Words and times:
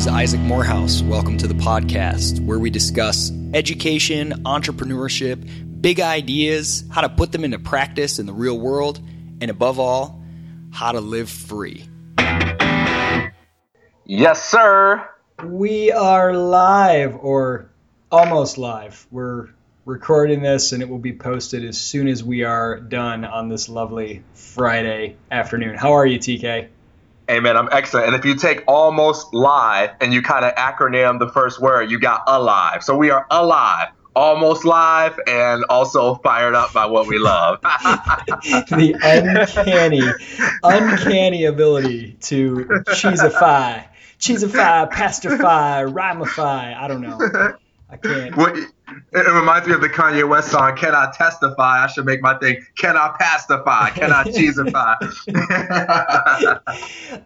This 0.00 0.06
is 0.06 0.14
Isaac 0.14 0.40
Morehouse. 0.40 1.02
Welcome 1.02 1.36
to 1.36 1.46
the 1.46 1.52
podcast 1.52 2.42
where 2.46 2.58
we 2.58 2.70
discuss 2.70 3.30
education, 3.52 4.32
entrepreneurship, 4.44 5.82
big 5.82 6.00
ideas, 6.00 6.84
how 6.90 7.02
to 7.02 7.10
put 7.10 7.32
them 7.32 7.44
into 7.44 7.58
practice 7.58 8.18
in 8.18 8.24
the 8.24 8.32
real 8.32 8.58
world, 8.58 8.98
and 9.42 9.50
above 9.50 9.78
all, 9.78 10.24
how 10.70 10.92
to 10.92 11.02
live 11.02 11.28
free. 11.28 11.86
Yes, 14.06 14.42
sir. 14.42 15.06
We 15.44 15.92
are 15.92 16.32
live 16.32 17.16
or 17.16 17.70
almost 18.10 18.56
live. 18.56 19.06
We're 19.10 19.50
recording 19.84 20.40
this 20.40 20.72
and 20.72 20.82
it 20.82 20.88
will 20.88 20.98
be 20.98 21.12
posted 21.12 21.62
as 21.62 21.78
soon 21.78 22.08
as 22.08 22.24
we 22.24 22.44
are 22.44 22.80
done 22.80 23.26
on 23.26 23.50
this 23.50 23.68
lovely 23.68 24.22
Friday 24.32 25.16
afternoon. 25.30 25.74
How 25.76 25.92
are 25.92 26.06
you, 26.06 26.18
TK? 26.18 26.68
Hey 27.30 27.38
man, 27.38 27.56
I'm 27.56 27.68
excellent. 27.70 28.08
And 28.08 28.16
if 28.16 28.24
you 28.24 28.34
take 28.34 28.64
almost 28.66 29.32
live 29.32 29.90
and 30.00 30.12
you 30.12 30.20
kind 30.20 30.44
of 30.44 30.52
acronym 30.56 31.20
the 31.20 31.28
first 31.28 31.60
word, 31.60 31.88
you 31.88 32.00
got 32.00 32.24
alive. 32.26 32.82
So 32.82 32.96
we 32.96 33.10
are 33.10 33.24
alive, 33.30 33.90
almost 34.16 34.64
live, 34.64 35.16
and 35.28 35.64
also 35.68 36.16
fired 36.16 36.56
up 36.56 36.72
by 36.72 36.86
what 36.86 37.06
we 37.06 37.20
love. 37.20 37.60
the 37.62 38.96
uncanny, 39.00 40.02
uncanny 40.64 41.44
ability 41.44 42.16
to 42.22 42.66
cheesify, 42.88 43.86
cheesify, 44.18 44.90
pastify, 44.90 45.88
rhymify. 45.88 46.76
I 46.76 46.88
don't 46.88 47.00
know. 47.00 47.56
I 47.88 47.96
can't. 47.96 48.36
What, 48.36 48.56
it 49.12 49.32
reminds 49.32 49.66
me 49.68 49.74
of 49.74 49.80
the 49.80 49.88
Kanye 49.88 50.28
West 50.28 50.50
song, 50.50 50.76
Can 50.76 50.94
I 50.94 51.12
Testify? 51.14 51.84
I 51.84 51.86
should 51.88 52.06
make 52.06 52.22
my 52.22 52.38
thing, 52.38 52.64
Can 52.76 52.96
I 52.96 53.14
Pacify? 53.18 53.90
Can 53.90 54.12
I 54.12 54.24
Cheesify? 54.24 54.96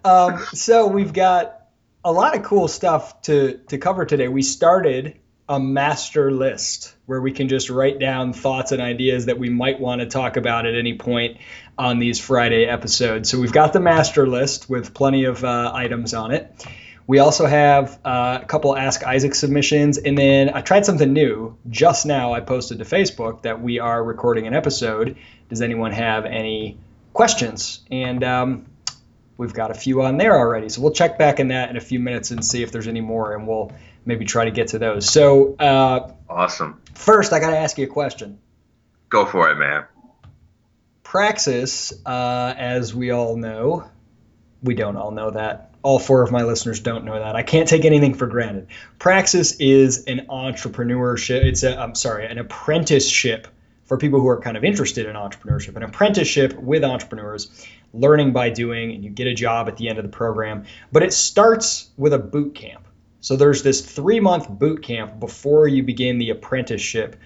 um, 0.05 0.39
so 0.53 0.87
we've 0.87 1.13
got 1.13 1.61
a 2.05 2.13
lot 2.13 2.37
of 2.37 2.43
cool 2.43 2.69
stuff 2.69 3.23
to, 3.23 3.61
to 3.69 3.79
cover 3.79 4.05
today. 4.05 4.29
We 4.29 4.43
started 4.43 5.19
a 5.49 5.61
master 5.61 6.31
list 6.31 6.95
where 7.07 7.21
we 7.21 7.33
can 7.33 7.49
just 7.49 7.69
write 7.69 7.99
down 7.99 8.33
thoughts 8.33 8.73
and 8.73 8.81
ideas 8.81 9.27
that 9.27 9.39
we 9.39 9.51
might 9.51 9.79
want 9.79 10.01
to 10.01 10.07
talk 10.07 10.37
about 10.37 10.67
at 10.67 10.75
any 10.75 10.97
point 10.97 11.37
on 11.77 11.99
these 11.99 12.19
Friday 12.19 12.65
episodes. 12.65 13.31
So 13.31 13.39
we've 13.39 13.53
got 13.53 13.73
the 13.73 13.81
master 13.81 14.27
list 14.27 14.71
with 14.71 14.95
plenty 14.95 15.25
of 15.25 15.45
uh, 15.45 15.71
items 15.75 16.15
on 16.15 16.31
it. 16.31 16.65
We 17.07 17.19
also 17.19 17.45
have 17.45 17.99
uh, 18.05 18.39
a 18.43 18.47
couple 18.47 18.75
Ask 18.75 19.05
Isaac 19.05 19.35
submissions, 19.35 19.99
and 19.99 20.17
then 20.17 20.51
I 20.55 20.63
tried 20.63 20.87
something 20.87 21.13
new 21.13 21.59
just 21.69 22.07
now. 22.07 22.33
I 22.33 22.41
posted 22.41 22.79
to 22.79 22.85
Facebook 22.85 23.43
that 23.43 23.61
we 23.61 23.79
are 23.79 24.03
recording 24.03 24.47
an 24.47 24.55
episode. 24.55 25.17
Does 25.51 25.61
anyone 25.61 25.93
have 25.93 26.25
any 26.25 26.79
questions? 27.13 27.81
And 27.91 28.25
um, 28.25 28.67
we've 29.37 29.53
got 29.53 29.71
a 29.71 29.75
few 29.75 30.03
on 30.03 30.17
there 30.17 30.35
already, 30.35 30.71
so 30.71 30.81
we'll 30.81 30.93
check 30.93 31.19
back 31.19 31.41
in 31.41 31.49
that 31.49 31.69
in 31.69 31.77
a 31.77 31.81
few 31.81 32.01
minutes 32.01 32.31
and 32.31 32.43
see 32.43 32.63
if 32.63 32.73
there's 32.73 32.89
any 32.89 33.03
more, 33.03 33.35
and 33.35 33.47
we'll 33.47 33.73
maybe 34.07 34.25
try 34.25 34.47
to 34.47 34.51
get 34.51 34.69
to 34.69 34.79
those. 34.79 35.09
So, 35.09 35.57
uh, 35.57 36.11
awesome. 36.27 36.81
First, 36.95 37.35
I 37.35 37.41
got 37.41 37.51
to 37.51 37.59
ask 37.59 37.77
you 37.77 37.85
a 37.85 37.89
question. 37.89 38.39
Go 39.11 39.27
for 39.27 39.51
it, 39.51 39.57
man. 39.57 39.85
Praxis, 41.03 41.93
uh, 42.07 42.55
as 42.57 42.95
we 42.95 43.11
all 43.11 43.37
know, 43.37 43.91
we 44.63 44.75
don't 44.75 44.97
all 44.97 45.11
know 45.11 45.31
that 45.33 45.74
all 45.85 45.99
four 45.99 46.23
of 46.23 46.33
my 46.33 46.43
listeners 46.43 46.81
don't 46.81 47.05
know 47.05 47.19
that. 47.19 47.37
I 47.37 47.43
can't 47.43 47.69
take 47.69 47.85
anything 47.85 48.15
for 48.15 48.27
granted. 48.27 48.69
Praxis 48.99 49.53
is 49.61 50.05
an 50.07 50.27
entrepreneurship. 50.31 51.45
It's 51.45 51.63
a 51.63 51.79
I'm 51.79 51.95
sorry, 51.95 52.27
an 52.27 52.39
apprenticeship 52.39 53.47
for 53.85 53.99
people 53.99 54.19
who 54.19 54.29
are 54.29 54.41
kind 54.41 54.57
of 54.57 54.65
interested 54.65 55.07
in 55.07 55.15
entrepreneurship. 55.15 55.77
An 55.77 55.83
apprenticeship 55.83 56.59
with 56.59 56.85
entrepreneurs, 56.85 57.67
learning 57.93 58.33
by 58.33 58.49
doing, 58.49 58.93
and 58.93 59.05
you 59.05 59.11
get 59.11 59.27
a 59.27 59.35
job 59.35 59.69
at 59.69 59.77
the 59.77 59.89
end 59.89 59.99
of 59.99 60.05
the 60.05 60.11
program. 60.11 60.65
But 60.91 61.03
it 61.03 61.13
starts 61.13 61.91
with 61.99 62.15
a 62.15 62.19
boot 62.19 62.55
camp. 62.55 62.89
So 63.21 63.37
there's 63.37 63.63
this 63.63 63.83
three 63.83 64.21
month 64.21 64.49
boot 64.49 64.83
camp 64.83 65.21
before 65.21 65.69
you 65.69 65.83
begin 65.83 66.19
the 66.19 66.31
apprenticeship 66.31 67.17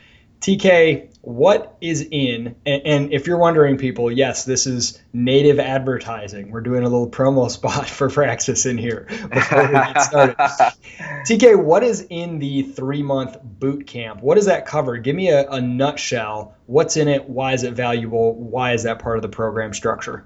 TK, 0.41 1.09
what 1.29 1.77
is 1.83 2.09
in, 2.11 2.57
and, 2.65 2.83
and, 2.87 3.13
if 3.13 3.27
you're 3.27 3.37
wondering, 3.37 3.77
people, 3.77 4.11
yes, 4.11 4.47
this 4.47 4.67
is 4.67 4.99
native 5.13 5.59
advertising. 5.59 6.51
We're 6.51 6.63
doing 6.63 6.85
a 6.85 6.89
little 6.89 7.11
promo 7.11 7.51
spot 7.51 7.87
for 7.87 8.09
Praxis 8.09 8.65
in 8.65 8.79
here 8.79 9.07
before 9.31 9.67
we 9.67 9.73
get 9.75 10.01
started. 10.01 10.37
TK, 10.39 11.63
what 11.63 11.83
is 11.83 12.07
in 12.09 12.39
the 12.39 12.63
three 12.63 13.03
month 13.03 13.37
boot 13.43 13.87
camp? 13.87 14.23
What 14.23 14.37
does 14.37 14.47
that 14.47 14.65
cover? 14.65 14.97
Give 14.97 15.15
me 15.15 15.29
a, 15.29 15.47
a 15.51 15.61
nutshell. 15.61 16.57
What's 16.65 16.97
in 16.97 17.09
it? 17.09 17.29
Why 17.29 17.53
is 17.53 17.63
it 17.63 17.75
valuable? 17.75 18.35
Why 18.35 18.73
is 18.73 18.85
that 18.85 18.99
part 18.99 19.19
of 19.19 19.23
the 19.23 19.29
program 19.29 19.75
structure? 19.75 20.25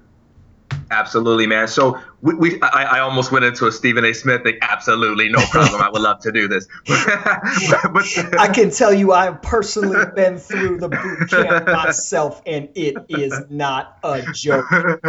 Absolutely, 0.93 1.47
man. 1.47 1.67
So 1.67 1.99
we, 2.21 2.35
we 2.35 2.61
I, 2.61 2.83
I, 2.83 2.99
almost 2.99 3.31
went 3.31 3.45
into 3.45 3.65
a 3.65 3.71
Stephen 3.71 4.05
A. 4.05 4.13
Smith 4.13 4.43
thing. 4.43 4.59
Absolutely, 4.61 5.27
no 5.27 5.39
problem. 5.47 5.81
I 5.81 5.89
would 5.89 6.03
love 6.03 6.19
to 6.21 6.31
do 6.31 6.47
this. 6.47 6.67
but, 6.87 8.39
I 8.39 8.47
can 8.53 8.69
tell 8.69 8.93
you, 8.93 9.11
I've 9.11 9.41
personally 9.41 10.05
been 10.15 10.37
through 10.37 10.77
the 10.77 10.89
boot 10.89 11.29
camp 11.31 11.65
myself, 11.65 12.43
and 12.45 12.69
it 12.75 12.95
is 13.09 13.33
not 13.49 13.97
a 14.03 14.21
joke. 14.33 14.65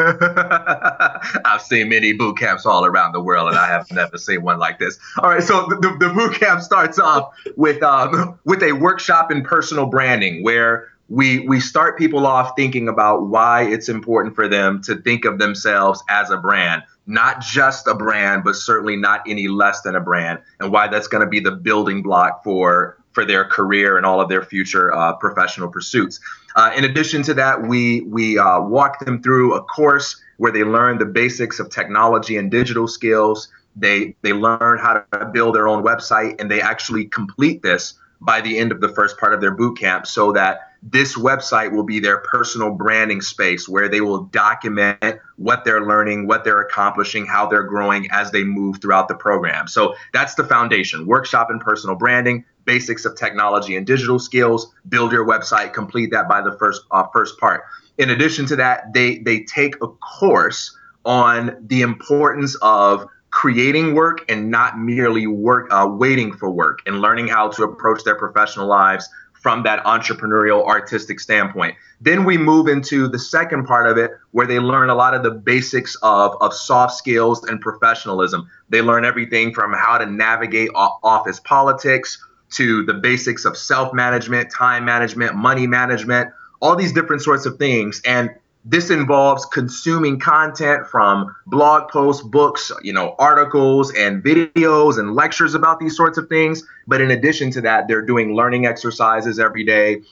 I've 1.44 1.62
seen 1.62 1.90
many 1.90 2.14
boot 2.14 2.38
camps 2.38 2.64
all 2.64 2.86
around 2.86 3.12
the 3.12 3.20
world, 3.20 3.50
and 3.50 3.58
I 3.58 3.68
have 3.68 3.90
never 3.92 4.16
seen 4.16 4.42
one 4.42 4.58
like 4.58 4.78
this. 4.78 4.98
All 5.18 5.28
right, 5.28 5.42
so 5.42 5.66
the, 5.68 5.96
the 6.00 6.08
boot 6.14 6.34
camp 6.40 6.62
starts 6.62 6.98
off 6.98 7.34
with 7.56 7.82
um, 7.82 8.38
with 8.44 8.62
a 8.62 8.72
workshop 8.72 9.30
in 9.30 9.44
personal 9.44 9.84
branding 9.84 10.42
where 10.42 10.93
we 11.08 11.40
we 11.40 11.60
start 11.60 11.98
people 11.98 12.26
off 12.26 12.52
thinking 12.56 12.88
about 12.88 13.26
why 13.26 13.62
it's 13.62 13.88
important 13.88 14.34
for 14.34 14.48
them 14.48 14.80
to 14.82 14.96
think 14.96 15.24
of 15.24 15.38
themselves 15.38 16.02
as 16.08 16.30
a 16.30 16.36
brand 16.36 16.82
not 17.06 17.40
just 17.40 17.86
a 17.86 17.94
brand 17.94 18.42
but 18.42 18.56
certainly 18.56 18.96
not 18.96 19.20
any 19.28 19.46
less 19.48 19.82
than 19.82 19.94
a 19.94 20.00
brand 20.00 20.38
and 20.60 20.72
why 20.72 20.88
that's 20.88 21.08
going 21.08 21.22
to 21.22 21.28
be 21.28 21.40
the 21.40 21.50
building 21.50 22.02
block 22.02 22.42
for 22.42 22.96
for 23.14 23.24
their 23.24 23.44
career 23.44 23.96
and 23.96 24.04
all 24.04 24.20
of 24.20 24.28
their 24.28 24.42
future 24.42 24.92
uh, 24.92 25.14
professional 25.14 25.68
pursuits. 25.68 26.20
Uh, 26.56 26.72
in 26.76 26.84
addition 26.84 27.22
to 27.22 27.32
that 27.32 27.62
we 27.62 28.02
we 28.02 28.38
uh, 28.38 28.60
walk 28.60 28.98
them 29.04 29.22
through 29.22 29.54
a 29.54 29.62
course 29.62 30.20
where 30.36 30.52
they 30.52 30.64
learn 30.64 30.98
the 30.98 31.06
basics 31.06 31.60
of 31.60 31.70
technology 31.70 32.36
and 32.36 32.50
digital 32.50 32.86
skills. 32.86 33.48
They 33.76 34.14
they 34.22 34.32
learn 34.32 34.78
how 34.78 35.04
to 35.12 35.26
build 35.26 35.54
their 35.54 35.68
own 35.68 35.82
website 35.82 36.40
and 36.40 36.50
they 36.50 36.60
actually 36.60 37.06
complete 37.06 37.62
this 37.62 37.94
by 38.20 38.40
the 38.40 38.58
end 38.58 38.72
of 38.72 38.80
the 38.80 38.88
first 38.88 39.18
part 39.18 39.34
of 39.34 39.40
their 39.40 39.50
boot 39.52 39.78
camp 39.78 40.06
so 40.06 40.32
that 40.32 40.73
this 40.86 41.16
website 41.16 41.72
will 41.72 41.82
be 41.82 41.98
their 41.98 42.18
personal 42.18 42.70
branding 42.70 43.22
space 43.22 43.66
where 43.66 43.88
they 43.88 44.02
will 44.02 44.24
document 44.24 45.18
what 45.36 45.64
they're 45.64 45.86
learning, 45.86 46.26
what 46.26 46.44
they're 46.44 46.60
accomplishing, 46.60 47.24
how 47.24 47.46
they're 47.46 47.62
growing 47.62 48.06
as 48.10 48.30
they 48.30 48.44
move 48.44 48.82
throughout 48.82 49.08
the 49.08 49.14
program. 49.14 49.66
So 49.66 49.94
that's 50.12 50.34
the 50.34 50.44
foundation 50.44 51.06
workshop 51.06 51.48
and 51.48 51.58
personal 51.58 51.96
branding, 51.96 52.44
basics 52.66 53.06
of 53.06 53.16
technology 53.16 53.76
and 53.76 53.86
digital 53.86 54.18
skills, 54.18 54.70
build 54.86 55.10
your 55.10 55.26
website, 55.26 55.72
complete 55.72 56.10
that 56.10 56.28
by 56.28 56.42
the 56.42 56.52
first, 56.58 56.82
uh, 56.90 57.04
first 57.14 57.38
part. 57.38 57.62
In 57.96 58.10
addition 58.10 58.44
to 58.46 58.56
that, 58.56 58.92
they, 58.92 59.18
they 59.18 59.40
take 59.44 59.76
a 59.76 59.88
course 59.88 60.76
on 61.06 61.56
the 61.66 61.80
importance 61.80 62.56
of 62.60 63.06
creating 63.30 63.94
work 63.94 64.24
and 64.28 64.50
not 64.50 64.78
merely 64.78 65.26
work 65.26 65.66
uh, 65.72 65.88
waiting 65.90 66.32
for 66.32 66.50
work 66.50 66.80
and 66.86 67.00
learning 67.00 67.26
how 67.26 67.48
to 67.48 67.64
approach 67.64 68.04
their 68.04 68.14
professional 68.14 68.66
lives 68.66 69.08
from 69.44 69.62
that 69.62 69.84
entrepreneurial 69.84 70.66
artistic 70.66 71.20
standpoint. 71.20 71.76
Then 72.00 72.24
we 72.24 72.38
move 72.38 72.66
into 72.66 73.08
the 73.08 73.18
second 73.18 73.66
part 73.66 73.86
of 73.86 73.98
it 73.98 74.12
where 74.30 74.46
they 74.46 74.58
learn 74.58 74.88
a 74.88 74.94
lot 74.94 75.12
of 75.12 75.22
the 75.22 75.32
basics 75.32 75.96
of, 75.96 76.34
of 76.40 76.54
soft 76.54 76.94
skills 76.94 77.44
and 77.44 77.60
professionalism. 77.60 78.48
They 78.70 78.80
learn 78.80 79.04
everything 79.04 79.52
from 79.52 79.74
how 79.74 79.98
to 79.98 80.06
navigate 80.06 80.70
office 80.74 81.40
politics 81.40 82.26
to 82.52 82.86
the 82.86 82.94
basics 82.94 83.44
of 83.44 83.58
self 83.58 83.92
management, 83.92 84.50
time 84.50 84.86
management, 84.86 85.34
money 85.34 85.66
management, 85.66 86.30
all 86.62 86.74
these 86.74 86.94
different 86.94 87.20
sorts 87.20 87.44
of 87.44 87.58
things. 87.58 88.00
And 88.06 88.30
this 88.64 88.88
involves 88.88 89.44
consuming 89.44 90.18
content 90.18 90.86
from 90.86 91.34
blog 91.46 91.90
posts, 91.90 92.22
books, 92.22 92.72
you 92.82 92.92
know, 92.92 93.14
articles 93.18 93.92
and 93.94 94.22
videos 94.24 94.98
and 94.98 95.14
lectures 95.14 95.54
about 95.54 95.78
these 95.78 95.94
sorts 95.94 96.16
of 96.16 96.28
things. 96.28 96.62
But 96.86 97.00
in 97.02 97.10
addition 97.10 97.50
to 97.52 97.60
that, 97.62 97.88
they're 97.88 98.04
doing 98.04 98.34
learning 98.34 98.64
exercises 98.64 99.38
every 99.38 99.64
day, 99.64 100.02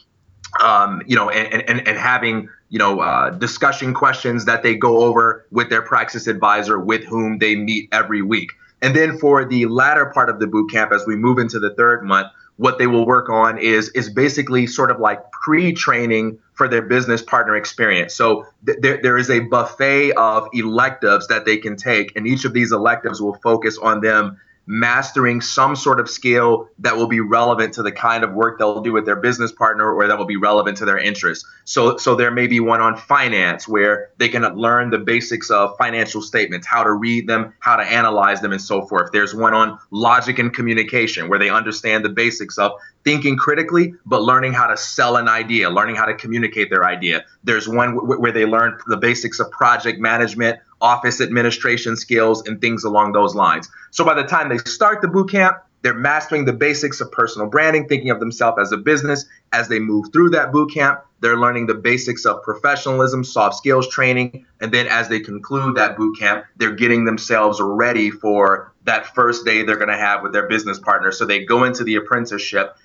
um, 0.63 1.03
you 1.07 1.17
know, 1.17 1.31
and, 1.31 1.63
and, 1.69 1.89
and 1.89 1.99
having, 1.99 2.49
you 2.69 2.79
know, 2.79 3.01
uh, 3.01 3.31
discussion 3.31 3.95
questions 3.95 4.45
that 4.45 4.63
they 4.63 4.75
go 4.75 4.99
over 4.99 5.47
with 5.51 5.71
their 5.71 5.83
praxis 5.83 6.27
advisor 6.27 6.79
with 6.79 7.05
whom 7.05 7.39
they 7.39 7.57
meet 7.57 7.89
every 7.91 8.21
week. 8.21 8.51
And 8.83 8.95
then 8.95 9.17
for 9.17 9.45
the 9.47 9.67
latter 9.67 10.07
part 10.07 10.29
of 10.29 10.41
the 10.41 10.47
boot 10.47 10.71
camp, 10.71 10.93
as 10.93 11.07
we 11.07 11.17
move 11.17 11.39
into 11.39 11.59
the 11.59 11.75
third 11.75 12.05
month, 12.05 12.27
what 12.57 12.79
they 12.79 12.87
will 12.87 13.07
work 13.07 13.31
on 13.31 13.57
is 13.57 13.89
is 13.91 14.11
basically 14.11 14.67
sort 14.67 14.91
of 14.91 15.01
like 15.01 15.33
pre-training 15.33 16.39
for 16.55 16.69
their 16.69 16.83
business 16.83 17.23
partner 17.23 17.57
experience. 17.57 18.15
So 18.15 18.47
th- 18.67 18.79
there, 18.81 19.01
there 19.03 19.19
is 19.19 19.31
a 19.31 19.41
buffet 19.41 20.13
of 20.13 20.49
electives 20.53 21.29
that 21.29 21.45
they 21.45 21.57
can 21.57 21.77
take, 21.77 22.15
and 22.17 22.27
each 22.27 22.45
of 22.45 22.53
these 22.53 22.73
electives 22.73 23.21
will 23.21 23.35
focus 23.35 23.79
on 23.79 24.01
them 24.01 24.39
mastering 24.67 25.41
some 25.41 25.75
sort 25.75 25.99
of 25.99 26.09
skill 26.09 26.69
that 26.79 26.97
will 26.97 27.09
be 27.09 27.21
relevant 27.21 27.75
to 27.75 27.83
the 27.83 27.91
kind 27.91 28.23
of 28.23 28.33
work 28.33 28.59
they'll 28.59 28.81
do 28.81 28.93
with 28.93 29.05
their 29.05 29.17
business 29.17 29.51
partner 29.51 29.93
or 29.93 30.07
that 30.07 30.17
will 30.17 30.25
be 30.25 30.37
relevant 30.37 30.77
to 30.79 30.85
their 30.85 30.99
interests. 30.99 31.45
So 31.65 31.97
so 31.97 32.15
there 32.15 32.31
may 32.31 32.47
be 32.47 32.61
one 32.61 32.81
on 32.81 32.97
finance 32.97 33.67
where 33.67 34.11
they 34.19 34.29
can 34.29 34.43
learn 34.55 34.91
the 34.91 34.99
basics 34.99 35.51
of 35.51 35.77
financial 35.79 36.23
statements, 36.23 36.67
how 36.67 36.85
to 36.85 36.93
read 36.93 37.27
them, 37.27 37.53
how 37.59 37.77
to 37.77 37.83
analyze 37.83 38.41
them 38.41 38.53
and 38.53 38.61
so 38.61 38.87
forth. 38.87 39.11
There's 39.13 39.35
one 39.35 39.55
on 39.55 39.79
logic 39.91 40.39
and 40.39 40.53
communication 40.53 41.29
where 41.29 41.39
they 41.39 41.51
understand 41.51 42.05
the 42.05 42.11
basics 42.11 42.59
of 42.59 42.73
thinking 43.05 43.37
critically 43.37 43.95
but 44.07 44.23
learning 44.23 44.53
how 44.53 44.69
to 44.69 44.77
sell 44.77 45.17
an 45.17 45.29
idea, 45.29 45.71
learning 45.71 45.97
how 45.97 46.05
to 46.05 46.15
communicate 46.15 46.71
their 46.71 46.85
idea. 46.85 47.25
There's 47.43 47.69
one 47.69 47.97
w- 47.97 48.21
where 48.21 48.33
they 48.33 48.47
learn 48.47 48.79
the 48.87 48.97
basics 48.97 49.41
of 49.41 49.51
project 49.51 49.99
management, 49.99 50.61
office 50.83 51.21
administration 51.21 51.97
skills 51.97 52.47
and 52.47 52.61
things 52.61 52.85
along 52.85 53.13
those 53.13 53.35
lines. 53.35 53.71
So 53.93 54.05
by 54.05 54.15
the 54.15 54.25
time 54.25 54.51
they 54.51 54.59
start 54.59 55.01
the 55.01 55.09
boot 55.09 55.31
camp, 55.31 55.57
they're 55.83 55.95
mastering 55.95 56.45
the 56.45 56.53
basics 56.53 57.01
of 57.01 57.11
personal 57.11 57.49
branding, 57.49 57.89
thinking 57.89 58.11
of 58.11 58.21
themselves 58.21 58.59
as 58.61 58.73
a 58.73 58.77
business. 58.77 59.25
As 59.53 59.69
they 59.69 59.81
move 59.81 60.13
through 60.13 60.31
that 60.31 60.53
boot 60.53 60.73
camp, 60.73 61.01
they're 61.21 61.37
learning 61.37 61.67
the 61.67 61.75
basics 61.75 62.25
of 62.25 62.43
professionalism, 62.43 63.25
soft 63.25 63.57
skills 63.57 63.89
training. 63.89 64.47
And 64.61 64.73
then 64.73 64.87
as 64.87 65.09
they 65.09 65.21
conclude 65.21 65.77
that 65.77 65.97
boot 65.97 66.19
camp, 66.19 66.45
they're 66.57 66.75
getting 66.75 67.05
themselves 67.05 67.61
ready 67.61 68.11
for 68.11 68.73
that 68.85 69.07
first 69.15 69.45
day 69.45 69.63
they're 69.63 69.77
going 69.77 69.89
to 69.89 69.97
have 69.97 70.23
with 70.23 70.33
their 70.33 70.49
business 70.49 70.79
partner. 70.79 71.11
So 71.11 71.27
they 71.27 71.45
go 71.45 71.65
into 71.65 71.85
the 71.85 71.97
apprenticeship 71.97 72.77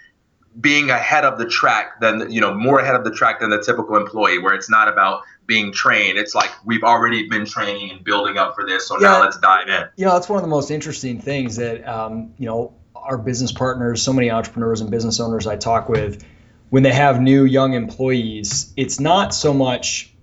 being 0.59 0.89
ahead 0.89 1.23
of 1.23 1.37
the 1.37 1.45
track 1.45 1.99
than 1.99 2.31
you 2.31 2.41
know 2.41 2.53
more 2.53 2.79
ahead 2.79 2.95
of 2.95 3.03
the 3.03 3.11
track 3.11 3.41
than 3.41 3.51
the 3.51 3.61
typical 3.61 3.95
employee 3.95 4.39
where 4.39 4.55
it's 4.55 4.69
not 4.69 4.87
about 4.87 5.21
being 5.47 5.71
trained. 5.71 6.17
It's 6.17 6.35
like 6.35 6.51
we've 6.65 6.83
already 6.83 7.27
been 7.27 7.45
training 7.45 7.91
and 7.91 8.03
building 8.03 8.37
up 8.37 8.55
for 8.55 8.65
this 8.65 8.87
so 8.87 8.99
yeah, 8.99 9.07
now 9.07 9.21
let's 9.21 9.37
dive 9.37 9.67
in. 9.69 9.87
You 9.95 10.05
know 10.05 10.13
that's 10.13 10.29
one 10.29 10.37
of 10.37 10.43
the 10.43 10.49
most 10.49 10.69
interesting 10.69 11.19
things 11.19 11.55
that 11.55 11.87
um, 11.87 12.33
you 12.37 12.45
know 12.45 12.73
our 13.07 13.17
business 13.17 13.51
partners 13.51 14.01
so 14.01 14.11
many 14.11 14.29
entrepreneurs 14.29 14.81
and 14.81 14.91
business 14.91 15.19
owners 15.19 15.47
i 15.47 15.55
talk 15.55 15.87
with 15.87 16.25
when 16.69 16.83
they 16.83 16.91
have 16.91 17.21
new 17.21 17.45
young 17.45 17.73
employees 17.73 18.73
it's 18.75 18.99
not 18.99 19.33
so 19.33 19.53
much 19.53 20.13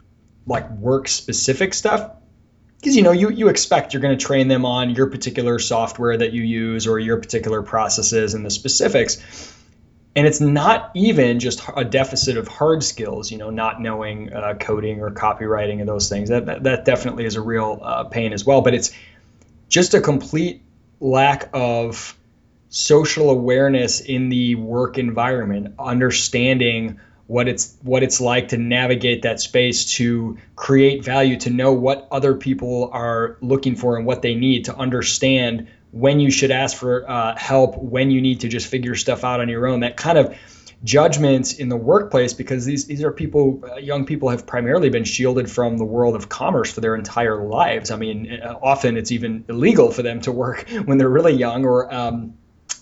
like 0.46 0.70
work 0.70 1.08
specific 1.08 1.72
stuff 1.72 2.10
because 2.78 2.96
you 2.96 3.02
know 3.02 3.12
you, 3.12 3.30
you 3.30 3.48
expect 3.48 3.94
you're 3.94 4.02
going 4.02 4.16
to 4.16 4.22
train 4.22 4.48
them 4.48 4.66
on 4.66 4.90
your 4.90 5.06
particular 5.06 5.58
software 5.58 6.16
that 6.16 6.32
you 6.32 6.42
use 6.42 6.86
or 6.86 6.98
your 6.98 7.16
particular 7.18 7.62
processes 7.62 8.34
and 8.34 8.44
the 8.44 8.50
specifics 8.50 9.53
and 10.16 10.26
it's 10.26 10.40
not 10.40 10.90
even 10.94 11.40
just 11.40 11.62
a 11.76 11.84
deficit 11.84 12.36
of 12.36 12.46
hard 12.46 12.82
skills 12.82 13.30
you 13.30 13.38
know 13.38 13.50
not 13.50 13.80
knowing 13.80 14.32
uh, 14.32 14.54
coding 14.54 15.00
or 15.00 15.10
copywriting 15.10 15.80
and 15.80 15.88
those 15.88 16.08
things. 16.08 16.28
That, 16.28 16.46
that, 16.46 16.62
that 16.64 16.84
definitely 16.84 17.24
is 17.24 17.36
a 17.36 17.40
real 17.40 17.80
uh, 17.82 18.04
pain 18.04 18.32
as 18.32 18.44
well. 18.44 18.60
But 18.60 18.74
it's 18.74 18.92
just 19.68 19.94
a 19.94 20.00
complete 20.00 20.62
lack 21.00 21.50
of 21.52 22.16
social 22.68 23.30
awareness 23.30 24.00
in 24.00 24.28
the 24.28 24.56
work 24.56 24.98
environment 24.98 25.74
understanding 25.78 26.98
what 27.26 27.48
it's 27.48 27.76
what 27.82 28.02
it's 28.02 28.20
like 28.20 28.48
to 28.48 28.58
navigate 28.58 29.22
that 29.22 29.40
space 29.40 29.84
to 29.96 30.36
create 30.56 31.04
value 31.04 31.38
to 31.38 31.50
know 31.50 31.72
what 31.72 32.08
other 32.10 32.34
people 32.34 32.90
are 32.92 33.36
looking 33.40 33.76
for 33.76 33.96
and 33.96 34.04
what 34.04 34.22
they 34.22 34.34
need 34.34 34.66
to 34.66 34.76
understand 34.76 35.68
when 35.94 36.18
you 36.18 36.30
should 36.30 36.50
ask 36.50 36.76
for 36.76 37.08
uh, 37.08 37.36
help, 37.36 37.78
when 37.78 38.10
you 38.10 38.20
need 38.20 38.40
to 38.40 38.48
just 38.48 38.66
figure 38.66 38.96
stuff 38.96 39.22
out 39.22 39.40
on 39.40 39.48
your 39.48 39.68
own. 39.68 39.80
That 39.80 39.96
kind 39.96 40.18
of 40.18 40.36
judgments 40.82 41.54
in 41.54 41.68
the 41.68 41.76
workplace 41.76 42.34
because 42.34 42.66
these 42.66 42.84
these 42.84 43.02
are 43.02 43.10
people 43.10 43.62
uh, 43.64 43.76
young 43.76 44.04
people 44.04 44.28
have 44.28 44.44
primarily 44.46 44.90
been 44.90 45.04
shielded 45.04 45.50
from 45.50 45.78
the 45.78 45.84
world 45.84 46.14
of 46.14 46.28
commerce 46.28 46.70
for 46.70 46.82
their 46.82 46.94
entire 46.94 47.42
lives 47.42 47.90
i 47.90 47.96
mean 47.96 48.30
uh, 48.30 48.54
often 48.62 48.98
it's 48.98 49.10
even 49.10 49.46
illegal 49.48 49.90
for 49.90 50.02
them 50.02 50.20
to 50.20 50.30
work 50.30 50.68
when 50.84 50.98
they're 50.98 51.08
really 51.08 51.32
young 51.32 51.64
or 51.64 51.92
um, 51.94 52.34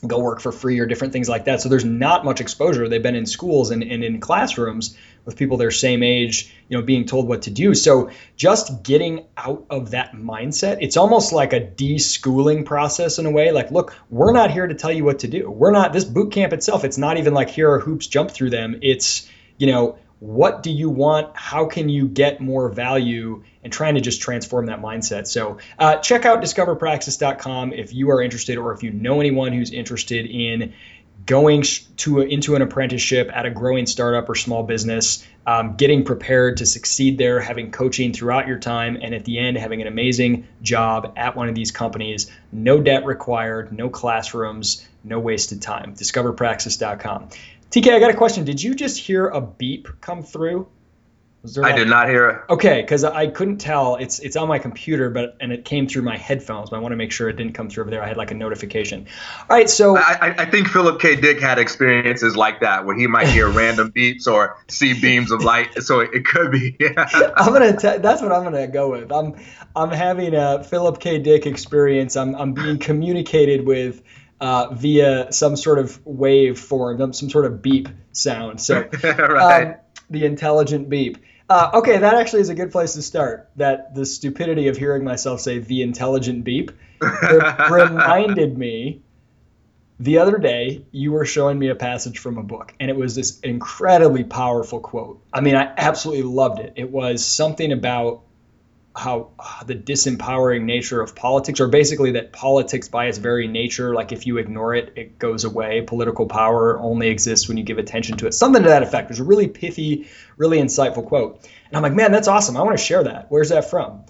go 0.05 0.19
work 0.19 0.41
for 0.41 0.51
free 0.51 0.81
or 0.81 0.87
different 0.87 1.13
things 1.13 1.29
like 1.29 1.45
that 1.45 1.61
so 1.61 1.69
there's 1.69 1.85
not 1.85 2.25
much 2.25 2.41
exposure 2.41 2.89
they've 2.89 3.05
been 3.05 3.15
in 3.15 3.27
schools 3.27 3.71
and, 3.71 3.85
and 3.85 4.03
in 4.03 4.19
classrooms 4.19 4.97
with 5.25 5.37
people 5.37 5.57
their 5.57 5.71
same 5.71 6.03
age, 6.03 6.53
you 6.69 6.77
know, 6.77 6.83
being 6.83 7.05
told 7.05 7.29
what 7.29 7.43
to 7.43 7.51
do. 7.51 7.75
So 7.75 8.11
just 8.37 8.83
getting 8.83 9.27
out 9.37 9.67
of 9.71 9.93
that 9.93 10.13
mindset, 10.13 10.79
it's 10.81 10.97
almost 10.97 11.33
like 11.33 11.53
a 11.53 11.61
deschooling 11.61 12.65
process 12.65 13.19
in 13.19 13.27
a 13.27 13.31
way. 13.31 13.53
Like, 13.53 13.71
look, 13.71 13.95
we're 14.11 14.33
not 14.33 14.51
here 14.51 14.67
to 14.67 14.75
tell 14.75 14.93
you 14.93 15.05
what 15.05 15.21
to 15.21 15.29
do. 15.29 15.51
We're 15.51 15.71
not 15.71 15.93
this 15.93 16.05
boot 16.05 16.33
camp 16.33 16.53
itself. 16.53 16.85
It's 16.85 16.99
not 16.99 17.19
even 17.19 17.35
like 17.35 17.51
here 17.51 17.71
are 17.73 17.81
hoops, 17.81 18.07
jump 18.07 18.31
through 18.31 18.51
them. 18.51 18.81
It's, 18.83 19.29
you 19.59 19.69
know, 19.69 19.99
what 20.19 20.63
do 20.63 20.71
you 20.71 20.89
want? 20.89 21.37
How 21.37 21.67
can 21.67 21.89
you 21.89 22.07
get 22.07 22.41
more 22.41 22.69
value? 22.69 23.43
And 23.65 23.73
trying 23.73 23.95
to 23.95 24.01
just 24.01 24.23
transform 24.23 24.67
that 24.67 24.81
mindset. 24.81 25.27
So 25.27 25.59
uh, 25.79 25.97
check 25.97 26.25
out 26.25 26.43
discoverpraxis.com 26.43 27.73
if 27.73 27.93
you 27.93 28.11
are 28.11 28.23
interested, 28.23 28.59
or 28.59 28.73
if 28.73 28.83
you 28.83 28.91
know 28.91 29.21
anyone 29.21 29.53
who's 29.53 29.73
interested 29.73 30.27
in 30.27 30.75
going 31.27 31.63
to 31.99 32.21
into 32.21 32.57
an 32.57 32.63
apprenticeship 32.63 33.31
at 33.33 33.47
a 33.47 33.51
growing 33.51 33.87
startup 33.87 34.29
or 34.29 34.35
small 34.35 34.63
business, 34.63 35.27
um, 35.47 35.77
getting 35.77 36.05
prepared 36.05 36.59
to 36.59 36.67
succeed 36.67 37.19
there, 37.19 37.41
having 37.41 37.71
coaching 37.71 38.13
throughout 38.13 38.47
your 38.47 38.59
time, 38.59 38.99
and 39.01 39.15
at 39.15 39.25
the 39.25 39.39
end 39.39 39.57
having 39.57 39.81
an 39.83 39.89
amazing 39.89 40.47
job 40.63 41.13
at 41.17 41.37
one 41.37 41.49
of 41.49 41.55
these 41.55 41.71
companies. 41.71 42.31
No 42.51 42.81
debt 42.81 43.05
required, 43.05 43.73
no 43.73 43.89
classrooms, 43.89 44.87
no 45.05 45.19
wasted 45.19 45.63
time. 45.63 45.95
DiscoverPraxis.com. 45.95 47.29
TK, 47.71 47.93
I 47.93 48.01
got 48.01 48.11
a 48.11 48.17
question. 48.17 48.45
Did 48.45 48.63
you 48.63 48.75
just 48.75 48.99
hear 48.99 49.29
a 49.29 49.41
beep 49.41 49.89
come 50.01 50.23
through? 50.23 50.69
I 51.61 51.73
did 51.73 51.89
not 51.89 52.09
hear 52.09 52.29
it. 52.29 52.53
Okay, 52.53 52.83
because 52.83 53.03
I 53.03 53.27
couldn't 53.27 53.59
tell. 53.59 53.97
It's 53.97 54.21
it's 54.21 54.37
on 54.37 54.47
my 54.47 54.61
computer, 54.61 55.11
but 55.11 55.37
and 55.41 55.53
it 55.53 55.65
came 55.65 55.89
through 55.89 56.03
my 56.03 56.17
headphones. 56.17 56.71
But 56.71 56.77
I 56.77 56.79
want 56.79 56.93
to 56.93 56.97
make 56.97 57.11
sure 57.11 57.29
it 57.29 57.37
didn't 57.37 57.55
come 57.55 57.69
through 57.69 57.83
over 57.83 57.91
there. 57.91 58.01
I 58.01 58.07
had 58.07 58.17
like 58.17 58.31
a 58.31 58.35
notification. 58.35 59.09
All 59.51 59.57
right, 59.57 59.69
so 59.69 59.97
I, 59.97 60.35
I 60.39 60.45
think 60.45 60.69
Philip 60.69 61.01
K. 61.01 61.17
Dick 61.17 61.41
had 61.41 61.59
experiences 61.59 62.37
like 62.37 62.61
that 62.61 62.87
where 62.87 62.97
he 62.97 63.09
might 63.09 63.27
hear 63.27 63.49
random 63.49 63.91
beeps 63.97 64.29
or 64.29 64.57
see 64.69 64.99
beams 65.01 65.33
of 65.33 65.43
light. 65.43 65.83
So 65.83 66.01
it, 66.01 66.11
it 66.15 66.25
could 66.25 66.53
be. 66.53 66.77
Yeah. 66.79 67.09
I'm 67.37 67.53
gonna. 67.53 67.77
T- 67.77 67.99
that's 67.99 68.23
what 68.23 68.31
I'm 68.31 68.45
gonna 68.45 68.69
go 68.69 68.93
with. 68.93 69.11
I'm 69.11 69.35
I'm 69.75 69.91
having 69.91 70.37
a 70.37 70.63
Philip 70.63 71.01
K. 71.01 71.19
Dick 71.19 71.47
experience. 71.47 72.17
I'm 72.17 72.37
I'm 72.37 72.53
being 72.53 72.79
communicated 72.79 73.67
with. 73.67 74.03
Uh, 74.41 74.75
via 74.75 75.31
some 75.31 75.55
sort 75.55 75.79
of 75.79 76.05
wave 76.05 76.59
form, 76.59 77.13
some 77.13 77.31
sort 77.31 77.45
of 77.45 77.63
beep 77.63 77.89
sound. 78.11 78.61
So, 78.61 78.89
right. 79.05 79.69
um, 79.69 79.75
the 80.11 80.25
intelligent 80.25 80.89
beep. 80.89 81.19
Uh, 81.53 81.71
okay, 81.75 81.99
that 81.99 82.15
actually 82.15 82.41
is 82.41 82.49
a 82.49 82.55
good 82.55 82.73
place 82.73 82.95
to 82.95 83.03
start. 83.03 83.51
That 83.57 83.95
the 83.95 84.07
stupidity 84.07 84.69
of 84.69 84.79
hearing 84.79 85.05
myself 85.05 85.43
say 85.43 85.59
the 85.59 85.83
intelligent 85.83 86.45
beep 86.45 86.73
reminded 87.71 88.57
me 88.57 89.03
the 90.01 90.17
other 90.17 90.39
day 90.39 90.87
you 90.93 91.13
were 91.13 91.27
showing 91.27 91.59
me 91.59 91.69
a 91.69 91.75
passage 91.75 92.21
from 92.21 92.39
a 92.39 92.43
book 92.43 92.73
and 92.81 92.91
it 92.91 92.97
was 92.97 93.15
this 93.15 93.39
incredibly 93.41 94.25
powerful 94.25 94.81
quote. 94.81 95.23
I 95.31 95.43
mean, 95.43 95.55
I 95.55 95.75
absolutely 95.77 96.23
loved 96.23 96.59
it. 96.59 96.73
It 96.77 96.91
was 96.91 97.23
something 97.23 97.71
about 97.71 98.23
how 98.95 99.31
uh, 99.39 99.65
the 99.65 99.75
disempowering 99.75 100.63
nature 100.63 101.01
of 101.01 101.15
politics, 101.15 101.61
or 101.61 101.69
basically 101.69 102.13
that 102.13 102.33
politics 102.33 102.89
by 102.89 103.07
its 103.07 103.19
very 103.19 103.49
nature, 103.49 103.95
like 103.95 104.13
if 104.13 104.27
you 104.27 104.39
ignore 104.39 104.75
it, 104.75 104.93
it 104.97 105.19
goes 105.19 105.45
away. 105.45 105.81
Political 105.83 106.27
power 106.27 106.79
only 106.79 107.09
exists 107.09 107.49
when 107.49 107.57
you 107.57 107.65
give 107.65 107.79
attention 107.79 108.19
to 108.19 108.27
it. 108.27 108.35
Something 108.35 108.63
to 108.63 108.69
that 108.69 108.83
effect. 108.83 109.07
It 109.07 109.11
was 109.11 109.21
a 109.21 109.25
really 109.25 109.49
pithy, 109.49 110.09
really 110.37 110.59
insightful 110.59 111.07
quote. 111.07 111.49
And 111.69 111.77
I'm 111.77 111.83
like, 111.83 111.95
man, 111.95 112.13
that's 112.13 112.29
awesome. 112.29 112.57
I 112.57 112.63
want 112.63 112.77
to 112.77 112.85
share 112.85 113.05
that. 113.05 113.27
Where's 113.31 113.49
that 113.49 113.71
from? 113.71 114.05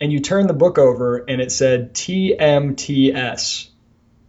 And 0.00 0.12
you 0.12 0.20
turn 0.20 0.46
the 0.46 0.54
book 0.54 0.78
over 0.78 1.18
and 1.18 1.40
it 1.40 1.50
said 1.50 1.94
TMTS 1.94 3.68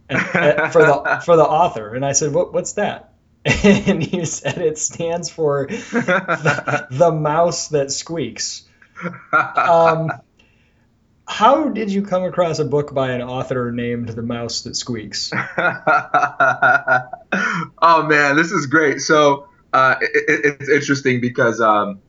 and, 0.08 0.20
for 0.72 0.82
the 0.82 1.22
for 1.24 1.36
the 1.36 1.44
author. 1.44 1.94
And 1.94 2.04
I 2.04 2.12
said, 2.12 2.32
what, 2.32 2.52
what's 2.52 2.72
that? 2.72 3.12
And 3.64 4.12
you 4.12 4.26
said 4.26 4.58
it 4.58 4.76
stands 4.76 5.30
for 5.30 5.66
the, 5.70 6.86
the 6.90 7.12
mouse 7.12 7.68
that 7.68 7.90
squeaks 7.90 8.64
um, 9.32 10.10
how 11.26 11.68
did 11.68 11.92
you 11.92 12.02
come 12.02 12.24
across 12.24 12.58
a 12.58 12.64
book 12.64 12.92
by 12.92 13.12
an 13.12 13.22
author 13.22 13.70
named 13.70 14.08
The 14.08 14.22
Mouse 14.22 14.62
That 14.62 14.74
Squeaks? 14.74 15.30
oh 17.80 18.06
man, 18.08 18.36
this 18.36 18.50
is 18.50 18.66
great. 18.66 19.00
So 19.00 19.46
uh, 19.72 19.94
it, 20.00 20.56
it's 20.60 20.68
interesting 20.68 21.20
because 21.20 21.60
um, 21.60 22.00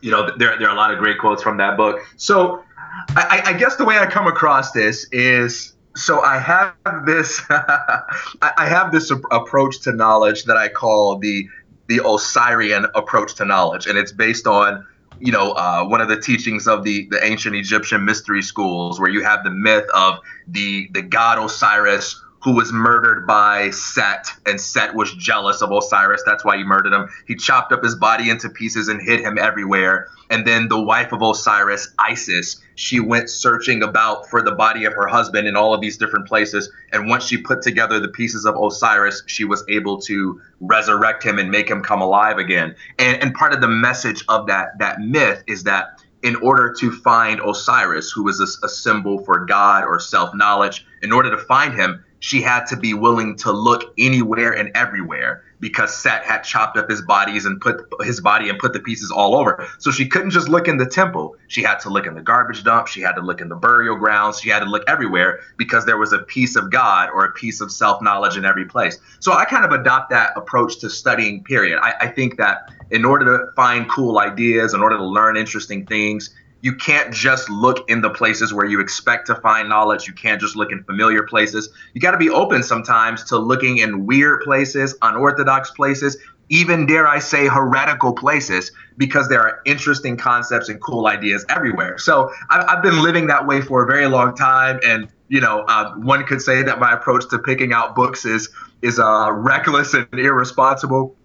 you 0.00 0.10
know 0.10 0.34
there 0.36 0.58
there 0.58 0.68
are 0.68 0.74
a 0.74 0.78
lot 0.78 0.92
of 0.92 0.98
great 0.98 1.18
quotes 1.18 1.42
from 1.42 1.58
that 1.58 1.76
book. 1.76 2.00
So 2.16 2.64
I, 3.10 3.42
I 3.46 3.52
guess 3.54 3.76
the 3.76 3.84
way 3.84 3.98
I 3.98 4.06
come 4.06 4.26
across 4.26 4.72
this 4.72 5.06
is 5.12 5.74
so 5.94 6.20
I 6.22 6.38
have 6.38 6.74
this 7.04 7.42
I 7.50 8.66
have 8.66 8.90
this 8.90 9.10
approach 9.10 9.80
to 9.82 9.92
knowledge 9.92 10.44
that 10.44 10.56
I 10.56 10.68
call 10.68 11.18
the 11.18 11.46
the 11.88 12.00
Osirian 12.00 12.86
approach 12.94 13.34
to 13.34 13.44
knowledge, 13.44 13.86
and 13.86 13.98
it's 13.98 14.12
based 14.12 14.46
on 14.46 14.86
you 15.22 15.30
know, 15.30 15.52
uh, 15.52 15.84
one 15.84 16.00
of 16.00 16.08
the 16.08 16.20
teachings 16.20 16.66
of 16.66 16.82
the, 16.82 17.06
the 17.10 17.24
ancient 17.24 17.54
Egyptian 17.54 18.04
mystery 18.04 18.42
schools, 18.42 18.98
where 18.98 19.08
you 19.08 19.22
have 19.22 19.44
the 19.44 19.50
myth 19.50 19.86
of 19.94 20.18
the 20.48 20.88
the 20.92 21.02
god 21.02 21.38
Osiris 21.38 22.20
who 22.42 22.56
was 22.56 22.72
murdered 22.72 23.24
by 23.26 23.70
Set, 23.70 24.26
and 24.46 24.60
Set 24.60 24.94
was 24.94 25.14
jealous 25.14 25.62
of 25.62 25.70
Osiris. 25.70 26.22
That's 26.26 26.44
why 26.44 26.56
he 26.56 26.64
murdered 26.64 26.92
him. 26.92 27.08
He 27.26 27.36
chopped 27.36 27.72
up 27.72 27.84
his 27.84 27.94
body 27.94 28.30
into 28.30 28.48
pieces 28.48 28.88
and 28.88 29.00
hid 29.00 29.20
him 29.20 29.38
everywhere. 29.38 30.08
And 30.28 30.44
then 30.44 30.68
the 30.68 30.80
wife 30.80 31.12
of 31.12 31.22
Osiris, 31.22 31.94
Isis, 32.00 32.60
she 32.74 32.98
went 32.98 33.30
searching 33.30 33.82
about 33.84 34.28
for 34.28 34.42
the 34.42 34.52
body 34.52 34.86
of 34.86 34.92
her 34.92 35.06
husband 35.06 35.46
in 35.46 35.54
all 35.54 35.72
of 35.72 35.80
these 35.80 35.98
different 35.98 36.26
places. 36.26 36.68
And 36.92 37.08
once 37.08 37.24
she 37.24 37.36
put 37.36 37.62
together 37.62 38.00
the 38.00 38.08
pieces 38.08 38.44
of 38.44 38.56
Osiris, 38.60 39.22
she 39.26 39.44
was 39.44 39.64
able 39.68 40.00
to 40.02 40.40
resurrect 40.60 41.22
him 41.22 41.38
and 41.38 41.48
make 41.48 41.70
him 41.70 41.80
come 41.80 42.02
alive 42.02 42.38
again. 42.38 42.74
And, 42.98 43.22
and 43.22 43.34
part 43.34 43.52
of 43.52 43.60
the 43.60 43.68
message 43.68 44.24
of 44.28 44.48
that 44.48 44.78
that 44.78 45.00
myth 45.00 45.44
is 45.46 45.64
that 45.64 46.02
in 46.22 46.36
order 46.36 46.74
to 46.78 46.90
find 46.90 47.40
Osiris, 47.40 48.10
who 48.10 48.24
was 48.24 48.40
a, 48.40 48.66
a 48.66 48.68
symbol 48.68 49.24
for 49.24 49.44
God 49.44 49.84
or 49.84 50.00
self 50.00 50.34
knowledge, 50.34 50.84
in 51.02 51.12
order 51.12 51.30
to 51.30 51.38
find 51.38 51.74
him, 51.74 52.04
she 52.22 52.40
had 52.40 52.66
to 52.66 52.76
be 52.76 52.94
willing 52.94 53.34
to 53.36 53.50
look 53.50 53.92
anywhere 53.98 54.52
and 54.52 54.70
everywhere 54.76 55.42
because 55.58 55.92
Set 55.92 56.24
had 56.24 56.42
chopped 56.42 56.76
up 56.76 56.88
his 56.88 57.02
bodies 57.02 57.46
and 57.46 57.60
put 57.60 57.84
his 58.02 58.20
body 58.20 58.48
and 58.48 58.60
put 58.60 58.72
the 58.72 58.78
pieces 58.78 59.10
all 59.10 59.34
over. 59.34 59.66
So 59.80 59.90
she 59.90 60.06
couldn't 60.06 60.30
just 60.30 60.48
look 60.48 60.68
in 60.68 60.76
the 60.76 60.86
temple. 60.86 61.34
She 61.48 61.62
had 61.64 61.80
to 61.80 61.90
look 61.90 62.06
in 62.06 62.14
the 62.14 62.22
garbage 62.22 62.62
dump. 62.62 62.86
She 62.86 63.00
had 63.00 63.14
to 63.14 63.22
look 63.22 63.40
in 63.40 63.48
the 63.48 63.56
burial 63.56 63.96
grounds. 63.96 64.40
She 64.40 64.50
had 64.50 64.60
to 64.60 64.66
look 64.66 64.84
everywhere 64.86 65.40
because 65.56 65.84
there 65.84 65.98
was 65.98 66.12
a 66.12 66.20
piece 66.20 66.54
of 66.54 66.70
God 66.70 67.10
or 67.12 67.24
a 67.24 67.32
piece 67.32 67.60
of 67.60 67.72
self 67.72 68.00
knowledge 68.00 68.36
in 68.36 68.44
every 68.44 68.66
place. 68.66 68.98
So 69.18 69.32
I 69.32 69.44
kind 69.44 69.64
of 69.64 69.72
adopt 69.72 70.10
that 70.10 70.32
approach 70.36 70.78
to 70.78 70.90
studying, 70.90 71.42
period. 71.42 71.80
I, 71.82 71.94
I 72.02 72.06
think 72.06 72.36
that 72.36 72.70
in 72.92 73.04
order 73.04 73.24
to 73.24 73.52
find 73.56 73.90
cool 73.90 74.20
ideas, 74.20 74.74
in 74.74 74.80
order 74.80 74.96
to 74.96 75.04
learn 75.04 75.36
interesting 75.36 75.86
things, 75.86 76.30
you 76.62 76.74
can't 76.74 77.12
just 77.12 77.50
look 77.50 77.90
in 77.90 78.00
the 78.00 78.10
places 78.10 78.54
where 78.54 78.64
you 78.64 78.80
expect 78.80 79.26
to 79.26 79.34
find 79.34 79.68
knowledge. 79.68 80.06
You 80.06 80.14
can't 80.14 80.40
just 80.40 80.56
look 80.56 80.70
in 80.70 80.82
familiar 80.84 81.24
places. 81.24 81.68
You 81.92 82.00
got 82.00 82.12
to 82.12 82.18
be 82.18 82.30
open 82.30 82.62
sometimes 82.62 83.24
to 83.24 83.36
looking 83.36 83.78
in 83.78 84.06
weird 84.06 84.42
places, 84.42 84.94
unorthodox 85.02 85.72
places, 85.72 86.16
even 86.48 86.86
dare 86.86 87.08
I 87.08 87.18
say 87.18 87.48
heretical 87.48 88.12
places, 88.12 88.70
because 88.96 89.28
there 89.28 89.40
are 89.40 89.60
interesting 89.64 90.16
concepts 90.16 90.68
and 90.68 90.80
cool 90.80 91.06
ideas 91.06 91.44
everywhere. 91.48 91.98
So 91.98 92.30
I've, 92.50 92.64
I've 92.68 92.82
been 92.82 93.02
living 93.02 93.26
that 93.26 93.46
way 93.46 93.60
for 93.60 93.82
a 93.82 93.86
very 93.86 94.06
long 94.06 94.36
time. 94.36 94.78
And, 94.86 95.08
you 95.28 95.40
know, 95.40 95.62
uh, 95.62 95.94
one 95.94 96.24
could 96.24 96.42
say 96.42 96.62
that 96.62 96.78
my 96.78 96.92
approach 96.92 97.28
to 97.30 97.38
picking 97.38 97.72
out 97.72 97.96
books 97.96 98.24
is, 98.24 98.48
is 98.82 99.00
uh, 99.00 99.32
reckless 99.32 99.94
and 99.94 100.06
irresponsible 100.12 101.16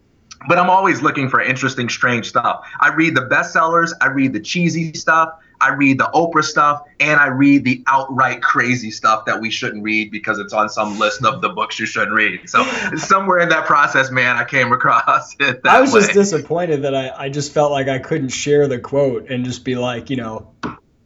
but 0.48 0.58
I'm 0.58 0.70
always 0.70 1.02
looking 1.02 1.30
for 1.30 1.42
interesting, 1.42 1.90
strange 1.90 2.30
stuff. 2.30 2.66
I 2.80 2.94
read 2.94 3.16
the 3.16 3.22
bestsellers, 3.22 3.92
I 4.02 4.08
read 4.08 4.34
the 4.34 4.40
cheesy 4.40 4.94
stuff, 4.94 5.34
I 5.60 5.74
read 5.74 5.98
the 5.98 6.10
Oprah 6.14 6.44
stuff, 6.44 6.84
and 7.00 7.20
I 7.20 7.28
read 7.28 7.64
the 7.64 7.84
outright 7.88 8.42
crazy 8.42 8.92
stuff 8.92 9.26
that 9.26 9.42
we 9.42 9.50
shouldn't 9.50 9.84
read 9.84 10.12
because 10.12 10.40
it's 10.40 10.54
on 10.54 10.70
some 10.70 11.00
list 11.00 11.24
of 11.26 11.42
the 11.42 11.50
books 11.50 11.80
you 11.80 11.86
shouldn't 11.86 12.14
read. 12.14 12.50
So 12.50 12.64
somewhere 12.98 13.40
in 13.40 13.50
that 13.50 13.66
process, 13.66 14.12
man, 14.12 14.36
I 14.36 14.44
came 14.44 14.72
across 14.72 15.36
it. 15.40 15.62
I 15.66 15.82
was 15.82 15.94
way. 15.94 16.02
just 16.02 16.14
disappointed 16.14 16.84
that 16.84 16.96
I, 16.96 17.10
I 17.10 17.30
just 17.30 17.54
felt 17.54 17.72
like 17.72 17.88
I 17.88 18.00
couldn't 18.00 18.30
share 18.30 18.68
the 18.68 18.80
quote 18.80 19.30
and 19.30 19.46
just 19.46 19.66
be 19.66 19.76
like, 19.76 20.10
you 20.10 20.18
know, 20.18 20.52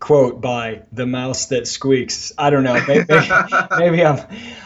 quote 0.02 0.42
by 0.42 0.82
the 0.92 1.06
mouse 1.06 1.46
that 1.46 1.68
squeaks. 1.68 2.34
I 2.38 2.50
don't 2.50 2.64
know. 2.64 2.74
Maybe, 2.86 3.06
maybe 3.78 4.04
I'm 4.04 4.20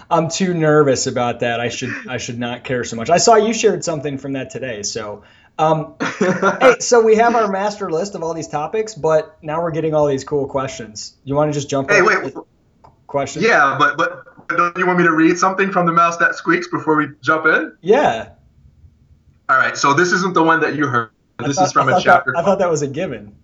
I'm 0.09 0.29
too 0.29 0.55
nervous 0.55 1.05
about 1.05 1.41
that. 1.41 1.59
I 1.59 1.69
should 1.69 1.93
I 2.09 2.17
should 2.17 2.39
not 2.39 2.63
care 2.63 2.83
so 2.83 2.95
much. 2.95 3.11
I 3.11 3.17
saw 3.17 3.35
you 3.35 3.53
shared 3.53 3.83
something 3.83 4.17
from 4.17 4.33
that 4.33 4.49
today. 4.49 4.81
So 4.81 5.23
um, 5.59 5.95
hey, 6.19 6.75
so 6.79 7.01
we 7.01 7.17
have 7.17 7.35
our 7.35 7.51
master 7.51 7.91
list 7.91 8.15
of 8.15 8.23
all 8.23 8.33
these 8.33 8.47
topics, 8.47 8.95
but 8.95 9.37
now 9.43 9.61
we're 9.61 9.71
getting 9.71 9.93
all 9.93 10.07
these 10.07 10.23
cool 10.23 10.47
questions. 10.47 11.15
You 11.25 11.35
want 11.35 11.53
to 11.53 11.53
just 11.53 11.69
jump? 11.69 11.91
Hey, 11.91 12.01
wait. 12.01 12.33
Question. 13.05 13.43
Yeah, 13.43 13.75
but 13.77 13.97
but 13.97 14.25
don't 14.47 14.77
you 14.77 14.87
want 14.87 14.99
me 14.99 15.03
to 15.03 15.13
read 15.13 15.37
something 15.37 15.71
from 15.71 15.85
the 15.85 15.93
mouse 15.93 16.17
that 16.17 16.35
squeaks 16.35 16.67
before 16.69 16.95
we 16.95 17.09
jump 17.21 17.45
in? 17.45 17.77
Yeah. 17.81 18.29
All 19.47 19.57
right. 19.57 19.77
So 19.77 19.93
this 19.93 20.11
isn't 20.11 20.33
the 20.33 20.43
one 20.43 20.61
that 20.61 20.75
you 20.75 20.87
heard. 20.87 21.11
This 21.39 21.57
thought, 21.57 21.65
is 21.65 21.73
from 21.73 21.89
a 21.89 22.01
chapter. 22.01 22.31
That, 22.31 22.39
I 22.39 22.43
thought 22.43 22.59
that 22.59 22.69
was 22.69 22.81
a 22.81 22.87
given. 22.87 23.35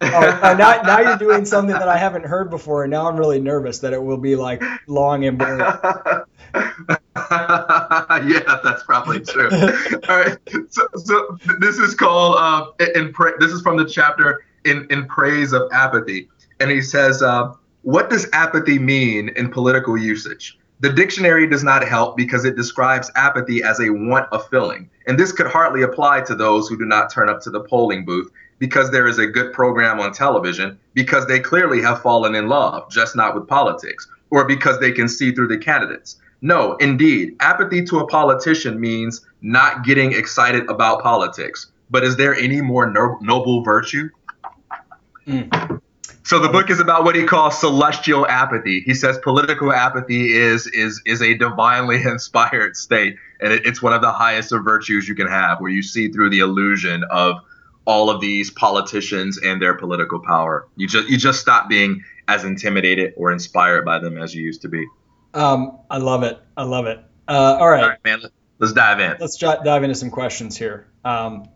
Oh, 0.00 0.56
now, 0.58 0.82
now 0.82 1.00
you're 1.00 1.16
doing 1.16 1.44
something 1.44 1.74
that 1.74 1.88
I 1.88 1.96
haven't 1.96 2.24
heard 2.24 2.50
before, 2.50 2.84
and 2.84 2.90
now 2.90 3.08
I'm 3.08 3.16
really 3.16 3.40
nervous 3.40 3.78
that 3.80 3.92
it 3.92 4.02
will 4.02 4.16
be 4.16 4.36
like 4.36 4.62
long 4.86 5.24
and 5.24 5.38
boring. 5.38 5.60
yeah, 7.16 8.60
that's 8.62 8.82
probably 8.84 9.20
true. 9.20 9.50
All 9.50 10.16
right, 10.16 10.36
so, 10.68 10.88
so 10.96 11.38
this 11.60 11.78
is 11.78 11.94
called 11.94 12.36
uh, 12.38 12.66
in 12.94 13.12
pra- 13.12 13.38
this 13.38 13.52
is 13.52 13.62
from 13.62 13.76
the 13.76 13.84
chapter 13.84 14.44
in 14.64 14.86
in 14.90 15.06
praise 15.06 15.52
of 15.52 15.62
apathy, 15.72 16.28
and 16.60 16.70
he 16.70 16.82
says, 16.82 17.22
uh, 17.22 17.52
"What 17.82 18.10
does 18.10 18.28
apathy 18.32 18.78
mean 18.78 19.30
in 19.36 19.50
political 19.50 19.96
usage?" 19.96 20.58
The 20.80 20.92
dictionary 20.92 21.46
does 21.46 21.64
not 21.64 21.86
help 21.86 22.16
because 22.16 22.44
it 22.44 22.56
describes 22.56 23.10
apathy 23.16 23.62
as 23.62 23.80
a 23.80 23.90
want 23.90 24.30
of 24.32 24.48
feeling, 24.48 24.90
and 25.06 25.18
this 25.18 25.32
could 25.32 25.46
hardly 25.46 25.82
apply 25.82 26.22
to 26.22 26.34
those 26.34 26.68
who 26.68 26.76
do 26.76 26.84
not 26.84 27.10
turn 27.10 27.28
up 27.28 27.40
to 27.42 27.50
the 27.50 27.60
polling 27.60 28.04
booth 28.04 28.30
because 28.58 28.90
there 28.90 29.06
is 29.06 29.18
a 29.18 29.26
good 29.26 29.52
program 29.52 30.00
on 30.00 30.12
television, 30.12 30.78
because 30.94 31.26
they 31.26 31.40
clearly 31.40 31.82
have 31.82 32.02
fallen 32.02 32.34
in 32.34 32.48
love, 32.48 32.90
just 32.90 33.16
not 33.16 33.34
with 33.34 33.48
politics, 33.48 34.08
or 34.30 34.44
because 34.44 34.78
they 34.80 34.92
can 34.92 35.08
see 35.08 35.32
through 35.32 35.48
the 35.48 35.58
candidates. 35.58 36.16
No, 36.40 36.76
indeed, 36.76 37.36
apathy 37.40 37.84
to 37.86 38.00
a 38.00 38.06
politician 38.06 38.78
means 38.78 39.24
not 39.40 39.84
getting 39.84 40.12
excited 40.12 40.68
about 40.68 41.02
politics. 41.02 41.70
But 41.90 42.04
is 42.04 42.16
there 42.16 42.34
any 42.34 42.60
more 42.60 42.90
no- 42.90 43.18
noble 43.20 43.62
virtue? 43.62 44.08
Mm. 45.26 45.80
So 46.24 46.38
the 46.38 46.48
book 46.48 46.70
is 46.70 46.80
about 46.80 47.04
what 47.04 47.16
he 47.16 47.24
calls 47.24 47.60
celestial 47.60 48.26
apathy. 48.26 48.80
He 48.80 48.94
says 48.94 49.18
political 49.18 49.72
apathy 49.72 50.32
is 50.32 50.66
is 50.68 51.02
is 51.04 51.20
a 51.20 51.34
divinely 51.34 52.02
inspired 52.04 52.76
state, 52.76 53.16
and 53.40 53.52
it, 53.52 53.66
it's 53.66 53.82
one 53.82 53.92
of 53.92 54.00
the 54.00 54.12
highest 54.12 54.52
of 54.52 54.64
virtues 54.64 55.06
you 55.06 55.14
can 55.14 55.28
have, 55.28 55.60
where 55.60 55.70
you 55.70 55.82
see 55.82 56.08
through 56.08 56.30
the 56.30 56.38
illusion 56.38 57.04
of 57.10 57.36
all 57.86 58.10
of 58.10 58.20
these 58.20 58.50
politicians 58.50 59.38
and 59.38 59.60
their 59.60 59.74
political 59.74 60.20
power. 60.20 60.68
You 60.76 60.86
just 60.86 61.08
you 61.08 61.16
just 61.16 61.40
stop 61.40 61.68
being 61.68 62.02
as 62.26 62.44
intimidated 62.44 63.14
or 63.16 63.32
inspired 63.32 63.84
by 63.84 63.98
them 63.98 64.18
as 64.18 64.34
you 64.34 64.42
used 64.42 64.62
to 64.62 64.68
be. 64.68 64.86
Um, 65.34 65.78
I 65.90 65.98
love 65.98 66.22
it. 66.22 66.38
I 66.56 66.64
love 66.64 66.86
it. 66.86 66.98
Uh, 67.26 67.32
all, 67.60 67.68
right. 67.68 67.82
all 67.82 67.88
right, 67.90 68.04
man. 68.04 68.22
Let's 68.58 68.72
dive 68.72 69.00
in. 69.00 69.16
Let's 69.18 69.36
dive 69.36 69.82
into 69.82 69.94
some 69.94 70.10
questions 70.10 70.56
here. 70.56 70.86
Um, 71.04 71.48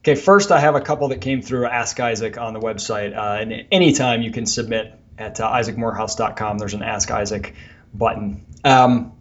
okay, 0.00 0.14
first 0.14 0.52
I 0.52 0.60
have 0.60 0.74
a 0.74 0.80
couple 0.80 1.08
that 1.08 1.20
came 1.20 1.42
through 1.42 1.66
Ask 1.66 1.98
Isaac 1.98 2.38
on 2.38 2.52
the 2.52 2.60
website, 2.60 3.16
uh, 3.16 3.40
and 3.40 3.66
anytime 3.72 4.22
you 4.22 4.30
can 4.30 4.46
submit 4.46 4.98
at 5.18 5.40
uh, 5.40 5.50
isaacmorehouse.com. 5.50 6.58
There's 6.58 6.74
an 6.74 6.82
Ask 6.82 7.10
Isaac 7.10 7.54
button. 7.94 8.44
Um, 8.64 9.12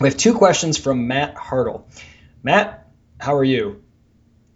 we 0.00 0.08
have 0.08 0.16
two 0.16 0.34
questions 0.34 0.78
from 0.78 1.06
Matt 1.06 1.36
Hartle. 1.36 1.84
Matt, 2.42 2.88
how 3.18 3.34
are 3.36 3.44
you? 3.44 3.82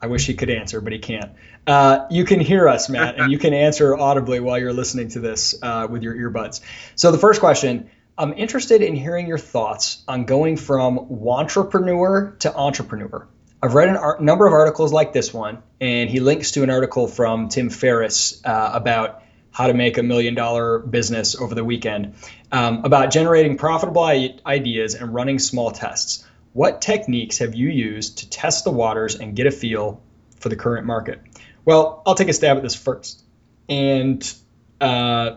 I 0.02 0.06
wish 0.06 0.26
he 0.26 0.34
could 0.34 0.50
answer, 0.50 0.80
but 0.80 0.92
he 0.92 0.98
can't. 0.98 1.32
Uh, 1.66 2.06
you 2.10 2.24
can 2.24 2.40
hear 2.40 2.68
us, 2.68 2.88
Matt, 2.88 3.18
and 3.18 3.30
you 3.30 3.38
can 3.38 3.52
answer 3.52 3.96
audibly 3.96 4.40
while 4.40 4.58
you're 4.58 4.72
listening 4.72 5.08
to 5.10 5.20
this 5.20 5.54
uh, 5.62 5.86
with 5.90 6.02
your 6.02 6.14
earbuds. 6.14 6.60
So 6.96 7.12
the 7.12 7.18
first 7.18 7.40
question 7.40 7.90
I'm 8.16 8.34
interested 8.34 8.82
in 8.82 8.94
hearing 8.94 9.26
your 9.26 9.38
thoughts 9.38 10.02
on 10.06 10.24
going 10.24 10.56
from 10.56 10.98
wantrepreneur 10.98 12.38
to 12.40 12.54
entrepreneur. 12.54 13.26
I've 13.62 13.74
read 13.74 13.88
a 13.88 13.98
ar- 13.98 14.20
number 14.20 14.46
of 14.46 14.52
articles 14.52 14.92
like 14.92 15.12
this 15.12 15.32
one, 15.32 15.62
and 15.80 16.08
he 16.10 16.20
links 16.20 16.52
to 16.52 16.62
an 16.62 16.70
article 16.70 17.06
from 17.06 17.48
Tim 17.48 17.70
Ferriss 17.70 18.42
uh, 18.44 18.70
about 18.74 19.22
how 19.52 19.66
to 19.66 19.74
make 19.74 19.98
a 19.98 20.02
million 20.02 20.34
dollar 20.34 20.78
business 20.78 21.34
over 21.34 21.54
the 21.54 21.64
weekend, 21.64 22.14
um, 22.52 22.84
about 22.84 23.10
generating 23.10 23.56
profitable 23.56 24.04
ideas 24.04 24.94
and 24.94 25.14
running 25.14 25.38
small 25.38 25.70
tests. 25.70 26.24
What 26.52 26.80
techniques 26.80 27.38
have 27.38 27.54
you 27.54 27.68
used 27.68 28.18
to 28.18 28.30
test 28.30 28.64
the 28.64 28.70
waters 28.70 29.14
and 29.14 29.36
get 29.36 29.46
a 29.46 29.50
feel 29.50 30.02
for 30.38 30.48
the 30.48 30.56
current 30.56 30.86
market? 30.86 31.20
Well, 31.64 32.02
I'll 32.06 32.14
take 32.14 32.28
a 32.28 32.32
stab 32.32 32.56
at 32.56 32.62
this 32.62 32.74
first 32.74 33.22
and 33.68 34.34
uh, 34.80 35.36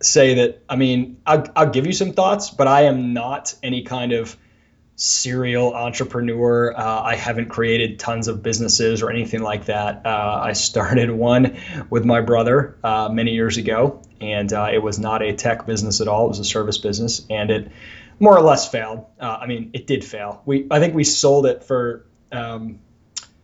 say 0.00 0.34
that, 0.34 0.62
I 0.68 0.76
mean, 0.76 1.20
I'll, 1.26 1.44
I'll 1.54 1.70
give 1.70 1.86
you 1.86 1.92
some 1.92 2.12
thoughts, 2.12 2.50
but 2.50 2.66
I 2.66 2.82
am 2.82 3.12
not 3.12 3.54
any 3.62 3.82
kind 3.82 4.12
of 4.12 4.36
serial 4.96 5.74
entrepreneur. 5.74 6.74
Uh, 6.76 7.02
I 7.02 7.14
haven't 7.14 7.50
created 7.50 7.98
tons 8.00 8.26
of 8.26 8.42
businesses 8.42 9.02
or 9.02 9.10
anything 9.10 9.42
like 9.42 9.66
that. 9.66 10.06
Uh, 10.06 10.40
I 10.42 10.54
started 10.54 11.10
one 11.10 11.58
with 11.88 12.04
my 12.04 12.20
brother 12.20 12.76
uh, 12.82 13.08
many 13.08 13.32
years 13.32 13.58
ago, 13.58 14.02
and 14.20 14.52
uh, 14.52 14.70
it 14.72 14.78
was 14.78 14.98
not 14.98 15.22
a 15.22 15.34
tech 15.34 15.66
business 15.66 16.00
at 16.00 16.08
all. 16.08 16.26
It 16.26 16.28
was 16.28 16.40
a 16.40 16.44
service 16.44 16.78
business, 16.78 17.24
and 17.30 17.50
it 17.50 17.72
more 18.20 18.36
or 18.36 18.42
less 18.42 18.70
failed. 18.70 19.06
Uh, 19.20 19.38
I 19.40 19.46
mean, 19.46 19.70
it 19.72 19.86
did 19.86 20.04
fail. 20.04 20.42
We 20.44 20.66
I 20.70 20.80
think 20.80 20.94
we 20.94 21.04
sold 21.04 21.46
it 21.46 21.64
for 21.64 22.06
um, 22.32 22.80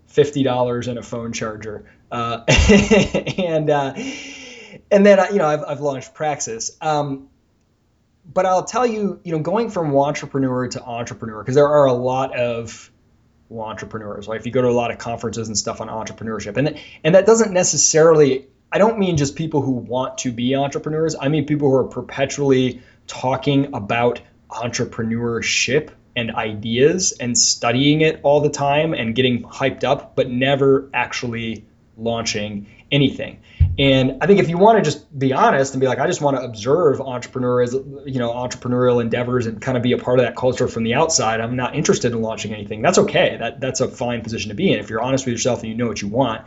fifty 0.07 0.43
dollars 0.43 0.89
and 0.89 0.99
a 0.99 1.03
phone 1.03 1.33
charger, 1.33 1.91
uh, 2.11 2.45
and 2.49 3.71
uh, 3.71 3.95
and 4.91 5.07
then 5.07 5.33
you 5.33 5.39
know 5.39 5.47
I've, 5.47 5.65
I've 5.65 5.81
launched 5.81 6.15
Praxis. 6.15 6.77
Um, 6.81 7.29
but 8.27 8.47
I'll 8.47 8.65
tell 8.65 8.87
you, 8.87 9.21
you 9.23 9.33
know, 9.33 9.41
going 9.41 9.71
from 9.71 9.91
wantrepreneur 9.91 10.71
to 10.71 10.83
entrepreneur, 10.83 11.43
because 11.43 11.55
there 11.55 11.69
are 11.69 11.87
a 11.87 11.93
lot 11.93 12.35
of 12.37 12.91
wantrepreneurs. 13.53 14.27
Like 14.27 14.41
if 14.41 14.47
you 14.47 14.53
go 14.53 14.63
to 14.63 14.69
a 14.69 14.71
lot 14.71 14.91
of 14.91 14.99
conferences 14.99 15.49
and 15.49 15.59
stuff 15.59 15.81
on 15.81 15.89
entrepreneurship, 15.89 16.57
and 16.57 16.79
and 17.03 17.15
that 17.15 17.27
doesn't 17.27 17.53
necessarily. 17.53 18.47
I 18.73 18.79
don't 18.79 18.99
mean 18.99 19.17
just 19.17 19.37
people 19.37 19.63
who 19.63 19.71
want 19.71 20.19
to 20.19 20.33
be 20.33 20.57
entrepreneurs. 20.57 21.15
I 21.21 21.29
mean 21.29 21.47
people 21.47 21.71
who 21.71 21.77
are 21.77 21.85
perpetually 21.85 22.83
talking 23.07 23.73
about 23.73 24.21
entrepreneurship 24.51 25.91
and 26.17 26.35
ideas 26.35 27.13
and 27.13 27.37
studying 27.37 28.01
it 28.01 28.21
all 28.23 28.41
the 28.41 28.51
time 28.51 28.95
and 28.95 29.15
getting 29.15 29.43
hyped 29.43 29.85
up, 29.85 30.15
but 30.15 30.31
never 30.31 30.89
actually 30.95 31.65
launching 31.97 32.67
anything. 32.91 33.41
And 33.77 34.19
I 34.23 34.27
think 34.27 34.39
if 34.39 34.49
you 34.49 34.57
want 34.57 34.79
to 34.79 34.89
just 34.89 35.19
be 35.19 35.33
honest 35.33 35.75
and 35.75 35.81
be 35.81 35.89
like, 35.89 35.99
I 35.99 36.07
just 36.07 36.21
want 36.21 36.37
to 36.37 36.45
observe 36.45 37.01
entrepreneurs, 37.01 37.75
you 37.75 38.21
know, 38.21 38.33
entrepreneurial 38.33 39.01
endeavors 39.01 39.47
and 39.47 39.61
kind 39.61 39.77
of 39.77 39.83
be 39.83 39.93
a 39.93 39.99
part 39.99 40.21
of 40.21 40.27
that 40.27 40.37
culture 40.37 40.69
from 40.69 40.85
the 40.85 40.95
outside, 40.95 41.41
I'm 41.41 41.57
not 41.57 41.75
interested 41.75 42.13
in 42.13 42.23
launching 42.23 42.55
anything. 42.55 42.83
That's 42.83 42.99
okay. 42.99 43.37
That 43.37 43.61
that's 43.61 43.81
a 43.81 43.89
fine 43.89 44.23
position 44.23 44.51
to 44.51 44.55
be 44.55 44.73
in 44.73 44.79
if 44.79 44.91
you're 44.91 45.03
honest 45.03 45.27
with 45.27 45.33
yourself 45.33 45.63
and 45.63 45.71
you 45.71 45.77
know 45.77 45.89
what 45.89 46.01
you 46.01 46.09
want. 46.09 46.47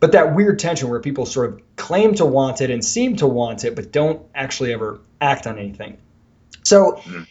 But 0.00 0.12
that 0.12 0.34
weird 0.34 0.58
tension 0.58 0.88
where 0.88 1.00
people 1.00 1.24
sort 1.24 1.52
of 1.52 1.76
claim 1.76 2.14
to 2.16 2.26
want 2.26 2.60
it 2.60 2.70
and 2.70 2.84
seem 2.84 3.16
to 3.16 3.26
want 3.26 3.64
it, 3.64 3.76
but 3.76 3.92
don't 3.92 4.26
actually 4.34 4.72
ever 4.72 5.00
act 5.20 5.46
on 5.46 5.58
anything. 5.58 5.98
So. 6.66 6.92
Mm-hmm 6.92 7.22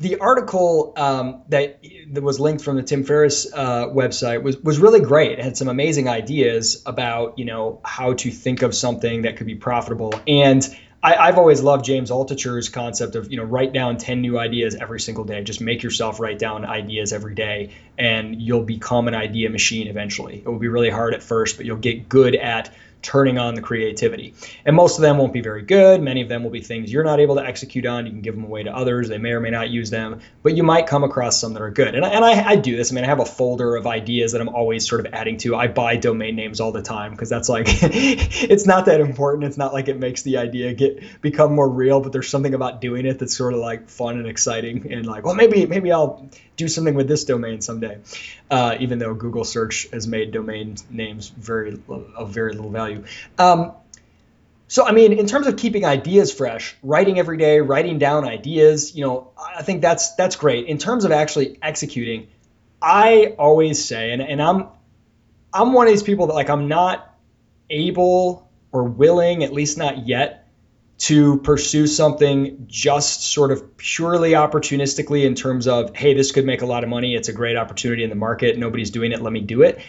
the 0.00 0.16
article 0.16 0.94
um, 0.96 1.42
that 1.50 1.84
that 2.08 2.22
was 2.22 2.40
linked 2.40 2.64
from 2.64 2.76
the 2.76 2.82
Tim 2.82 3.04
Ferriss 3.04 3.46
uh, 3.52 3.86
website 3.88 4.42
was 4.42 4.56
was 4.56 4.78
really 4.78 5.00
great. 5.00 5.32
It 5.32 5.44
had 5.44 5.58
some 5.58 5.68
amazing 5.68 6.08
ideas 6.08 6.82
about 6.86 7.38
you 7.38 7.44
know 7.44 7.80
how 7.84 8.14
to 8.14 8.30
think 8.30 8.62
of 8.62 8.74
something 8.74 9.22
that 9.22 9.36
could 9.36 9.46
be 9.46 9.56
profitable. 9.56 10.14
And 10.26 10.66
I, 11.02 11.26
have 11.26 11.38
always 11.38 11.62
loved 11.62 11.84
James 11.84 12.10
Altucher's 12.10 12.70
concept 12.70 13.14
of 13.14 13.30
you 13.30 13.36
know 13.36 13.44
write 13.44 13.74
down 13.74 13.98
ten 13.98 14.22
new 14.22 14.38
ideas 14.38 14.74
every 14.74 15.00
single 15.00 15.24
day. 15.24 15.44
Just 15.44 15.60
make 15.60 15.82
yourself 15.82 16.18
write 16.18 16.38
down 16.38 16.64
ideas 16.64 17.12
every 17.12 17.34
day, 17.34 17.72
and 17.98 18.40
you'll 18.40 18.64
become 18.64 19.06
an 19.06 19.14
idea 19.14 19.50
machine 19.50 19.86
eventually. 19.86 20.38
It 20.38 20.46
will 20.46 20.58
be 20.58 20.68
really 20.68 20.90
hard 20.90 21.12
at 21.12 21.22
first, 21.22 21.58
but 21.58 21.66
you'll 21.66 21.76
get 21.76 22.08
good 22.08 22.34
at 22.34 22.72
turning 23.02 23.38
on 23.38 23.54
the 23.54 23.62
creativity. 23.62 24.34
And 24.64 24.76
most 24.76 24.98
of 24.98 25.02
them 25.02 25.18
won't 25.18 25.32
be 25.32 25.40
very 25.40 25.62
good. 25.62 26.02
Many 26.02 26.22
of 26.22 26.28
them 26.28 26.42
will 26.42 26.50
be 26.50 26.60
things 26.60 26.92
you're 26.92 27.04
not 27.04 27.20
able 27.20 27.36
to 27.36 27.44
execute 27.44 27.86
on. 27.86 28.06
You 28.06 28.12
can 28.12 28.20
give 28.20 28.34
them 28.34 28.44
away 28.44 28.64
to 28.64 28.74
others. 28.74 29.08
They 29.08 29.18
may 29.18 29.32
or 29.32 29.40
may 29.40 29.50
not 29.50 29.70
use 29.70 29.90
them, 29.90 30.20
but 30.42 30.56
you 30.56 30.62
might 30.62 30.86
come 30.86 31.04
across 31.04 31.40
some 31.40 31.54
that 31.54 31.62
are 31.62 31.70
good. 31.70 31.94
And, 31.94 32.04
and 32.04 32.24
I, 32.24 32.50
I 32.50 32.56
do 32.56 32.76
this. 32.76 32.92
I 32.92 32.94
mean, 32.94 33.04
I 33.04 33.08
have 33.08 33.20
a 33.20 33.24
folder 33.24 33.76
of 33.76 33.86
ideas 33.86 34.32
that 34.32 34.40
I'm 34.40 34.48
always 34.48 34.88
sort 34.88 35.04
of 35.04 35.12
adding 35.12 35.38
to. 35.38 35.56
I 35.56 35.68
buy 35.68 35.96
domain 35.96 36.36
names 36.36 36.60
all 36.60 36.72
the 36.72 36.82
time 36.82 37.12
because 37.12 37.28
that's 37.28 37.48
like, 37.48 37.66
it's 37.70 38.66
not 38.66 38.86
that 38.86 39.00
important. 39.00 39.44
It's 39.44 39.58
not 39.58 39.72
like 39.72 39.88
it 39.88 39.98
makes 39.98 40.22
the 40.22 40.38
idea 40.38 40.74
get 40.74 41.20
become 41.20 41.54
more 41.54 41.68
real, 41.68 42.00
but 42.00 42.12
there's 42.12 42.28
something 42.28 42.54
about 42.54 42.80
doing 42.80 43.06
it 43.06 43.18
that's 43.18 43.36
sort 43.36 43.54
of 43.54 43.60
like 43.60 43.88
fun 43.88 44.18
and 44.18 44.26
exciting 44.26 44.92
and 44.92 45.06
like, 45.06 45.24
well, 45.24 45.34
maybe 45.34 45.66
maybe 45.66 45.92
I'll 45.92 46.28
do 46.60 46.68
something 46.68 46.94
with 46.94 47.08
this 47.08 47.24
domain 47.24 47.60
someday. 47.60 47.98
Uh, 48.50 48.76
even 48.80 48.98
though 48.98 49.14
Google 49.14 49.44
search 49.44 49.88
has 49.92 50.06
made 50.06 50.30
domain 50.30 50.76
names 50.90 51.28
very 51.28 51.80
of 51.88 52.30
very 52.30 52.52
little 52.52 52.70
value. 52.70 53.04
Um, 53.38 53.72
so 54.68 54.86
I 54.86 54.92
mean, 54.92 55.12
in 55.12 55.26
terms 55.26 55.48
of 55.48 55.56
keeping 55.56 55.84
ideas 55.84 56.32
fresh, 56.32 56.76
writing 56.82 57.18
every 57.18 57.38
day, 57.38 57.60
writing 57.60 57.98
down 57.98 58.24
ideas, 58.24 58.94
you 58.94 59.04
know, 59.04 59.32
I 59.36 59.62
think 59.62 59.82
that's 59.82 60.14
that's 60.14 60.36
great. 60.36 60.66
In 60.66 60.78
terms 60.78 61.04
of 61.04 61.10
actually 61.10 61.58
executing, 61.60 62.28
I 62.80 63.34
always 63.36 63.84
say, 63.84 64.12
and, 64.12 64.22
and 64.22 64.40
I'm 64.40 64.68
I'm 65.52 65.72
one 65.72 65.88
of 65.88 65.92
these 65.92 66.04
people 66.04 66.28
that 66.28 66.34
like 66.34 66.48
I'm 66.48 66.68
not 66.68 67.18
able 67.68 68.48
or 68.72 68.84
willing, 68.84 69.42
at 69.42 69.52
least 69.52 69.76
not 69.76 70.06
yet, 70.06 70.39
to 71.00 71.38
pursue 71.38 71.86
something 71.86 72.66
just 72.68 73.22
sort 73.22 73.52
of 73.52 73.78
purely 73.78 74.32
opportunistically 74.32 75.24
in 75.24 75.34
terms 75.34 75.66
of, 75.66 75.96
hey, 75.96 76.12
this 76.12 76.30
could 76.30 76.44
make 76.44 76.60
a 76.60 76.66
lot 76.66 76.84
of 76.84 76.90
money. 76.90 77.14
It's 77.14 77.28
a 77.28 77.32
great 77.32 77.56
opportunity 77.56 78.04
in 78.04 78.10
the 78.10 78.16
market. 78.16 78.58
Nobody's 78.58 78.90
doing 78.90 79.12
it. 79.12 79.22
Let 79.22 79.32
me 79.32 79.40
do 79.40 79.62
it. 79.62 79.80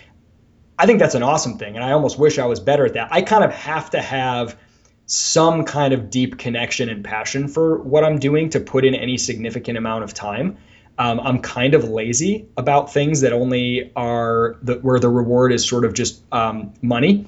I 0.80 0.86
think 0.86 1.00
that's 1.00 1.13
an 1.13 1.22
awesome 1.22 1.58
thing. 1.58 1.75
And 1.75 1.84
I 1.84 1.91
almost 1.91 2.18
wish 2.18 2.39
I 2.39 2.46
was 2.46 2.62
better 2.62 2.86
at 2.86 2.94
that. 2.94 3.10
I 3.12 3.24
kind 3.24 3.44
of 3.44 3.51
have 3.51 3.89
to 3.89 4.01
have 4.01 4.58
some 5.06 5.65
kind 5.65 5.94
of 5.94 6.10
deep 6.10 6.38
connection 6.38 6.88
and 6.88 7.03
passion 7.03 7.50
for 7.50 7.82
what 7.82 8.06
I'm 8.06 8.18
doing 8.18 8.51
to 8.51 8.62
put 8.62 8.86
in 8.86 8.96
any 8.96 9.18
significant 9.18 9.77
amount 9.77 10.06
of 10.06 10.13
time. 10.13 10.60
Um, 10.98 11.20
I'm 11.20 11.39
kind 11.41 11.74
of 11.74 11.89
lazy 11.89 12.48
about 12.56 12.94
things 12.94 13.22
that 13.22 13.34
only 13.34 13.91
are 13.98 14.56
the, 14.62 14.75
where 14.75 15.00
the 15.00 15.10
reward 15.10 15.51
is 15.51 15.68
sort 15.68 15.84
of 15.84 15.94
just 15.94 16.22
um, 16.32 16.74
money 16.82 17.27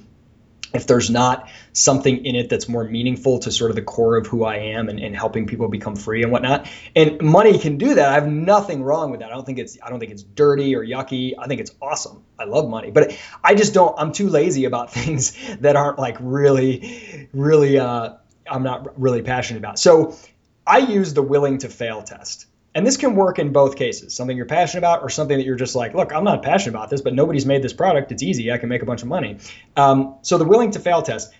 if 0.73 0.87
there's 0.87 1.09
not 1.09 1.49
something 1.71 2.25
in 2.25 2.35
it 2.35 2.49
that's 2.49 2.67
more 2.67 2.83
meaningful 2.83 3.39
to 3.39 3.51
sort 3.51 3.69
of 3.69 3.75
the 3.75 3.81
core 3.81 4.17
of 4.17 4.27
who 4.27 4.43
I 4.43 4.57
am 4.57 4.89
and, 4.89 4.99
and, 4.99 5.15
helping 5.15 5.45
people 5.45 5.67
become 5.67 5.95
free 5.95 6.23
and 6.23 6.31
whatnot. 6.31 6.67
And 6.95 7.21
money 7.21 7.59
can 7.59 7.77
do 7.77 7.95
that. 7.95 8.09
I 8.09 8.13
have 8.13 8.27
nothing 8.27 8.83
wrong 8.83 9.11
with 9.11 9.19
that. 9.19 9.31
I 9.31 9.35
don't 9.35 9.45
think 9.45 9.59
it's 9.59 9.77
I 9.81 9.89
don't 9.89 9.99
think 9.99 10.12
it's 10.12 10.23
dirty 10.23 10.75
or 10.75 10.83
yucky. 10.83 11.33
I 11.38 11.47
think 11.47 11.62
it's 11.62 11.71
awesome. 11.81 12.23
I 12.39 12.45
love 12.45 12.69
money. 12.69 12.91
But 12.91 13.17
I 13.43 13.53
just 13.53 13.73
don't 13.73 13.93
I'm 13.97 14.12
too 14.12 14.29
lazy 14.29 14.65
about 14.65 14.91
things 14.99 15.38
that 15.59 15.75
aren't 15.75 15.99
like 15.99 16.17
really, 16.19 17.29
really 17.33 17.77
uh, 17.77 18.15
I'm 18.49 18.63
not 18.63 18.99
really 18.99 19.21
passionate 19.21 19.59
about. 19.59 19.77
So 19.77 20.17
I 20.65 20.79
use 20.79 21.13
the 21.13 21.21
willing 21.21 21.59
to 21.59 21.69
fail 21.69 22.01
test. 22.01 22.47
And 22.75 22.88
this 22.88 22.97
can 22.97 23.15
work 23.15 23.38
in 23.38 23.51
both 23.51 23.75
cases 23.75 24.15
something 24.15 24.36
you're 24.36 24.47
passionate 24.47 24.79
about 24.79 25.03
or 25.03 25.09
something 25.09 25.38
that 25.38 25.45
you're 25.45 25.55
just 25.55 25.75
like, 25.75 25.93
look, 25.93 26.12
I'm 26.12 26.23
not 26.23 26.41
passionate 26.41 26.75
about 26.75 26.89
this, 26.89 27.01
but 27.01 27.13
nobody's 27.13 27.45
made 27.45 27.62
this 27.62 27.73
product. 27.73 28.12
It's 28.12 28.23
easy. 28.23 28.51
I 28.51 28.57
can 28.57 28.69
make 28.69 28.81
a 28.81 28.86
bunch 28.86 29.03
of 29.03 29.07
money. 29.07 29.38
Um, 29.75 30.15
so 30.23 30.38
the 30.38 30.45
willing 30.45 30.71
to 30.71 30.79
fail 30.79 31.01
test 31.03 31.31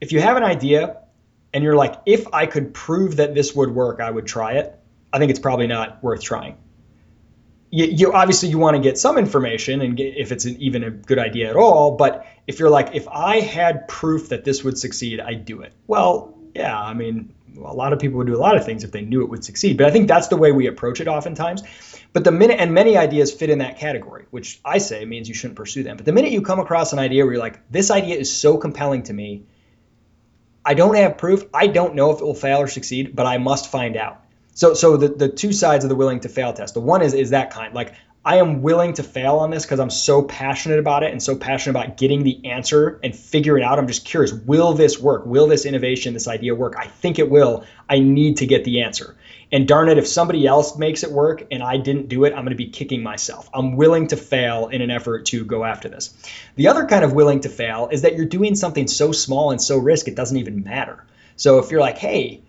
if 0.00 0.12
you 0.12 0.20
have 0.20 0.36
an 0.36 0.42
idea 0.42 0.96
and 1.52 1.62
you're 1.62 1.76
like, 1.76 2.00
if 2.06 2.32
I 2.32 2.46
could 2.46 2.72
prove 2.72 3.16
that 3.16 3.34
this 3.34 3.54
would 3.54 3.70
work, 3.70 4.00
I 4.00 4.10
would 4.10 4.26
try 4.26 4.54
it, 4.54 4.78
I 5.12 5.18
think 5.18 5.30
it's 5.30 5.40
probably 5.40 5.66
not 5.66 6.02
worth 6.02 6.22
trying. 6.22 6.56
You, 7.70 7.84
you 7.86 8.12
obviously 8.12 8.48
you 8.48 8.58
want 8.58 8.76
to 8.76 8.82
get 8.82 8.98
some 8.98 9.18
information 9.18 9.80
and 9.80 9.96
get, 9.96 10.16
if 10.16 10.32
it's 10.32 10.44
an, 10.44 10.56
even 10.60 10.82
a 10.84 10.90
good 10.90 11.18
idea 11.18 11.50
at 11.50 11.56
all. 11.56 11.96
But 11.96 12.26
if 12.46 12.58
you're 12.58 12.70
like, 12.70 12.94
if 12.94 13.06
I 13.08 13.40
had 13.40 13.86
proof 13.88 14.30
that 14.30 14.44
this 14.44 14.64
would 14.64 14.78
succeed, 14.78 15.20
I'd 15.20 15.44
do 15.44 15.62
it. 15.62 15.72
Well, 15.86 16.36
yeah, 16.54 16.78
I 16.78 16.94
mean, 16.94 17.32
a 17.56 17.74
lot 17.74 17.92
of 17.92 17.98
people 17.98 18.18
would 18.18 18.26
do 18.26 18.36
a 18.36 18.38
lot 18.38 18.56
of 18.56 18.64
things 18.64 18.84
if 18.84 18.92
they 18.92 19.02
knew 19.02 19.22
it 19.22 19.28
would 19.28 19.44
succeed. 19.44 19.76
But 19.76 19.86
I 19.86 19.90
think 19.90 20.08
that's 20.08 20.28
the 20.28 20.36
way 20.36 20.52
we 20.52 20.66
approach 20.66 21.00
it 21.00 21.08
oftentimes. 21.08 21.62
But 22.12 22.24
the 22.24 22.32
minute, 22.32 22.58
and 22.58 22.72
many 22.72 22.96
ideas 22.96 23.32
fit 23.32 23.50
in 23.50 23.58
that 23.58 23.78
category, 23.78 24.26
which 24.30 24.60
I 24.64 24.78
say 24.78 25.04
means 25.04 25.28
you 25.28 25.34
shouldn't 25.34 25.56
pursue 25.56 25.82
them. 25.82 25.96
But 25.96 26.06
the 26.06 26.12
minute 26.12 26.32
you 26.32 26.42
come 26.42 26.58
across 26.58 26.92
an 26.92 26.98
idea 26.98 27.24
where 27.24 27.34
you're 27.34 27.42
like, 27.42 27.60
this 27.70 27.90
idea 27.90 28.16
is 28.16 28.34
so 28.34 28.56
compelling 28.56 29.04
to 29.04 29.12
me, 29.12 29.44
I 30.64 30.74
don't 30.74 30.96
have 30.96 31.18
proof. 31.18 31.44
I 31.54 31.68
don't 31.68 31.94
know 31.94 32.10
if 32.10 32.20
it 32.20 32.24
will 32.24 32.34
fail 32.34 32.58
or 32.58 32.68
succeed, 32.68 33.14
but 33.14 33.26
I 33.26 33.38
must 33.38 33.70
find 33.70 33.96
out. 33.96 34.24
So, 34.54 34.74
so 34.74 34.96
the, 34.96 35.08
the 35.08 35.28
two 35.28 35.52
sides 35.52 35.84
of 35.84 35.88
the 35.88 35.96
willing 35.96 36.20
to 36.20 36.28
fail 36.28 36.52
test. 36.52 36.74
The 36.74 36.80
one 36.80 37.02
is 37.02 37.14
is 37.14 37.30
that 37.30 37.50
kind, 37.50 37.74
like 37.74 37.94
I 38.22 38.36
am 38.36 38.60
willing 38.60 38.92
to 38.94 39.02
fail 39.02 39.36
on 39.36 39.50
this 39.50 39.64
because 39.64 39.80
I'm 39.80 39.88
so 39.88 40.20
passionate 40.22 40.78
about 40.78 41.02
it 41.02 41.10
and 41.10 41.22
so 41.22 41.36
passionate 41.36 41.78
about 41.78 41.96
getting 41.96 42.22
the 42.22 42.50
answer 42.50 43.00
and 43.02 43.16
figure 43.16 43.56
it 43.56 43.64
out. 43.64 43.78
I'm 43.78 43.86
just 43.86 44.04
curious, 44.04 44.30
will 44.30 44.74
this 44.74 44.98
work? 44.98 45.24
Will 45.24 45.46
this 45.46 45.64
innovation, 45.64 46.12
this 46.12 46.28
idea 46.28 46.54
work? 46.54 46.74
I 46.76 46.86
think 46.86 47.18
it 47.18 47.30
will. 47.30 47.64
I 47.88 47.98
need 47.98 48.36
to 48.38 48.46
get 48.46 48.64
the 48.64 48.82
answer. 48.82 49.16
And 49.50 49.66
darn 49.66 49.88
it, 49.88 49.96
if 49.96 50.06
somebody 50.06 50.46
else 50.46 50.76
makes 50.76 51.02
it 51.02 51.10
work 51.10 51.46
and 51.50 51.62
I 51.62 51.78
didn't 51.78 52.10
do 52.10 52.24
it, 52.24 52.34
I'm 52.34 52.44
going 52.44 52.50
to 52.50 52.56
be 52.56 52.68
kicking 52.68 53.02
myself. 53.02 53.48
I'm 53.54 53.76
willing 53.76 54.08
to 54.08 54.18
fail 54.18 54.68
in 54.68 54.82
an 54.82 54.90
effort 54.90 55.24
to 55.26 55.42
go 55.42 55.64
after 55.64 55.88
this. 55.88 56.14
The 56.56 56.68
other 56.68 56.84
kind 56.84 57.04
of 57.04 57.14
willing 57.14 57.40
to 57.40 57.48
fail 57.48 57.88
is 57.90 58.02
that 58.02 58.16
you're 58.16 58.26
doing 58.26 58.54
something 58.54 58.86
so 58.86 59.12
small 59.12 59.50
and 59.50 59.62
so 59.62 59.78
risk 59.78 60.08
it 60.08 60.14
doesn't 60.14 60.36
even 60.36 60.62
matter. 60.62 61.06
So 61.36 61.58
if 61.58 61.70
you're 61.70 61.80
like, 61.80 61.96
hey, 61.96 62.42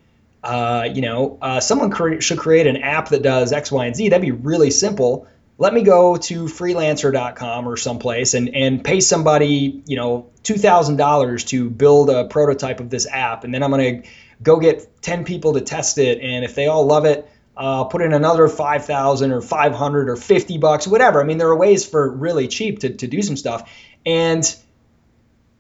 uh, 0.44 0.90
you 0.94 1.02
know, 1.02 1.38
uh, 1.42 1.62
someone 1.62 1.92
cre- 1.92 2.20
should 2.20 2.40
create 2.40 2.68
an 2.68 2.78
app 2.78 3.10
that 3.10 3.22
does 3.24 3.54
X, 3.54 3.72
Y, 3.72 3.86
and 3.86 3.96
Z. 3.96 4.10
That'd 4.10 4.22
be 4.22 4.32
really 4.32 4.70
simple 4.70 5.28
let 5.62 5.76
me 5.76 5.84
go 5.84 6.16
to 6.16 6.46
freelancer.com 6.46 7.70
or 7.70 7.78
someplace 7.78 8.34
and, 8.34 8.50
and 8.56 8.84
pay 8.84 9.00
somebody, 9.00 9.84
you 9.86 9.96
know, 9.96 10.32
$2,000 10.42 11.48
to 11.50 11.70
build 11.70 12.10
a 12.10 12.26
prototype 12.26 12.80
of 12.80 12.90
this 12.90 13.06
app. 13.06 13.44
And 13.44 13.54
then 13.54 13.62
I'm 13.62 13.70
going 13.70 14.02
to 14.02 14.10
go 14.42 14.60
get 14.60 15.04
10 15.04 15.24
people 15.24 15.54
to 15.54 15.62
test 15.62 16.00
it. 16.00 16.20
And 16.20 16.44
if 16.44 16.56
they 16.56 16.66
all 16.66 16.88
love 16.88 17.06
it, 17.06 17.30
uh, 17.56 17.84
put 17.84 18.02
in 18.02 18.12
another 18.12 18.48
5,000 18.48 19.32
or 19.32 19.40
500 19.40 20.10
or 20.10 20.16
50 20.16 20.58
bucks, 20.58 20.88
whatever. 20.88 21.22
I 21.22 21.26
mean, 21.26 21.38
there 21.38 21.50
are 21.50 21.56
ways 21.56 21.86
for 21.86 22.10
really 22.10 22.48
cheap 22.48 22.80
to, 22.80 22.90
to 22.96 23.06
do 23.06 23.22
some 23.22 23.38
stuff. 23.38 23.72
And 24.04 24.44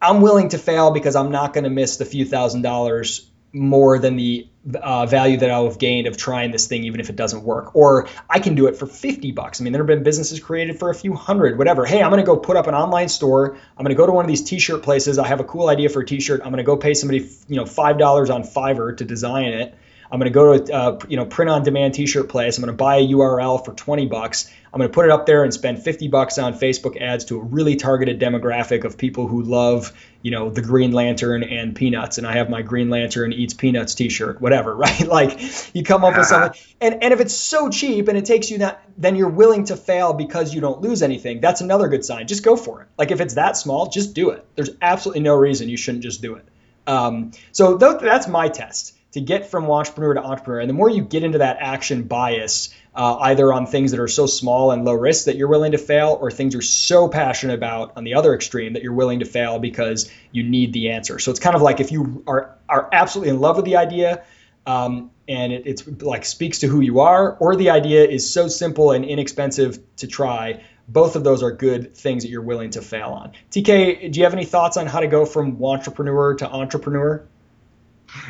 I'm 0.01 0.21
willing 0.21 0.49
to 0.49 0.57
fail 0.57 0.89
because 0.89 1.15
I'm 1.15 1.29
not 1.29 1.53
going 1.53 1.65
to 1.65 1.69
miss 1.69 1.97
the 1.97 2.05
few 2.05 2.25
thousand 2.25 2.63
dollars 2.63 3.29
more 3.53 3.99
than 3.99 4.15
the 4.15 4.47
uh, 4.75 5.05
value 5.05 5.37
that 5.37 5.49
I'll 5.49 5.65
have 5.65 5.79
gained 5.79 6.07
of 6.07 6.17
trying 6.17 6.51
this 6.51 6.67
thing, 6.67 6.83
even 6.83 6.99
if 6.99 7.09
it 7.09 7.15
doesn't 7.15 7.43
work. 7.43 7.75
Or 7.75 8.07
I 8.29 8.39
can 8.39 8.55
do 8.55 8.67
it 8.67 8.77
for 8.77 8.85
50 8.85 9.31
bucks. 9.31 9.59
I 9.59 9.63
mean, 9.63 9.73
there 9.73 9.81
have 9.81 9.87
been 9.87 10.03
businesses 10.03 10.39
created 10.39 10.79
for 10.79 10.89
a 10.89 10.95
few 10.95 11.13
hundred, 11.15 11.57
whatever. 11.57 11.85
Hey, 11.85 12.01
I'm 12.01 12.11
going 12.11 12.21
to 12.21 12.25
go 12.25 12.37
put 12.37 12.57
up 12.57 12.67
an 12.67 12.75
online 12.75 13.09
store. 13.09 13.55
I'm 13.77 13.83
going 13.83 13.95
to 13.95 13.95
go 13.95 14.05
to 14.05 14.11
one 14.11 14.23
of 14.23 14.29
these 14.29 14.43
t-shirt 14.43 14.83
places. 14.83 15.17
I 15.17 15.27
have 15.27 15.39
a 15.39 15.43
cool 15.43 15.67
idea 15.67 15.89
for 15.89 16.01
a 16.01 16.05
t-shirt. 16.05 16.41
I'm 16.41 16.51
going 16.51 16.57
to 16.57 16.63
go 16.63 16.77
pay 16.77 16.93
somebody, 16.93 17.29
you 17.47 17.55
know, 17.55 17.63
$5 17.63 18.33
on 18.33 18.43
Fiverr 18.43 18.97
to 18.97 19.05
design 19.05 19.47
it. 19.47 19.75
I'm 20.11 20.19
going 20.19 20.31
to 20.31 20.33
go 20.33 20.57
to, 20.57 20.73
uh, 20.73 20.99
you 21.07 21.17
know, 21.17 21.25
print 21.25 21.49
on 21.49 21.63
demand 21.63 21.93
t-shirt 21.93 22.29
place. 22.29 22.57
I'm 22.57 22.63
going 22.63 22.73
to 22.73 22.77
buy 22.77 22.97
a 22.97 23.07
URL 23.07 23.63
for 23.63 23.73
20 23.73 24.07
bucks. 24.07 24.51
I'm 24.73 24.77
going 24.77 24.89
to 24.89 24.93
put 24.93 25.05
it 25.05 25.12
up 25.12 25.25
there 25.25 25.43
and 25.43 25.53
spend 25.53 25.84
50 25.84 26.07
bucks 26.07 26.38
on 26.38 26.53
Facebook 26.53 26.99
ads 26.99 27.25
to 27.25 27.39
a 27.39 27.43
really 27.43 27.75
targeted 27.75 28.21
demographic 28.21 28.86
of 28.86 28.97
people 28.97 29.27
who 29.27 29.41
love, 29.41 29.91
you 30.21 30.31
know, 30.31 30.49
the 30.49 30.62
Green 30.62 30.93
Lantern 30.93 31.43
and 31.43 31.75
peanuts. 31.75 32.17
And 32.17 32.25
I 32.25 32.34
have 32.34 32.49
my 32.49 32.62
Green 32.62 32.89
Lantern 32.89 33.34
eats 33.34 33.53
peanuts 33.53 33.95
T-shirt, 33.95 34.39
whatever, 34.39 34.73
right? 34.77 35.05
Like 35.05 35.39
you 35.75 35.84
come 35.84 36.05
up 36.05 36.15
with 36.15 36.25
something, 36.27 36.60
and 36.81 37.03
and 37.03 37.13
if 37.13 37.19
it's 37.19 37.34
so 37.34 37.69
cheap 37.69 38.07
and 38.07 38.17
it 38.17 38.23
takes 38.23 38.49
you 38.49 38.60
that, 38.60 38.84
then 38.97 39.17
you're 39.17 39.29
willing 39.29 39.65
to 39.65 39.75
fail 39.75 40.13
because 40.13 40.53
you 40.53 40.62
don't 40.62 40.81
lose 40.81 41.01
anything. 41.01 41.41
That's 41.41 41.60
another 41.60 41.89
good 41.89 42.05
sign. 42.05 42.27
Just 42.27 42.43
go 42.43 42.55
for 42.55 42.84
it. 42.84 42.88
Like 42.97 43.12
if 43.12 43.19
it's 43.19 43.34
that 43.34 43.57
small, 43.57 43.89
just 43.89 44.13
do 44.13 44.29
it. 44.29 44.45
There's 44.55 44.69
absolutely 44.81 45.23
no 45.23 45.36
reason 45.36 45.67
you 45.67 45.77
shouldn't 45.77 46.03
just 46.03 46.21
do 46.21 46.36
it. 46.36 46.45
Um, 46.88 47.31
so 47.51 47.77
th- 47.77 47.99
that's 48.01 48.27
my 48.27 48.47
test. 48.47 48.95
to 49.12 49.19
get 49.19 49.51
from 49.51 49.65
wantrepreneur 49.65 50.15
to 50.15 50.23
entrepreneur. 50.23 50.62
And 50.62 50.69
the 50.69 50.73
more 50.73 50.89
you 50.89 51.03
get 51.03 51.23
into 51.23 51.39
that 51.39 51.57
action 51.60 52.03
bias, 52.03 52.73
uh, 52.93 53.17
either 53.21 53.51
on 53.54 53.65
things 53.65 53.91
that 53.91 53.99
are 53.99 54.08
so 54.08 54.25
small 54.25 54.71
and 54.71 54.84
low 54.84 54.93
risk 54.93 55.25
that 55.25 55.36
you're 55.38 55.47
willing 55.47 55.71
to 55.71 55.77
fail, 55.77 56.17
or 56.19 56.30
things 56.32 56.54
you're 56.54 56.62
so 56.62 57.08
passionate 57.08 57.54
about 57.54 57.93
on 57.95 58.04
the 58.04 58.15
other 58.15 58.34
extreme 58.34 58.73
that 58.73 58.84
you're 58.84 58.93
willing 58.93 59.19
to 59.19 59.25
fail 59.25 59.60
because 59.60 60.12
you 60.32 60.43
need 60.43 60.73
the 60.73 60.91
answer. 60.91 61.19
So 61.19 61.32
it's 61.32 61.39
kind 61.39 61.56
of 61.56 61.62
like 61.62 61.80
if 61.80 61.91
you 61.91 62.23
are 62.27 62.58
are 62.67 62.89
absolutely 62.91 63.30
in 63.34 63.39
love 63.39 63.56
with 63.56 63.65
the 63.65 63.77
idea. 63.77 64.23
Um, 64.65 65.12
and 65.27 65.54
it, 65.54 65.63
it's 65.65 65.88
like 66.01 66.25
speaks 66.25 66.60
to 66.60 66.67
who 66.67 66.82
you 66.82 66.99
are, 66.99 67.36
or 67.38 67.56
the 67.56 67.69
idea 67.69 68.06
is 68.06 68.32
so 68.32 68.47
simple 68.47 68.91
and 68.91 69.06
inexpensive 69.06 69.80
to 69.97 70.08
try. 70.08 70.63
Both 70.88 71.15
of 71.15 71.23
those 71.23 71.41
are 71.41 71.51
good 71.51 71.95
things 71.95 72.23
that 72.23 72.30
you're 72.30 72.41
willing 72.41 72.71
to 72.71 72.82
fail 72.82 73.10
on. 73.10 73.32
TK, 73.49 74.12
do 74.12 74.19
you 74.19 74.25
have 74.25 74.34
any 74.34 74.45
thoughts 74.45 74.77
on 74.77 74.88
how 74.88 74.99
to 74.99 75.08
go 75.08 75.25
from 75.25 75.58
wantrepreneur 75.58 76.39
to 76.39 76.49
entrepreneur? 76.49 77.25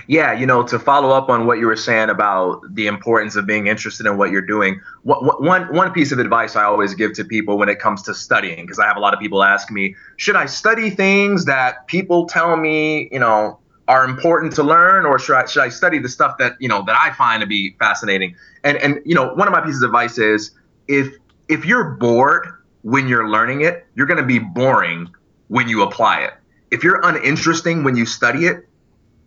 Yeah, 0.07 0.33
you 0.33 0.45
know, 0.45 0.63
to 0.63 0.77
follow 0.77 1.09
up 1.09 1.29
on 1.29 1.47
what 1.47 1.57
you 1.59 1.65
were 1.65 1.75
saying 1.75 2.09
about 2.09 2.61
the 2.73 2.87
importance 2.87 3.35
of 3.35 3.45
being 3.47 3.67
interested 3.67 4.05
in 4.05 4.17
what 4.17 4.31
you're 4.31 4.41
doing, 4.41 4.79
one 5.03 5.73
one 5.73 5.91
piece 5.91 6.11
of 6.11 6.19
advice 6.19 6.55
I 6.55 6.63
always 6.63 6.93
give 6.93 7.13
to 7.13 7.23
people 7.23 7.57
when 7.57 7.69
it 7.69 7.79
comes 7.79 8.01
to 8.03 8.13
studying, 8.13 8.65
because 8.65 8.79
I 8.79 8.85
have 8.85 8.97
a 8.97 8.99
lot 8.99 9.13
of 9.13 9.19
people 9.19 9.43
ask 9.43 9.71
me, 9.71 9.95
should 10.17 10.35
I 10.35 10.45
study 10.45 10.89
things 10.89 11.45
that 11.45 11.87
people 11.87 12.27
tell 12.27 12.57
me, 12.57 13.09
you 13.11 13.19
know, 13.19 13.59
are 13.87 14.05
important 14.05 14.53
to 14.53 14.63
learn, 14.63 15.05
or 15.05 15.19
should 15.19 15.35
I 15.35 15.45
should 15.45 15.63
I 15.63 15.69
study 15.69 15.99
the 15.99 16.09
stuff 16.09 16.37
that 16.37 16.53
you 16.59 16.69
know 16.69 16.83
that 16.85 16.97
I 16.99 17.13
find 17.13 17.41
to 17.41 17.47
be 17.47 17.75
fascinating? 17.79 18.35
And 18.63 18.77
and 18.77 18.99
you 19.05 19.15
know, 19.15 19.33
one 19.33 19.47
of 19.47 19.51
my 19.51 19.61
pieces 19.61 19.81
of 19.81 19.89
advice 19.89 20.17
is 20.17 20.51
if 20.87 21.15
if 21.49 21.65
you're 21.65 21.91
bored 21.91 22.47
when 22.83 23.07
you're 23.07 23.29
learning 23.29 23.61
it, 23.61 23.85
you're 23.95 24.07
going 24.07 24.19
to 24.19 24.25
be 24.25 24.39
boring 24.39 25.09
when 25.49 25.67
you 25.67 25.83
apply 25.83 26.21
it. 26.21 26.33
If 26.71 26.83
you're 26.83 27.01
uninteresting 27.03 27.83
when 27.83 27.95
you 27.95 28.05
study 28.05 28.45
it, 28.45 28.67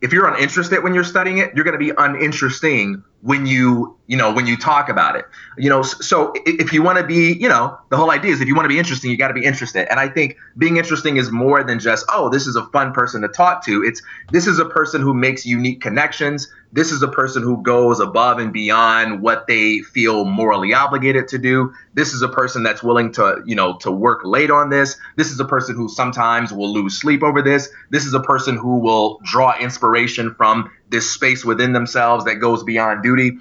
if 0.04 0.12
you're 0.12 0.28
uninterested 0.28 0.82
when 0.82 0.92
you're 0.92 1.02
studying 1.02 1.38
it, 1.38 1.54
you're 1.54 1.64
going 1.64 1.72
to 1.72 1.78
be 1.78 1.90
uninteresting 1.96 3.02
when 3.24 3.46
you, 3.46 3.96
you 4.06 4.18
know, 4.18 4.30
when 4.30 4.46
you 4.46 4.54
talk 4.54 4.90
about 4.90 5.16
it. 5.16 5.24
You 5.56 5.70
know, 5.70 5.80
so 5.80 6.34
if 6.44 6.74
you 6.74 6.82
want 6.82 6.98
to 6.98 7.04
be, 7.04 7.32
you 7.40 7.48
know, 7.48 7.78
the 7.88 7.96
whole 7.96 8.10
idea 8.10 8.32
is 8.32 8.42
if 8.42 8.46
you 8.46 8.54
want 8.54 8.66
to 8.66 8.68
be 8.68 8.78
interesting, 8.78 9.10
you 9.10 9.16
got 9.16 9.28
to 9.28 9.34
be 9.34 9.46
interested. 9.46 9.90
And 9.90 9.98
I 9.98 10.08
think 10.08 10.36
being 10.58 10.76
interesting 10.76 11.16
is 11.16 11.30
more 11.30 11.64
than 11.64 11.78
just, 11.78 12.04
oh, 12.12 12.28
this 12.28 12.46
is 12.46 12.54
a 12.54 12.66
fun 12.66 12.92
person 12.92 13.22
to 13.22 13.28
talk 13.28 13.64
to. 13.64 13.82
It's 13.82 14.02
this 14.30 14.46
is 14.46 14.58
a 14.58 14.66
person 14.66 15.00
who 15.00 15.14
makes 15.14 15.46
unique 15.46 15.80
connections 15.80 16.52
this 16.74 16.90
is 16.90 17.02
a 17.02 17.08
person 17.08 17.44
who 17.44 17.62
goes 17.62 18.00
above 18.00 18.38
and 18.40 18.52
beyond 18.52 19.22
what 19.22 19.46
they 19.46 19.78
feel 19.78 20.24
morally 20.24 20.74
obligated 20.74 21.28
to 21.28 21.38
do. 21.38 21.72
This 21.94 22.12
is 22.12 22.20
a 22.20 22.28
person 22.28 22.64
that's 22.64 22.82
willing 22.82 23.12
to, 23.12 23.42
you 23.46 23.54
know, 23.54 23.76
to 23.78 23.92
work 23.92 24.22
late 24.24 24.50
on 24.50 24.70
this. 24.70 24.96
This 25.16 25.30
is 25.30 25.38
a 25.38 25.44
person 25.44 25.76
who 25.76 25.88
sometimes 25.88 26.52
will 26.52 26.72
lose 26.72 27.00
sleep 27.00 27.22
over 27.22 27.42
this. 27.42 27.68
This 27.90 28.06
is 28.06 28.12
a 28.12 28.18
person 28.18 28.56
who 28.56 28.80
will 28.80 29.20
draw 29.22 29.56
inspiration 29.56 30.34
from 30.34 30.68
this 30.88 31.10
space 31.10 31.44
within 31.44 31.72
themselves 31.72 32.24
that 32.24 32.36
goes 32.36 32.62
beyond 32.62 33.02
duty. 33.02 33.38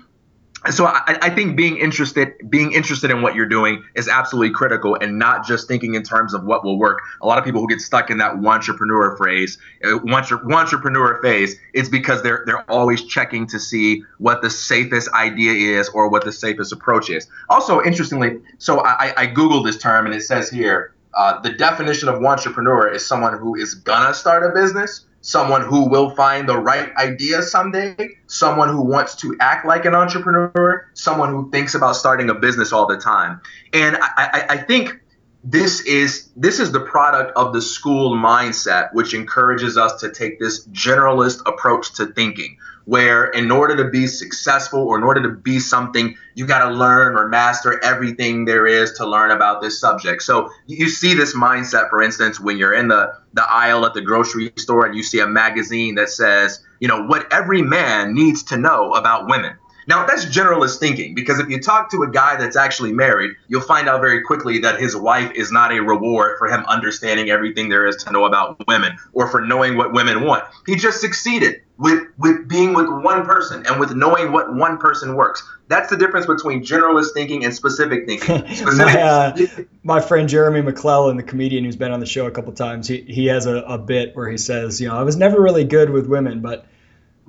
So 0.72 0.86
I, 0.86 1.18
I, 1.22 1.30
think 1.30 1.58
being 1.58 1.78
interested 1.78 2.36
being 2.50 2.72
interested 2.72 3.12
in 3.12 3.22
what 3.22 3.36
you're 3.36 3.50
doing 3.50 3.84
is 3.96 4.08
absolutely 4.08 4.52
critical 4.52 4.96
and 4.96 5.20
not 5.20 5.46
just 5.46 5.68
thinking 5.68 5.96
in 5.96 6.04
terms 6.04 6.34
of 6.34 6.46
what 6.46 6.64
will 6.64 6.80
work. 6.80 7.02
A 7.22 7.28
lot 7.28 7.38
of 7.38 7.44
people 7.44 7.60
who 7.60 7.68
get 7.68 7.82
stuck 7.82 8.10
in 8.10 8.20
that 8.20 8.36
wantrepreneur 8.36 9.18
phrase 9.18 9.58
uh, 9.84 10.00
wantrepreneur 10.00 11.22
phase 11.22 11.58
it's 11.74 11.90
because 11.90 12.24
they're 12.24 12.44
they're 12.46 12.70
always 12.72 13.04
checking 13.04 13.46
to 13.48 13.60
see 13.60 14.04
what 14.20 14.42
the 14.42 14.50
safest 14.50 15.10
idea 15.14 15.78
is 15.78 15.90
or 15.90 16.08
what 16.10 16.24
the 16.24 16.32
safest 16.32 16.72
approach 16.72 17.10
is. 17.10 17.28
Also 17.50 17.84
interestingly 17.84 18.40
so 18.58 18.80
i, 18.86 19.14
I 19.18 19.28
googled 19.28 19.66
this 19.66 19.78
term 19.78 20.06
and 20.06 20.16
it 20.16 20.22
says 20.22 20.50
here 20.50 20.94
uh, 21.14 21.42
the 21.42 21.52
definition 21.52 22.08
of 22.08 22.16
wantrepreneur 22.16 22.96
is 22.96 23.06
someone 23.06 23.38
who 23.38 23.56
is 23.56 23.76
gonna 23.76 24.14
start 24.14 24.50
a 24.50 24.54
business 24.54 25.06
someone 25.24 25.62
who 25.62 25.88
will 25.90 26.10
find 26.12 26.48
the 26.48 26.58
right 26.58 26.94
idea 26.98 27.42
someday, 27.42 27.96
someone 28.28 28.68
who 28.68 28.82
wants 28.82 29.16
to 29.16 29.36
act 29.40 29.66
like 29.66 29.86
an 29.86 29.96
entrepreneur, 29.96 30.88
someone 30.94 31.30
who 31.32 31.50
thinks 31.50 31.74
about 31.74 31.96
starting 31.96 32.30
a 32.30 32.36
business 32.36 32.74
all 32.74 32.86
the 32.86 32.98
time. 32.98 33.42
And 33.72 33.96
I, 33.96 34.10
I, 34.18 34.46
I 34.50 34.58
think 34.58 35.00
this 35.46 35.82
is 35.82 36.30
this 36.36 36.60
is 36.60 36.72
the 36.72 36.82
product 36.82 37.36
of 37.38 37.54
the 37.54 37.62
school 37.62 38.16
mindset, 38.16 38.94
which 38.94 39.14
encourages 39.14 39.78
us 39.78 40.00
to 40.02 40.12
take 40.12 40.40
this 40.40 40.68
generalist 40.68 41.42
approach 41.46 41.94
to 41.96 42.08
thinking 42.08 42.58
where 42.86 43.26
in 43.26 43.50
order 43.52 43.78
to 43.78 43.90
be 43.90 44.08
successful 44.08 44.82
or 44.82 44.98
in 44.98 45.04
order 45.04 45.22
to 45.22 45.30
be 45.30 45.60
something, 45.60 46.16
you 46.36 46.46
got 46.46 46.68
to 46.68 46.76
learn 46.76 47.16
or 47.16 47.28
master 47.28 47.84
everything 47.84 48.46
there 48.46 48.68
is 48.68 48.92
to 48.94 49.08
learn 49.08 49.32
about 49.32 49.62
this 49.62 49.80
subject. 49.80 50.22
So 50.24 50.50
you 50.68 50.90
see 50.90 51.14
this 51.14 51.36
mindset, 51.36 51.90
for 51.90 52.02
instance, 52.02 52.40
when 52.40 52.58
you're 52.58 52.74
in 52.74 52.90
the, 52.90 53.14
the 53.34 53.44
aisle 53.50 53.86
at 53.86 53.94
the 53.94 54.02
grocery 54.02 54.52
store 54.58 54.86
and 54.86 54.96
you 54.96 55.04
see 55.04 55.20
a 55.20 55.28
magazine 55.28 55.96
that 55.96 56.10
says, 56.10 56.60
you 56.80 56.88
know, 56.88 57.06
what 57.06 57.32
every 57.32 57.62
man 57.62 58.14
needs 58.14 58.44
to 58.44 58.58
know 58.58 58.94
about 58.94 59.28
women. 59.28 59.56
Now, 59.88 60.06
that's 60.06 60.26
generalist 60.26 60.80
thinking 60.80 61.14
because 61.16 61.40
if 61.40 61.50
you 61.50 61.60
talk 61.60 61.92
to 61.92 62.04
a 62.04 62.10
guy 62.10 62.38
that's 62.38 62.56
actually 62.56 62.94
married, 62.94 63.32
you'll 63.48 63.62
find 63.62 63.88
out 63.90 64.02
very 64.02 64.22
quickly 64.22 64.60
that 64.60 64.80
his 64.80 64.96
wife 64.96 65.32
is 65.36 65.52
not 65.52 65.72
a 65.72 65.82
reward 65.82 66.38
for 66.38 66.48
him 66.48 66.64
understanding 66.66 67.30
everything 67.30 67.70
there 67.70 67.88
is 67.88 68.04
to 68.04 68.12
know 68.12 68.26
about 68.26 68.66
women 68.68 68.98
or 69.14 69.28
for 69.28 69.42
knowing 69.42 69.78
what 69.78 69.94
women 69.94 70.24
want. 70.24 70.44
He 70.66 70.76
just 70.76 71.02
succeeded 71.02 71.62
with 71.78 72.04
with 72.20 72.48
being 72.48 72.74
with 72.74 72.88
one 72.88 73.26
person 73.26 73.66
and 73.66 73.80
with 73.80 73.96
knowing 73.96 74.32
what 74.32 74.54
one 74.54 74.78
person 74.78 75.16
works. 75.16 75.44
That's 75.68 75.90
the 75.90 75.98
difference 75.98 76.26
between 76.26 76.64
generalist 76.64 77.14
thinking 77.14 77.46
and 77.46 77.54
specific 77.54 78.06
thinking. 78.06 78.48
Specific- 78.56 78.78
my, 78.78 79.02
uh, 79.02 79.36
my, 79.84 80.02
friend 80.02 80.30
Jeremy 80.30 80.62
McLellan, 80.62 81.18
the 81.18 81.24
comedian 81.24 81.64
who's 81.64 81.76
been 81.76 81.92
on 81.92 82.00
the 82.00 82.06
show 82.06 82.28
a 82.28 82.32
couple 82.32 82.54
times, 82.54 82.88
he, 82.88 83.02
he 83.02 83.26
has 83.28 83.48
a, 83.48 83.58
a 83.58 83.78
bit 83.78 84.16
where 84.16 84.30
he 84.30 84.38
says, 84.38 84.80
you 84.80 84.88
know, 84.88 84.96
I 84.96 85.04
was 85.04 85.16
never 85.16 85.42
really 85.42 85.64
good 85.64 85.90
with 85.90 86.06
women, 86.06 86.42
but 86.42 86.68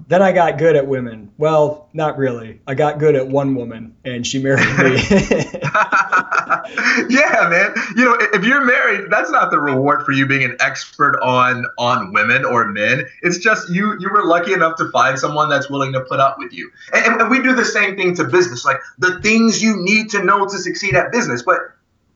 then 0.08 0.22
I 0.22 0.32
got 0.32 0.58
good 0.58 0.76
at 0.76 0.86
women. 0.86 1.30
Well, 1.38 1.88
not 1.92 2.18
really. 2.18 2.60
I 2.66 2.74
got 2.74 2.98
good 2.98 3.14
at 3.14 3.26
one 3.28 3.54
woman, 3.54 3.94
and 4.04 4.26
she 4.26 4.42
married 4.42 4.66
me. 4.78 4.96
yeah, 7.08 7.48
man. 7.48 7.74
You 7.96 8.04
know, 8.04 8.18
if 8.32 8.44
you're 8.44 8.64
married, 8.64 9.10
that's 9.10 9.30
not 9.30 9.50
the 9.50 9.58
reward 9.58 10.04
for 10.04 10.12
you 10.12 10.26
being 10.26 10.44
an 10.44 10.56
expert 10.60 11.18
on 11.20 11.64
on 11.78 12.12
women 12.12 12.44
or 12.44 12.66
men. 12.66 13.06
It's 13.22 13.38
just 13.38 13.70
you 13.70 13.96
you 13.98 14.10
were 14.10 14.24
lucky 14.24 14.52
enough 14.52 14.76
to 14.76 14.90
find 14.90 15.18
someone 15.18 15.48
that's 15.48 15.70
willing 15.70 15.92
to 15.92 16.00
put 16.00 16.20
up 16.20 16.38
with 16.38 16.52
you. 16.52 16.70
And, 16.92 17.20
and 17.20 17.30
we 17.30 17.40
do 17.42 17.54
the 17.54 17.64
same 17.64 17.96
thing 17.96 18.14
to 18.16 18.24
business, 18.24 18.64
like 18.64 18.80
the 18.98 19.20
things 19.20 19.62
you 19.62 19.76
need 19.82 20.10
to 20.10 20.22
know 20.22 20.44
to 20.44 20.58
succeed 20.58 20.94
at 20.96 21.12
business. 21.12 21.42
But 21.42 21.60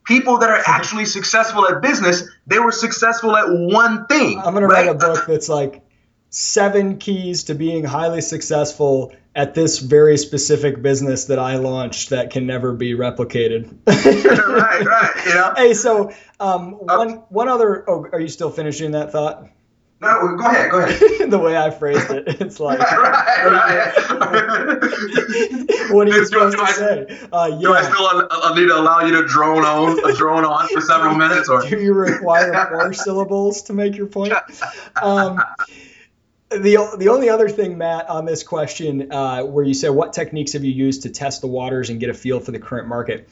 people 0.04 0.38
that 0.38 0.50
are 0.50 0.62
actually 0.66 1.06
successful 1.06 1.66
at 1.68 1.80
business, 1.80 2.24
they 2.46 2.58
were 2.58 2.72
successful 2.72 3.36
at 3.36 3.46
one 3.48 4.06
thing. 4.06 4.38
I'm 4.38 4.52
gonna 4.52 4.66
right? 4.66 4.86
write 4.86 4.96
a 4.96 4.98
book 4.98 5.26
that's 5.26 5.48
like 5.48 5.82
seven 6.30 6.98
keys 6.98 7.44
to 7.44 7.54
being 7.54 7.84
highly 7.84 8.20
successful 8.20 9.12
at 9.34 9.54
this 9.54 9.78
very 9.78 10.18
specific 10.18 10.82
business 10.82 11.26
that 11.26 11.38
I 11.38 11.56
launched 11.56 12.10
that 12.10 12.30
can 12.30 12.46
never 12.46 12.72
be 12.72 12.94
replicated. 12.94 13.72
right, 13.86 14.84
right. 14.84 15.10
Yeah. 15.26 15.54
Hey, 15.56 15.74
so 15.74 16.12
um, 16.40 16.72
one 16.72 17.22
one 17.28 17.48
other. 17.48 17.88
Oh, 17.88 18.06
are 18.12 18.20
you 18.20 18.28
still 18.28 18.50
finishing 18.50 18.92
that 18.92 19.12
thought? 19.12 19.48
No, 20.00 20.36
go 20.36 20.46
ahead, 20.46 20.70
go 20.70 20.78
ahead. 20.78 21.30
the 21.30 21.38
way 21.38 21.56
I 21.56 21.70
phrased 21.70 22.10
it, 22.10 22.40
it's 22.40 22.60
like. 22.60 22.78
right, 22.78 23.96
right. 24.12 24.72
what 25.90 26.08
are 26.08 26.16
you 26.16 26.24
supposed 26.24 26.56
to 26.56 26.66
say? 26.68 27.28
Uh, 27.32 27.50
yeah. 27.52 27.60
Do 27.60 27.74
I 27.74 27.82
still 27.82 28.06
uh, 28.06 28.54
need 28.54 28.68
to 28.68 28.76
allow 28.76 29.00
you 29.00 29.20
to 29.20 29.26
drone 29.26 29.64
on, 29.64 30.14
drone 30.14 30.44
on 30.44 30.68
for 30.68 30.80
several 30.80 31.16
minutes, 31.16 31.48
or 31.48 31.62
do 31.62 31.80
you 31.80 31.94
require 31.94 32.70
more 32.70 32.92
syllables 32.92 33.62
to 33.62 33.72
make 33.72 33.96
your 33.96 34.06
point? 34.06 34.34
Um, 35.02 35.42
the 36.50 36.96
the 36.98 37.08
only 37.08 37.28
other 37.28 37.48
thing, 37.48 37.78
Matt, 37.78 38.08
on 38.08 38.24
this 38.24 38.42
question, 38.42 39.12
uh, 39.12 39.42
where 39.42 39.64
you 39.64 39.74
said 39.74 39.90
what 39.90 40.12
techniques 40.12 40.52
have 40.54 40.64
you 40.64 40.72
used 40.72 41.02
to 41.02 41.10
test 41.10 41.40
the 41.40 41.46
waters 41.46 41.90
and 41.90 42.00
get 42.00 42.10
a 42.10 42.14
feel 42.14 42.40
for 42.40 42.52
the 42.52 42.58
current 42.58 42.88
market, 42.88 43.28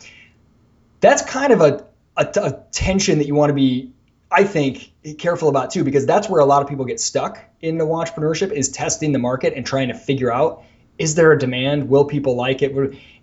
that's 1.01 1.23
kind 1.23 1.53
of 1.53 1.61
a, 1.61 1.87
a, 2.17 2.29
a 2.43 2.63
tension 2.73 3.19
that 3.19 3.27
you 3.27 3.35
want 3.35 3.51
to 3.51 3.55
be, 3.55 3.93
I 4.31 4.45
think, 4.45 4.93
careful 5.19 5.49
about 5.49 5.71
too, 5.71 5.83
because 5.83 6.05
that's 6.05 6.29
where 6.29 6.41
a 6.41 6.47
lot 6.47 6.63
of 6.63 6.69
people 6.69 6.85
get 6.85 7.01
stuck 7.01 7.39
in 7.61 7.79
the 7.79 7.87
entrepreneurship 7.87 8.53
is 8.53 8.69
testing 8.69 9.13
the 9.13 9.19
market 9.19 9.55
and 9.55 9.65
trying 9.65 9.89
to 9.89 9.95
figure 9.95 10.33
out 10.33 10.65
is 10.99 11.15
there 11.15 11.33
a 11.33 11.39
demand, 11.39 11.89
will 11.89 12.05
people 12.05 12.37
like 12.37 12.63
it, 12.63 12.73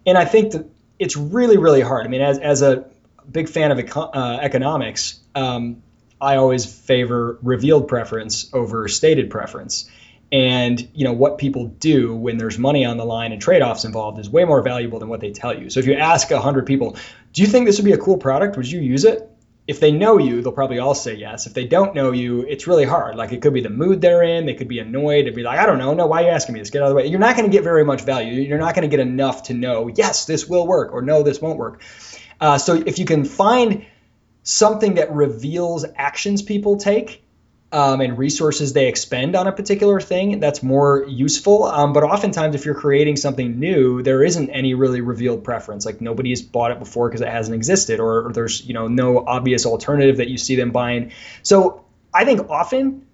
and 0.05 0.17
I 0.17 0.25
think 0.25 0.53
that 0.53 0.69
it's 0.97 1.17
really 1.17 1.57
really 1.57 1.81
hard. 1.81 2.05
I 2.05 2.09
mean, 2.09 2.21
as 2.21 2.39
as 2.39 2.61
a 2.63 2.85
big 3.29 3.47
fan 3.47 3.71
of 3.71 3.77
econ- 3.77 4.15
uh, 4.15 4.39
economics. 4.41 5.19
Um, 5.35 5.82
I 6.23 6.37
always 6.37 6.65
favor 6.65 7.37
revealed 7.41 7.87
preference 7.87 8.49
over 8.53 8.87
stated 8.87 9.29
preference. 9.29 9.89
And 10.31 10.89
you 10.95 11.03
know 11.03 11.13
what 11.13 11.37
people 11.37 11.67
do 11.67 12.15
when 12.15 12.37
there's 12.37 12.57
money 12.57 12.85
on 12.85 12.97
the 12.97 13.05
line 13.05 13.33
and 13.33 13.41
trade-offs 13.41 13.85
involved 13.85 14.17
is 14.19 14.29
way 14.29 14.45
more 14.45 14.61
valuable 14.63 14.97
than 14.97 15.09
what 15.09 15.19
they 15.19 15.31
tell 15.31 15.55
you. 15.55 15.69
So 15.69 15.79
if 15.79 15.85
you 15.85 15.93
ask 15.93 16.31
100 16.31 16.65
people, 16.65 16.95
"Do 17.33 17.41
you 17.43 17.47
think 17.47 17.67
this 17.67 17.77
would 17.77 17.85
be 17.85 17.91
a 17.91 17.97
cool 17.97 18.17
product? 18.17 18.57
Would 18.57 18.71
you 18.71 18.79
use 18.79 19.05
it?" 19.05 19.29
If 19.67 19.79
they 19.79 19.91
know 19.91 20.17
you, 20.17 20.41
they'll 20.41 20.51
probably 20.51 20.79
all 20.79 20.95
say 20.95 21.13
yes. 21.13 21.45
If 21.45 21.53
they 21.53 21.65
don't 21.65 21.93
know 21.93 22.11
you, 22.11 22.41
it's 22.41 22.67
really 22.67 22.83
hard. 22.83 23.15
Like 23.15 23.31
it 23.31 23.41
could 23.41 23.53
be 23.53 23.61
the 23.61 23.69
mood 23.69 24.01
they're 24.01 24.23
in. 24.23 24.45
They 24.45 24.55
could 24.55 24.67
be 24.67 24.79
annoyed. 24.79 25.25
They'd 25.25 25.35
be 25.35 25.43
like, 25.43 25.59
I 25.59 25.65
don't 25.65 25.77
know. 25.77 25.93
No, 25.93 26.07
why 26.07 26.21
are 26.21 26.25
you 26.25 26.31
asking 26.31 26.53
me 26.53 26.59
this? 26.59 26.69
Get 26.69 26.81
out 26.81 26.85
of 26.85 26.89
the 26.89 26.95
way. 26.95 27.07
You're 27.07 27.19
not 27.19 27.37
going 27.37 27.49
to 27.49 27.55
get 27.55 27.63
very 27.63 27.85
much 27.85 28.01
value. 28.01 28.41
You're 28.41 28.57
not 28.57 28.75
going 28.75 28.89
to 28.89 28.93
get 28.93 28.99
enough 28.99 29.43
to 29.43 29.53
know, 29.53 29.87
yes, 29.87 30.25
this 30.25 30.47
will 30.49 30.67
work, 30.67 30.93
or 30.93 31.01
no, 31.01 31.21
this 31.23 31.41
won't 31.41 31.59
work. 31.59 31.81
Uh, 32.41 32.57
so 32.57 32.73
if 32.73 32.99
you 32.99 33.05
can 33.05 33.23
find 33.23 33.85
something 34.43 34.95
that 34.95 35.13
reveals 35.13 35.85
actions 35.95 36.41
people 36.41 36.77
take, 36.77 37.23
um, 37.73 38.01
and 38.01 38.19
resources 38.19 38.73
they 38.73 38.87
expend 38.87 39.35
on 39.35 39.47
a 39.47 39.51
particular 39.51 39.99
thing, 39.99 40.39
that's 40.39 40.61
more 40.61 41.05
useful. 41.09 41.63
Um, 41.63 41.91
but 41.91 42.03
oftentimes, 42.03 42.53
if 42.53 42.65
you're 42.65 42.75
creating 42.75 43.15
something 43.15 43.59
new, 43.59 44.03
there 44.03 44.23
isn't 44.23 44.51
any 44.51 44.75
really 44.75 45.01
revealed 45.01 45.43
preference. 45.43 45.83
Like 45.83 45.99
nobody's 45.99 46.43
bought 46.43 46.69
it 46.69 46.77
before 46.77 47.09
because 47.09 47.21
it 47.21 47.29
hasn't 47.29 47.55
existed, 47.55 47.99
or, 47.99 48.27
or 48.27 48.31
there's 48.31 48.63
you 48.63 48.75
know 48.75 48.87
no 48.87 49.25
obvious 49.25 49.65
alternative 49.65 50.17
that 50.17 50.27
you 50.27 50.37
see 50.37 50.55
them 50.55 50.69
buying. 50.69 51.13
So 51.41 51.83
I 52.13 52.25
think 52.25 52.47
often 52.51 53.07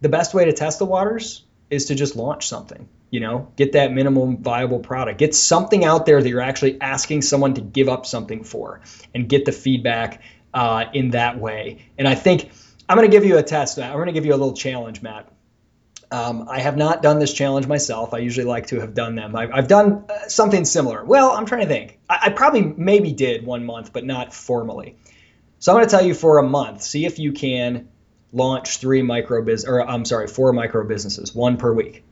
the 0.00 0.08
best 0.08 0.32
way 0.32 0.46
to 0.46 0.54
test 0.54 0.78
the 0.78 0.86
waters 0.86 1.44
is 1.68 1.86
to 1.86 1.94
just 1.94 2.16
launch 2.16 2.48
something. 2.48 2.88
You 3.10 3.20
know, 3.20 3.52
get 3.56 3.72
that 3.72 3.92
minimum 3.92 4.38
viable 4.38 4.78
product. 4.78 5.18
Get 5.18 5.34
something 5.34 5.84
out 5.84 6.06
there 6.06 6.22
that 6.22 6.28
you're 6.28 6.40
actually 6.40 6.80
asking 6.80 7.22
someone 7.22 7.54
to 7.54 7.60
give 7.60 7.90
up 7.90 8.06
something 8.06 8.42
for, 8.42 8.80
and 9.14 9.28
get 9.28 9.44
the 9.44 9.52
feedback 9.52 10.22
uh, 10.58 10.90
in 10.92 11.10
that 11.10 11.38
way. 11.38 11.86
And 11.96 12.08
I 12.08 12.16
think 12.16 12.50
I'm 12.88 12.96
going 12.96 13.08
to 13.08 13.16
give 13.16 13.24
you 13.24 13.38
a 13.38 13.44
test. 13.44 13.78
I'm 13.78 13.92
going 13.92 14.06
to 14.06 14.12
give 14.12 14.26
you 14.26 14.32
a 14.32 14.40
little 14.42 14.54
challenge, 14.54 15.00
Matt. 15.02 15.32
Um, 16.10 16.48
I 16.50 16.58
have 16.58 16.76
not 16.76 17.00
done 17.00 17.20
this 17.20 17.32
challenge 17.32 17.68
myself. 17.68 18.12
I 18.12 18.18
usually 18.18 18.46
like 18.46 18.66
to 18.68 18.80
have 18.80 18.92
done 18.92 19.14
them. 19.14 19.36
I've, 19.36 19.52
I've 19.52 19.68
done 19.68 20.06
uh, 20.08 20.26
something 20.26 20.64
similar. 20.64 21.04
Well, 21.04 21.30
I'm 21.30 21.46
trying 21.46 21.60
to 21.60 21.68
think. 21.68 22.00
I, 22.10 22.18
I, 22.22 22.28
probably 22.30 22.62
maybe 22.62 23.12
did 23.12 23.46
one 23.46 23.66
month, 23.66 23.92
but 23.92 24.04
not 24.04 24.34
formally. 24.34 24.96
So 25.60 25.70
I'm 25.70 25.76
going 25.76 25.86
to 25.86 25.90
tell 25.90 26.04
you 26.04 26.14
for 26.14 26.38
a 26.38 26.42
month, 26.42 26.82
see 26.82 27.06
if 27.06 27.20
you 27.20 27.32
can 27.32 27.88
launch 28.32 28.78
three 28.78 29.02
micro 29.02 29.44
business, 29.44 29.70
or 29.70 29.88
I'm 29.88 30.04
sorry, 30.04 30.26
four 30.26 30.52
micro 30.52 30.84
businesses, 30.84 31.32
one 31.32 31.58
per 31.58 31.72
week. 31.72 32.02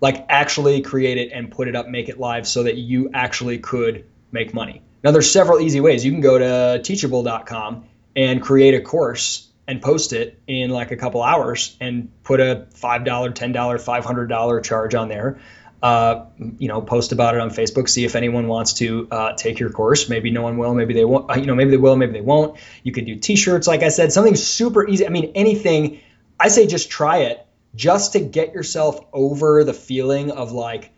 Like 0.00 0.24
actually 0.28 0.82
create 0.82 1.18
it 1.18 1.32
and 1.32 1.50
put 1.50 1.66
it 1.66 1.74
up, 1.74 1.88
make 1.88 2.08
it 2.08 2.20
live 2.20 2.46
so 2.46 2.62
that 2.62 2.76
you 2.76 3.10
actually 3.12 3.58
could 3.58 4.04
make 4.30 4.54
money. 4.54 4.82
Now 5.02 5.12
there's 5.12 5.30
several 5.30 5.60
easy 5.60 5.80
ways. 5.80 6.04
You 6.04 6.12
can 6.12 6.20
go 6.20 6.38
to 6.38 6.82
teachable.com 6.82 7.84
and 8.16 8.42
create 8.42 8.74
a 8.74 8.80
course 8.80 9.48
and 9.66 9.82
post 9.82 10.12
it 10.12 10.40
in 10.46 10.70
like 10.70 10.90
a 10.90 10.96
couple 10.96 11.22
hours 11.22 11.76
and 11.80 12.10
put 12.24 12.40
a 12.40 12.66
$5 12.74 13.04
$10 13.04 13.54
$500 13.54 14.64
charge 14.64 14.94
on 14.94 15.08
there. 15.08 15.40
Uh, 15.80 16.24
you 16.58 16.66
know 16.66 16.82
post 16.82 17.12
about 17.12 17.36
it 17.36 17.40
on 17.40 17.50
facebook 17.50 17.88
see 17.88 18.04
if 18.04 18.16
anyone 18.16 18.48
wants 18.48 18.72
to 18.72 19.06
uh, 19.12 19.34
take 19.34 19.60
your 19.60 19.70
course. 19.70 20.08
Maybe 20.08 20.32
no 20.32 20.42
one 20.42 20.56
will 20.56 20.74
maybe 20.74 20.92
they 20.92 21.04
won't 21.04 21.32
you 21.36 21.46
know 21.46 21.54
maybe 21.54 21.70
they 21.70 21.76
will 21.76 21.94
maybe 21.94 22.10
they 22.10 22.20
won't. 22.20 22.58
You 22.82 22.90
could 22.90 23.06
do 23.06 23.14
t-shirts 23.14 23.68
like 23.68 23.84
i 23.84 23.88
said 23.88 24.12
something 24.12 24.34
super 24.34 24.84
easy. 24.88 25.06
I 25.06 25.10
mean 25.10 25.30
anything 25.36 26.00
i 26.40 26.48
say 26.48 26.66
just 26.66 26.90
try 26.90 27.18
it 27.18 27.46
just 27.76 28.14
to 28.14 28.20
get 28.20 28.54
yourself 28.54 28.98
over 29.12 29.62
the 29.62 29.72
feeling 29.72 30.32
of 30.32 30.50
like 30.50 30.90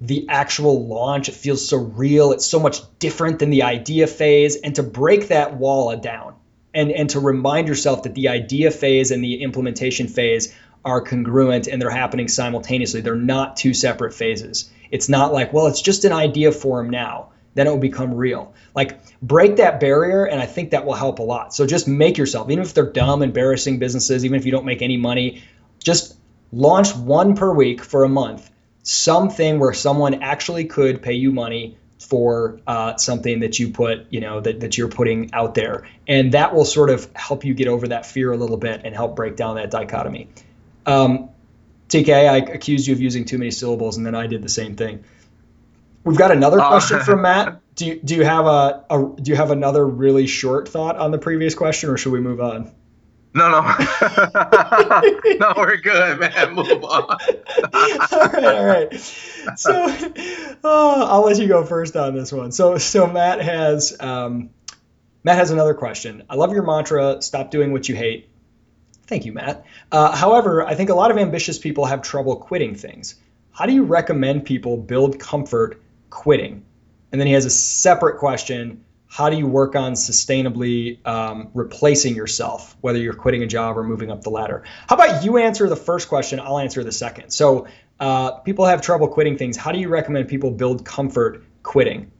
the 0.00 0.26
actual 0.28 0.86
launch 0.86 1.28
it 1.28 1.34
feels 1.34 1.66
so 1.68 1.76
real 1.76 2.32
it's 2.32 2.46
so 2.46 2.58
much 2.58 2.80
different 2.98 3.38
than 3.38 3.50
the 3.50 3.62
idea 3.64 4.06
phase 4.06 4.56
and 4.56 4.74
to 4.74 4.82
break 4.82 5.28
that 5.28 5.56
wall 5.56 5.94
down 5.96 6.34
and 6.74 6.90
and 6.90 7.10
to 7.10 7.20
remind 7.20 7.68
yourself 7.68 8.04
that 8.04 8.14
the 8.14 8.28
idea 8.28 8.70
phase 8.70 9.10
and 9.10 9.22
the 9.22 9.42
implementation 9.42 10.06
phase 10.06 10.54
are 10.84 11.00
congruent 11.00 11.66
and 11.66 11.80
they're 11.80 11.90
happening 11.90 12.28
simultaneously. 12.28 13.00
They're 13.00 13.14
not 13.14 13.56
two 13.56 13.74
separate 13.74 14.14
phases. 14.14 14.70
It's 14.90 15.08
not 15.08 15.32
like, 15.32 15.52
well, 15.52 15.66
it's 15.66 15.82
just 15.82 16.04
an 16.04 16.12
idea 16.12 16.52
form 16.52 16.90
now. 16.90 17.30
Then 17.54 17.66
it 17.66 17.70
will 17.70 17.78
become 17.78 18.14
real. 18.14 18.54
Like 18.74 19.00
break 19.20 19.56
that 19.56 19.80
barrier, 19.80 20.24
and 20.24 20.40
I 20.40 20.46
think 20.46 20.70
that 20.70 20.86
will 20.86 20.94
help 20.94 21.18
a 21.18 21.22
lot. 21.22 21.52
So 21.52 21.66
just 21.66 21.88
make 21.88 22.16
yourself, 22.16 22.48
even 22.48 22.62
if 22.62 22.74
they're 22.74 22.90
dumb, 22.90 23.22
embarrassing 23.22 23.78
businesses, 23.78 24.24
even 24.24 24.38
if 24.38 24.46
you 24.46 24.52
don't 24.52 24.64
make 24.64 24.82
any 24.82 24.96
money, 24.96 25.42
just 25.82 26.16
launch 26.52 26.94
one 26.94 27.34
per 27.34 27.52
week 27.52 27.82
for 27.82 28.04
a 28.04 28.08
month. 28.08 28.49
Something 28.82 29.58
where 29.58 29.74
someone 29.74 30.22
actually 30.22 30.64
could 30.64 31.02
pay 31.02 31.14
you 31.14 31.32
money 31.32 31.76
for 31.98 32.60
uh, 32.66 32.96
something 32.96 33.40
that 33.40 33.58
you 33.58 33.70
put, 33.70 34.06
you 34.10 34.20
know, 34.20 34.40
that, 34.40 34.60
that 34.60 34.78
you're 34.78 34.88
putting 34.88 35.32
out 35.34 35.54
there. 35.54 35.86
And 36.08 36.32
that 36.32 36.54
will 36.54 36.64
sort 36.64 36.88
of 36.88 37.10
help 37.14 37.44
you 37.44 37.52
get 37.52 37.68
over 37.68 37.88
that 37.88 38.06
fear 38.06 38.32
a 38.32 38.36
little 38.36 38.56
bit 38.56 38.82
and 38.84 38.94
help 38.94 39.16
break 39.16 39.36
down 39.36 39.56
that 39.56 39.70
dichotomy. 39.70 40.28
Um, 40.86 41.28
TK, 41.90 42.28
I 42.28 42.36
accused 42.38 42.86
you 42.86 42.94
of 42.94 43.00
using 43.00 43.26
too 43.26 43.36
many 43.36 43.50
syllables, 43.50 43.96
and 43.96 44.06
then 44.06 44.14
I 44.14 44.26
did 44.28 44.42
the 44.42 44.48
same 44.48 44.76
thing. 44.76 45.04
We've 46.04 46.16
got 46.16 46.30
another 46.30 46.60
uh, 46.60 46.68
question 46.68 47.00
from 47.00 47.22
Matt. 47.22 47.60
Do 47.74 47.86
you, 47.86 48.00
do 48.02 48.14
you 48.14 48.24
have 48.24 48.46
a, 48.46 48.84
a 48.88 49.16
do 49.20 49.30
you 49.30 49.36
have 49.36 49.50
another 49.50 49.86
really 49.86 50.26
short 50.26 50.68
thought 50.68 50.96
on 50.96 51.10
the 51.10 51.18
previous 51.18 51.54
question, 51.54 51.90
or 51.90 51.96
should 51.96 52.12
we 52.12 52.20
move 52.20 52.40
on? 52.40 52.72
No, 53.32 53.48
no, 53.48 53.60
no, 55.38 55.54
we're 55.56 55.76
good, 55.76 56.18
man. 56.18 56.52
Move 56.52 56.82
on. 56.82 57.04
all 58.12 58.28
right, 58.28 58.44
all 58.44 58.64
right. 58.64 59.00
So, 59.56 59.86
oh, 60.64 61.06
I'll 61.08 61.24
let 61.24 61.38
you 61.38 61.46
go 61.46 61.64
first 61.64 61.94
on 61.96 62.16
this 62.16 62.32
one. 62.32 62.50
So, 62.50 62.78
so 62.78 63.06
Matt 63.06 63.40
has 63.40 63.96
um, 64.00 64.50
Matt 65.22 65.36
has 65.36 65.52
another 65.52 65.74
question. 65.74 66.24
I 66.28 66.34
love 66.34 66.52
your 66.52 66.64
mantra: 66.64 67.22
"Stop 67.22 67.52
doing 67.52 67.70
what 67.72 67.88
you 67.88 67.94
hate." 67.94 68.28
Thank 69.06 69.24
you, 69.24 69.32
Matt. 69.32 69.64
Uh, 69.92 70.14
however, 70.14 70.66
I 70.66 70.74
think 70.74 70.90
a 70.90 70.94
lot 70.94 71.12
of 71.12 71.18
ambitious 71.18 71.58
people 71.58 71.84
have 71.84 72.02
trouble 72.02 72.34
quitting 72.34 72.74
things. 72.74 73.14
How 73.52 73.66
do 73.66 73.72
you 73.72 73.84
recommend 73.84 74.44
people 74.44 74.76
build 74.76 75.20
comfort 75.20 75.80
quitting? 76.10 76.64
And 77.12 77.20
then 77.20 77.28
he 77.28 77.34
has 77.34 77.44
a 77.44 77.50
separate 77.50 78.18
question 78.18 78.84
how 79.10 79.28
do 79.28 79.36
you 79.36 79.46
work 79.46 79.74
on 79.74 79.94
sustainably 79.94 81.04
um, 81.04 81.50
replacing 81.52 82.14
yourself, 82.14 82.76
whether 82.80 82.98
you're 82.98 83.12
quitting 83.12 83.42
a 83.42 83.46
job 83.46 83.76
or 83.76 83.82
moving 83.82 84.08
up 84.08 84.22
the 84.22 84.30
ladder? 84.30 84.62
How 84.88 84.94
about 84.94 85.24
you 85.24 85.36
answer 85.36 85.68
the 85.68 85.76
first 85.76 86.08
question? 86.08 86.38
I'll 86.38 86.60
answer 86.60 86.84
the 86.84 86.92
second. 86.92 87.30
So, 87.30 87.66
uh, 87.98 88.38
people 88.38 88.66
have 88.66 88.80
trouble 88.80 89.08
quitting 89.08 89.36
things. 89.36 89.56
How 89.56 89.72
do 89.72 89.80
you 89.80 89.88
recommend 89.88 90.28
people 90.28 90.52
build 90.52 90.86
comfort 90.86 91.44
quitting? 91.64 92.12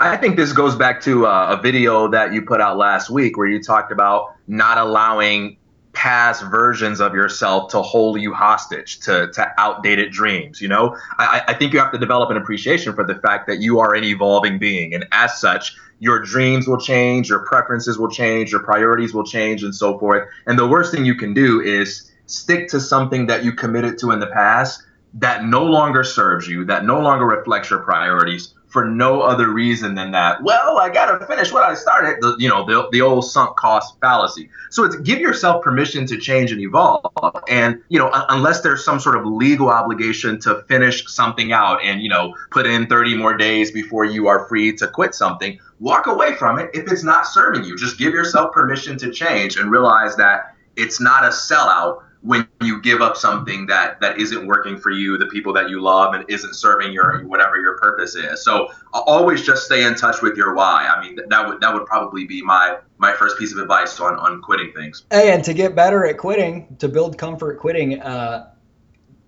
I 0.00 0.16
think 0.16 0.36
this 0.36 0.54
goes 0.54 0.74
back 0.76 1.02
to 1.02 1.26
uh, 1.26 1.58
a 1.58 1.62
video 1.62 2.08
that 2.08 2.32
you 2.32 2.40
put 2.40 2.62
out 2.62 2.78
last 2.78 3.10
week 3.10 3.36
where 3.36 3.46
you 3.46 3.62
talked 3.62 3.92
about 3.92 4.34
not 4.48 4.78
allowing 4.78 5.58
past 5.92 6.42
versions 6.44 7.00
of 7.00 7.14
yourself 7.14 7.70
to 7.72 7.82
hold 7.82 8.20
you 8.20 8.32
hostage 8.32 9.00
to, 9.00 9.30
to 9.32 9.52
outdated 9.58 10.12
dreams. 10.12 10.60
You 10.60 10.68
know, 10.68 10.96
I, 11.18 11.42
I 11.48 11.54
think 11.54 11.72
you 11.72 11.78
have 11.80 11.92
to 11.92 11.98
develop 11.98 12.30
an 12.30 12.36
appreciation 12.36 12.94
for 12.94 13.04
the 13.04 13.16
fact 13.16 13.46
that 13.48 13.60
you 13.60 13.80
are 13.80 13.94
an 13.94 14.04
evolving 14.04 14.58
being. 14.58 14.94
And 14.94 15.06
as 15.12 15.40
such, 15.40 15.76
your 15.98 16.20
dreams 16.20 16.66
will 16.66 16.80
change, 16.80 17.28
your 17.28 17.40
preferences 17.40 17.98
will 17.98 18.10
change, 18.10 18.52
your 18.52 18.62
priorities 18.62 19.12
will 19.12 19.24
change, 19.24 19.62
and 19.62 19.74
so 19.74 19.98
forth. 19.98 20.28
And 20.46 20.58
the 20.58 20.66
worst 20.66 20.92
thing 20.92 21.04
you 21.04 21.14
can 21.14 21.34
do 21.34 21.60
is 21.60 22.10
stick 22.26 22.68
to 22.68 22.80
something 22.80 23.26
that 23.26 23.44
you 23.44 23.52
committed 23.52 23.98
to 23.98 24.12
in 24.12 24.20
the 24.20 24.28
past 24.28 24.82
that 25.14 25.44
no 25.44 25.64
longer 25.64 26.04
serves 26.04 26.46
you, 26.46 26.64
that 26.66 26.84
no 26.84 27.00
longer 27.00 27.26
reflects 27.26 27.68
your 27.68 27.80
priorities 27.80 28.54
for 28.70 28.84
no 28.84 29.20
other 29.20 29.52
reason 29.52 29.94
than 29.94 30.12
that. 30.12 30.42
Well, 30.42 30.78
I 30.78 30.88
got 30.88 31.18
to 31.18 31.26
finish 31.26 31.52
what 31.52 31.64
I 31.64 31.74
started. 31.74 32.18
The, 32.20 32.36
you 32.38 32.48
know, 32.48 32.64
the, 32.64 32.88
the 32.92 33.00
old 33.00 33.24
sunk 33.24 33.56
cost 33.56 33.98
fallacy. 34.00 34.48
So 34.70 34.84
it's 34.84 34.96
give 34.96 35.18
yourself 35.18 35.62
permission 35.62 36.06
to 36.06 36.16
change 36.16 36.52
and 36.52 36.60
evolve. 36.60 37.10
And 37.48 37.82
you 37.88 37.98
know, 37.98 38.10
unless 38.12 38.60
there's 38.60 38.84
some 38.84 39.00
sort 39.00 39.16
of 39.16 39.26
legal 39.26 39.68
obligation 39.68 40.38
to 40.40 40.62
finish 40.68 41.04
something 41.08 41.52
out 41.52 41.82
and 41.82 42.00
you 42.00 42.08
know 42.08 42.34
put 42.50 42.66
in 42.66 42.86
30 42.86 43.16
more 43.16 43.36
days 43.36 43.72
before 43.72 44.04
you 44.04 44.28
are 44.28 44.46
free 44.46 44.72
to 44.76 44.86
quit 44.86 45.14
something, 45.14 45.58
walk 45.80 46.06
away 46.06 46.34
from 46.36 46.58
it 46.58 46.70
if 46.72 46.90
it's 46.90 47.02
not 47.02 47.26
serving 47.26 47.64
you. 47.64 47.76
Just 47.76 47.98
give 47.98 48.14
yourself 48.14 48.52
permission 48.52 48.96
to 48.98 49.10
change 49.10 49.56
and 49.56 49.70
realize 49.70 50.14
that 50.16 50.54
it's 50.76 51.00
not 51.00 51.24
a 51.24 51.28
sellout 51.28 52.02
when 52.22 52.46
you 52.60 52.82
give 52.82 53.00
up 53.00 53.16
something 53.16 53.66
that 53.66 54.00
that 54.00 54.18
isn't 54.18 54.46
working 54.46 54.78
for 54.78 54.90
you, 54.90 55.16
the 55.16 55.26
people 55.26 55.54
that 55.54 55.70
you 55.70 55.80
love, 55.80 56.14
and 56.14 56.24
isn't 56.28 56.54
serving 56.54 56.92
your 56.92 57.24
whatever 57.24 57.58
your 57.58 57.78
purpose 57.78 58.14
is. 58.14 58.44
So 58.44 58.70
always 58.92 59.42
just 59.42 59.64
stay 59.64 59.84
in 59.84 59.94
touch 59.94 60.20
with 60.20 60.36
your 60.36 60.54
why. 60.54 60.86
I 60.86 61.00
mean, 61.02 61.18
that 61.28 61.48
would 61.48 61.60
that 61.60 61.72
would 61.72 61.86
probably 61.86 62.26
be 62.26 62.42
my 62.42 62.78
my 62.98 63.12
first 63.14 63.38
piece 63.38 63.52
of 63.52 63.58
advice 63.58 63.98
on 64.00 64.16
on 64.16 64.42
quitting 64.42 64.72
things. 64.72 65.04
Hey, 65.10 65.32
and 65.32 65.44
to 65.44 65.54
get 65.54 65.74
better 65.74 66.04
at 66.04 66.18
quitting, 66.18 66.76
to 66.80 66.88
build 66.88 67.16
comfort 67.16 67.58
quitting, 67.58 68.00
uh, 68.00 68.52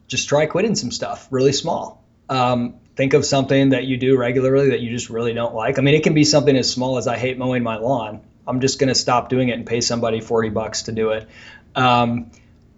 just 0.07 0.28
try 0.28 0.46
quitting 0.46 0.74
some 0.74 0.90
stuff 0.90 1.28
really 1.31 1.52
small. 1.52 2.05
Um, 2.28 2.74
think 2.94 3.14
of 3.14 3.24
something 3.24 3.70
that 3.70 3.85
you 3.85 3.96
do 3.96 4.18
regularly 4.18 4.70
that 4.70 4.81
you 4.81 4.90
just 4.90 5.09
really 5.09 5.33
don't 5.33 5.55
like. 5.55 5.78
I 5.78 5.83
mean, 5.83 5.94
it 5.94 6.02
can 6.02 6.14
be 6.14 6.24
something 6.24 6.55
as 6.57 6.70
small 6.70 6.98
as 6.98 7.07
I 7.07 7.16
hate 7.16 7.38
mowing 7.38 7.62
my 7.62 7.78
lawn. 7.78 8.20
I'm 8.46 8.61
just 8.61 8.78
going 8.78 8.88
to 8.88 8.94
stop 8.94 9.28
doing 9.28 9.48
it 9.48 9.52
and 9.52 9.66
pay 9.66 9.81
somebody 9.81 10.20
40 10.20 10.50
bucks 10.50 10.83
to 10.83 10.92
do 10.92 11.11
it. 11.11 11.28
Um, 11.74 12.31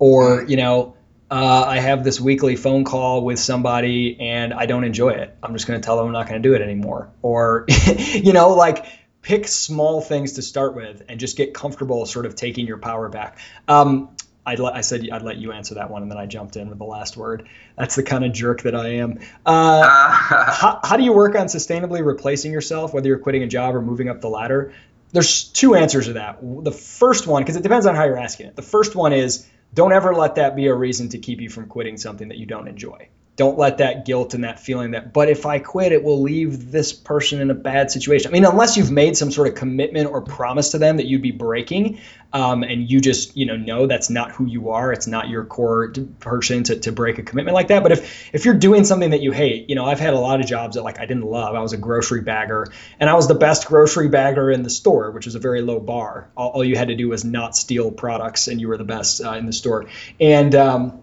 or 0.05 0.45
you 0.47 0.57
know 0.57 0.95
uh, 1.31 1.65
I 1.67 1.79
have 1.79 2.05
this 2.05 2.21
weekly 2.21 2.57
phone 2.57 2.85
call 2.85 3.25
with 3.25 3.39
somebody 3.39 4.21
and 4.21 4.53
I 4.53 4.67
don't 4.67 4.85
enjoy 4.85 5.11
it. 5.11 5.35
I'm 5.43 5.55
just 5.55 5.67
going 5.67 5.81
to 5.81 5.85
tell 5.85 5.97
them 5.97 6.07
I'm 6.07 6.13
not 6.13 6.29
going 6.29 6.41
to 6.41 6.47
do 6.47 6.55
it 6.55 6.61
anymore. 6.61 7.11
Or, 7.23 7.65
you 8.13 8.35
know, 8.35 8.51
like 8.51 8.85
pick 9.23 9.49
small 9.49 10.03
things 10.03 10.35
to 10.35 10.43
start 10.43 10.77
with 10.77 11.03
and 11.09 11.19
just 11.19 11.39
get 11.39 11.55
comfortable 11.55 12.05
sort 12.05 12.27
of 12.27 12.37
taking 12.37 12.67
your 12.67 12.77
power 12.77 13.09
back. 13.09 13.39
Um, 13.67 14.11
I'd 14.47 14.61
I 14.61 14.83
said 14.83 15.09
I'd 15.11 15.23
let 15.23 15.39
you 15.39 15.53
answer 15.53 15.77
that 15.77 15.91
one, 15.91 16.03
and 16.03 16.11
then 16.11 16.19
I 16.19 16.27
jumped 16.27 16.57
in 16.57 16.69
with 16.69 16.77
the 16.77 16.85
last 16.85 17.17
word. 17.17 17.49
That's 17.79 17.97
the 17.97 18.03
kind 18.03 18.27
of 18.27 18.35
jerk 18.35 18.61
that 18.63 18.77
I 18.77 18.97
am. 18.97 19.21
Uh, 19.47 19.83
how, 19.89 20.81
how 20.85 20.99
do 20.99 21.03
you 21.03 21.15
work 21.15 21.35
on 21.35 21.47
sustainably 21.47 22.05
replacing 22.05 22.53
yourself, 22.53 22.93
whether 22.93 23.09
you're 23.09 23.19
quitting 23.19 23.43
a 23.43 23.47
job 23.47 23.75
or 23.75 23.81
moving 23.81 24.11
up 24.11 24.21
the 24.21 24.29
ladder? 24.29 24.75
There's 25.13 25.45
two 25.45 25.75
answers 25.75 26.07
to 26.07 26.13
that. 26.15 26.41
The 26.43 26.73
first 26.73 27.27
one, 27.27 27.43
because 27.43 27.57
it 27.57 27.63
depends 27.63 27.87
on 27.87 27.95
how 27.95 28.05
you're 28.05 28.19
asking 28.19 28.49
it. 28.49 28.57
The 28.57 28.63
first 28.63 28.95
one 28.95 29.15
is 29.15 29.47
don't 29.75 29.93
ever 29.93 30.15
let 30.15 30.37
that 30.37 30.57
be 30.57 30.69
a 30.69 30.75
reason 30.75 31.09
to 31.11 31.19
keep 31.19 31.41
you 31.41 31.51
from 31.51 31.67
quitting 31.67 31.97
something 31.97 32.29
that 32.29 32.39
you 32.39 32.47
don't 32.47 32.69
enjoy. 32.69 33.09
Don't 33.37 33.59
let 33.59 33.79
that 33.79 34.05
guilt 34.05 34.35
and 34.35 34.45
that 34.45 34.61
feeling 34.61 34.93
that 34.93 35.13
but 35.13 35.29
if 35.29 35.45
i 35.45 35.59
quit 35.59 35.93
it 35.93 36.03
will 36.03 36.23
leave 36.23 36.71
this 36.71 36.93
person 36.93 37.41
in 37.41 37.51
a 37.51 37.55
bad 37.55 37.91
situation. 37.91 38.29
I 38.29 38.33
mean 38.33 38.45
unless 38.45 38.77
you've 38.77 38.91
made 38.91 39.17
some 39.17 39.31
sort 39.31 39.49
of 39.49 39.55
commitment 39.55 40.09
or 40.11 40.21
promise 40.21 40.71
to 40.71 40.79
them 40.79 40.99
that 40.99 41.07
you'd 41.07 41.23
be 41.23 41.33
breaking 41.33 42.01
um, 42.33 42.63
and 42.63 42.91
you 42.91 43.01
just 43.01 43.37
you 43.37 43.47
know 43.47 43.57
know 43.57 43.87
that's 43.87 44.11
not 44.11 44.33
who 44.33 44.47
you 44.47 44.71
are 44.71 44.93
it's 44.93 45.07
not 45.07 45.29
your 45.29 45.45
core 45.45 45.93
person 46.21 46.65
to, 46.65 46.79
to 46.81 46.93
break 46.93 47.19
a 47.19 47.23
commitment 47.23 47.55
like 47.55 47.69
that. 47.69 47.83
But 47.83 47.93
if 47.93 48.35
if 48.35 48.45
you're 48.45 48.55
doing 48.55 48.85
something 48.85 49.11
that 49.11 49.21
you 49.21 49.33
hate 49.33 49.69
you 49.69 49.75
know 49.75 49.85
i've 49.85 50.01
had 50.01 50.15
a 50.15 50.19
lot 50.19 50.41
of 50.41 50.47
jobs 50.47 50.77
that 50.77 50.83
like 50.83 51.01
i 51.01 51.07
didn't 51.07 51.25
love. 51.25 51.55
I 51.55 51.61
was 51.61 51.73
a 51.73 51.79
grocery 51.79 52.23
bagger 52.23 52.69
and 53.01 53.11
i 53.11 53.15
was 53.15 53.29
the 53.29 53.35
best 53.35 53.67
grocery 53.67 54.09
bagger 54.09 54.51
in 54.51 54.63
the 54.63 54.71
store 54.71 55.11
which 55.11 55.27
is 55.27 55.35
a 55.35 55.41
very 55.41 55.63
low 55.63 55.81
bar. 55.81 56.31
All, 56.37 56.51
all 56.51 56.65
you 56.65 56.77
had 56.77 56.89
to 56.89 56.95
do 56.95 57.09
was 57.09 57.25
not 57.25 57.57
steal 57.57 57.91
products 57.91 58.49
and 58.49 58.61
you 58.61 58.69
were 58.69 58.77
the 58.77 58.85
best 58.85 59.21
uh, 59.25 59.33
in 59.33 59.47
the 59.47 59.53
store. 59.53 59.87
And 60.21 60.55
um, 60.55 61.03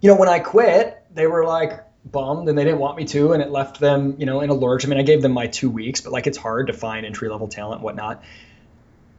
you 0.00 0.08
know 0.10 0.16
when 0.16 0.28
i 0.28 0.38
quit 0.38 1.01
they 1.14 1.26
were 1.26 1.44
like 1.44 1.84
bummed 2.04 2.48
and 2.48 2.58
they 2.58 2.64
didn't 2.64 2.80
want 2.80 2.96
me 2.96 3.04
to, 3.06 3.32
and 3.32 3.42
it 3.42 3.50
left 3.50 3.78
them, 3.78 4.16
you 4.18 4.26
know, 4.26 4.40
in 4.40 4.50
a 4.50 4.54
lurch. 4.54 4.84
I 4.84 4.88
mean, 4.88 4.98
I 4.98 5.02
gave 5.02 5.22
them 5.22 5.32
my 5.32 5.46
two 5.46 5.70
weeks, 5.70 6.00
but 6.00 6.12
like 6.12 6.26
it's 6.26 6.38
hard 6.38 6.66
to 6.68 6.72
find 6.72 7.06
entry 7.06 7.28
level 7.28 7.48
talent 7.48 7.76
and 7.76 7.84
whatnot. 7.84 8.22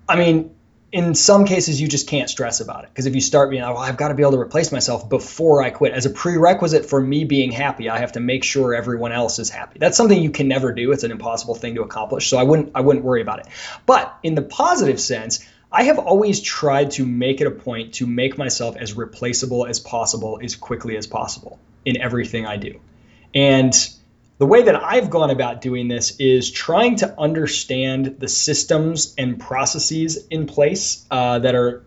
I 0.08 0.18
mean, 0.18 0.54
in 0.92 1.16
some 1.16 1.46
cases, 1.46 1.82
you 1.82 1.88
just 1.88 2.08
can't 2.08 2.30
stress 2.30 2.60
about 2.60 2.84
it 2.84 2.92
because 2.92 3.08
if 3.08 3.16
you 3.16 3.22
start 3.22 3.50
being, 3.50 3.64
oh, 3.64 3.76
I've 3.76 3.98
got 3.98 4.10
to 4.10 4.14
be 4.14 4.22
able 4.22 4.34
to 4.34 4.40
replace 4.40 4.72
myself 4.72 5.10
before 5.10 5.64
I 5.64 5.72
quit, 5.72 5.92
as 5.92 6.06
a 6.06 6.12
prerequisite 6.12 6.86
for 6.86 7.02
me 7.02 7.24
being 7.24 7.52
happy, 7.52 7.90
I 7.90 7.98
have 7.98 8.12
to 8.12 8.20
make 8.20 8.44
sure 8.44 8.76
everyone 8.76 9.12
else 9.12 9.40
is 9.40 9.50
happy. 9.50 9.80
That's 9.80 9.98
something 9.98 10.22
you 10.22 10.30
can 10.30 10.48
never 10.48 10.72
do. 10.72 10.92
It's 10.92 11.04
an 11.04 11.10
impossible 11.10 11.56
thing 11.56 11.76
to 11.76 11.82
accomplish. 11.82 12.30
So 12.30 12.38
I 12.38 12.44
wouldn't, 12.44 12.74
I 12.76 12.82
wouldn't 12.82 13.04
worry 13.04 13.22
about 13.22 13.40
it. 13.40 13.48
But 13.88 14.16
in 14.22 14.36
the 14.36 14.44
positive 14.44 15.02
sense, 15.02 15.44
I 15.76 15.86
have 15.86 15.98
always 15.98 16.40
tried 16.40 16.92
to 16.92 17.06
make 17.06 17.42
it 17.42 17.48
a 17.48 17.52
point 17.52 17.96
to 17.96 18.06
make 18.06 18.38
myself 18.38 18.78
as 18.78 18.94
replaceable 18.94 19.66
as 19.66 19.80
possible 19.80 20.40
as 20.42 20.56
quickly 20.56 20.98
as 20.98 21.08
possible 21.08 21.58
in 21.84 22.00
everything 22.00 22.46
I 22.46 22.58
do. 22.58 22.80
And 23.34 23.74
the 24.38 24.46
way 24.46 24.62
that 24.62 24.76
I've 24.76 25.10
gone 25.10 25.32
about 25.32 25.62
doing 25.62 25.88
this 25.88 26.20
is 26.20 26.52
trying 26.52 26.98
to 26.98 27.20
understand 27.20 28.18
the 28.20 28.28
systems 28.28 29.16
and 29.18 29.40
processes 29.40 30.28
in 30.28 30.46
place 30.46 31.04
uh, 31.10 31.40
that 31.40 31.56
are 31.56 31.84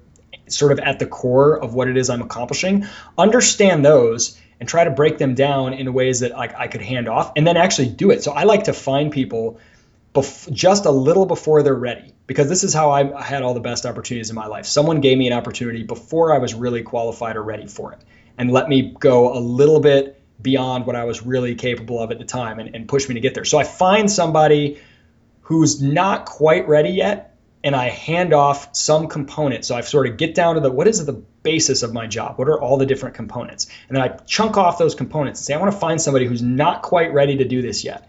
sort 0.49 0.73
of 0.73 0.81
at 0.81 0.99
the 0.99 1.07
core 1.07 1.57
of 1.57 1.75
what 1.75 1.87
it 1.87 1.97
is 1.97 2.11
I'm 2.11 2.23
accomplishing, 2.23 2.87
understand 3.17 3.85
those 3.85 4.37
and 4.59 4.69
try 4.69 4.83
to 4.83 4.91
break 4.91 5.19
them 5.19 5.37
down 5.37 5.75
in 5.75 5.93
ways 5.93 6.21
that 6.21 6.33
like 6.33 6.57
I 6.57 6.67
could 6.67 6.83
hand 6.83 7.09
off 7.09 7.35
and 7.37 7.47
then 7.47 7.57
actually 7.57 7.91
do 7.91 8.11
it. 8.11 8.25
So 8.25 8.33
I 8.33 8.45
like 8.45 8.65
to 8.65 8.73
find 8.73 9.13
people 9.13 9.61
bef- 10.13 10.53
just 10.53 10.87
a 10.87 10.91
little 10.91 11.27
before 11.27 11.63
they're 11.63 11.73
ready 11.73 12.16
because 12.27 12.49
this 12.49 12.65
is 12.65 12.75
how 12.75 12.91
I 12.91 13.23
had 13.23 13.43
all 13.43 13.55
the 13.55 13.61
best 13.61 13.87
opportunities 13.87 14.31
in 14.31 14.37
my 14.37 14.47
life. 14.47 14.67
Someone 14.67 15.01
gave 15.01 15.17
me 15.17 15.27
an 15.27 15.33
opportunity 15.33 15.83
before 15.83 16.35
I 16.35 16.39
was 16.39 16.55
really 16.55 16.83
qualified 16.83 17.37
or 17.37 17.43
ready 17.43 17.67
for 17.67 17.93
it 17.93 18.01
and 18.39 18.51
let 18.51 18.69
me 18.69 18.95
go 18.99 19.37
a 19.37 19.41
little 19.41 19.81
bit 19.81 20.21
beyond 20.41 20.87
what 20.87 20.97
I 20.97 21.05
was 21.05 21.25
really 21.25 21.55
capable 21.55 22.03
of 22.03 22.11
at 22.11 22.19
the 22.19 22.25
time 22.25 22.59
and, 22.59 22.75
and 22.75 22.89
push 22.89 23.09
me 23.09 23.15
to 23.15 23.21
get 23.21 23.35
there. 23.35 23.45
So 23.45 23.59
I 23.59 23.65
find 23.65 24.11
somebody 24.11 24.81
who's 25.43 25.81
not 25.81 26.27
quite 26.27 26.69
ready 26.69 26.91
yet 26.91 27.37
and 27.65 27.75
I 27.75 27.89
hand 27.89 28.35
off 28.35 28.77
some 28.77 29.09
component. 29.09 29.65
So 29.65 29.75
I 29.75 29.81
sort 29.81 30.07
of 30.07 30.17
get 30.17 30.35
down 30.35 30.57
to 30.57 30.61
the 30.61 30.71
what 30.71 30.87
is 30.87 31.05
the 31.05 31.13
basis 31.13 31.83
of 31.83 31.93
my 31.93 32.07
job? 32.07 32.39
What 32.39 32.49
are 32.49 32.61
all 32.61 32.77
the 32.77 32.87
different 32.87 33.15
components? 33.15 33.67
And 33.89 33.97
then 33.97 34.03
I 34.03 34.09
chunk 34.09 34.57
off 34.57 34.79
those 34.79 34.95
components 34.95 35.41
and 35.41 35.47
say, 35.47 35.55
I 35.55 35.59
want 35.59 35.73
to 35.73 35.79
find 35.79 36.01
somebody 36.01 36.27
who's 36.27 36.43
not 36.43 36.83
quite 36.83 37.13
ready 37.13 37.39
to 37.39 37.45
do 37.45 37.63
this 37.63 37.83
yet 37.85 38.09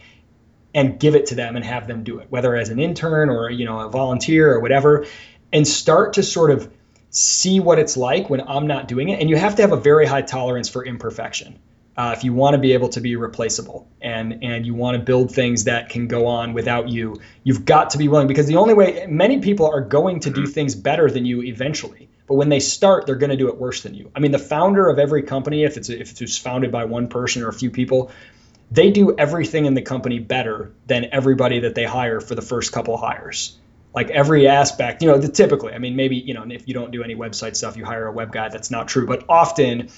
and 0.74 1.00
give 1.00 1.16
it 1.16 1.28
to 1.28 1.36
them 1.36 1.56
and 1.56 1.66
have 1.66 1.88
them 1.88 2.04
do 2.04 2.20
it, 2.20 2.28
whether 2.30 2.56
as 2.56 2.70
an 2.70 2.80
intern 2.80 3.30
or 3.30 3.50
you 3.50 3.66
know 3.66 3.80
a 3.80 3.90
volunteer 3.90 4.54
or 4.54 4.60
whatever, 4.60 5.06
and 5.52 5.68
start 5.68 6.14
to 6.14 6.24
sort 6.24 6.52
of 6.52 6.72
see 7.10 7.60
what 7.60 7.80
it's 7.80 7.98
like 7.98 8.30
when 8.30 8.42
I'm 8.42 8.68
not 8.68 8.88
doing 8.88 9.10
it. 9.10 9.20
And 9.20 9.30
you 9.30 9.38
have 9.38 9.56
to 9.56 9.62
have 9.62 9.72
a 9.72 9.78
very 9.78 10.06
high 10.06 10.22
tolerance 10.22 10.70
for 10.70 10.86
imperfection. 10.86 11.60
Uh, 11.96 12.14
if 12.16 12.24
you 12.24 12.32
want 12.32 12.54
to 12.54 12.60
be 12.60 12.74
able 12.74 12.90
to 12.90 13.02
be 13.02 13.16
replaceable 13.16 13.90
and 14.00 14.44
and 14.44 14.68
you 14.68 14.76
want 14.76 14.96
to 14.98 15.04
build 15.04 15.34
things 15.34 15.64
that 15.64 15.90
can 15.90 16.08
go 16.08 16.28
on 16.28 16.54
without 16.54 16.90
you, 16.90 17.20
you've 17.44 17.66
got 17.66 17.92
to 17.92 17.98
be 17.98 18.08
willing 18.08 18.28
because 18.28 18.46
the 18.46 18.58
only 18.58 18.76
way 18.76 19.08
many 19.10 19.40
people 19.40 19.66
are 19.66 19.82
going 19.82 20.20
to 20.20 20.30
do 20.30 20.44
mm-hmm. 20.44 20.52
things 20.52 20.76
better 20.76 21.10
than 21.10 21.26
you 21.26 21.42
eventually. 21.42 22.08
But 22.28 22.36
when 22.36 22.50
they 22.50 22.60
start, 22.60 23.06
they're 23.06 23.16
going 23.16 23.32
to 23.32 23.38
do 23.38 23.48
it 23.48 23.58
worse 23.58 23.82
than 23.82 23.96
you. 23.96 24.12
I 24.14 24.20
mean, 24.20 24.32
the 24.32 24.40
founder 24.40 24.90
of 24.90 25.00
every 25.00 25.24
company, 25.24 25.64
if 25.64 25.78
it's 25.78 25.90
if 25.90 26.22
it's 26.22 26.38
founded 26.38 26.72
by 26.72 26.86
one 26.86 27.08
person 27.08 27.42
or 27.42 27.48
a 27.48 27.54
few 27.54 27.72
people, 27.72 28.12
they 28.70 28.92
do 28.92 29.16
everything 29.18 29.66
in 29.66 29.74
the 29.74 29.82
company 29.82 30.20
better 30.20 30.74
than 30.86 31.08
everybody 31.12 31.62
that 31.62 31.76
they 31.76 31.86
hire 31.86 32.20
for 32.20 32.36
the 32.36 32.42
first 32.42 32.72
couple 32.72 32.98
hires 32.98 33.58
like 33.98 34.12
every 34.12 34.48
aspect, 34.48 35.02
you 35.02 35.10
know, 35.10 35.18
the, 35.18 35.28
typically, 35.28 35.74
I 35.74 35.80
mean, 35.80 35.96
maybe, 35.96 36.18
you 36.18 36.36
know, 36.36 36.46
if 36.48 36.68
you 36.68 36.76
don't 36.76 36.92
do 36.92 37.02
any 37.02 37.16
website 37.16 37.56
stuff, 37.56 37.78
you 37.78 37.84
hire 37.84 38.06
a 38.06 38.12
web 38.12 38.32
guy, 38.32 38.48
that's 38.50 38.70
not 38.70 38.88
true. 38.88 39.08
But 39.08 39.26
often 39.28 39.90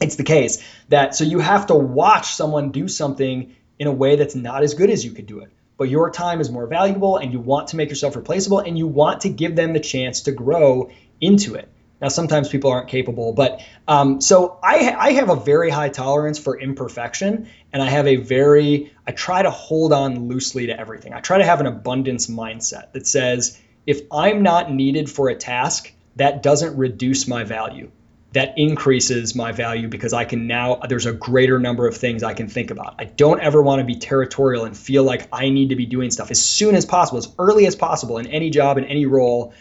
it's 0.00 0.16
the 0.16 0.24
case 0.24 0.64
that 0.88 1.14
so 1.14 1.24
you 1.24 1.38
have 1.40 1.66
to 1.66 1.74
watch 1.74 2.28
someone 2.28 2.70
do 2.70 2.88
something 2.88 3.54
in 3.78 3.88
a 3.88 3.92
way 3.92 4.16
that's 4.16 4.34
not 4.34 4.62
as 4.62 4.72
good 4.72 4.88
as 4.88 5.04
you 5.04 5.12
could 5.12 5.26
do 5.26 5.40
it. 5.40 5.52
But 5.76 5.90
your 5.90 6.10
time 6.10 6.40
is 6.40 6.50
more 6.50 6.66
valuable 6.66 7.18
and 7.18 7.30
you 7.30 7.38
want 7.38 7.68
to 7.68 7.76
make 7.76 7.90
yourself 7.90 8.16
replaceable 8.16 8.60
and 8.60 8.78
you 8.78 8.86
want 8.86 9.20
to 9.20 9.28
give 9.28 9.54
them 9.54 9.74
the 9.74 9.80
chance 9.80 10.22
to 10.22 10.32
grow 10.32 10.90
into 11.20 11.56
it. 11.56 11.68
Now, 12.00 12.08
sometimes 12.08 12.48
people 12.48 12.70
aren't 12.70 12.88
capable, 12.88 13.32
but 13.32 13.62
um, 13.88 14.20
so 14.20 14.58
I, 14.62 14.94
I 14.98 15.12
have 15.12 15.30
a 15.30 15.36
very 15.36 15.70
high 15.70 15.88
tolerance 15.88 16.38
for 16.38 16.58
imperfection, 16.58 17.48
and 17.72 17.82
I 17.82 17.88
have 17.88 18.06
a 18.06 18.16
very, 18.16 18.92
I 19.06 19.12
try 19.12 19.42
to 19.42 19.50
hold 19.50 19.94
on 19.94 20.28
loosely 20.28 20.66
to 20.66 20.78
everything. 20.78 21.14
I 21.14 21.20
try 21.20 21.38
to 21.38 21.44
have 21.44 21.60
an 21.60 21.66
abundance 21.66 22.26
mindset 22.26 22.92
that 22.92 23.06
says 23.06 23.58
if 23.86 24.02
I'm 24.12 24.42
not 24.42 24.70
needed 24.70 25.08
for 25.10 25.28
a 25.28 25.34
task, 25.36 25.92
that 26.16 26.42
doesn't 26.42 26.76
reduce 26.76 27.28
my 27.28 27.44
value. 27.44 27.90
That 28.32 28.58
increases 28.58 29.34
my 29.34 29.52
value 29.52 29.88
because 29.88 30.12
I 30.12 30.26
can 30.26 30.46
now, 30.46 30.76
there's 30.88 31.06
a 31.06 31.12
greater 31.12 31.58
number 31.58 31.86
of 31.86 31.96
things 31.96 32.22
I 32.22 32.34
can 32.34 32.48
think 32.48 32.70
about. 32.70 32.96
I 32.98 33.04
don't 33.04 33.40
ever 33.40 33.62
want 33.62 33.78
to 33.78 33.84
be 33.84 33.96
territorial 33.96 34.64
and 34.64 34.76
feel 34.76 35.04
like 35.04 35.28
I 35.32 35.48
need 35.48 35.70
to 35.70 35.76
be 35.76 35.86
doing 35.86 36.10
stuff 36.10 36.30
as 36.30 36.42
soon 36.42 36.74
as 36.74 36.84
possible, 36.84 37.18
as 37.18 37.32
early 37.38 37.66
as 37.66 37.76
possible 37.76 38.18
in 38.18 38.26
any 38.26 38.50
job, 38.50 38.76
in 38.76 38.84
any 38.84 39.06
role 39.06 39.54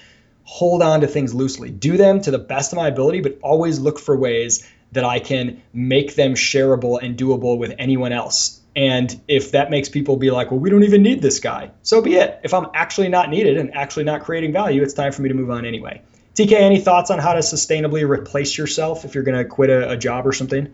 hold 0.45 0.81
on 0.81 1.01
to 1.01 1.07
things 1.07 1.33
loosely. 1.33 1.69
Do 1.69 1.97
them 1.97 2.21
to 2.21 2.31
the 2.31 2.39
best 2.39 2.71
of 2.71 2.77
my 2.77 2.87
ability, 2.87 3.19
but 3.19 3.39
always 3.41 3.79
look 3.79 3.99
for 3.99 4.15
ways 4.15 4.65
that 4.91 5.03
I 5.03 5.19
can 5.19 5.61
make 5.73 6.15
them 6.15 6.35
shareable 6.35 7.01
and 7.01 7.17
doable 7.17 7.57
with 7.57 7.73
anyone 7.77 8.13
else. 8.13 8.61
And 8.75 9.19
if 9.27 9.51
that 9.51 9.71
makes 9.71 9.89
people 9.89 10.17
be 10.17 10.31
like, 10.31 10.51
well, 10.51 10.59
we 10.59 10.69
don't 10.69 10.83
even 10.83 11.01
need 11.01 11.21
this 11.21 11.39
guy, 11.39 11.71
so 11.81 12.01
be 12.01 12.15
it. 12.15 12.39
If 12.43 12.53
I'm 12.53 12.67
actually 12.73 13.09
not 13.09 13.29
needed 13.29 13.57
and 13.57 13.73
actually 13.73 14.03
not 14.03 14.23
creating 14.23 14.53
value, 14.53 14.83
it's 14.83 14.93
time 14.93 15.11
for 15.11 15.21
me 15.21 15.29
to 15.29 15.35
move 15.35 15.49
on 15.49 15.65
anyway. 15.65 16.01
TK, 16.35 16.51
any 16.51 16.79
thoughts 16.79 17.09
on 17.09 17.19
how 17.19 17.33
to 17.33 17.39
sustainably 17.39 18.07
replace 18.07 18.57
yourself 18.57 19.05
if 19.05 19.15
you're 19.15 19.23
going 19.23 19.37
to 19.37 19.45
quit 19.45 19.69
a, 19.69 19.91
a 19.91 19.97
job 19.97 20.27
or 20.27 20.33
something? 20.33 20.73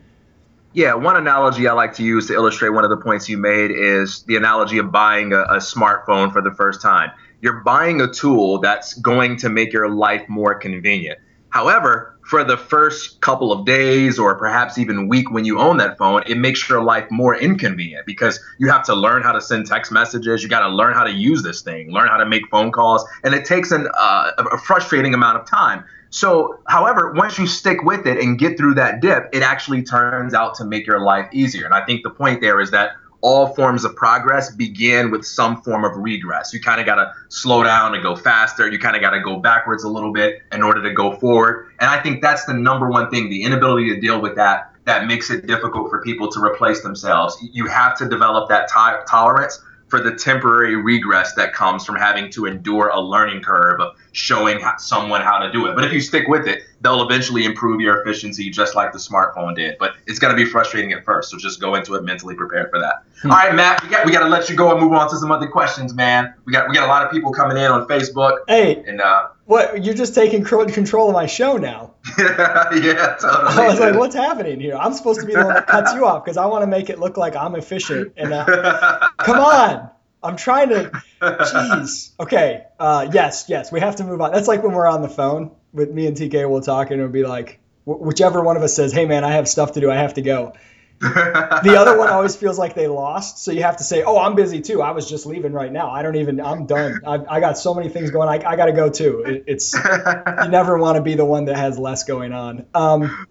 Yeah, 0.73 0.95
one 0.95 1.15
analogy 1.15 1.67
I 1.67 1.73
like 1.73 1.95
to 1.95 2.03
use 2.03 2.27
to 2.27 2.33
illustrate 2.33 2.69
one 2.69 2.83
of 2.83 2.89
the 2.89 2.97
points 2.97 3.29
you 3.29 3.37
made 3.37 3.71
is 3.71 4.23
the 4.23 4.37
analogy 4.37 4.79
of 4.79 4.91
buying 4.91 5.33
a, 5.33 5.41
a 5.41 5.57
smartphone 5.57 6.33
for 6.33 6.41
the 6.41 6.51
first 6.51 6.81
time 6.81 7.11
you're 7.41 7.61
buying 7.61 8.01
a 8.01 8.11
tool 8.11 8.59
that's 8.59 8.93
going 8.95 9.37
to 9.37 9.49
make 9.49 9.73
your 9.73 9.89
life 9.89 10.27
more 10.29 10.55
convenient. 10.55 11.19
However, 11.49 12.17
for 12.23 12.45
the 12.45 12.55
first 12.55 13.19
couple 13.19 13.51
of 13.51 13.65
days 13.65 14.17
or 14.17 14.35
perhaps 14.35 14.77
even 14.77 15.09
week 15.09 15.31
when 15.31 15.43
you 15.43 15.59
own 15.59 15.77
that 15.77 15.97
phone, 15.97 16.23
it 16.25 16.37
makes 16.37 16.69
your 16.69 16.81
life 16.81 17.05
more 17.11 17.35
inconvenient 17.35 18.05
because 18.05 18.39
you 18.57 18.69
have 18.69 18.83
to 18.85 18.95
learn 18.95 19.21
how 19.21 19.33
to 19.33 19.41
send 19.41 19.67
text 19.67 19.91
messages. 19.91 20.41
You 20.41 20.47
got 20.47 20.65
to 20.65 20.73
learn 20.73 20.93
how 20.93 21.03
to 21.03 21.11
use 21.11 21.43
this 21.43 21.61
thing, 21.61 21.91
learn 21.91 22.07
how 22.07 22.17
to 22.17 22.25
make 22.25 22.43
phone 22.49 22.71
calls, 22.71 23.03
and 23.25 23.33
it 23.33 23.43
takes 23.43 23.71
an, 23.71 23.89
uh, 23.97 24.31
a 24.37 24.57
frustrating 24.59 25.13
amount 25.13 25.39
of 25.39 25.45
time. 25.45 25.83
So, 26.09 26.59
however, 26.67 27.13
once 27.13 27.37
you 27.37 27.47
stick 27.47 27.83
with 27.83 28.05
it 28.05 28.17
and 28.17 28.37
get 28.37 28.57
through 28.57 28.75
that 28.75 29.01
dip, 29.01 29.29
it 29.33 29.43
actually 29.43 29.83
turns 29.83 30.33
out 30.33 30.55
to 30.55 30.65
make 30.65 30.85
your 30.85 31.01
life 31.01 31.27
easier. 31.33 31.65
And 31.65 31.73
I 31.73 31.85
think 31.85 32.03
the 32.03 32.09
point 32.09 32.39
there 32.39 32.61
is 32.61 32.71
that 32.71 32.91
all 33.21 33.53
forms 33.53 33.85
of 33.85 33.95
progress 33.95 34.53
begin 34.53 35.11
with 35.11 35.25
some 35.25 35.61
form 35.61 35.83
of 35.83 35.95
regress. 35.95 36.53
You 36.53 36.59
kind 36.59 36.79
of 36.79 36.85
got 36.85 36.95
to 36.95 37.13
slow 37.29 37.63
down 37.63 37.93
and 37.93 38.03
go 38.03 38.15
faster. 38.15 38.69
You 38.69 38.79
kind 38.79 38.95
of 38.95 39.01
got 39.01 39.11
to 39.11 39.21
go 39.21 39.37
backwards 39.37 39.83
a 39.83 39.89
little 39.89 40.11
bit 40.11 40.41
in 40.51 40.63
order 40.63 40.81
to 40.81 40.93
go 40.93 41.15
forward. 41.17 41.71
And 41.79 41.89
I 41.89 42.01
think 42.01 42.21
that's 42.21 42.45
the 42.45 42.53
number 42.53 42.89
one 42.89 43.09
thing 43.09 43.29
the 43.29 43.43
inability 43.43 43.93
to 43.93 44.01
deal 44.01 44.21
with 44.21 44.35
that 44.35 44.73
that 44.85 45.05
makes 45.05 45.29
it 45.29 45.45
difficult 45.45 45.89
for 45.89 46.01
people 46.01 46.27
to 46.31 46.43
replace 46.43 46.81
themselves. 46.81 47.37
You 47.53 47.67
have 47.67 47.95
to 47.99 48.09
develop 48.09 48.49
that 48.49 48.67
to- 48.69 49.03
tolerance 49.07 49.61
for 49.87 50.01
the 50.01 50.15
temporary 50.15 50.75
regress 50.75 51.33
that 51.33 51.53
comes 51.53 51.85
from 51.85 51.97
having 51.97 52.31
to 52.31 52.45
endure 52.45 52.87
a 52.87 52.99
learning 52.99 53.43
curve 53.43 53.79
of 53.81 53.95
showing 54.13 54.59
someone 54.77 55.21
how 55.21 55.37
to 55.37 55.51
do 55.51 55.67
it. 55.67 55.75
But 55.75 55.83
if 55.83 55.93
you 55.93 55.99
stick 55.99 56.27
with 56.27 56.47
it, 56.47 56.63
they'll 56.81 57.03
eventually 57.03 57.45
improve 57.45 57.79
your 57.79 58.01
efficiency 58.01 58.49
just 58.49 58.75
like 58.75 58.91
the 58.91 58.99
smartphone 58.99 59.55
did. 59.55 59.77
But 59.79 59.95
it's 60.07 60.19
going 60.19 60.35
to 60.35 60.43
be 60.43 60.49
frustrating 60.49 60.91
at 60.93 61.05
first, 61.05 61.31
so 61.31 61.37
just 61.37 61.61
go 61.61 61.75
into 61.75 61.95
it 61.95 62.03
mentally 62.03 62.35
prepared 62.35 62.69
for 62.71 62.79
that. 62.79 63.03
Hmm. 63.21 63.31
All 63.31 63.37
right, 63.37 63.55
Matt, 63.55 63.83
we 63.83 63.89
got 63.89 64.05
we 64.05 64.11
got 64.11 64.21
to 64.23 64.29
let 64.29 64.49
you 64.49 64.55
go 64.55 64.71
and 64.71 64.79
move 64.79 64.93
on 64.93 65.09
to 65.09 65.17
some 65.17 65.31
other 65.31 65.47
questions, 65.47 65.93
man. 65.93 66.33
We 66.45 66.53
got 66.53 66.69
we 66.69 66.75
got 66.75 66.85
a 66.85 66.91
lot 66.91 67.05
of 67.05 67.11
people 67.11 67.31
coming 67.31 67.57
in 67.57 67.71
on 67.71 67.87
Facebook. 67.87 68.39
Hey, 68.47 68.83
and 68.85 68.99
uh, 68.99 69.29
what 69.45 69.83
you're 69.83 69.93
just 69.93 70.15
taking 70.15 70.43
control 70.43 71.09
of 71.09 71.13
my 71.13 71.27
show 71.27 71.57
now. 71.57 71.93
yeah, 72.17 73.17
totally. 73.19 73.63
I 73.63 73.67
was 73.67 73.79
like, 73.79 73.95
what's 73.95 74.15
happening 74.15 74.59
here? 74.59 74.75
I'm 74.75 74.93
supposed 74.93 75.21
to 75.21 75.25
be 75.25 75.33
the 75.33 75.45
one 75.45 75.53
that 75.53 75.67
cuts 75.67 75.93
you 75.93 76.05
off 76.05 76.25
because 76.25 76.37
I 76.37 76.45
want 76.47 76.63
to 76.63 76.67
make 76.67 76.89
it 76.89 76.99
look 76.99 77.17
like 77.17 77.35
I'm 77.35 77.55
efficient. 77.55 78.13
And 78.17 78.33
uh, 78.33 79.09
come 79.19 79.39
on. 79.39 79.89
I'm 80.23 80.35
trying 80.35 80.69
to. 80.69 80.91
Jeez. 81.19 82.11
Okay. 82.19 82.63
Uh, 82.79 83.09
yes. 83.11 83.45
Yes. 83.47 83.71
We 83.71 83.79
have 83.79 83.95
to 83.95 84.03
move 84.03 84.21
on. 84.21 84.31
That's 84.31 84.47
like 84.47 84.61
when 84.61 84.73
we're 84.73 84.87
on 84.87 85.01
the 85.01 85.09
phone 85.09 85.49
with 85.73 85.91
me 85.91 86.07
and 86.07 86.15
TK. 86.15 86.49
We'll 86.49 86.61
talk 86.61 86.91
and 86.91 86.99
it'll 86.99 87.11
be 87.11 87.23
like, 87.23 87.59
whichever 87.85 88.41
one 88.41 88.57
of 88.57 88.63
us 88.63 88.75
says, 88.75 88.91
"Hey, 88.93 89.05
man, 89.05 89.23
I 89.23 89.33
have 89.33 89.47
stuff 89.47 89.73
to 89.73 89.81
do. 89.81 89.91
I 89.91 89.95
have 89.95 90.15
to 90.15 90.21
go." 90.21 90.53
the 91.63 91.75
other 91.79 91.97
one 91.97 92.09
always 92.09 92.35
feels 92.35 92.59
like 92.59 92.75
they 92.75 92.85
lost. 92.85 93.39
So 93.39 93.51
you 93.51 93.63
have 93.63 93.77
to 93.77 93.83
say, 93.83 94.03
oh, 94.03 94.19
I'm 94.19 94.35
busy 94.35 94.61
too. 94.61 94.83
I 94.83 94.91
was 94.91 95.09
just 95.09 95.25
leaving 95.25 95.51
right 95.51 95.71
now. 95.71 95.89
I 95.89 96.03
don't 96.03 96.15
even, 96.15 96.39
I'm 96.39 96.67
done. 96.67 97.01
I, 97.03 97.17
I 97.27 97.39
got 97.39 97.57
so 97.57 97.73
many 97.73 97.89
things 97.89 98.11
going. 98.11 98.29
I, 98.29 98.47
I 98.47 98.55
got 98.55 98.67
to 98.67 98.71
go 98.71 98.87
too. 98.87 99.23
It, 99.25 99.45
it's, 99.47 99.73
you 99.73 99.81
never 100.49 100.77
want 100.77 100.97
to 100.97 101.01
be 101.01 101.15
the 101.15 101.25
one 101.25 101.45
that 101.45 101.55
has 101.55 101.79
less 101.79 102.03
going 102.03 102.33
on. 102.33 102.67
Um, 102.75 103.25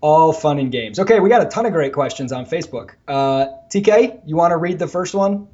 all 0.00 0.32
fun 0.32 0.58
and 0.58 0.72
games. 0.72 0.98
Okay, 0.98 1.20
we 1.20 1.28
got 1.28 1.42
a 1.42 1.50
ton 1.50 1.66
of 1.66 1.74
great 1.74 1.92
questions 1.92 2.32
on 2.32 2.46
Facebook. 2.46 2.92
Uh, 3.06 3.48
TK, 3.68 4.22
you 4.24 4.34
want 4.34 4.52
to 4.52 4.56
read 4.56 4.78
the 4.78 4.88
first 4.88 5.14
one? 5.14 5.48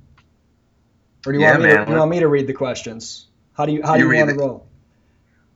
Or 1.26 1.32
do 1.32 1.40
you, 1.40 1.44
yeah, 1.44 1.58
want, 1.58 1.62
me 1.64 1.70
to, 1.70 1.84
you 1.88 1.98
want 1.98 2.10
me 2.12 2.20
to 2.20 2.28
read 2.28 2.46
the 2.46 2.52
questions? 2.52 3.26
How 3.52 3.66
do 3.66 3.72
you, 3.72 3.82
how 3.82 3.96
you 3.96 4.04
do 4.04 4.12
you 4.12 4.16
want 4.16 4.30
to 4.30 4.36
roll? 4.36 4.67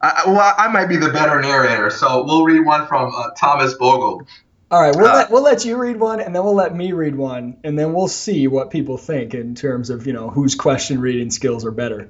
I, 0.03 0.22
well, 0.26 0.55
I 0.59 0.66
might 0.68 0.86
be 0.86 0.96
the 0.96 1.11
better 1.11 1.40
narrator, 1.40 1.88
so 1.90 2.24
we'll 2.24 2.44
read 2.44 2.66
one 2.66 2.88
from 2.88 3.14
uh, 3.14 3.30
Thomas 3.36 3.74
Bogle. 3.74 4.26
All 4.70 4.80
right, 4.80 4.96
we'll 4.96 5.07
uh, 5.07 5.14
let 5.14 5.30
we'll 5.30 5.42
let 5.42 5.64
you 5.64 5.76
read 5.76 6.00
one, 6.00 6.20
and 6.20 6.34
then 6.34 6.42
we'll 6.42 6.55
let 6.55 6.74
me 6.74 6.92
read 6.92 7.14
one, 7.14 7.59
and 7.62 7.78
then 7.78 7.92
we'll 7.92 8.09
see 8.09 8.48
what 8.48 8.70
people 8.70 8.96
think 8.96 9.34
in 9.34 9.55
terms 9.55 9.90
of 9.90 10.07
you 10.07 10.12
know 10.12 10.28
whose 10.28 10.57
question 10.57 11.00
reading 11.00 11.30
skills 11.30 11.64
are 11.64 11.70
better. 11.70 12.09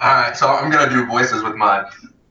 All 0.00 0.14
right, 0.14 0.34
so 0.34 0.48
I'm 0.48 0.70
gonna 0.70 0.88
do 0.88 1.04
voices 1.06 1.42
with 1.42 1.56
mine. 1.56 1.84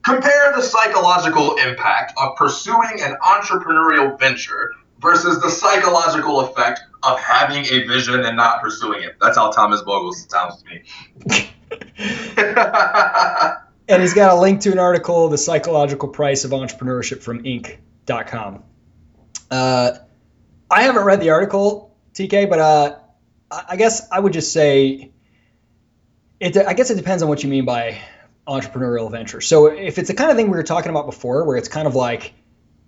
Compare 0.03 0.53
the 0.55 0.61
psychological 0.61 1.57
impact 1.57 2.13
of 2.17 2.35
pursuing 2.35 3.01
an 3.01 3.15
entrepreneurial 3.21 4.17
venture 4.17 4.71
versus 4.99 5.39
the 5.39 5.51
psychological 5.51 6.39
effect 6.39 6.79
of 7.03 7.19
having 7.19 7.63
a 7.65 7.85
vision 7.85 8.25
and 8.25 8.35
not 8.35 8.61
pursuing 8.61 9.03
it. 9.03 9.17
That's 9.21 9.37
how 9.37 9.51
Thomas 9.51 9.81
Bogle 9.81 10.13
sounds 10.13 10.63
to 10.63 10.69
me. 10.69 11.49
and 13.89 14.01
he's 14.01 14.13
got 14.13 14.37
a 14.37 14.39
link 14.39 14.61
to 14.61 14.71
an 14.71 14.79
article, 14.79 15.29
The 15.29 15.37
Psychological 15.37 16.09
Price 16.09 16.45
of 16.45 16.51
Entrepreneurship 16.51 17.21
from 17.21 17.43
Inc.com. 17.43 18.63
Uh, 19.49 19.91
I 20.69 20.83
haven't 20.83 21.03
read 21.03 21.19
the 21.19 21.31
article, 21.31 21.97
TK, 22.13 22.49
but 22.49 22.59
uh, 22.59 22.95
I 23.67 23.75
guess 23.75 24.07
I 24.11 24.19
would 24.19 24.33
just 24.33 24.53
say 24.53 25.11
it. 26.39 26.55
I 26.55 26.73
guess 26.73 26.91
it 26.91 26.95
depends 26.95 27.23
on 27.23 27.29
what 27.29 27.43
you 27.43 27.49
mean 27.49 27.65
by 27.65 27.99
entrepreneurial 28.47 29.09
venture. 29.11 29.41
So 29.41 29.67
if 29.67 29.97
it's 29.97 30.09
the 30.09 30.13
kind 30.13 30.29
of 30.29 30.37
thing 30.37 30.51
we 30.51 30.57
were 30.57 30.63
talking 30.63 30.91
about 30.91 31.07
before, 31.07 31.45
where 31.45 31.57
it's 31.57 31.67
kind 31.67 31.87
of 31.87 31.95
like, 31.95 32.33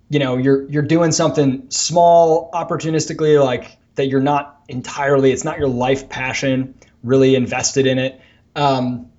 you 0.08 0.20
know, 0.20 0.36
you're 0.36 0.70
you're 0.70 0.82
doing 0.82 1.10
something 1.10 1.70
small, 1.70 2.50
opportunistically, 2.52 3.42
like 3.42 3.76
that 3.96 4.06
you're 4.06 4.20
not 4.20 4.62
entirely, 4.68 5.32
it's 5.32 5.44
not 5.44 5.58
your 5.58 5.68
life 5.68 6.08
passion, 6.08 6.76
really 7.02 7.34
invested 7.34 7.86
in 7.86 7.98
it. 7.98 8.20
Um, 8.54 9.11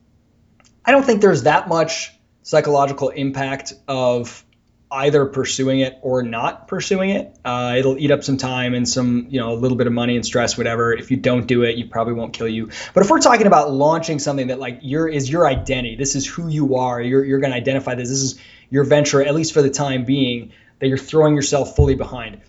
I 0.86 0.91
don't 0.91 1.05
think 1.05 1.21
there's 1.21 1.43
that 1.43 1.67
much 1.67 2.13
psychological 2.41 3.09
impact 3.09 3.73
of 3.88 4.43
either 4.91 5.25
pursuing 5.25 5.79
it 5.79 5.97
or 6.01 6.21
not 6.21 6.67
pursuing 6.67 7.09
it. 7.09 7.36
Uh, 7.43 7.75
it'll 7.77 7.97
eat 7.97 8.11
up 8.11 8.23
some 8.23 8.38
time 8.38 8.75
and 8.75 8.88
some, 8.88 9.25
you 9.29 9.39
know, 9.39 9.51
a 9.53 9.55
little 9.55 9.77
bit 9.77 9.88
of 9.88 9.93
money 9.93 10.15
and 10.15 10.25
stress, 10.25 10.55
whatever. 10.57 10.93
If 10.93 11.09
you 11.09 11.17
don't 11.17 11.47
do 11.47 11.63
it, 11.63 11.77
you 11.77 11.88
probably 11.88 12.13
won't 12.13 12.34
kill 12.34 12.47
you. 12.47 12.69
But 12.93 13.03
if 13.03 13.09
we're 13.09 13.21
talking 13.21 13.47
about 13.47 13.71
launching 13.71 14.19
something 14.19 14.47
that 14.47 14.59
like 14.59 14.79
your 14.81 15.07
is 15.07 15.29
your 15.29 15.47
identity, 15.47 15.95
this 15.95 16.15
is 16.15 16.27
who 16.27 16.47
you 16.47 16.75
are. 16.75 17.01
You're 17.01 17.25
you're 17.25 17.39
going 17.39 17.51
to 17.51 17.57
identify 17.57 17.95
this. 17.95 18.09
This 18.09 18.21
is 18.21 18.39
your 18.69 18.84
venture, 18.84 19.23
at 19.23 19.34
least 19.34 19.53
for 19.53 19.61
the 19.61 19.69
time 19.69 20.05
being, 20.05 20.51
that 20.79 20.88
you're 20.88 20.97
throwing 20.97 21.36
yourself 21.36 21.75
fully 21.75 21.95
behind. 21.95 22.41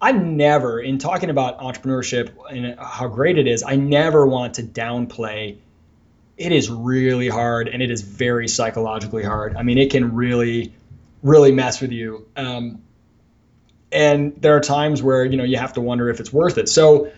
I 0.00 0.12
never, 0.12 0.80
in 0.80 0.98
talking 0.98 1.30
about 1.30 1.60
entrepreneurship 1.60 2.34
and 2.50 2.78
how 2.80 3.08
great 3.08 3.38
it 3.38 3.46
is, 3.46 3.62
I 3.62 3.76
never 3.76 4.26
want 4.26 4.54
to 4.54 4.62
downplay. 4.62 5.58
It 6.36 6.52
is 6.52 6.70
really 6.70 7.28
hard 7.28 7.68
and 7.68 7.82
it 7.82 7.90
is 7.90 8.02
very 8.02 8.48
psychologically 8.48 9.22
hard. 9.22 9.56
I 9.56 9.62
mean, 9.62 9.78
it 9.78 9.90
can 9.90 10.14
really 10.14 10.74
really 11.22 11.52
mess 11.52 11.80
with 11.80 11.92
you. 11.92 12.26
Um, 12.36 12.82
and 13.92 14.34
there 14.40 14.56
are 14.56 14.60
times 14.60 15.02
where 15.02 15.24
you 15.24 15.36
know 15.36 15.44
you 15.44 15.58
have 15.58 15.74
to 15.74 15.80
wonder 15.80 16.08
if 16.08 16.20
it's 16.20 16.32
worth 16.32 16.58
it. 16.58 16.68
So 16.68 17.12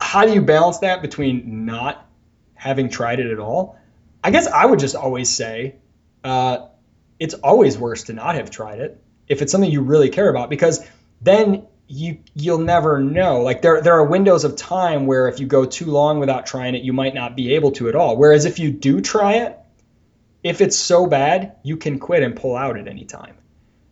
how 0.00 0.24
do 0.24 0.32
you 0.32 0.42
balance 0.42 0.78
that 0.78 1.02
between 1.02 1.66
not 1.66 2.06
having 2.54 2.88
tried 2.88 3.20
it 3.20 3.30
at 3.30 3.38
all? 3.38 3.78
I 4.22 4.30
guess 4.30 4.46
I 4.46 4.66
would 4.66 4.78
just 4.78 4.94
always 4.94 5.28
say 5.30 5.76
uh, 6.24 6.66
it's 7.18 7.34
always 7.34 7.78
worse 7.78 8.04
to 8.04 8.12
not 8.12 8.34
have 8.34 8.50
tried 8.50 8.80
it 8.80 9.02
if 9.28 9.42
it's 9.42 9.52
something 9.52 9.70
you 9.70 9.82
really 9.82 10.10
care 10.10 10.28
about 10.28 10.50
because 10.50 10.84
then 11.20 11.66
you 11.90 12.18
you'll 12.34 12.58
never 12.58 13.00
know. 13.00 13.42
Like 13.42 13.62
there 13.62 13.80
there 13.80 13.94
are 13.94 14.04
windows 14.04 14.44
of 14.44 14.54
time 14.54 15.06
where 15.06 15.28
if 15.28 15.40
you 15.40 15.46
go 15.46 15.64
too 15.64 15.86
long 15.86 16.20
without 16.20 16.46
trying 16.46 16.76
it, 16.76 16.82
you 16.82 16.92
might 16.92 17.14
not 17.14 17.36
be 17.36 17.54
able 17.54 17.72
to 17.72 17.88
at 17.88 17.96
all. 17.96 18.16
Whereas 18.16 18.44
if 18.44 18.60
you 18.60 18.70
do 18.70 19.00
try 19.00 19.38
it, 19.38 19.58
if 20.44 20.60
it's 20.60 20.76
so 20.76 21.06
bad, 21.06 21.56
you 21.64 21.76
can 21.76 21.98
quit 21.98 22.22
and 22.22 22.36
pull 22.36 22.56
out 22.56 22.78
at 22.78 22.86
any 22.86 23.04
time. 23.04 23.34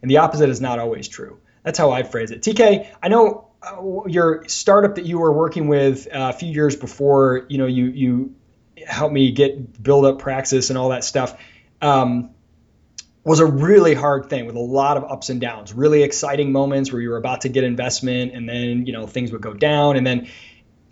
And 0.01 0.11
the 0.11 0.19
opposite 0.19 0.49
is 0.49 0.61
not 0.61 0.79
always 0.79 1.09
true. 1.09 1.41
That's 1.65 1.77
how 1.77 1.91
I'd 1.91 2.11
phrase 2.11 2.31
it. 2.31 2.41
TK, 2.43 2.87
I 3.03 3.09
know 3.09 3.49
uh, 3.63 4.07
your 4.07 4.47
startup 4.47 4.95
that 4.95 5.05
you 5.05 5.19
were 5.19 5.33
working 5.33 5.67
with 5.67 6.07
uh, 6.07 6.33
a 6.35 6.39
few 6.39 6.51
years 6.51 6.77
before, 6.77 7.47
you 7.49 7.59
know, 7.59 7.67
you 7.67 7.87
you 7.87 8.35
helped 8.87 9.13
me 9.13 9.33
get 9.33 9.83
build 9.83 10.05
up 10.05 10.21
Praxis 10.21 10.71
and 10.71 10.79
all 10.79 10.91
that 10.91 11.03
stuff. 11.03 11.37
Um, 11.83 12.31
was 13.25 13.41
a 13.41 13.47
really 13.47 13.95
hard 13.95 14.31
thing 14.31 14.47
with 14.47 14.57
a 14.57 14.61
lot 14.61 14.97
of 14.97 15.05
ups 15.05 15.29
and 15.29 15.41
downs. 15.41 15.73
Really 15.73 16.03
exciting 16.03 16.53
moments 16.53 16.93
where 16.93 17.03
you 17.03 17.11
were 17.11 17.17
about 17.17 17.43
to 17.43 17.49
get 17.49 17.65
investment, 17.65 18.33
and 18.33 18.49
then 18.49 18.87
you 18.87 18.93
know 18.93 19.07
things 19.07 19.33
would 19.33 19.43
go 19.43 19.55
down, 19.55 19.97
and 19.97 20.07
then 20.07 20.29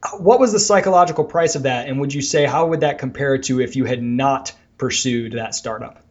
uh, 0.03 0.11
what 0.19 0.41
was 0.41 0.53
the 0.53 0.59
psychological 0.59 1.25
price 1.25 1.55
of 1.55 1.63
that? 1.63 1.89
And 1.89 2.01
would 2.01 2.13
you 2.13 2.23
say 2.23 2.45
how 2.45 2.67
would 2.69 2.81
that 2.81 2.99
compare 2.99 3.39
to 3.39 3.61
if 3.61 3.77
you 3.77 3.85
had 3.85 4.03
not 4.03 4.53
pursued 4.79 5.33
that 5.33 5.55
startup? 5.55 6.03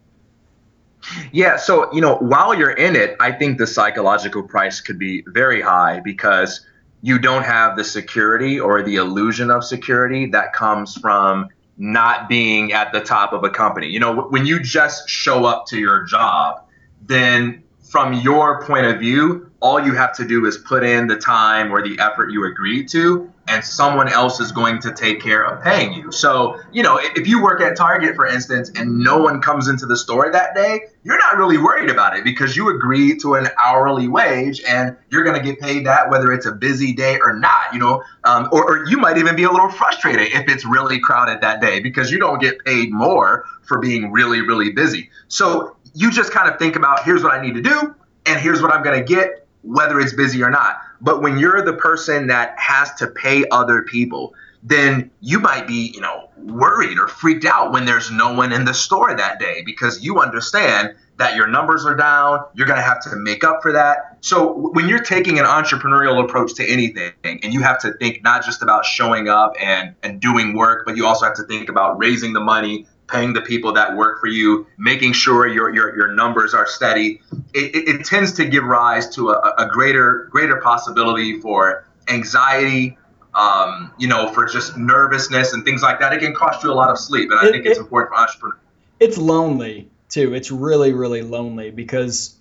Yeah, 1.31 1.57
so 1.57 1.93
you 1.93 2.01
know, 2.01 2.15
while 2.15 2.55
you're 2.55 2.71
in 2.71 2.95
it, 2.95 3.15
I 3.19 3.31
think 3.31 3.57
the 3.57 3.67
psychological 3.67 4.43
price 4.43 4.81
could 4.81 4.97
be 4.97 5.23
very 5.27 5.61
high 5.61 5.99
because 5.99 6.65
you 7.01 7.19
don't 7.19 7.43
have 7.43 7.77
the 7.77 7.83
security 7.83 8.59
or 8.59 8.81
the 8.81 8.95
illusion 8.95 9.51
of 9.51 9.63
security 9.63 10.27
that 10.27 10.53
comes 10.53 10.95
from 10.95 11.49
not 11.77 12.29
being 12.29 12.71
at 12.71 12.93
the 12.93 13.01
top 13.01 13.33
of 13.33 13.43
a 13.43 13.49
company. 13.49 13.87
You 13.87 13.99
know, 13.99 14.21
when 14.29 14.45
you 14.45 14.59
just 14.59 15.09
show 15.09 15.45
up 15.45 15.65
to 15.67 15.79
your 15.79 16.03
job, 16.03 16.63
then 17.01 17.63
from 17.95 18.11
your 18.11 18.61
point 18.65 18.85
of 18.85 18.99
view, 18.99 19.49
all 19.61 19.79
you 19.79 19.93
have 19.93 20.13
to 20.13 20.27
do 20.27 20.45
is 20.45 20.57
put 20.57 20.83
in 20.83 21.07
the 21.07 21.15
time 21.15 21.71
or 21.71 21.81
the 21.81 21.97
effort 21.97 22.29
you 22.29 22.45
agreed 22.45 22.89
to, 22.89 23.31
and 23.47 23.63
someone 23.63 24.09
else 24.09 24.41
is 24.41 24.51
going 24.51 24.79
to 24.79 24.91
take 24.91 25.21
care 25.21 25.45
of 25.45 25.63
paying 25.63 25.93
you. 25.93 26.11
So, 26.11 26.59
you 26.73 26.83
know, 26.83 26.99
if 27.01 27.25
you 27.25 27.41
work 27.41 27.61
at 27.61 27.77
Target, 27.77 28.17
for 28.17 28.27
instance, 28.27 28.69
and 28.75 28.99
no 28.99 29.19
one 29.19 29.41
comes 29.41 29.69
into 29.69 29.85
the 29.85 29.95
store 29.95 30.29
that 30.29 30.53
day, 30.53 30.81
you're 31.05 31.17
not 31.17 31.37
really 31.37 31.57
worried 31.57 31.89
about 31.89 32.17
it 32.17 32.25
because 32.25 32.57
you 32.57 32.75
agreed 32.75 33.21
to 33.21 33.35
an 33.35 33.47
hourly 33.57 34.09
wage 34.09 34.61
and 34.67 34.97
you're 35.09 35.23
going 35.23 35.37
to 35.37 35.43
get 35.43 35.61
paid 35.61 35.85
that 35.85 36.09
whether 36.09 36.33
it's 36.33 36.45
a 36.45 36.51
busy 36.51 36.91
day 36.91 37.17
or 37.23 37.39
not, 37.39 37.71
you 37.71 37.79
know, 37.79 38.03
um, 38.25 38.49
or, 38.51 38.65
or 38.65 38.89
you 38.89 38.97
might 38.97 39.17
even 39.17 39.37
be 39.37 39.43
a 39.43 39.51
little 39.51 39.69
frustrated 39.69 40.33
if 40.33 40.49
it's 40.49 40.65
really 40.65 40.99
crowded 40.99 41.39
that 41.39 41.61
day 41.61 41.79
because 41.79 42.11
you 42.11 42.19
don't 42.19 42.41
get 42.41 42.59
paid 42.65 42.91
more 42.91 43.45
for 43.61 43.79
being 43.79 44.11
really, 44.11 44.41
really 44.41 44.71
busy. 44.71 45.09
So 45.29 45.74
you 45.95 46.11
just 46.11 46.31
kind 46.31 46.51
of 46.51 46.59
think 46.59 46.75
about 46.75 47.03
here's 47.03 47.23
what 47.23 47.33
I 47.33 47.41
need 47.41 47.55
to 47.55 47.61
do 47.61 47.95
and 48.25 48.39
here's 48.39 48.61
what 48.61 48.71
I'm 48.71 48.83
going 48.83 48.99
to 48.99 49.05
get, 49.05 49.47
whether 49.63 49.99
it's 49.99 50.13
busy 50.13 50.43
or 50.43 50.49
not. 50.49 50.79
But 51.01 51.21
when 51.21 51.39
you're 51.39 51.63
the 51.63 51.73
person 51.73 52.27
that 52.27 52.57
has 52.59 52.93
to 52.95 53.07
pay 53.07 53.45
other 53.49 53.81
people, 53.83 54.35
then 54.61 55.11
you 55.21 55.39
might 55.39 55.67
be, 55.67 55.91
you 55.93 56.01
know, 56.01 56.29
worried 56.37 56.99
or 56.99 57.07
freaked 57.07 57.45
out 57.45 57.71
when 57.71 57.85
there's 57.85 58.11
no 58.11 58.33
one 58.33 58.51
in 58.51 58.65
the 58.65 58.73
store 58.73 59.15
that 59.15 59.39
day 59.39 59.61
because 59.65 60.03
you 60.03 60.19
understand 60.19 60.95
that 61.17 61.35
your 61.35 61.47
numbers 61.47 61.85
are 61.85 61.95
down, 61.95 62.43
you're 62.55 62.67
going 62.67 62.79
to 62.79 62.83
have 62.83 63.01
to 63.01 63.15
make 63.15 63.43
up 63.43 63.61
for 63.61 63.71
that. 63.71 64.17
So 64.21 64.53
when 64.73 64.89
you're 64.89 65.03
taking 65.03 65.39
an 65.39 65.45
entrepreneurial 65.45 66.21
approach 66.21 66.55
to 66.55 66.65
anything 66.65 67.13
and 67.23 67.53
you 67.53 67.61
have 67.61 67.79
to 67.81 67.93
think 67.93 68.21
not 68.23 68.43
just 68.43 68.61
about 68.61 68.85
showing 68.85 69.29
up 69.29 69.53
and 69.61 69.95
and 70.03 70.19
doing 70.19 70.57
work, 70.57 70.85
but 70.85 70.97
you 70.97 71.05
also 71.05 71.25
have 71.25 71.35
to 71.35 71.43
think 71.43 71.69
about 71.69 71.97
raising 71.99 72.33
the 72.33 72.41
money, 72.41 72.85
paying 73.07 73.33
the 73.33 73.41
people 73.41 73.73
that 73.73 73.95
work 73.95 74.19
for 74.19 74.27
you, 74.27 74.67
making 74.77 75.13
sure 75.13 75.47
your 75.47 75.73
your, 75.73 75.95
your 75.95 76.13
numbers 76.13 76.53
are 76.53 76.67
steady, 76.67 77.21
it, 77.53 77.75
it, 77.75 77.87
it 77.87 78.05
tends 78.05 78.33
to 78.33 78.45
give 78.45 78.63
rise 78.63 79.09
to 79.15 79.29
a, 79.29 79.53
a, 79.57 79.67
greater 79.67 80.27
greater 80.31 80.57
possibility 80.57 81.39
for 81.39 81.87
anxiety, 82.07 82.97
um, 83.33 83.91
you 83.97 84.07
know, 84.07 84.31
for 84.31 84.45
just 84.45 84.77
nervousness 84.77 85.53
and 85.53 85.63
things 85.63 85.81
like 85.81 85.99
that. 85.99 86.13
It 86.13 86.19
can 86.19 86.33
cost 86.33 86.63
you 86.63 86.71
a 86.71 86.73
lot 86.73 86.89
of 86.89 86.97
sleep, 86.97 87.29
and 87.31 87.39
I 87.39 87.47
it, 87.47 87.51
think 87.51 87.65
it's 87.65 87.79
important 87.79 88.15
for 88.15 88.21
entrepreneurs. 88.21 88.59
It's 88.99 89.17
lonely 89.17 89.89
too. 90.09 90.33
It's 90.33 90.51
really 90.51 90.93
really 90.93 91.21
lonely 91.21 91.71
because 91.71 92.35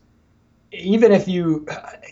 even 0.72 1.12
if 1.12 1.28
you 1.28 1.66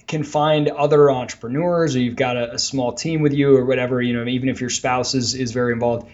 can 0.07 0.23
find 0.23 0.69
other 0.69 1.11
entrepreneurs 1.11 1.97
or 1.97 2.01
you've 2.01 2.17
got 2.17 2.37
a, 2.37 2.55
a 2.55 2.59
small 2.59 2.93
team 2.93 3.23
with 3.23 3.33
you 3.33 3.57
or 3.57 3.65
whatever, 3.65 4.01
you 4.01 4.15
know, 4.15 4.29
even 4.29 4.49
if 4.49 4.61
your 4.61 4.71
spouse 4.71 5.15
is 5.15 5.35
is 5.35 5.53
very 5.53 5.73
involved 5.73 6.11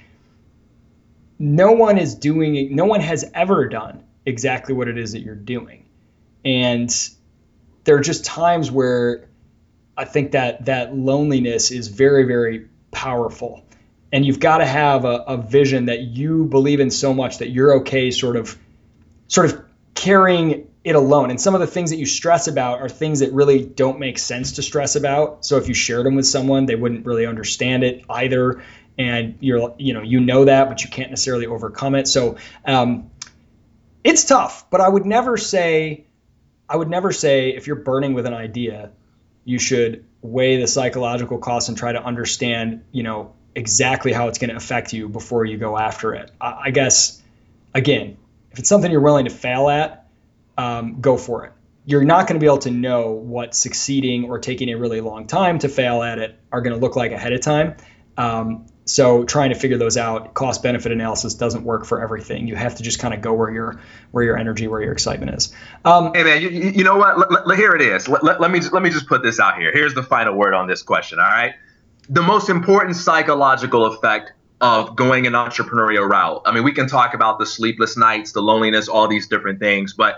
no 1.39 1.72
one 1.72 1.99
is 1.99 2.14
doing 2.14 2.74
no 2.74 2.84
one 2.84 3.01
has 3.01 3.24
ever 3.34 3.68
done 3.68 4.03
exactly 4.26 4.74
what 4.74 4.89
it 4.89 4.99
is 4.99 5.12
that 5.12 5.20
you're 5.20 5.34
doing 5.34 5.84
and 6.45 7.11
there 7.84 7.97
are 7.97 8.01
just 8.01 8.24
times 8.24 8.70
where 8.70 9.28
i 9.97 10.05
think 10.05 10.32
that 10.32 10.66
that 10.66 10.95
loneliness 10.97 11.70
is 11.70 11.89
very 11.89 12.24
very 12.24 12.68
powerful 12.91 13.64
and 14.12 14.24
you've 14.24 14.41
got 14.41 14.59
to 14.59 14.66
have 14.66 15.05
a, 15.05 15.16
a 15.26 15.36
vision 15.36 15.86
that 15.86 16.01
you 16.01 16.45
believe 16.47 16.80
in 16.80 16.91
so 16.91 17.12
much 17.12 17.39
that 17.39 17.51
you're 17.51 17.78
okay 17.80 18.11
sort 18.11 18.36
of 18.36 18.59
sort 19.28 19.47
of 19.47 19.64
carrying 19.95 20.68
it 20.84 20.95
alone. 20.95 21.30
And 21.30 21.41
some 21.41 21.55
of 21.55 21.61
the 21.61 21.66
things 21.66 21.91
that 21.91 21.97
you 21.97 22.07
stress 22.07 22.49
about 22.49 22.80
are 22.80 22.89
things 22.89 23.20
that 23.20 23.32
really 23.32 23.64
don't 23.64 23.99
make 23.99 24.18
sense 24.18 24.53
to 24.53 24.62
stress 24.62 24.97
about. 24.97 25.45
So 25.45 25.59
if 25.59 25.68
you 25.68 25.74
shared 25.74 26.07
them 26.07 26.14
with 26.14 26.26
someone, 26.26 26.66
they 26.66 26.76
wouldn't 26.76 27.05
really 27.05 27.26
understand 27.26 27.84
it 27.84 28.05
either. 28.09 28.62
And 28.99 29.36
you're, 29.40 29.74
you 29.78 29.94
know, 29.94 30.03
you 30.03 30.20
know 30.20 30.44
that, 30.46 30.68
but 30.68 30.82
you 30.82 30.90
can't 30.90 31.11
necessarily 31.11 31.46
overcome 31.46 31.94
it. 31.94 32.09
So 32.09 32.36
um, 32.64 33.11
it's 34.03 34.24
tough. 34.24 34.68
But 34.70 34.80
I 34.80 34.88
would 34.88 35.07
never 35.07 35.36
say, 35.36 36.05
I 36.68 36.76
would 36.76 36.88
never 36.88 37.12
say 37.12 37.51
if 37.51 37.66
you're 37.66 37.76
burning 37.76 38.14
with 38.14 38.26
an 38.26 38.34
idea, 38.34 38.90
you 39.44 39.59
should 39.59 40.05
weigh 40.20 40.61
the 40.61 40.66
psychological 40.66 41.38
costs 41.38 41.68
and 41.68 41.78
try 41.78 41.92
to 41.92 42.03
understand, 42.03 42.84
you 42.90 43.05
know, 43.05 43.34
exactly 43.55 44.12
how 44.12 44.28
it's 44.28 44.38
going 44.38 44.51
to 44.51 44.57
affect 44.57 44.92
you 44.92 45.09
before 45.09 45.44
you 45.44 45.59
go 45.59 45.78
after 45.78 46.14
it. 46.14 46.30
I, 46.40 46.62
I 46.64 46.70
guess, 46.70 47.22
again, 47.74 48.16
if 48.51 48.59
it's 48.59 48.68
something 48.68 48.90
you're 48.90 49.01
willing 49.01 49.26
to 49.26 49.30
fail 49.30 49.68
at, 49.68 50.09
um, 50.57 51.01
go 51.01 51.16
for 51.16 51.44
it. 51.44 51.53
You're 51.86 52.05
not 52.05 52.26
going 52.26 52.34
to 52.34 52.40
be 52.40 52.46
able 52.46 52.59
to 52.59 52.70
know 52.70 53.12
what 53.12 53.55
succeeding 53.55 54.24
or 54.24 54.38
taking 54.38 54.68
a 54.70 54.76
really 54.76 55.01
long 55.01 55.26
time 55.26 55.61
to 55.61 55.68
fail 55.68 56.03
at 56.03 56.18
it 56.18 56.38
are 56.53 56.61
going 56.61 56.74
to 56.74 56.80
look 56.80 56.96
like 56.96 57.12
ahead 57.12 57.32
of 57.32 57.40
time. 57.40 57.76
Um, 58.18 58.66
so 58.89 59.22
trying 59.24 59.51
to 59.51 59.55
figure 59.55 59.76
those 59.76 59.97
out, 59.99 60.32
cost 60.32 60.62
benefit 60.62 60.93
analysis 60.93 61.34
doesn't 61.34 61.62
work 61.64 61.84
for 61.84 62.03
everything. 62.03 62.49
You 62.49 62.57
have 62.57 62.74
to 62.76 62.82
just 62.82 62.99
kind 62.99 63.12
of 63.12 63.20
go 63.20 63.34
where 63.34 63.51
your 63.51 63.80
where 64.12 64.24
your 64.24 64.39
energy, 64.39 64.66
where 64.66 64.80
your 64.80 64.93
excitement 64.93 65.36
is. 65.36 65.53
Um, 65.84 66.12
hey 66.14 66.24
man, 66.24 66.41
you, 66.41 66.49
you 66.49 66.84
know 66.84 66.97
what? 66.97 67.18
Let, 67.18 67.47
let, 67.47 67.59
here 67.59 67.74
it 67.74 67.82
is. 67.82 68.09
Let, 68.09 68.41
let 68.41 68.51
me 68.51 68.61
just, 68.61 68.72
let 68.72 68.82
me 68.82 68.91
just 68.91 69.07
put 69.07 69.22
this 69.22 69.39
out 69.39 69.59
here. 69.59 69.72
Here's 69.72 69.95
the 69.95 70.03
final 70.03 70.34
word 70.34 70.55
on 70.55 70.66
this 70.68 70.82
question. 70.82 71.18
All 71.18 71.26
right, 71.26 71.55
the 72.09 72.22
most 72.22 72.49
important 72.49 72.97
psychological 72.97 73.84
effect 73.86 74.32
of 74.61 74.97
going 74.97 75.26
an 75.26 75.34
entrepreneurial 75.34 76.09
route. 76.09 76.43
I 76.47 76.53
mean, 76.53 76.64
we 76.64 76.72
can 76.72 76.89
talk 76.89 77.14
about 77.14 77.39
the 77.39 77.47
sleepless 77.47 77.97
nights, 77.97 78.32
the 78.32 78.41
loneliness, 78.41 78.89
all 78.89 79.07
these 79.07 79.28
different 79.28 79.61
things, 79.61 79.95
but 79.95 80.16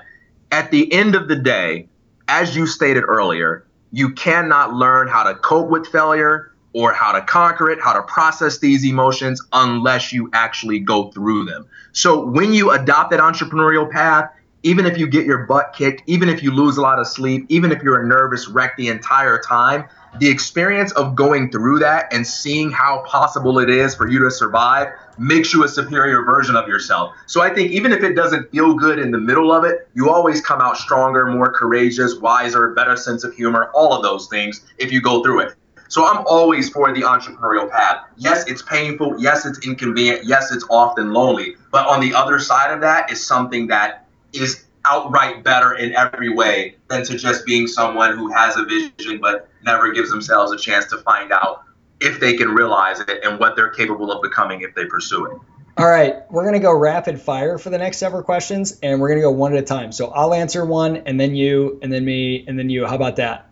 at 0.53 0.71
the 0.71 0.91
end 0.93 1.15
of 1.15 1.29
the 1.29 1.37
day, 1.37 1.89
as 2.29 2.57
you 2.57 2.67
stated 2.67 3.03
earlier, 3.07 3.67
you 3.93 4.15
cannot 4.15 4.73
learn 4.73 5.09
how 5.09 5.25
to 5.25 5.35
cope 5.35 5.69
with 5.69 5.89
failure 5.89 6.50
or 6.73 6.93
how 6.93 7.13
to 7.13 7.23
conquer 7.23 7.71
it, 7.71 7.81
how 7.81 7.93
to 7.93 8.03
process 8.03 8.59
these 8.59 8.85
emotions 8.85 9.43
unless 9.53 10.13
you 10.13 10.31
actually 10.33 10.79
go 10.79 11.11
through 11.11 11.45
them. 11.45 11.67
So 11.93 12.25
when 12.25 12.53
you 12.53 12.71
adopt 12.71 13.11
that 13.11 13.21
entrepreneurial 13.21 13.91
path, 13.91 14.31
even 14.63 14.87
if 14.87 14.99
you 14.99 15.07
get 15.07 15.25
your 15.25 15.47
butt 15.47 15.73
kicked, 15.77 16.03
even 16.07 16.29
if 16.29 16.43
you 16.43 16.51
lose 16.51 16.77
a 16.77 16.83
lot 16.83 16.99
of 16.99 17.07
sleep, 17.07 17.47
even 17.49 17.73
if 17.73 17.83
you're 17.83 18.01
a 18.01 18.07
nervous 18.07 18.47
wreck 18.47 18.77
the 18.77 18.89
entire 18.89 19.41
time, 19.41 19.89
the 20.19 20.29
experience 20.29 20.93
of 20.93 21.15
going 21.15 21.51
through 21.51 21.79
that 21.79 22.13
and 22.13 22.27
seeing 22.27 22.71
how 22.71 23.03
possible 23.07 23.59
it 23.59 23.71
is 23.71 23.95
for 23.95 24.09
you 24.09 24.19
to 24.19 24.31
survive 24.31 24.89
makes 25.19 25.53
you 25.53 25.65
a 25.65 25.69
superior 25.69 26.25
version 26.25 26.57
of 26.57 26.67
yourself. 26.67 27.15
So 27.27 27.41
I 27.41 27.55
think 27.55 27.71
even 27.71 27.93
if 27.93 28.03
it 28.03 28.15
doesn't 28.15 28.51
feel 28.51 28.75
good 28.75 28.99
in 28.99 29.13
the 29.13 29.19
middle 29.19 29.53
of 29.53 29.65
it, 29.65 29.89
you 29.95 30.11
always 30.11 30.41
come 30.41 30.61
out 30.61 30.77
stronger, 30.77 31.27
more 31.27 31.53
courageous, 31.53 32.17
wiser, 32.17 32.75
better 32.75 32.97
sense 32.97 33.23
of 33.25 33.35
humor, 33.35 33.71
all 33.73 33.95
of 33.95 34.03
those 34.03 34.27
things 34.29 34.63
if 34.79 34.93
you 34.93 35.01
go 35.01 35.23
through 35.23 35.41
it. 35.41 35.55
So 35.91 36.07
I'm 36.07 36.25
always 36.25 36.71
for 36.71 36.95
the 36.95 37.01
entrepreneurial 37.01 37.69
path. 37.69 38.05
Yes, 38.17 38.49
it's 38.49 38.63
painful. 38.63 39.21
Yes, 39.21 39.45
it's 39.45 39.67
inconvenient. 39.67 40.25
Yes, 40.25 40.53
it's 40.53 40.65
often 40.71 41.13
lonely. 41.13 41.57
But 41.73 41.89
on 41.89 42.01
the 42.01 42.15
other 42.15 42.39
side 42.39 42.73
of 42.73 42.81
that 42.83 43.11
is 43.11 43.27
something 43.27 43.67
that 43.67 44.07
is 44.33 44.65
outright 44.85 45.43
better 45.43 45.75
in 45.75 45.95
every 45.97 46.33
way 46.33 46.77
than 46.89 47.05
to 47.07 47.19
just 47.19 47.45
being 47.45 47.67
someone 47.67 48.17
who 48.17 48.33
has 48.33 48.57
a 48.57 48.65
vision 48.65 49.19
but 49.21 49.49
never 49.65 49.93
gives 49.93 50.11
themselves 50.11 50.53
a 50.53 50.57
chance 50.57 50.87
to 50.87 50.99
find 50.99 51.33
out 51.33 51.65
if 52.01 52.21
they 52.21 52.37
can 52.37 52.51
realize 52.51 53.01
it 53.01 53.25
and 53.25 53.41
what 53.41 53.57
they're 53.57 53.71
capable 53.71 54.13
of 54.13 54.23
becoming 54.23 54.61
if 54.61 54.73
they 54.77 54.87
pursue 54.87 55.27
it. 55.27 55.39
All 55.77 55.89
right, 55.89 56.23
we're 56.31 56.43
going 56.43 56.55
to 56.55 56.61
go 56.61 56.73
rapid 56.73 57.21
fire 57.21 57.59
for 57.59 57.71
the 57.71 57.79
next 57.79 57.99
several 57.99 58.23
questions 58.23 58.79
and 58.81 59.01
we're 59.01 59.09
going 59.09 59.19
to 59.19 59.25
go 59.25 59.33
one 59.33 59.55
at 59.55 59.59
a 59.59 59.67
time. 59.67 59.91
So 59.91 60.07
I'll 60.07 60.35
answer 60.35 60.65
one 60.65 60.99
and 60.99 61.19
then 61.19 61.35
you 61.35 61.81
and 61.83 61.93
then 61.93 62.05
me 62.05 62.45
and 62.47 62.57
then 62.57 62.71
you. 62.71 62.87
How 62.87 62.95
about 62.95 63.17
that? 63.17 63.50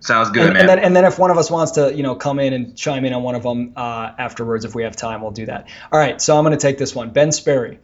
Sounds 0.00 0.30
good, 0.30 0.44
and, 0.44 0.54
man. 0.54 0.60
And 0.60 0.68
then, 0.68 0.78
and 0.78 0.96
then 0.96 1.04
if 1.04 1.18
one 1.18 1.30
of 1.30 1.38
us 1.38 1.50
wants 1.50 1.72
to, 1.72 1.94
you 1.94 2.02
know, 2.02 2.14
come 2.14 2.38
in 2.40 2.52
and 2.52 2.76
chime 2.76 3.04
in 3.04 3.12
on 3.12 3.22
one 3.22 3.34
of 3.34 3.42
them 3.42 3.74
uh, 3.76 4.12
afterwards, 4.18 4.64
if 4.64 4.74
we 4.74 4.82
have 4.84 4.96
time, 4.96 5.20
we'll 5.20 5.30
do 5.30 5.46
that. 5.46 5.68
All 5.92 5.98
right, 5.98 6.20
so 6.20 6.36
I'm 6.36 6.44
going 6.44 6.56
to 6.56 6.62
take 6.62 6.78
this 6.78 6.94
one. 6.94 7.10
Ben 7.10 7.32
Sperry. 7.32 7.78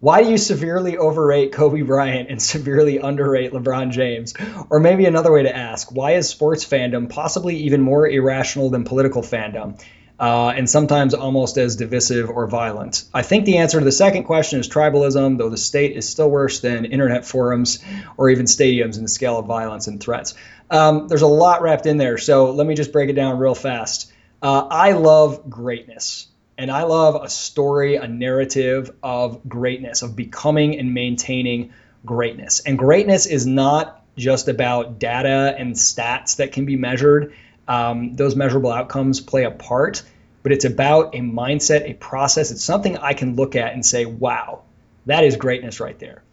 Why 0.00 0.22
do 0.22 0.30
you 0.30 0.38
severely 0.38 0.96
overrate 0.96 1.50
Kobe 1.50 1.82
Bryant 1.82 2.30
and 2.30 2.40
severely 2.40 2.98
underrate 2.98 3.52
LeBron 3.52 3.90
James? 3.90 4.34
Or 4.70 4.78
maybe 4.78 5.06
another 5.06 5.32
way 5.32 5.42
to 5.42 5.56
ask, 5.56 5.90
why 5.90 6.12
is 6.12 6.28
sports 6.28 6.64
fandom 6.64 7.10
possibly 7.10 7.56
even 7.56 7.82
more 7.82 8.08
irrational 8.08 8.70
than 8.70 8.84
political 8.84 9.22
fandom? 9.22 9.82
Uh, 10.20 10.48
and 10.48 10.68
sometimes 10.68 11.14
almost 11.14 11.58
as 11.58 11.76
divisive 11.76 12.28
or 12.28 12.48
violent? 12.48 13.04
I 13.14 13.22
think 13.22 13.44
the 13.44 13.58
answer 13.58 13.78
to 13.78 13.84
the 13.84 13.92
second 13.92 14.24
question 14.24 14.58
is 14.58 14.68
tribalism, 14.68 15.38
though 15.38 15.48
the 15.48 15.56
state 15.56 15.96
is 15.96 16.08
still 16.08 16.28
worse 16.28 16.60
than 16.60 16.84
internet 16.84 17.24
forums 17.24 17.78
or 18.16 18.28
even 18.30 18.46
stadiums 18.46 18.96
in 18.96 19.02
the 19.02 19.08
scale 19.08 19.38
of 19.38 19.46
violence 19.46 19.86
and 19.86 20.00
threats. 20.00 20.34
Um, 20.70 21.08
there's 21.08 21.22
a 21.22 21.26
lot 21.26 21.62
wrapped 21.62 21.86
in 21.86 21.96
there, 21.96 22.18
so 22.18 22.52
let 22.52 22.66
me 22.66 22.74
just 22.74 22.92
break 22.92 23.08
it 23.10 23.14
down 23.14 23.38
real 23.38 23.54
fast. 23.54 24.12
Uh, 24.42 24.66
I 24.70 24.92
love 24.92 25.48
greatness. 25.48 26.28
And 26.58 26.72
I 26.72 26.82
love 26.82 27.22
a 27.22 27.28
story, 27.28 27.94
a 27.94 28.08
narrative 28.08 28.90
of 29.00 29.48
greatness, 29.48 30.02
of 30.02 30.16
becoming 30.16 30.76
and 30.76 30.92
maintaining 30.92 31.72
greatness. 32.04 32.58
And 32.60 32.76
greatness 32.76 33.26
is 33.26 33.46
not 33.46 34.02
just 34.16 34.48
about 34.48 34.98
data 34.98 35.54
and 35.56 35.74
stats 35.74 36.36
that 36.36 36.50
can 36.50 36.66
be 36.66 36.74
measured. 36.74 37.32
Um, 37.68 38.16
those 38.16 38.34
measurable 38.34 38.72
outcomes 38.72 39.20
play 39.20 39.44
a 39.44 39.52
part, 39.52 40.02
but 40.42 40.50
it's 40.50 40.64
about 40.64 41.14
a 41.14 41.18
mindset, 41.18 41.88
a 41.88 41.94
process. 41.94 42.50
It's 42.50 42.64
something 42.64 42.98
I 42.98 43.14
can 43.14 43.36
look 43.36 43.54
at 43.54 43.72
and 43.72 43.86
say, 43.86 44.04
wow, 44.04 44.62
that 45.06 45.22
is 45.22 45.36
greatness 45.36 45.78
right 45.78 45.98
there. 46.00 46.24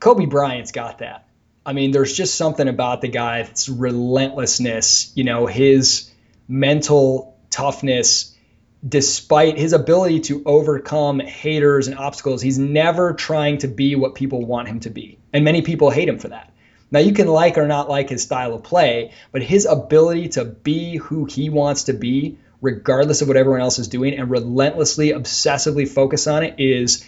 Kobe 0.00 0.26
Bryant's 0.26 0.72
got 0.72 0.98
that. 0.98 1.23
I 1.66 1.72
mean, 1.72 1.92
there's 1.92 2.12
just 2.12 2.34
something 2.34 2.68
about 2.68 3.00
the 3.00 3.08
guy's 3.08 3.68
relentlessness, 3.68 5.12
you 5.14 5.24
know, 5.24 5.46
his 5.46 6.10
mental 6.46 7.38
toughness, 7.48 8.36
despite 8.86 9.56
his 9.58 9.72
ability 9.72 10.20
to 10.20 10.42
overcome 10.44 11.20
haters 11.20 11.88
and 11.88 11.98
obstacles, 11.98 12.42
he's 12.42 12.58
never 12.58 13.14
trying 13.14 13.58
to 13.58 13.68
be 13.68 13.96
what 13.96 14.14
people 14.14 14.44
want 14.44 14.68
him 14.68 14.80
to 14.80 14.90
be. 14.90 15.18
And 15.32 15.44
many 15.44 15.62
people 15.62 15.88
hate 15.88 16.08
him 16.08 16.18
for 16.18 16.28
that. 16.28 16.52
Now, 16.90 17.00
you 17.00 17.14
can 17.14 17.28
like 17.28 17.56
or 17.56 17.66
not 17.66 17.88
like 17.88 18.10
his 18.10 18.22
style 18.22 18.54
of 18.54 18.62
play, 18.62 19.12
but 19.32 19.42
his 19.42 19.64
ability 19.64 20.28
to 20.30 20.44
be 20.44 20.96
who 20.96 21.24
he 21.24 21.48
wants 21.48 21.84
to 21.84 21.92
be, 21.94 22.38
regardless 22.60 23.22
of 23.22 23.28
what 23.28 23.36
everyone 23.38 23.62
else 23.62 23.78
is 23.78 23.88
doing, 23.88 24.14
and 24.14 24.30
relentlessly, 24.30 25.10
obsessively 25.10 25.88
focus 25.88 26.26
on 26.26 26.44
it 26.44 26.56
is 26.58 27.04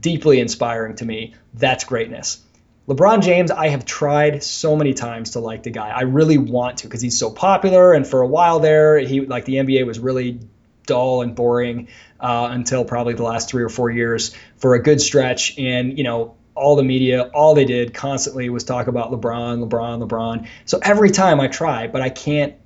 deeply 0.00 0.40
inspiring 0.40 0.96
to 0.96 1.06
me. 1.06 1.34
That's 1.54 1.84
greatness. 1.84 2.42
LeBron 2.90 3.22
James, 3.22 3.52
I 3.52 3.68
have 3.68 3.84
tried 3.84 4.42
so 4.42 4.74
many 4.74 4.94
times 4.94 5.30
to 5.30 5.38
like 5.38 5.62
the 5.62 5.70
guy. 5.70 5.90
I 5.90 6.02
really 6.02 6.38
want 6.38 6.78
to 6.78 6.88
because 6.88 7.00
he's 7.00 7.16
so 7.16 7.30
popular. 7.30 7.92
And 7.92 8.04
for 8.04 8.20
a 8.20 8.26
while 8.26 8.58
there, 8.58 8.98
he 8.98 9.20
like 9.20 9.44
the 9.44 9.54
NBA 9.54 9.86
was 9.86 10.00
really 10.00 10.40
dull 10.86 11.22
and 11.22 11.36
boring 11.36 11.86
uh, 12.18 12.48
until 12.50 12.84
probably 12.84 13.14
the 13.14 13.22
last 13.22 13.48
three 13.48 13.62
or 13.62 13.68
four 13.68 13.90
years 13.90 14.34
for 14.56 14.74
a 14.74 14.82
good 14.82 15.00
stretch. 15.00 15.56
And, 15.56 15.96
you 15.96 16.02
know, 16.02 16.34
all 16.56 16.74
the 16.74 16.82
media, 16.82 17.30
all 17.32 17.54
they 17.54 17.64
did 17.64 17.94
constantly 17.94 18.50
was 18.50 18.64
talk 18.64 18.88
about 18.88 19.12
LeBron, 19.12 19.68
LeBron, 19.68 20.04
LeBron. 20.04 20.48
So 20.64 20.80
every 20.82 21.12
time 21.12 21.38
I 21.38 21.46
try, 21.46 21.86
but 21.86 22.02
I 22.02 22.08
can't, 22.08 22.56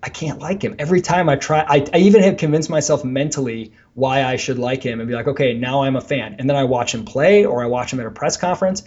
I 0.00 0.08
can't 0.08 0.38
like 0.38 0.62
him. 0.62 0.76
Every 0.78 1.00
time 1.00 1.28
I 1.28 1.34
try, 1.34 1.64
I, 1.68 1.84
I 1.92 1.98
even 1.98 2.22
have 2.22 2.36
convinced 2.36 2.70
myself 2.70 3.04
mentally 3.04 3.72
why 3.94 4.22
I 4.22 4.36
should 4.36 4.60
like 4.60 4.84
him 4.84 5.00
and 5.00 5.08
be 5.08 5.16
like, 5.16 5.26
okay, 5.26 5.54
now 5.54 5.82
I'm 5.82 5.96
a 5.96 6.00
fan. 6.00 6.36
And 6.38 6.48
then 6.48 6.56
I 6.56 6.62
watch 6.62 6.94
him 6.94 7.04
play 7.04 7.44
or 7.44 7.60
I 7.60 7.66
watch 7.66 7.92
him 7.92 7.98
at 7.98 8.06
a 8.06 8.10
press 8.12 8.36
conference 8.36 8.84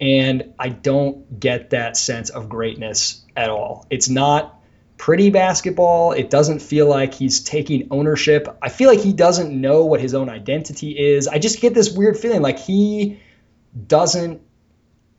and 0.00 0.54
I 0.58 0.68
don't 0.68 1.38
get 1.38 1.70
that 1.70 1.96
sense 1.96 2.30
of 2.30 2.48
greatness 2.48 3.24
at 3.36 3.50
all. 3.50 3.86
It's 3.90 4.08
not 4.08 4.60
pretty 4.96 5.30
basketball. 5.30 6.12
It 6.12 6.30
doesn't 6.30 6.60
feel 6.60 6.88
like 6.88 7.14
he's 7.14 7.40
taking 7.40 7.88
ownership. 7.90 8.58
I 8.62 8.68
feel 8.68 8.88
like 8.88 9.00
he 9.00 9.12
doesn't 9.12 9.58
know 9.58 9.84
what 9.86 10.00
his 10.00 10.14
own 10.14 10.28
identity 10.28 10.98
is. 10.98 11.28
I 11.28 11.38
just 11.38 11.60
get 11.60 11.74
this 11.74 11.90
weird 11.90 12.16
feeling 12.16 12.42
like 12.42 12.58
he 12.58 13.20
doesn't 13.86 14.42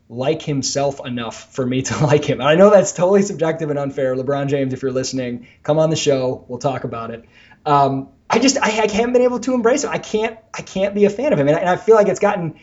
like 0.08 0.42
himself 0.42 1.06
enough 1.06 1.54
for 1.54 1.66
me 1.66 1.82
to 1.84 1.98
like 2.06 2.26
him. 2.26 2.40
And 2.40 2.48
I 2.48 2.56
know 2.56 2.70
that's 2.70 2.94
totally 2.94 3.22
subjective 3.22 3.70
and 3.70 3.80
unfair. 3.80 4.16
LeBron 4.16 4.48
James, 4.48 4.74
if 4.74 4.82
you're 4.82 4.92
listening, 4.92 5.48
come 5.64 5.80
on 5.80 5.90
the 5.90 5.96
show. 5.96 6.46
We'll 6.48 6.60
talk 6.60 6.84
about 6.84 7.12
it. 7.12 7.26
Um, 7.66 8.10
I 8.30 8.40
just 8.40 8.58
I, 8.58 8.68
I 8.68 8.92
haven't 8.92 9.14
been 9.14 9.24
able 9.24 9.40
to 9.42 9.54
embrace 9.54 9.84
him. 9.84 9.92
I 9.92 9.98
can't 9.98 10.38
I 10.54 10.62
can't 10.62 10.94
be 10.94 11.06
a 11.06 11.10
fan 11.10 11.34
of 11.34 11.40
him, 11.40 11.48
and 11.48 11.56
I, 11.56 11.60
and 11.60 11.70
I 11.70 11.78
feel 11.78 11.96
like 11.96 12.08
it's 12.08 12.20
gotten 12.20 12.60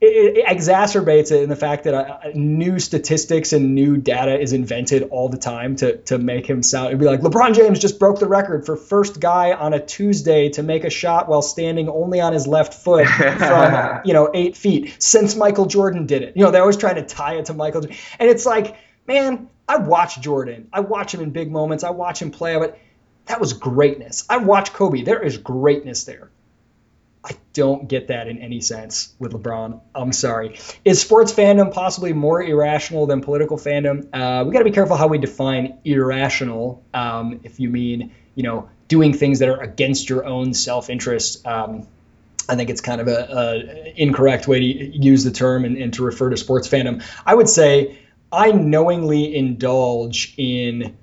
it, 0.00 0.36
it, 0.36 0.46
exacerbates 0.46 1.32
it 1.32 1.42
in 1.42 1.48
the 1.48 1.56
fact 1.56 1.84
that 1.84 1.94
uh, 1.94 2.20
new 2.34 2.78
statistics 2.78 3.52
and 3.52 3.74
new 3.74 3.96
data 3.96 4.38
is 4.38 4.52
invented 4.52 5.04
all 5.10 5.28
the 5.28 5.38
time 5.38 5.74
to 5.76 5.96
to 6.02 6.18
make 6.18 6.46
him 6.46 6.62
sound. 6.62 6.88
It'd 6.88 7.00
be 7.00 7.06
like 7.06 7.20
LeBron 7.20 7.54
James 7.54 7.80
just 7.80 7.98
broke 7.98 8.20
the 8.20 8.28
record 8.28 8.64
for 8.64 8.76
first 8.76 9.18
guy 9.18 9.52
on 9.52 9.74
a 9.74 9.84
Tuesday 9.84 10.50
to 10.50 10.62
make 10.62 10.84
a 10.84 10.90
shot 10.90 11.28
while 11.28 11.42
standing 11.42 11.88
only 11.88 12.20
on 12.20 12.32
his 12.32 12.46
left 12.46 12.74
foot 12.74 13.08
from 13.08 14.00
you 14.04 14.12
know 14.12 14.30
eight 14.34 14.56
feet 14.56 14.94
since 15.02 15.34
Michael 15.34 15.66
Jordan 15.66 16.06
did 16.06 16.22
it. 16.22 16.36
You 16.36 16.44
know 16.44 16.52
they're 16.52 16.62
always 16.62 16.76
trying 16.76 16.96
to 16.96 17.04
tie 17.04 17.34
it 17.34 17.46
to 17.46 17.54
Michael, 17.54 17.82
and 17.84 18.30
it's 18.30 18.46
like, 18.46 18.76
man, 19.06 19.48
I 19.68 19.78
watch 19.78 20.20
Jordan. 20.20 20.68
I 20.72 20.80
watch 20.80 21.12
him 21.12 21.22
in 21.22 21.30
big 21.30 21.50
moments. 21.50 21.82
I 21.82 21.90
watch 21.90 22.22
him 22.22 22.30
play, 22.30 22.56
but 22.56 22.78
that 23.26 23.40
was 23.40 23.52
greatness. 23.52 24.24
I 24.30 24.36
watch 24.36 24.72
Kobe. 24.72 25.02
There 25.02 25.22
is 25.22 25.38
greatness 25.38 26.04
there 26.04 26.30
I 27.24 27.32
don't 27.52 27.88
get 27.88 28.08
that 28.08 28.28
in 28.28 28.38
any 28.38 28.60
sense 28.60 29.14
with 29.18 29.32
LeBron. 29.32 29.80
I'm 29.94 30.12
sorry. 30.12 30.58
Is 30.84 31.00
sports 31.00 31.32
fandom 31.32 31.72
possibly 31.72 32.12
more 32.12 32.42
irrational 32.42 33.06
than 33.06 33.20
political 33.20 33.56
fandom? 33.56 34.08
Uh, 34.12 34.44
we 34.44 34.52
got 34.52 34.60
to 34.60 34.64
be 34.64 34.70
careful 34.70 34.96
how 34.96 35.08
we 35.08 35.18
define 35.18 35.78
irrational. 35.84 36.84
Um, 36.94 37.40
if 37.42 37.58
you 37.58 37.68
mean, 37.68 38.14
you 38.34 38.44
know, 38.44 38.70
doing 38.86 39.12
things 39.12 39.40
that 39.40 39.48
are 39.48 39.60
against 39.60 40.08
your 40.08 40.24
own 40.24 40.54
self-interest. 40.54 41.46
Um, 41.46 41.86
I 42.48 42.56
think 42.56 42.70
it's 42.70 42.80
kind 42.80 43.00
of 43.00 43.08
a, 43.08 43.28
a, 43.30 43.92
incorrect 43.96 44.48
way 44.48 44.60
to 44.60 44.98
use 44.98 45.22
the 45.22 45.30
term 45.30 45.64
and, 45.64 45.76
and 45.76 45.92
to 45.94 46.02
refer 46.02 46.30
to 46.30 46.36
sports 46.36 46.66
fandom. 46.66 47.04
I 47.26 47.34
would 47.34 47.48
say 47.48 47.98
I 48.32 48.52
knowingly 48.52 49.36
indulge 49.36 50.34
in 50.38 50.96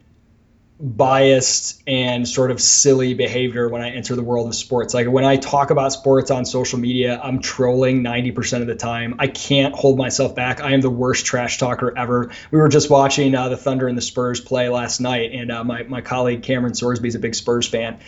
biased 0.78 1.82
and 1.88 2.28
sort 2.28 2.52
of 2.52 2.62
silly 2.62 3.14
behavior 3.14 3.70
when 3.70 3.82
I 3.82 3.92
enter 3.92 4.16
the 4.16 4.24
world 4.24 4.48
of 4.48 4.56
sports. 4.56 4.94
Like 4.94 5.08
when 5.08 5.24
I 5.24 5.38
talk 5.38 5.70
about 5.70 5.94
sports 5.94 6.32
on 6.32 6.44
social 6.44 6.80
media, 6.80 7.20
I'm 7.22 7.40
trolling 7.40 8.04
90% 8.04 8.62
of 8.62 8.68
the 8.68 8.76
time. 8.76 9.16
I 9.20 9.28
can't 9.28 9.74
hold 9.74 9.98
myself 9.98 10.36
back. 10.36 10.60
I 10.60 10.74
am 10.74 10.82
the 10.82 10.90
worst 10.90 11.26
trash 11.26 11.60
talker 11.60 11.98
ever. 11.98 12.32
We 12.52 12.60
were 12.60 12.68
just 12.68 12.90
watching 12.90 13.34
uh, 13.36 13.48
the 13.50 13.58
Thunder 13.58 13.88
and 13.88 13.98
the 13.98 14.02
Spurs 14.02 14.42
play 14.42 14.68
last 14.68 15.00
night, 15.00 15.32
and 15.32 15.50
uh, 15.50 15.64
my, 15.64 15.84
my 15.84 16.02
colleague 16.02 16.44
Cameron 16.44 16.74
Sorsby 16.74 17.08
is 17.08 17.16
a 17.16 17.20
big 17.20 17.36
Spurs 17.36 17.68
fan. 17.68 18.00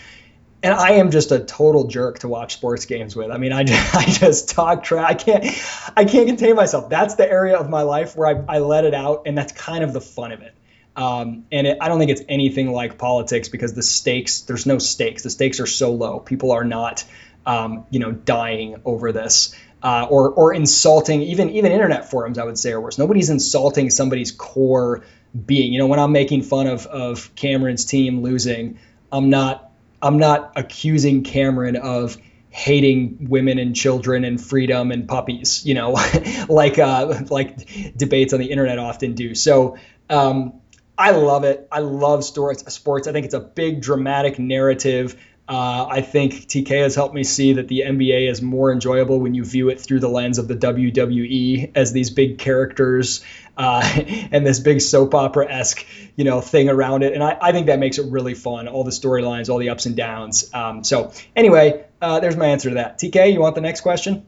And 0.61 0.74
I 0.74 0.93
am 0.93 1.11
just 1.11 1.32
a 1.32 1.39
total 1.39 1.88
jerk 1.88 2.20
to 2.20 2.28
watch 2.28 2.55
sports 2.55 2.86
games 2.86 3.15
with. 3.15 3.32
I 3.32 3.38
mean, 3.38 3.53
I 3.53 3.63
just, 3.65 3.95
I 3.95 4.05
just 4.05 4.49
talk 4.49 4.84
trash. 4.84 5.09
I 5.09 5.13
can't, 5.13 5.45
I 5.95 6.03
can't 6.03 6.28
contain 6.28 6.57
myself. 6.57 6.89
That's 6.89 7.15
the 7.15 7.30
area 7.30 7.57
of 7.57 7.70
my 7.70 7.84
life 7.84 8.18
where 8.18 8.28
I, 8.28 8.55
I 8.55 8.59
let 8.59 8.84
it 8.84 8.93
out, 8.93 9.24
and 9.26 9.38
that's 9.38 9.53
kind 9.53 9.86
of 9.86 9.93
the 9.93 10.01
fun 10.01 10.34
of 10.34 10.41
it. 10.41 10.53
Um, 10.98 11.45
and 11.52 11.68
it, 11.68 11.78
I 11.80 11.88
don't 11.88 12.00
think 12.00 12.10
it's 12.10 12.24
anything 12.28 12.72
like 12.72 12.98
politics 12.98 13.50
because 13.50 13.74
the 13.76 13.84
stakes, 13.84 14.41
there's 14.41 14.66
no 14.66 14.80
stakes. 14.80 15.22
The 15.22 15.30
stakes 15.30 15.60
are 15.60 15.68
so 15.68 15.93
low. 15.93 16.20
People 16.20 16.52
are 16.52 16.64
not, 16.64 17.06
um, 17.45 17.86
you 17.91 18.00
know, 18.00 18.12
dying 18.12 18.82
over 18.84 19.12
this. 19.12 19.56
Uh, 19.84 20.08
or, 20.10 20.32
or 20.32 20.56
insulting 20.56 21.22
even 21.22 21.52
even 21.52 21.72
internet 21.72 22.10
forums 22.10 22.39
I 22.39 22.43
would 22.43 22.58
say 22.58 22.72
are 22.72 22.82
worse. 22.82 22.98
Nobody's 22.98 23.30
insulting 23.30 23.91
somebody's 23.91 24.32
core 24.32 25.04
being. 25.45 25.72
You 25.72 25.78
know, 25.78 25.86
when 25.86 26.00
I'm 26.00 26.12
making 26.12 26.41
fun 26.41 26.66
of 26.66 26.88
of 26.88 27.34
Cameron's 27.36 27.86
team 27.86 28.24
losing, 28.24 28.80
I'm 29.12 29.30
not 29.30 29.72
I'm 30.02 30.18
not 30.18 30.54
accusing 30.56 31.24
Cameron 31.24 31.76
of 31.76 32.18
hating 32.50 33.28
women 33.30 33.60
and 33.60 33.76
children 33.76 34.26
and 34.26 34.41
freedom 34.43 34.91
and 34.91 35.08
puppies. 35.08 35.64
You 35.64 35.76
know, 35.76 35.91
like 36.50 36.80
uh, 36.80 37.22
like 37.30 37.95
debates 37.95 38.34
on 38.34 38.39
the 38.39 38.48
internet 38.48 38.80
often 38.80 39.14
do. 39.14 39.36
So. 39.36 39.78
Um, 40.10 40.62
I 40.98 41.12
love 41.12 41.43
it. 41.43 41.68
I 41.72 41.80
love 41.80 42.24
sports. 42.24 42.74
Sports. 42.74 43.08
I 43.08 43.12
think 43.12 43.26
it's 43.26 43.36
a 43.36 43.39
big 43.39 43.82
dramatic 43.82 44.39
narrative. 44.39 45.16
Uh, 45.50 45.88
I 45.89 46.02
think 46.02 46.34
TK 46.34 46.82
has 46.82 46.95
helped 46.95 47.16
me 47.16 47.24
see 47.24 47.54
that 47.54 47.70
the 47.70 47.84
NBA 47.86 48.30
is 48.30 48.41
more 48.41 48.70
enjoyable 48.70 49.22
when 49.22 49.34
you 49.34 49.45
view 49.45 49.70
it 49.70 49.80
through 49.80 50.02
the 50.02 50.10
lens 50.10 50.39
of 50.39 50.50
the 50.50 50.56
WWE 50.56 51.72
as 51.74 51.93
these 51.93 52.10
big 52.10 52.38
characters 52.38 53.24
uh, 53.56 53.82
and 54.32 54.45
this 54.45 54.60
big 54.60 54.82
soap 54.82 55.16
opera 55.16 55.50
esque, 55.50 55.86
you 56.18 56.26
know, 56.26 56.41
thing 56.41 56.68
around 56.68 57.04
it. 57.04 57.14
And 57.14 57.24
I, 57.24 57.38
I, 57.41 57.52
think 57.54 57.68
that 57.68 57.80
makes 57.80 57.98
it 57.98 58.12
really 58.12 58.34
fun. 58.34 58.68
All 58.68 58.84
the 58.84 58.91
storylines, 58.91 59.50
all 59.50 59.58
the 59.58 59.70
ups 59.70 59.86
and 59.86 59.95
downs. 59.95 60.54
Um, 60.54 60.84
so 60.84 61.14
anyway, 61.34 61.86
uh, 62.02 62.20
there's 62.20 62.36
my 62.36 62.48
answer 62.48 62.70
to 62.70 62.76
that. 62.76 63.00
TK, 63.00 63.32
you 63.32 63.39
want 63.39 63.56
the 63.56 63.62
next 63.62 63.82
question? 63.82 64.26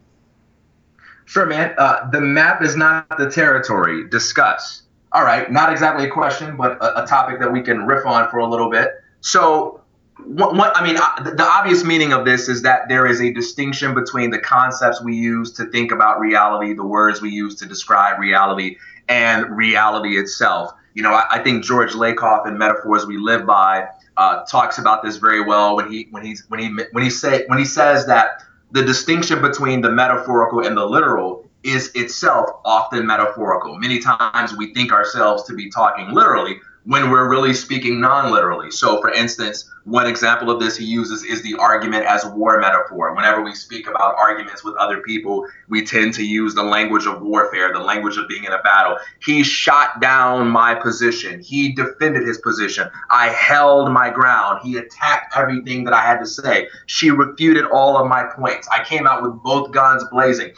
Sure, 1.26 1.46
man. 1.46 1.76
Uh, 1.78 2.10
the 2.12 2.22
map 2.22 2.64
is 2.64 2.78
not 2.78 3.18
the 3.18 3.30
territory. 3.30 4.08
Discuss. 4.08 4.84
All 5.12 5.24
right, 5.24 5.52
not 5.52 5.72
exactly 5.72 6.06
a 6.06 6.10
question, 6.10 6.56
but 6.56 6.74
a, 6.84 7.04
a 7.04 7.08
topic 7.08 7.40
that 7.40 7.52
we 7.52 7.62
can 7.62 7.88
riff 7.88 8.06
on 8.06 8.30
for 8.30 8.38
a 8.38 8.48
little 8.48 8.70
bit. 8.70 8.90
So, 9.22 9.82
what, 10.24 10.54
what, 10.56 10.76
I 10.76 10.84
mean, 10.84 10.98
uh, 10.98 11.32
the 11.32 11.44
obvious 11.44 11.84
meaning 11.84 12.14
of 12.14 12.26
this 12.26 12.50
is 12.50 12.62
that 12.64 12.90
there 12.90 13.08
is 13.08 13.22
a 13.22 13.32
distinction 13.32 13.96
between 13.96 14.30
the 14.30 14.40
concepts 14.40 15.02
we 15.02 15.16
use 15.16 15.52
to 15.54 15.66
think 15.66 15.92
about 15.92 16.20
reality, 16.20 16.74
the 16.74 16.86
words 16.86 17.22
we 17.22 17.30
use 17.30 17.56
to 17.56 17.66
describe 17.66 18.20
reality, 18.20 18.78
and 19.08 19.50
reality 19.56 20.18
itself. 20.18 20.72
You 20.94 21.04
know, 21.04 21.14
I, 21.14 21.26
I 21.32 21.40
think 21.44 21.64
George 21.64 21.94
Lakoff 21.94 22.48
in 22.48 22.58
Metaphors 22.58 23.06
We 23.06 23.18
Live 23.18 23.46
By 23.46 23.88
uh, 24.18 24.44
talks 24.46 24.78
about 24.78 25.02
this 25.02 25.18
very 25.18 25.42
well 25.42 25.76
when 25.76 25.92
he 25.92 26.08
when 26.12 26.24
he's 26.24 26.44
when 26.50 26.60
he 26.60 26.68
when 26.92 27.04
he 27.04 27.10
say 27.10 27.46
when 27.48 27.58
he 27.58 27.66
says 27.66 28.06
that 28.08 28.44
the 28.72 28.84
distinction 28.84 29.42
between 29.42 29.82
the 29.82 29.90
metaphorical 29.90 30.66
and 30.66 30.78
the 30.78 30.86
literal 30.86 31.49
is 31.64 31.92
itself 31.96 32.50
often 32.66 33.06
metaphorical. 33.06 33.78
Many 33.78 34.00
times 34.00 34.56
we 34.56 34.74
think 34.74 34.92
ourselves 34.92 35.44
to 35.44 35.54
be 35.54 35.70
talking 35.70 36.12
literally 36.12 36.60
when 36.86 37.12
we're 37.12 37.30
really 37.30 37.54
speaking 37.54 38.00
non 38.00 38.32
literally. 38.32 38.72
So, 38.72 39.02
for 39.02 39.12
instance, 39.12 39.70
one 39.84 40.08
example 40.08 40.50
of 40.50 40.60
this 40.60 40.78
he 40.78 40.86
uses 40.86 41.24
is 41.24 41.44
the 41.44 41.56
argument 41.56 42.06
as 42.06 42.26
war 42.26 42.60
metaphor. 42.60 43.14
Whenever 43.16 43.42
we 43.42 43.54
speak 43.54 43.88
about 43.88 44.16
arguments 44.18 44.64
with 44.64 44.76
other 44.76 45.02
people, 45.02 45.46
we 45.68 45.84
tend 45.84 46.14
to 46.16 46.24
use 46.24 46.56
the 46.56 46.64
language 46.64 47.06
of 47.06 47.22
warfare, 47.22 47.74
the 47.74 47.80
language 47.80 48.18
of 48.18 48.28
being 48.28 48.46
in 48.46 48.54
a 48.54 48.62
battle. 48.62 48.98
He 49.22 49.44
shot 49.44 50.00
down 50.00 50.48
my 50.48 50.74
position, 50.74 51.42
he 51.42 51.74
defended 51.74 52.26
his 52.28 52.40
position. 52.40 52.90
I 53.12 53.28
held 53.30 53.92
my 53.92 54.10
ground, 54.10 54.62
he 54.64 54.78
attacked 54.78 55.36
everything 55.36 55.84
that 55.84 55.94
I 55.94 56.02
had 56.02 56.20
to 56.20 56.26
say. 56.26 56.70
She 56.86 57.12
refuted 57.12 57.66
all 57.66 57.98
of 57.98 58.08
my 58.08 58.24
points. 58.24 58.68
I 58.70 58.84
came 58.84 59.06
out 59.06 59.22
with 59.22 59.34
both 59.44 59.72
guns 59.72 60.04
blazing. 60.12 60.54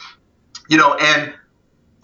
You 0.72 0.78
know, 0.78 0.94
and 0.94 1.34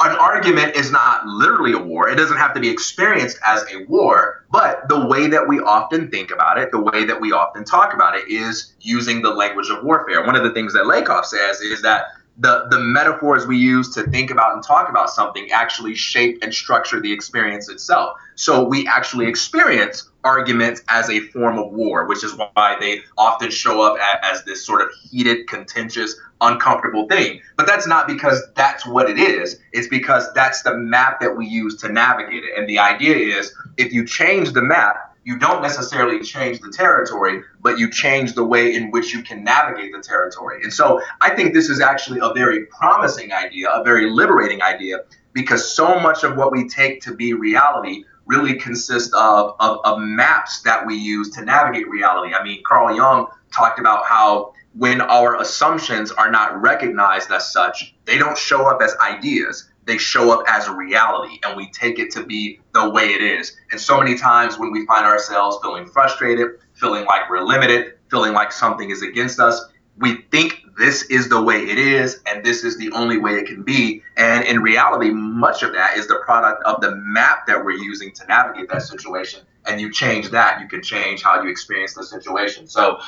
an 0.01 0.17
argument 0.17 0.77
is 0.77 0.93
not 0.93 1.25
literally 1.25 1.73
a 1.73 1.79
war. 1.79 2.11
It 2.11 2.17
doesn't 2.17 2.37
have 2.37 2.53
to 2.53 2.61
be 2.61 2.69
experienced 2.69 3.39
as 3.47 3.65
a 3.73 3.87
war, 3.87 4.45
but 4.51 4.87
the 4.91 5.07
way 5.07 5.27
that 5.29 5.49
we 5.49 5.59
often 5.59 6.11
think 6.11 6.31
about 6.31 6.59
it, 6.59 6.71
the 6.71 6.79
way 6.79 7.05
that 7.07 7.19
we 7.19 7.33
often 7.33 7.65
talk 7.65 7.95
about 7.95 8.15
it 8.15 8.29
is 8.29 8.75
using 8.83 9.23
the 9.23 9.31
language 9.31 9.71
of 9.71 9.83
warfare. 9.85 10.27
One 10.27 10.37
of 10.37 10.43
the 10.43 10.51
things 10.53 10.75
that 10.75 10.85
Lakoff 10.85 11.25
says 11.25 11.63
is 11.63 11.81
that 11.81 12.09
the, 12.39 12.67
the 12.71 12.79
metaphors 12.79 13.47
we 13.47 13.59
use 13.59 13.93
to 13.95 14.05
think 14.05 14.31
about 14.31 14.55
and 14.55 14.63
talk 14.63 14.89
about 14.89 15.11
something 15.11 15.51
actually 15.51 15.95
shape 15.95 16.39
and 16.43 16.55
structure 16.55 17.01
the 17.01 17.13
experience 17.13 17.69
itself. 17.69 18.17
So 18.37 18.63
we 18.63 18.87
actually 18.87 19.27
experience 19.27 20.09
arguments 20.23 20.83
as 20.89 21.11
a 21.11 21.21
form 21.21 21.59
of 21.59 21.73
war, 21.73 22.07
which 22.07 22.23
is 22.23 22.37
why 22.37 22.77
they 22.79 23.01
often 23.17 23.51
show 23.51 23.83
up 23.83 23.99
as, 23.99 24.39
as 24.39 24.45
this 24.45 24.65
sort 24.65 24.83
of 24.83 24.89
heated, 25.11 25.49
contentious, 25.49 26.15
uncomfortable 26.41 27.09
thing. 27.09 27.41
But 27.57 27.67
that's 27.67 27.89
not 27.89 28.07
because 28.07 28.41
that's 28.55 28.87
what 28.87 29.11
it 29.11 29.19
is. 29.19 29.59
It's 29.73 29.89
because 29.89 30.33
that's 30.35 30.63
the 30.63 30.77
map 30.77 31.21
that 31.21 31.37
we 31.37 31.47
use 31.47 31.77
to 31.79 31.89
navigate 31.89 32.45
it. 32.45 32.57
And 32.57 32.69
the 32.69 32.79
idea 32.79 33.17
is 33.17 33.53
if 33.77 33.93
you 33.93 34.05
change 34.07 34.53
the 34.53 34.63
map, 34.63 35.08
you 35.29 35.37
don't 35.37 35.61
necessarily 35.61 36.21
change 36.21 36.59
the 36.61 36.71
territory, 36.71 37.43
but 37.61 37.79
you 37.79 37.91
change 37.91 38.33
the 38.33 38.43
way 38.43 38.75
in 38.75 38.91
which 38.91 39.13
you 39.13 39.23
can 39.23 39.45
navigate 39.45 39.93
the 39.93 40.01
territory. 40.01 40.63
And 40.63 40.73
so 40.73 41.03
I 41.21 41.29
think 41.37 41.53
this 41.53 41.69
is 41.69 41.83
actually 41.83 42.21
a 42.23 42.33
very 42.33 42.65
promising 42.65 43.31
idea, 43.31 43.69
a 43.69 43.85
very 43.85 44.11
liberating 44.11 44.63
idea, 44.63 45.01
because 45.35 45.77
so 45.77 46.01
much 46.01 46.25
of 46.25 46.39
what 46.39 46.51
we 46.51 46.67
take 46.67 47.03
to 47.03 47.15
be 47.15 47.35
reality 47.35 48.05
really 48.25 48.55
consists 48.55 49.13
of, 49.13 49.55
of, 49.61 49.81
of 49.85 49.99
maps 50.01 50.63
that 50.63 50.87
we 50.87 50.95
use 50.97 51.29
to 51.33 51.45
navigate 51.45 51.87
reality. 51.91 52.33
I 52.35 52.43
mean, 52.43 52.63
Carl 52.67 52.97
Jung 52.97 53.27
talked 53.53 53.79
about 53.79 54.07
how 54.07 54.55
when 54.73 55.03
our 55.03 55.39
assumptions 55.43 56.11
are 56.11 56.31
not 56.31 56.59
recognized 56.59 57.31
as 57.31 57.53
such, 57.53 57.95
they 58.07 58.17
don't 58.17 58.39
show 58.39 58.65
up 58.65 58.81
as 58.81 58.97
ideas 59.03 59.69
they 59.89 59.97
show 59.97 60.31
up 60.31 60.45
as 60.47 60.69
a 60.69 60.73
reality 60.73 61.39
and 61.43 61.57
we 61.57 61.71
take 61.71 61.99
it 61.99 62.11
to 62.11 62.23
be 62.23 62.61
the 62.75 62.91
way 62.91 63.15
it 63.15 63.23
is. 63.23 63.57
And 63.73 63.81
so 63.81 63.99
many 63.99 64.17
times 64.17 64.59
when 64.59 64.71
we 64.71 64.85
find 64.85 65.07
ourselves 65.07 65.57
feeling 65.63 65.87
frustrated, 65.87 66.61
feeling 66.75 67.07
like 67.07 67.31
we're 67.31 67.43
limited, 67.43 67.95
feeling 68.11 68.35
like 68.35 68.53
something 68.53 68.91
is 68.91 69.01
against 69.01 69.41
us, 69.41 69.65
we 69.97 70.27
think 70.31 70.63
this 70.77 71.05
is 71.05 71.31
the 71.31 71.43
way 71.43 71.63
it 71.63 71.79
is 71.79 72.21
and 72.27 72.45
this 72.45 72.65
is 72.65 72.77
the 72.77 72.93
only 72.93 73.17
way 73.17 73.37
it 73.37 73.47
can 73.47 73.63
be. 73.63 74.03
And 74.19 74.45
in 74.45 74.61
reality, 74.61 75.09
much 75.09 75.63
of 75.63 75.73
that 75.73 75.97
is 75.97 76.07
the 76.07 76.17
product 76.17 76.63
of 76.65 76.83
the 76.83 76.95
map 76.95 77.47
that 77.47 77.65
we're 77.65 77.79
using 77.79 78.13
to 78.13 78.27
navigate 78.27 78.69
that 78.69 78.83
situation. 78.83 79.41
And 79.67 79.81
you 79.81 79.91
change 79.91 80.29
that, 80.31 80.61
you 80.61 80.69
can 80.69 80.83
change 80.83 81.23
how 81.23 81.43
you 81.43 81.49
experience 81.49 81.95
the 81.95 82.05
situation. 82.05 82.67
So, 82.67 83.01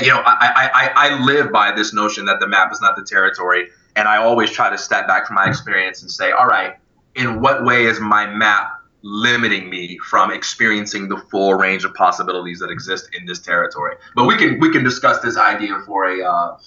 you 0.00 0.08
know, 0.08 0.22
I, 0.24 0.70
I, 0.72 0.92
I 0.94 1.24
live 1.24 1.50
by 1.50 1.72
this 1.72 1.92
notion 1.92 2.26
that 2.26 2.38
the 2.38 2.46
map 2.46 2.72
is 2.72 2.80
not 2.80 2.94
the 2.94 3.04
territory 3.04 3.70
and 3.96 4.06
I 4.06 4.18
always 4.18 4.50
try 4.50 4.70
to 4.70 4.78
step 4.78 5.08
back 5.08 5.26
from 5.26 5.34
my 5.34 5.46
experience 5.46 6.02
and 6.02 6.10
say, 6.10 6.30
all 6.30 6.46
right, 6.46 6.76
in 7.14 7.40
what 7.40 7.64
way 7.64 7.86
is 7.86 7.98
my 7.98 8.26
map 8.26 8.72
limiting 9.02 9.70
me 9.70 9.98
from 9.98 10.30
experiencing 10.30 11.08
the 11.08 11.16
full 11.16 11.54
range 11.54 11.84
of 11.84 11.94
possibilities 11.94 12.60
that 12.60 12.70
exist 12.70 13.08
in 13.18 13.26
this 13.26 13.40
territory? 13.40 13.96
But 14.14 14.26
we 14.26 14.36
can 14.36 14.60
we 14.60 14.70
can 14.70 14.84
discuss 14.84 15.20
this 15.20 15.38
idea 15.38 15.80
for 15.86 16.04
a 16.04 16.22
uh, 16.22 16.58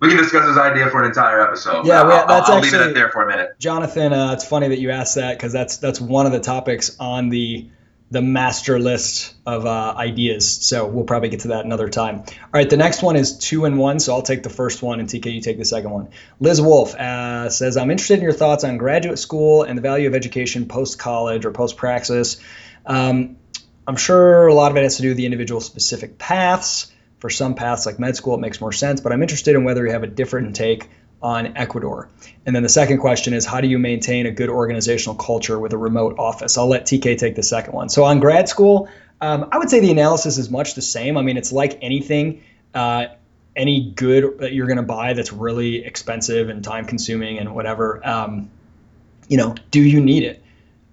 we 0.00 0.08
can 0.08 0.18
discuss 0.18 0.46
this 0.46 0.58
idea 0.58 0.90
for 0.90 1.02
an 1.02 1.06
entire 1.06 1.40
episode. 1.40 1.86
Yeah, 1.86 2.04
we, 2.04 2.10
that's 2.10 2.30
I'll, 2.30 2.52
I'll 2.52 2.58
actually, 2.58 2.78
leave 2.78 2.88
it 2.90 2.94
there 2.94 3.10
for 3.10 3.22
a 3.22 3.26
minute. 3.26 3.58
Jonathan, 3.58 4.12
uh, 4.12 4.34
it's 4.34 4.46
funny 4.46 4.68
that 4.68 4.78
you 4.78 4.90
asked 4.90 5.16
that 5.16 5.36
because 5.36 5.52
that's 5.52 5.78
that's 5.78 6.00
one 6.00 6.26
of 6.26 6.32
the 6.32 6.40
topics 6.40 6.96
on 7.00 7.30
the 7.30 7.68
the 8.10 8.22
master 8.22 8.78
list 8.78 9.34
of 9.44 9.66
uh, 9.66 9.94
ideas. 9.96 10.50
So 10.50 10.86
we'll 10.86 11.04
probably 11.04 11.28
get 11.28 11.40
to 11.40 11.48
that 11.48 11.64
another 11.64 11.88
time. 11.88 12.20
All 12.20 12.50
right, 12.54 12.68
the 12.68 12.78
next 12.78 13.02
one 13.02 13.16
is 13.16 13.36
two 13.36 13.66
and 13.66 13.78
one. 13.78 14.00
So 14.00 14.14
I'll 14.14 14.22
take 14.22 14.42
the 14.42 14.50
first 14.50 14.82
one, 14.82 14.98
and 14.98 15.08
TK, 15.08 15.34
you 15.34 15.40
take 15.42 15.58
the 15.58 15.64
second 15.64 15.90
one. 15.90 16.08
Liz 16.40 16.60
Wolf 16.60 16.94
uh, 16.94 17.50
says, 17.50 17.76
I'm 17.76 17.90
interested 17.90 18.18
in 18.18 18.22
your 18.22 18.32
thoughts 18.32 18.64
on 18.64 18.78
graduate 18.78 19.18
school 19.18 19.62
and 19.62 19.76
the 19.76 19.82
value 19.82 20.08
of 20.08 20.14
education 20.14 20.66
post 20.66 20.98
college 20.98 21.44
or 21.44 21.50
post 21.50 21.76
praxis. 21.76 22.40
Um, 22.86 23.36
I'm 23.86 23.96
sure 23.96 24.46
a 24.46 24.54
lot 24.54 24.70
of 24.70 24.76
it 24.78 24.82
has 24.84 24.96
to 24.96 25.02
do 25.02 25.08
with 25.08 25.16
the 25.18 25.26
individual 25.26 25.60
specific 25.60 26.18
paths. 26.18 26.92
For 27.18 27.30
some 27.30 27.56
paths 27.56 27.84
like 27.84 27.98
med 27.98 28.14
school, 28.14 28.36
it 28.36 28.40
makes 28.40 28.60
more 28.60 28.72
sense, 28.72 29.00
but 29.00 29.12
I'm 29.12 29.22
interested 29.22 29.56
in 29.56 29.64
whether 29.64 29.84
you 29.84 29.90
have 29.90 30.04
a 30.04 30.06
different 30.06 30.54
take 30.54 30.88
on 31.22 31.56
Ecuador. 31.56 32.08
And 32.46 32.54
then 32.54 32.62
the 32.62 32.68
second 32.68 32.98
question 32.98 33.34
is 33.34 33.44
how 33.44 33.60
do 33.60 33.68
you 33.68 33.78
maintain 33.78 34.26
a 34.26 34.30
good 34.30 34.48
organizational 34.48 35.16
culture 35.16 35.58
with 35.58 35.72
a 35.72 35.78
remote 35.78 36.18
office? 36.18 36.56
I'll 36.56 36.68
let 36.68 36.86
TK 36.86 37.18
take 37.18 37.34
the 37.34 37.42
second 37.42 37.74
one. 37.74 37.88
So 37.88 38.04
on 38.04 38.20
grad 38.20 38.48
school, 38.48 38.88
um, 39.20 39.48
I 39.50 39.58
would 39.58 39.70
say 39.70 39.80
the 39.80 39.90
analysis 39.90 40.38
is 40.38 40.50
much 40.50 40.74
the 40.74 40.82
same. 40.82 41.16
I 41.16 41.22
mean, 41.22 41.36
it's 41.36 41.52
like 41.52 41.78
anything. 41.82 42.42
Uh, 42.74 43.06
any 43.56 43.90
good 43.90 44.38
that 44.38 44.52
you're 44.52 44.68
going 44.68 44.76
to 44.76 44.84
buy 44.84 45.14
that's 45.14 45.32
really 45.32 45.84
expensive 45.84 46.48
and 46.48 46.62
time 46.62 46.84
consuming 46.84 47.38
and 47.38 47.54
whatever, 47.54 48.00
um, 48.06 48.50
you 49.26 49.36
know, 49.36 49.56
do 49.72 49.82
you 49.82 50.00
need 50.00 50.22
it? 50.22 50.42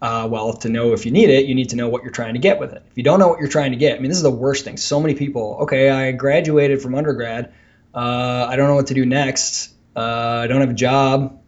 Uh, 0.02 0.28
well, 0.30 0.54
to 0.54 0.68
know 0.68 0.94
if 0.94 1.06
you 1.06 1.12
need 1.12 1.30
it, 1.30 1.46
you 1.46 1.56
need 1.56 1.70
to 1.70 1.76
know 1.76 1.88
what 1.88 2.02
you're 2.02 2.12
trying 2.12 2.34
to 2.34 2.40
get 2.40 2.60
with 2.60 2.74
it. 2.74 2.84
If 2.90 2.98
you 2.98 3.04
don't 3.04 3.20
know 3.20 3.28
what 3.28 3.40
you're 3.40 3.50
trying 3.50 3.72
to 3.72 3.78
get, 3.78 3.98
I 3.98 4.02
mean, 4.02 4.10
this 4.10 4.18
is 4.18 4.24
the 4.24 4.32
worst 4.32 4.66
thing. 4.66 4.78
So 4.78 5.00
many 5.00 5.14
people, 5.14 5.60
okay, 5.62 5.90
I 5.90 6.12
graduated 6.12 6.82
from 6.82 6.96
undergrad. 6.96 7.54
Uh, 7.94 8.48
I 8.50 8.56
don't 8.56 8.68
know 8.68 8.76
what 8.76 8.88
to 8.88 8.94
do 8.94 9.06
next. 9.06 9.75
Uh, 9.96 10.42
I 10.44 10.48
don't 10.48 10.62
have 10.62 10.72
a 10.72 10.74
job. 10.74 11.42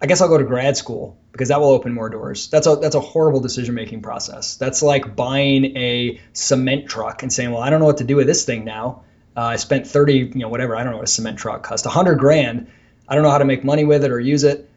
I 0.00 0.06
guess 0.06 0.20
I'll 0.20 0.28
go 0.28 0.38
to 0.38 0.44
grad 0.44 0.76
school 0.76 1.18
because 1.32 1.48
that 1.48 1.60
will 1.60 1.70
open 1.70 1.92
more 1.92 2.08
doors. 2.08 2.48
That's 2.48 2.66
a 2.66 2.76
that's 2.76 2.94
a 2.94 3.00
horrible 3.00 3.40
decision 3.40 3.74
making 3.74 4.02
process. 4.02 4.56
That's 4.56 4.82
like 4.82 5.14
buying 5.16 5.76
a 5.76 6.20
cement 6.32 6.88
truck 6.88 7.22
and 7.22 7.32
saying, 7.32 7.50
well, 7.50 7.62
I 7.62 7.70
don't 7.70 7.80
know 7.80 7.86
what 7.86 7.98
to 7.98 8.04
do 8.04 8.16
with 8.16 8.26
this 8.26 8.44
thing 8.44 8.64
now. 8.64 9.04
Uh, 9.36 9.42
I 9.42 9.56
spent 9.56 9.86
30, 9.86 10.14
you 10.14 10.30
know, 10.34 10.48
whatever. 10.48 10.76
I 10.76 10.82
don't 10.82 10.92
know 10.92 10.98
what 10.98 11.08
a 11.08 11.12
cement 11.12 11.38
truck 11.38 11.62
cost. 11.62 11.84
100 11.84 12.16
grand. 12.16 12.68
I 13.08 13.14
don't 13.14 13.22
know 13.22 13.30
how 13.30 13.38
to 13.38 13.44
make 13.44 13.64
money 13.64 13.84
with 13.84 14.04
it 14.04 14.10
or 14.10 14.18
use 14.18 14.44
it. 14.44 14.68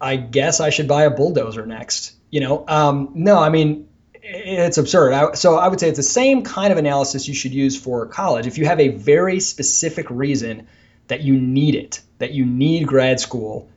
I 0.00 0.16
guess 0.16 0.60
I 0.60 0.70
should 0.70 0.88
buy 0.88 1.04
a 1.04 1.10
bulldozer 1.10 1.64
next. 1.66 2.14
You 2.30 2.40
know, 2.40 2.64
um, 2.66 3.12
no, 3.14 3.38
I 3.38 3.48
mean, 3.48 3.88
it's 4.22 4.78
absurd. 4.78 5.12
I, 5.12 5.32
so 5.32 5.56
I 5.56 5.68
would 5.68 5.80
say 5.80 5.88
it's 5.88 5.98
the 5.98 6.02
same 6.02 6.42
kind 6.42 6.72
of 6.72 6.78
analysis 6.78 7.28
you 7.28 7.34
should 7.34 7.52
use 7.52 7.80
for 7.80 8.06
college. 8.06 8.46
If 8.46 8.58
you 8.58 8.66
have 8.66 8.80
a 8.80 8.88
very 8.88 9.40
specific 9.40 10.10
reason 10.10 10.66
that 11.08 11.22
you 11.22 11.38
need 11.38 11.74
it, 11.74 12.00
that 12.18 12.32
you 12.32 12.46
need 12.46 12.86
grad 12.86 13.20
school 13.20 13.68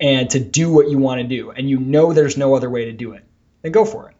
and 0.00 0.30
to 0.30 0.40
do 0.40 0.72
what 0.72 0.88
you 0.90 0.98
want 0.98 1.20
to 1.20 1.26
do, 1.26 1.50
and 1.52 1.70
you 1.70 1.78
know 1.78 2.12
there's 2.12 2.36
no 2.36 2.54
other 2.54 2.68
way 2.68 2.86
to 2.86 2.92
do 2.92 3.12
it, 3.12 3.24
then 3.62 3.72
go 3.72 3.84
for 3.84 4.10
it. 4.10 4.16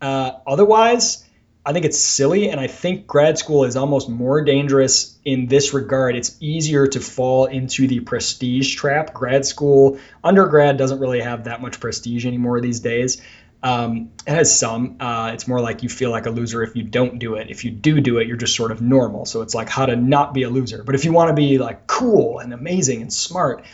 Uh, 0.00 0.32
otherwise, 0.46 1.24
I 1.66 1.72
think 1.72 1.86
it's 1.86 1.98
silly, 1.98 2.50
and 2.50 2.60
I 2.60 2.66
think 2.66 3.06
grad 3.06 3.38
school 3.38 3.64
is 3.64 3.74
almost 3.74 4.08
more 4.08 4.44
dangerous 4.44 5.18
in 5.24 5.46
this 5.46 5.72
regard. 5.72 6.14
It's 6.14 6.36
easier 6.38 6.86
to 6.86 7.00
fall 7.00 7.46
into 7.46 7.88
the 7.88 8.00
prestige 8.00 8.76
trap. 8.76 9.14
Grad 9.14 9.46
school, 9.46 9.98
undergrad 10.22 10.76
doesn't 10.76 11.00
really 11.00 11.20
have 11.20 11.44
that 11.44 11.62
much 11.62 11.80
prestige 11.80 12.26
anymore 12.26 12.60
these 12.60 12.80
days. 12.80 13.22
Um, 13.64 14.10
it 14.26 14.30
has 14.30 14.56
some. 14.56 14.98
Uh, 15.00 15.30
it's 15.32 15.48
more 15.48 15.60
like 15.60 15.82
you 15.82 15.88
feel 15.88 16.10
like 16.10 16.26
a 16.26 16.30
loser 16.30 16.62
if 16.62 16.76
you 16.76 16.82
don't 16.82 17.18
do 17.18 17.36
it. 17.36 17.50
If 17.50 17.64
you 17.64 17.70
do 17.70 17.98
do 18.00 18.18
it, 18.18 18.28
you're 18.28 18.36
just 18.36 18.54
sort 18.54 18.70
of 18.70 18.82
normal. 18.82 19.24
So 19.24 19.40
it's 19.40 19.54
like 19.54 19.70
how 19.70 19.86
to 19.86 19.96
not 19.96 20.34
be 20.34 20.42
a 20.42 20.50
loser. 20.50 20.84
But 20.84 20.94
if 20.94 21.06
you 21.06 21.12
want 21.12 21.30
to 21.30 21.34
be 21.34 21.56
like 21.56 21.86
cool 21.86 22.40
and 22.40 22.52
amazing 22.52 23.00
and 23.00 23.10
smart, 23.10 23.64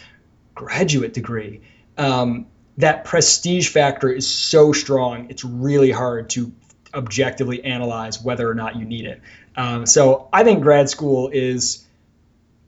graduate 0.55 1.13
degree. 1.13 1.63
Um, 1.99 2.47
that 2.79 3.05
prestige 3.05 3.69
factor 3.69 4.09
is 4.11 4.29
so 4.29 4.73
strong. 4.73 5.27
It's 5.29 5.45
really 5.45 5.91
hard 5.91 6.31
to 6.31 6.53
objectively 6.95 7.65
analyze 7.65 8.23
whether 8.23 8.49
or 8.49 8.55
not 8.55 8.77
you 8.77 8.85
need 8.85 9.07
it. 9.07 9.21
Um, 9.57 9.87
so 9.87 10.29
I 10.33 10.45
think 10.45 10.63
grad 10.63 10.89
school 10.89 11.31
is 11.33 11.85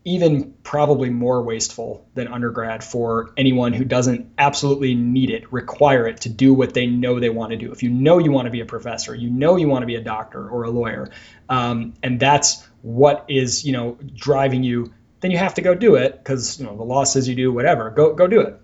even 0.05 0.55
probably 0.65 1.11
more 1.11 1.43
wasteful 1.43 2.09
than 2.15 2.27
undergrad 2.27 2.83
for 2.83 3.33
anyone 3.37 3.73
who 3.73 3.85
doesn't 3.85 4.33
absolutely 4.37 4.95
need 4.95 5.31
it, 5.31 5.53
require 5.53 6.07
it 6.07 6.23
to 6.23 6.29
do 6.29 6.53
what 6.53 6.75
they 6.75 6.87
know 6.87 7.21
they 7.21 7.31
want 7.31 7.53
to 7.53 7.57
do. 7.57 7.71
If 7.71 7.83
you 7.83 7.91
know 7.91 8.19
you 8.19 8.33
want 8.33 8.47
to 8.47 8.51
be 8.51 8.61
a 8.61 8.67
professor, 8.67 9.15
you 9.15 9.31
know 9.31 9.57
you 9.57 9.69
want 9.69 9.83
to 9.83 9.87
be 9.87 9.95
a 9.95 10.01
doctor 10.01 10.49
or 10.49 10.65
a 10.65 10.71
lawyer, 10.71 11.11
um, 11.49 11.95
and 12.03 12.19
that's 12.19 12.67
what 12.83 13.27
is 13.29 13.65
you 13.65 13.73
know 13.73 13.97
driving 14.15 14.65
you, 14.65 14.93
then 15.21 15.31
you 15.31 15.39
have 15.39 15.55
to 15.55 15.63
go 15.63 15.75
do 15.75 15.95
it 15.95 16.19
because 16.19 16.59
you 16.59 16.67
know 16.67 16.77
the 16.77 16.83
law 16.83 17.05
says 17.05 17.29
you 17.29 17.37
do 17.37 17.53
whatever. 17.53 17.91
Go 17.91 18.15
go 18.15 18.27
do 18.27 18.41
it. 18.41 18.61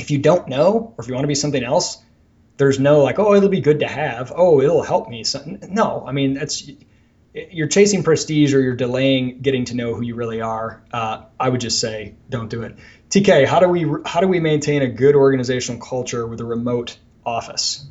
If 0.00 0.10
you 0.10 0.18
don't 0.18 0.48
know, 0.48 0.94
or 0.96 1.02
if 1.02 1.08
you 1.08 1.14
want 1.14 1.24
to 1.24 1.28
be 1.28 1.36
something 1.36 1.62
else, 1.62 2.02
there's 2.56 2.80
no 2.80 3.02
like 3.02 3.20
oh 3.20 3.34
it'll 3.34 3.48
be 3.48 3.60
good 3.60 3.80
to 3.80 3.88
have. 3.88 4.32
Oh 4.34 4.60
it'll 4.60 4.82
help 4.82 5.08
me. 5.08 5.22
So, 5.22 5.42
no, 5.68 6.04
I 6.04 6.10
mean 6.10 6.34
that's 6.34 6.68
you're 7.50 7.68
chasing 7.68 8.02
prestige 8.02 8.54
or 8.54 8.60
you're 8.60 8.76
delaying 8.76 9.40
getting 9.40 9.66
to 9.66 9.74
know 9.74 9.94
who 9.94 10.02
you 10.02 10.14
really 10.14 10.40
are, 10.40 10.82
uh, 10.92 11.24
I 11.38 11.48
would 11.48 11.60
just 11.60 11.80
say 11.80 12.14
don't 12.30 12.48
do 12.48 12.62
it. 12.62 12.76
TK, 13.10 13.46
how 13.46 13.60
do 13.60 13.68
we 13.68 13.86
how 14.04 14.20
do 14.20 14.28
we 14.28 14.40
maintain 14.40 14.82
a 14.82 14.88
good 14.88 15.14
organizational 15.14 15.80
culture 15.80 16.26
with 16.26 16.40
a 16.40 16.44
remote 16.44 16.98
office? 17.24 17.86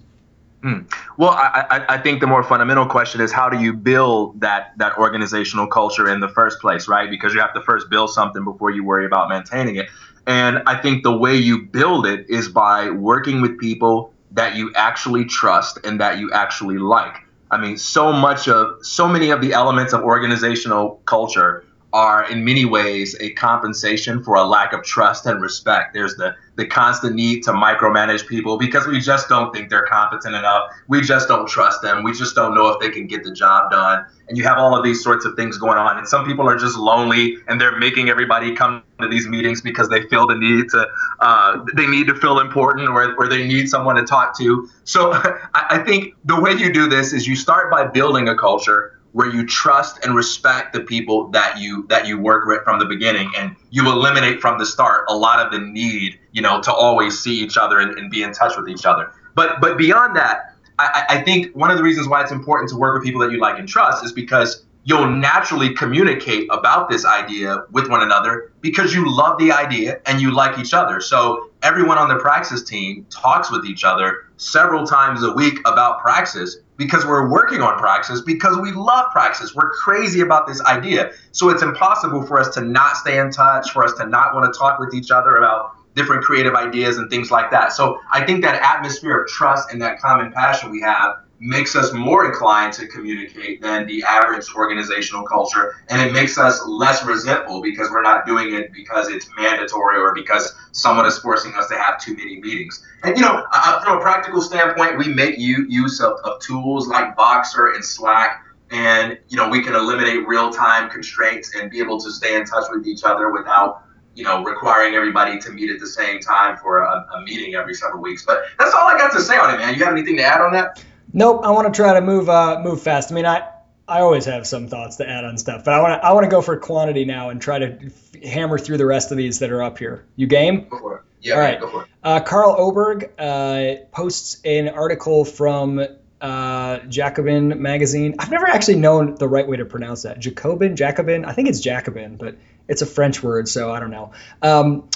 Hmm. 0.61 0.79
Well, 1.15 1.29
I, 1.29 1.85
I, 1.89 1.97
think 1.99 2.21
the 2.21 2.27
more 2.27 2.41
fundamental 2.41 2.87
question 2.87 3.21
is 3.21 3.31
how 3.31 3.49
do 3.49 3.61
you 3.61 3.71
build 3.71 4.41
that 4.41 4.73
that 4.77 4.97
organizational 4.97 5.67
culture 5.67 6.09
in 6.09 6.21
the 6.21 6.27
first 6.27 6.59
place, 6.59 6.87
right? 6.87 7.07
Because 7.07 7.35
you 7.35 7.41
have 7.41 7.53
to 7.53 7.61
first 7.61 7.87
build 7.87 8.09
something 8.09 8.43
before 8.43 8.71
you 8.71 8.83
worry 8.83 9.05
about 9.05 9.29
maintaining 9.29 9.75
it. 9.75 9.89
And 10.25 10.63
I 10.65 10.81
think 10.81 11.03
the 11.03 11.15
way 11.15 11.35
you 11.35 11.65
build 11.65 12.07
it 12.07 12.29
is 12.29 12.49
by 12.49 12.89
working 12.89 13.41
with 13.41 13.59
people 13.59 14.11
that 14.31 14.55
you 14.55 14.73
actually 14.75 15.25
trust 15.25 15.85
and 15.85 16.01
that 16.01 16.17
you 16.17 16.31
actually 16.31 16.79
like. 16.79 17.24
I 17.55 17.57
mean, 17.57 17.77
so 17.77 18.11
much 18.11 18.49
of 18.49 18.85
so 18.85 19.07
many 19.07 19.29
of 19.29 19.39
the 19.39 19.53
elements 19.53 19.93
of 19.93 20.01
organizational 20.01 21.01
culture 21.05 21.64
are 21.95 22.29
in 22.29 22.43
many 22.43 22.65
ways 22.65 23.15
a 23.21 23.31
compensation 23.31 24.21
for 24.21 24.35
a 24.35 24.43
lack 24.43 24.73
of 24.73 24.83
trust 24.83 25.25
and 25.25 25.41
respect. 25.41 25.93
There's 25.93 26.15
the 26.15 26.35
the 26.55 26.65
constant 26.65 27.15
need 27.15 27.43
to 27.43 27.51
micromanage 27.51 28.27
people 28.27 28.57
because 28.57 28.85
we 28.85 28.99
just 28.99 29.29
don't 29.29 29.53
think 29.53 29.69
they're 29.69 29.85
competent 29.85 30.35
enough. 30.35 30.71
We 30.87 31.01
just 31.01 31.27
don't 31.27 31.47
trust 31.47 31.81
them. 31.81 32.03
We 32.03 32.13
just 32.13 32.35
don't 32.35 32.53
know 32.53 32.67
if 32.67 32.79
they 32.79 32.89
can 32.89 33.07
get 33.07 33.23
the 33.23 33.31
job 33.31 33.71
done. 33.71 34.05
And 34.27 34.37
you 34.37 34.43
have 34.43 34.57
all 34.57 34.75
of 34.75 34.83
these 34.83 35.03
sorts 35.03 35.25
of 35.25 35.35
things 35.35 35.57
going 35.57 35.77
on. 35.77 35.97
And 35.97 36.07
some 36.07 36.25
people 36.25 36.49
are 36.49 36.57
just 36.57 36.77
lonely 36.77 37.37
and 37.47 37.59
they're 37.59 37.77
making 37.77 38.09
everybody 38.09 38.55
come 38.55 38.83
to 39.01 39.07
these 39.07 39.27
meetings 39.27 39.61
because 39.61 39.89
they 39.89 40.03
feel 40.03 40.27
the 40.27 40.35
need 40.35 40.69
to, 40.69 40.87
uh, 41.19 41.63
they 41.75 41.87
need 41.87 42.07
to 42.07 42.15
feel 42.15 42.39
important 42.39 42.89
or, 42.89 43.15
or 43.15 43.27
they 43.27 43.45
need 43.45 43.69
someone 43.69 43.95
to 43.97 44.03
talk 44.03 44.37
to. 44.39 44.69
So 44.85 45.11
I 45.53 45.83
think 45.85 46.15
the 46.23 46.39
way 46.39 46.53
you 46.53 46.71
do 46.71 46.87
this 46.87 47.11
is 47.11 47.27
you 47.27 47.35
start 47.35 47.69
by 47.69 47.85
building 47.85 48.29
a 48.29 48.35
culture 48.35 48.94
where 49.15 49.33
you 49.33 49.45
trust 49.45 50.03
and 50.03 50.13
respect 50.13 50.73
the 50.73 50.81
people 50.81 51.29
that 51.29 51.57
you 51.57 51.87
that 51.87 52.05
you 52.05 52.19
work 52.19 52.45
with 52.45 52.61
from 52.65 52.79
the 52.79 52.85
beginning 52.85 53.31
and 53.37 53.55
you 53.69 53.89
eliminate 53.89 54.41
from 54.41 54.59
the 54.59 54.65
start 54.65 55.05
a 55.07 55.15
lot 55.15 55.39
of 55.39 55.53
the 55.53 55.59
need 55.59 56.19
you 56.33 56.41
know 56.41 56.61
to 56.61 56.73
always 56.73 57.17
see 57.17 57.39
each 57.39 57.55
other 57.55 57.79
and, 57.79 57.97
and 57.97 58.11
be 58.11 58.23
in 58.23 58.33
touch 58.33 58.57
with 58.57 58.67
each 58.67 58.85
other 58.85 59.09
but 59.33 59.61
but 59.61 59.77
beyond 59.77 60.17
that 60.17 60.53
I, 60.77 61.05
I 61.07 61.21
think 61.21 61.55
one 61.55 61.71
of 61.71 61.77
the 61.77 61.83
reasons 61.83 62.09
why 62.09 62.21
it's 62.23 62.33
important 62.33 62.69
to 62.71 62.75
work 62.75 62.93
with 62.93 63.05
people 63.05 63.21
that 63.21 63.31
you 63.31 63.39
like 63.39 63.57
and 63.57 63.69
trust 63.69 64.03
is 64.03 64.11
because 64.11 64.65
you'll 64.83 65.09
naturally 65.09 65.73
communicate 65.73 66.47
about 66.51 66.89
this 66.89 67.05
idea 67.05 67.63
with 67.71 67.89
one 67.89 68.03
another 68.03 68.51
because 68.59 68.93
you 68.93 69.09
love 69.09 69.39
the 69.39 69.51
idea 69.51 70.01
and 70.05 70.21
you 70.21 70.31
like 70.31 70.59
each 70.59 70.73
other. 70.73 70.99
So 70.99 71.49
everyone 71.63 71.97
on 71.97 72.09
the 72.09 72.17
Praxis 72.17 72.63
team 72.63 73.05
talks 73.09 73.49
with 73.49 73.65
each 73.65 73.85
other 73.85 74.25
several 74.35 74.85
times 74.85 75.23
a 75.23 75.31
week 75.31 75.59
about 75.65 76.01
Praxis 76.01 76.57
because 76.77 77.05
we're 77.05 77.29
working 77.29 77.61
on 77.61 77.77
Praxis 77.77 78.21
because 78.21 78.57
we 78.57 78.71
love 78.71 79.11
Praxis. 79.11 79.55
We're 79.55 79.71
crazy 79.71 80.21
about 80.21 80.47
this 80.47 80.61
idea. 80.61 81.11
So 81.31 81.49
it's 81.49 81.61
impossible 81.61 82.23
for 82.23 82.39
us 82.39 82.53
to 82.55 82.61
not 82.61 82.97
stay 82.97 83.17
in 83.19 83.31
touch, 83.31 83.71
for 83.71 83.83
us 83.83 83.93
to 83.93 84.05
not 84.05 84.33
want 84.33 84.51
to 84.51 84.57
talk 84.57 84.79
with 84.79 84.93
each 84.93 85.11
other 85.11 85.35
about 85.35 85.71
different 85.95 86.23
creative 86.23 86.55
ideas 86.55 86.97
and 86.97 87.09
things 87.09 87.31
like 87.31 87.51
that. 87.51 87.71
So 87.71 87.99
I 88.11 88.25
think 88.25 88.43
that 88.43 88.61
atmosphere 88.61 89.21
of 89.21 89.27
trust 89.29 89.71
and 89.71 89.81
that 89.81 89.99
common 89.99 90.31
passion 90.31 90.71
we 90.71 90.81
have 90.81 91.15
makes 91.39 91.75
us 91.75 91.91
more 91.93 92.25
inclined 92.25 92.71
to 92.73 92.87
communicate 92.87 93.61
than 93.61 93.85
the 93.87 94.03
average 94.03 94.45
organizational 94.55 95.23
culture 95.23 95.75
and 95.89 96.01
it 96.01 96.13
makes 96.13 96.37
us 96.37 96.65
less 96.65 97.05
resentful 97.05 97.61
because 97.61 97.89
we're 97.91 98.01
not 98.01 98.25
doing 98.25 98.53
it 98.53 98.71
because 98.71 99.09
it's 99.09 99.27
mandatory 99.37 99.97
or 99.97 100.13
because 100.13 100.55
someone 100.71 101.05
is 101.05 101.17
forcing 101.17 101.53
us 101.55 101.67
to 101.67 101.75
have 101.77 101.99
too 101.99 102.15
many 102.15 102.39
meetings 102.39 102.83
and 103.03 103.17
you 103.17 103.21
know 103.21 103.45
uh, 103.51 103.81
from 103.81 103.97
a 103.97 104.01
practical 104.01 104.41
standpoint 104.41 104.97
we 104.97 105.07
make 105.07 105.37
use 105.37 105.99
of, 105.99 106.13
of 106.23 106.39
tools 106.41 106.87
like 106.87 107.15
Voxer 107.17 107.75
and 107.75 107.83
slack 107.83 108.41
and 108.71 109.17
you 109.27 109.35
know 109.35 109.49
we 109.49 109.61
can 109.61 109.75
eliminate 109.75 110.25
real-time 110.27 110.89
constraints 110.89 111.53
and 111.55 111.69
be 111.69 111.79
able 111.79 111.99
to 111.99 112.11
stay 112.11 112.35
in 112.35 112.45
touch 112.45 112.65
with 112.71 112.87
each 112.87 113.03
other 113.03 113.31
without 113.31 113.81
you 114.15 114.23
know, 114.23 114.43
requiring 114.43 114.95
everybody 114.95 115.37
to 115.37 115.51
meet 115.51 115.69
at 115.69 115.77
the 115.77 115.87
same 115.87 116.21
time 116.21 116.57
for 116.57 116.79
a, 116.79 117.05
a, 117.15 117.21
meeting 117.23 117.53
every 117.55 117.73
several 117.73 118.01
weeks. 118.01 118.23
But 118.25 118.43
that's 118.57 118.73
all 118.73 118.87
I 118.87 118.97
got 118.97 119.11
to 119.11 119.21
say 119.21 119.37
on 119.37 119.53
it, 119.53 119.57
man. 119.57 119.75
You 119.75 119.83
have 119.83 119.93
anything 119.93 120.15
to 120.15 120.23
add 120.23 120.39
on 120.39 120.53
that? 120.53 120.81
Nope. 121.15 121.41
I 121.45 121.51
want 121.51 121.73
to 121.73 121.75
try 121.75 121.93
to 121.93 122.01
move 122.01 122.29
uh, 122.29 122.59
move 122.61 122.81
fast. 122.81 123.11
I 123.11 123.15
mean, 123.15 123.25
I 123.25 123.47
I 123.87 124.01
always 124.01 124.25
have 124.25 124.45
some 124.45 124.67
thoughts 124.67 124.97
to 124.97 125.09
add 125.09 125.23
on 125.23 125.37
stuff, 125.37 125.63
but 125.63 125.73
I 125.73 125.81
want 125.81 126.01
to 126.01 126.05
I 126.05 126.11
want 126.11 126.25
to 126.25 126.29
go 126.29 126.41
for 126.41 126.57
quantity 126.57 127.05
now 127.05 127.29
and 127.29 127.41
try 127.41 127.59
to 127.59 127.85
f- 127.85 128.23
hammer 128.23 128.57
through 128.57 128.77
the 128.77 128.85
rest 128.85 129.11
of 129.11 129.17
these 129.17 129.39
that 129.39 129.49
are 129.49 129.63
up 129.63 129.77
here. 129.77 130.05
You 130.17 130.27
game? 130.27 130.67
Go 130.69 130.77
for 130.77 130.95
it. 130.97 131.01
Yeah. 131.21 131.33
All 131.35 131.39
right. 131.39 131.59
Go 131.59 131.69
for 131.69 131.83
it. 131.83 131.89
Uh, 132.03 132.19
Carl 132.19 132.55
Oberg 132.57 133.11
uh, 133.17 133.85
posts 133.91 134.41
an 134.43 134.67
article 134.69 135.23
from 135.23 135.85
uh, 136.19 136.79
Jacobin 136.79 137.61
magazine. 137.61 138.15
I've 138.19 138.31
never 138.31 138.47
actually 138.47 138.79
known 138.79 139.15
the 139.15 139.27
right 139.27 139.47
way 139.47 139.57
to 139.57 139.65
pronounce 139.65 140.03
that. 140.03 140.19
Jacobin, 140.19 140.75
Jacobin. 140.75 141.23
I 141.23 141.31
think 141.31 141.47
it's 141.47 141.61
Jacobin, 141.61 142.17
but 142.17 142.35
it's 142.67 142.81
a 142.81 142.85
French 142.85 143.23
word, 143.23 143.47
so 143.47 143.71
I 143.71 143.79
don't 143.79 143.91
know. 143.91 144.11
Um, 144.41 144.89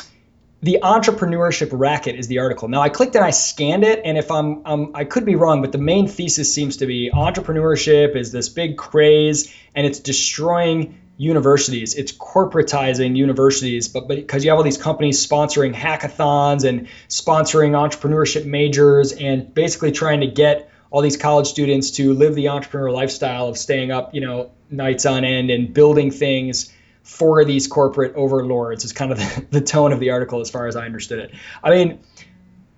the 0.62 0.80
entrepreneurship 0.84 1.70
racket 1.72 2.16
is 2.16 2.28
the 2.28 2.40
article. 2.40 2.68
Now 2.68 2.82
I 2.82 2.90
clicked 2.90 3.16
and 3.16 3.24
I 3.24 3.30
scanned 3.30 3.84
it, 3.84 4.02
and 4.04 4.18
if 4.18 4.30
I'm, 4.30 4.66
um, 4.66 4.92
I 4.94 5.06
could 5.06 5.26
be 5.26 5.36
wrong, 5.36 5.62
but 5.62 5.72
the 5.72 5.78
main 5.78 6.08
thesis 6.08 6.54
seems 6.54 6.78
to 6.78 6.86
be 6.86 7.10
entrepreneurship 7.14 8.16
is 8.16 8.32
this 8.32 8.50
big 8.50 8.78
craze, 8.78 9.54
and 9.74 9.88
it's 9.88 10.00
destroying 10.00 11.00
universities. 11.18 11.96
It's 11.96 12.12
corporatizing 12.12 13.16
universities, 13.16 13.88
but 13.88 14.08
because 14.08 14.44
you 14.44 14.52
have 14.52 14.58
all 14.58 14.64
these 14.64 14.78
companies 14.78 15.26
sponsoring 15.26 15.74
hackathons 15.74 16.68
and 16.68 16.88
sponsoring 17.08 17.72
entrepreneurship 17.72 18.46
majors, 18.46 19.14
and 19.14 19.54
basically 19.54 19.94
trying 19.94 20.22
to 20.22 20.28
get 20.28 20.70
all 20.92 21.02
these 21.02 21.18
college 21.18 21.48
students 21.48 21.92
to 21.92 22.14
live 22.14 22.36
the 22.36 22.50
entrepreneur 22.50 22.92
lifestyle 22.92 23.48
of 23.48 23.58
staying 23.58 23.92
up, 23.92 24.14
you 24.14 24.22
know, 24.22 24.52
nights 24.70 25.06
on 25.06 25.24
end 25.24 25.52
and 25.52 25.74
building 25.74 26.12
things 26.12 26.74
for 27.04 27.44
these 27.46 27.68
corporate 27.68 28.16
overlords 28.16 28.86
is 28.86 28.94
kind 28.94 29.12
of 29.12 29.18
the, 29.20 29.46
the 29.52 29.62
tone 29.62 29.92
of 29.92 30.00
the 30.00 30.12
article 30.12 30.42
as 30.42 30.50
far 30.50 30.68
as 30.68 30.76
I 30.76 30.86
understood 30.86 31.20
it. 31.20 31.32
I 31.64 31.72
mean, 31.72 32.00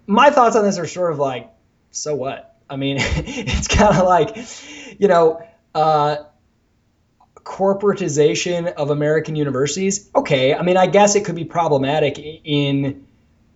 my 0.07 0.29
thoughts 0.29 0.55
on 0.55 0.63
this 0.63 0.77
are 0.77 0.87
sort 0.87 1.11
of 1.11 1.19
like, 1.19 1.49
so 1.91 2.15
what? 2.15 2.55
I 2.69 2.77
mean, 2.77 2.97
it's 3.01 3.67
kind 3.67 3.97
of 3.97 4.05
like, 4.05 4.37
you 4.99 5.07
know, 5.07 5.45
uh, 5.75 6.17
corporatization 7.35 8.71
of 8.73 8.89
American 8.89 9.35
universities. 9.35 10.09
Okay, 10.15 10.53
I 10.53 10.61
mean, 10.61 10.77
I 10.77 10.87
guess 10.87 11.15
it 11.15 11.25
could 11.25 11.35
be 11.35 11.45
problematic 11.45 12.17
in 12.17 13.05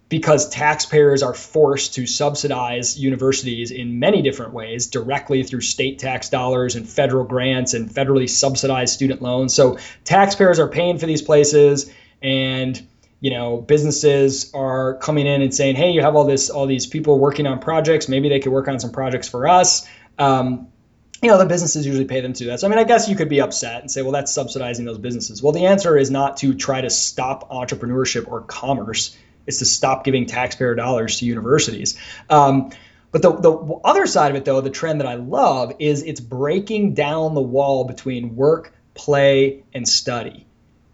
because 0.08 0.50
taxpayers 0.50 1.24
are 1.24 1.34
forced 1.34 1.96
to 1.96 2.06
subsidize 2.06 2.98
universities 3.00 3.72
in 3.72 4.00
many 4.00 4.22
different 4.22 4.54
ways, 4.54 4.88
directly 4.88 5.44
through 5.44 5.62
state 5.62 5.98
tax 6.00 6.30
dollars 6.30 6.76
and 6.76 6.88
federal 6.88 7.24
grants 7.24 7.74
and 7.74 7.90
federally 7.90 8.30
subsidized 8.30 8.94
student 8.94 9.22
loans. 9.22 9.54
So 9.54 9.80
taxpayers 10.04 10.60
are 10.60 10.68
paying 10.68 11.00
for 11.00 11.08
these 11.08 11.22
places 11.22 11.92
and 12.22 12.86
you 13.20 13.32
know 13.32 13.58
businesses 13.58 14.52
are 14.54 14.98
coming 14.98 15.26
in 15.26 15.42
and 15.42 15.54
saying 15.54 15.76
hey 15.76 15.92
you 15.92 16.02
have 16.02 16.16
all 16.16 16.26
this 16.26 16.50
all 16.50 16.68
these 16.68 16.86
people 16.86 17.18
working 17.18 17.48
on 17.48 17.60
projects. 17.60 18.08
Maybe 18.08 18.30
they 18.30 18.40
could 18.40 18.52
work 18.52 18.68
on 18.68 18.80
some 18.80 18.92
projects 18.92 19.28
for 19.28 19.48
us. 19.48 19.88
Um, 20.20 20.68
you 21.24 21.32
know 21.32 21.40
the 21.40 21.48
businesses 21.48 21.88
usually 21.88 22.06
pay 22.06 22.22
them 22.22 22.34
to 22.34 22.40
do 22.44 22.46
that. 22.52 22.60
So 22.60 22.68
i 22.68 22.70
mean 22.70 22.78
i 22.78 22.84
guess 22.84 23.10
you 23.10 23.16
could 23.16 23.30
be 23.30 23.42
upset 23.42 23.82
and 23.82 23.90
say 23.90 24.04
well 24.04 24.12
that's 24.12 24.32
subsidizing 24.32 24.86
those 24.86 25.00
businesses. 25.00 25.42
Well 25.42 25.54
the 25.54 25.66
answer 25.66 25.98
is 25.98 26.12
not 26.12 26.38
to 26.38 26.54
try 26.54 26.82
to 26.82 26.92
stop 26.92 27.50
entrepreneurship 27.50 28.28
or 28.28 28.42
commerce 28.42 29.18
is 29.48 29.60
to 29.60 29.66
stop 29.66 30.04
giving 30.04 30.26
taxpayer 30.26 30.76
dollars 30.76 31.20
to 31.20 31.26
universities. 31.26 31.98
Um, 32.30 32.72
but 33.12 33.22
the, 33.22 33.32
the 33.32 33.80
other 33.84 34.08
side 34.08 34.32
of 34.32 34.36
it, 34.36 34.44
though, 34.44 34.60
the 34.60 34.70
trend 34.70 35.00
that 35.00 35.08
I 35.08 35.16
love 35.16 35.74
is 35.80 36.04
it's 36.04 36.20
breaking 36.20 36.96
down 36.96 37.34
the 37.34 37.42
wall 37.42 37.86
between 37.86 38.36
work, 38.36 38.74
play, 38.94 39.64
and 39.74 39.88
study. 39.88 40.46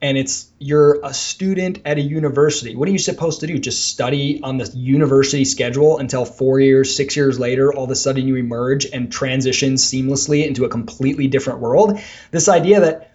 And 0.03 0.17
it's 0.17 0.47
you're 0.59 0.99
a 1.03 1.13
student 1.13 1.79
at 1.85 1.97
a 1.97 2.01
university. 2.01 2.75
What 2.75 2.87
are 2.87 2.91
you 2.91 2.99
supposed 2.99 3.39
to 3.39 3.47
do? 3.47 3.57
Just 3.57 3.87
study 3.87 4.39
on 4.43 4.57
the 4.57 4.65
university 4.65 5.45
schedule 5.45 5.97
until 5.97 6.25
four 6.25 6.59
years, 6.59 6.95
six 6.95 7.15
years 7.15 7.39
later, 7.39 7.73
all 7.73 7.85
of 7.85 7.91
a 7.91 7.95
sudden 7.95 8.27
you 8.27 8.35
emerge 8.35 8.85
and 8.85 9.11
transition 9.11 9.73
seamlessly 9.73 10.45
into 10.45 10.65
a 10.65 10.69
completely 10.69 11.27
different 11.27 11.59
world? 11.59 11.99
This 12.29 12.49
idea 12.49 12.81
that 12.81 13.13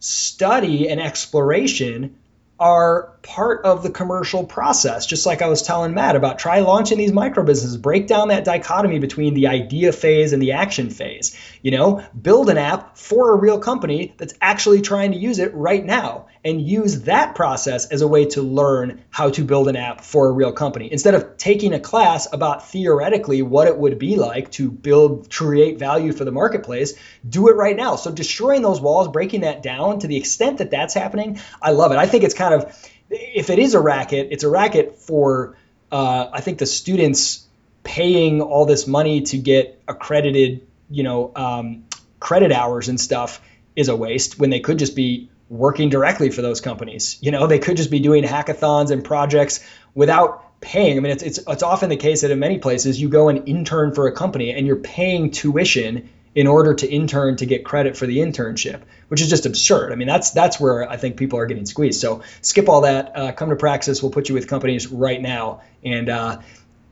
study 0.00 0.88
and 0.88 1.00
exploration 1.00 2.18
are 2.58 3.17
part 3.28 3.66
of 3.66 3.82
the 3.82 3.90
commercial 3.90 4.42
process. 4.42 5.04
Just 5.04 5.26
like 5.26 5.42
I 5.42 5.48
was 5.48 5.60
telling 5.60 5.92
Matt 5.92 6.16
about 6.16 6.38
try 6.38 6.60
launching 6.60 6.96
these 6.96 7.12
micro 7.12 7.44
businesses, 7.44 7.76
break 7.76 8.06
down 8.06 8.28
that 8.28 8.44
dichotomy 8.44 8.98
between 8.98 9.34
the 9.34 9.48
idea 9.48 9.92
phase 9.92 10.32
and 10.32 10.40
the 10.40 10.52
action 10.52 10.88
phase. 10.88 11.36
You 11.60 11.72
know, 11.72 12.02
build 12.20 12.48
an 12.48 12.56
app 12.56 12.96
for 12.96 13.34
a 13.34 13.36
real 13.36 13.58
company 13.58 14.14
that's 14.16 14.32
actually 14.40 14.80
trying 14.80 15.12
to 15.12 15.18
use 15.18 15.38
it 15.40 15.54
right 15.54 15.84
now 15.84 16.28
and 16.42 16.66
use 16.66 17.02
that 17.02 17.34
process 17.34 17.86
as 17.86 18.00
a 18.00 18.08
way 18.08 18.24
to 18.24 18.40
learn 18.40 19.04
how 19.10 19.28
to 19.30 19.44
build 19.44 19.68
an 19.68 19.76
app 19.76 20.00
for 20.00 20.28
a 20.28 20.32
real 20.32 20.52
company 20.52 20.90
instead 20.90 21.14
of 21.14 21.36
taking 21.36 21.74
a 21.74 21.80
class 21.80 22.32
about 22.32 22.68
theoretically 22.68 23.42
what 23.42 23.66
it 23.66 23.76
would 23.76 23.98
be 23.98 24.16
like 24.16 24.50
to 24.52 24.70
build 24.70 25.30
create 25.30 25.78
value 25.78 26.12
for 26.12 26.24
the 26.24 26.30
marketplace 26.30 26.94
do 27.28 27.48
it 27.48 27.56
right 27.56 27.76
now 27.76 27.96
so 27.96 28.10
destroying 28.10 28.62
those 28.62 28.80
walls 28.80 29.08
breaking 29.08 29.40
that 29.40 29.62
down 29.62 29.98
to 29.98 30.06
the 30.06 30.16
extent 30.16 30.58
that 30.58 30.70
that's 30.70 30.94
happening 30.94 31.40
i 31.60 31.72
love 31.72 31.92
it 31.92 31.98
i 31.98 32.06
think 32.06 32.24
it's 32.24 32.34
kind 32.34 32.54
of 32.54 32.90
if 33.10 33.50
it 33.50 33.58
is 33.58 33.74
a 33.74 33.80
racket 33.80 34.28
it's 34.30 34.44
a 34.44 34.48
racket 34.48 34.98
for 34.98 35.56
uh, 35.92 36.28
i 36.32 36.40
think 36.40 36.58
the 36.58 36.66
students 36.66 37.46
paying 37.82 38.40
all 38.40 38.66
this 38.66 38.86
money 38.86 39.22
to 39.22 39.38
get 39.38 39.80
accredited 39.88 40.66
you 40.90 41.02
know 41.02 41.32
um, 41.34 41.84
credit 42.20 42.52
hours 42.52 42.88
and 42.88 43.00
stuff 43.00 43.40
is 43.76 43.88
a 43.88 43.96
waste 43.96 44.38
when 44.38 44.50
they 44.50 44.60
could 44.60 44.78
just 44.78 44.96
be 44.96 45.30
working 45.48 45.88
directly 45.88 46.30
for 46.30 46.42
those 46.42 46.60
companies. 46.60 47.18
You 47.20 47.30
know, 47.30 47.46
they 47.46 47.58
could 47.58 47.76
just 47.76 47.90
be 47.90 48.00
doing 48.00 48.24
hackathons 48.24 48.90
and 48.90 49.04
projects 49.04 49.64
without 49.94 50.60
paying. 50.60 50.96
I 50.96 51.00
mean, 51.00 51.12
it's, 51.12 51.22
it's, 51.22 51.38
it's 51.46 51.62
often 51.62 51.88
the 51.88 51.96
case 51.96 52.22
that 52.22 52.30
in 52.30 52.38
many 52.38 52.58
places 52.58 53.00
you 53.00 53.08
go 53.08 53.28
and 53.28 53.48
intern 53.48 53.94
for 53.94 54.06
a 54.06 54.12
company 54.12 54.50
and 54.50 54.66
you're 54.66 54.76
paying 54.76 55.30
tuition 55.30 56.10
in 56.34 56.46
order 56.46 56.74
to 56.74 56.88
intern 56.88 57.36
to 57.36 57.46
get 57.46 57.64
credit 57.64 57.96
for 57.96 58.06
the 58.06 58.18
internship, 58.18 58.82
which 59.08 59.20
is 59.20 59.28
just 59.28 59.46
absurd. 59.46 59.92
I 59.92 59.96
mean, 59.96 60.08
that's 60.08 60.30
that's 60.30 60.60
where 60.60 60.88
I 60.88 60.96
think 60.96 61.16
people 61.16 61.38
are 61.38 61.46
getting 61.46 61.66
squeezed. 61.66 62.00
So 62.00 62.22
skip 62.42 62.68
all 62.68 62.82
that. 62.82 63.16
Uh, 63.16 63.32
come 63.32 63.50
to 63.50 63.56
Praxis. 63.56 64.02
We'll 64.02 64.12
put 64.12 64.28
you 64.28 64.34
with 64.34 64.48
companies 64.48 64.88
right 64.88 65.20
now 65.20 65.62
and 65.84 66.08
uh, 66.08 66.40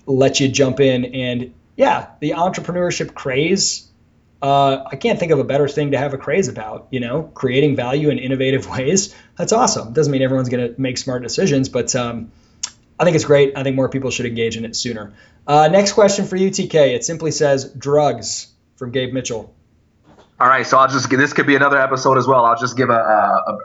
let 0.06 0.40
you 0.40 0.48
jump 0.48 0.80
in. 0.80 1.04
And 1.04 1.54
yeah, 1.76 2.08
the 2.20 2.30
entrepreneurship 2.30 3.14
craze 3.14 3.86
uh, 4.42 4.84
I 4.92 4.96
can't 4.96 5.18
think 5.18 5.32
of 5.32 5.38
a 5.38 5.44
better 5.44 5.66
thing 5.66 5.92
to 5.92 5.98
have 5.98 6.12
a 6.14 6.18
craze 6.18 6.48
about. 6.48 6.88
You 6.90 7.00
know, 7.00 7.22
creating 7.22 7.76
value 7.76 8.10
in 8.10 8.18
innovative 8.18 8.68
ways. 8.70 9.14
That's 9.36 9.52
awesome. 9.52 9.92
Doesn't 9.92 10.12
mean 10.12 10.22
everyone's 10.22 10.48
going 10.48 10.74
to 10.74 10.80
make 10.80 10.98
smart 10.98 11.22
decisions, 11.22 11.68
but 11.68 11.94
um, 11.96 12.30
I 12.98 13.04
think 13.04 13.16
it's 13.16 13.24
great. 13.24 13.56
I 13.56 13.62
think 13.62 13.76
more 13.76 13.88
people 13.88 14.10
should 14.10 14.26
engage 14.26 14.56
in 14.56 14.64
it 14.64 14.76
sooner. 14.76 15.14
Uh, 15.46 15.68
next 15.68 15.92
question 15.92 16.26
for 16.26 16.36
you, 16.36 16.50
TK. 16.50 16.94
It 16.94 17.04
simply 17.04 17.30
says 17.30 17.72
drugs 17.72 18.48
from 18.76 18.90
Gabe 18.90 19.12
Mitchell. 19.12 19.52
All 20.38 20.48
right, 20.48 20.66
so 20.66 20.76
I'll 20.76 20.88
just 20.88 21.08
this 21.08 21.32
could 21.32 21.46
be 21.46 21.56
another 21.56 21.80
episode 21.80 22.18
as 22.18 22.26
well. 22.26 22.44
I'll 22.44 22.58
just 22.58 22.76
give 22.76 22.90
a 22.90 22.92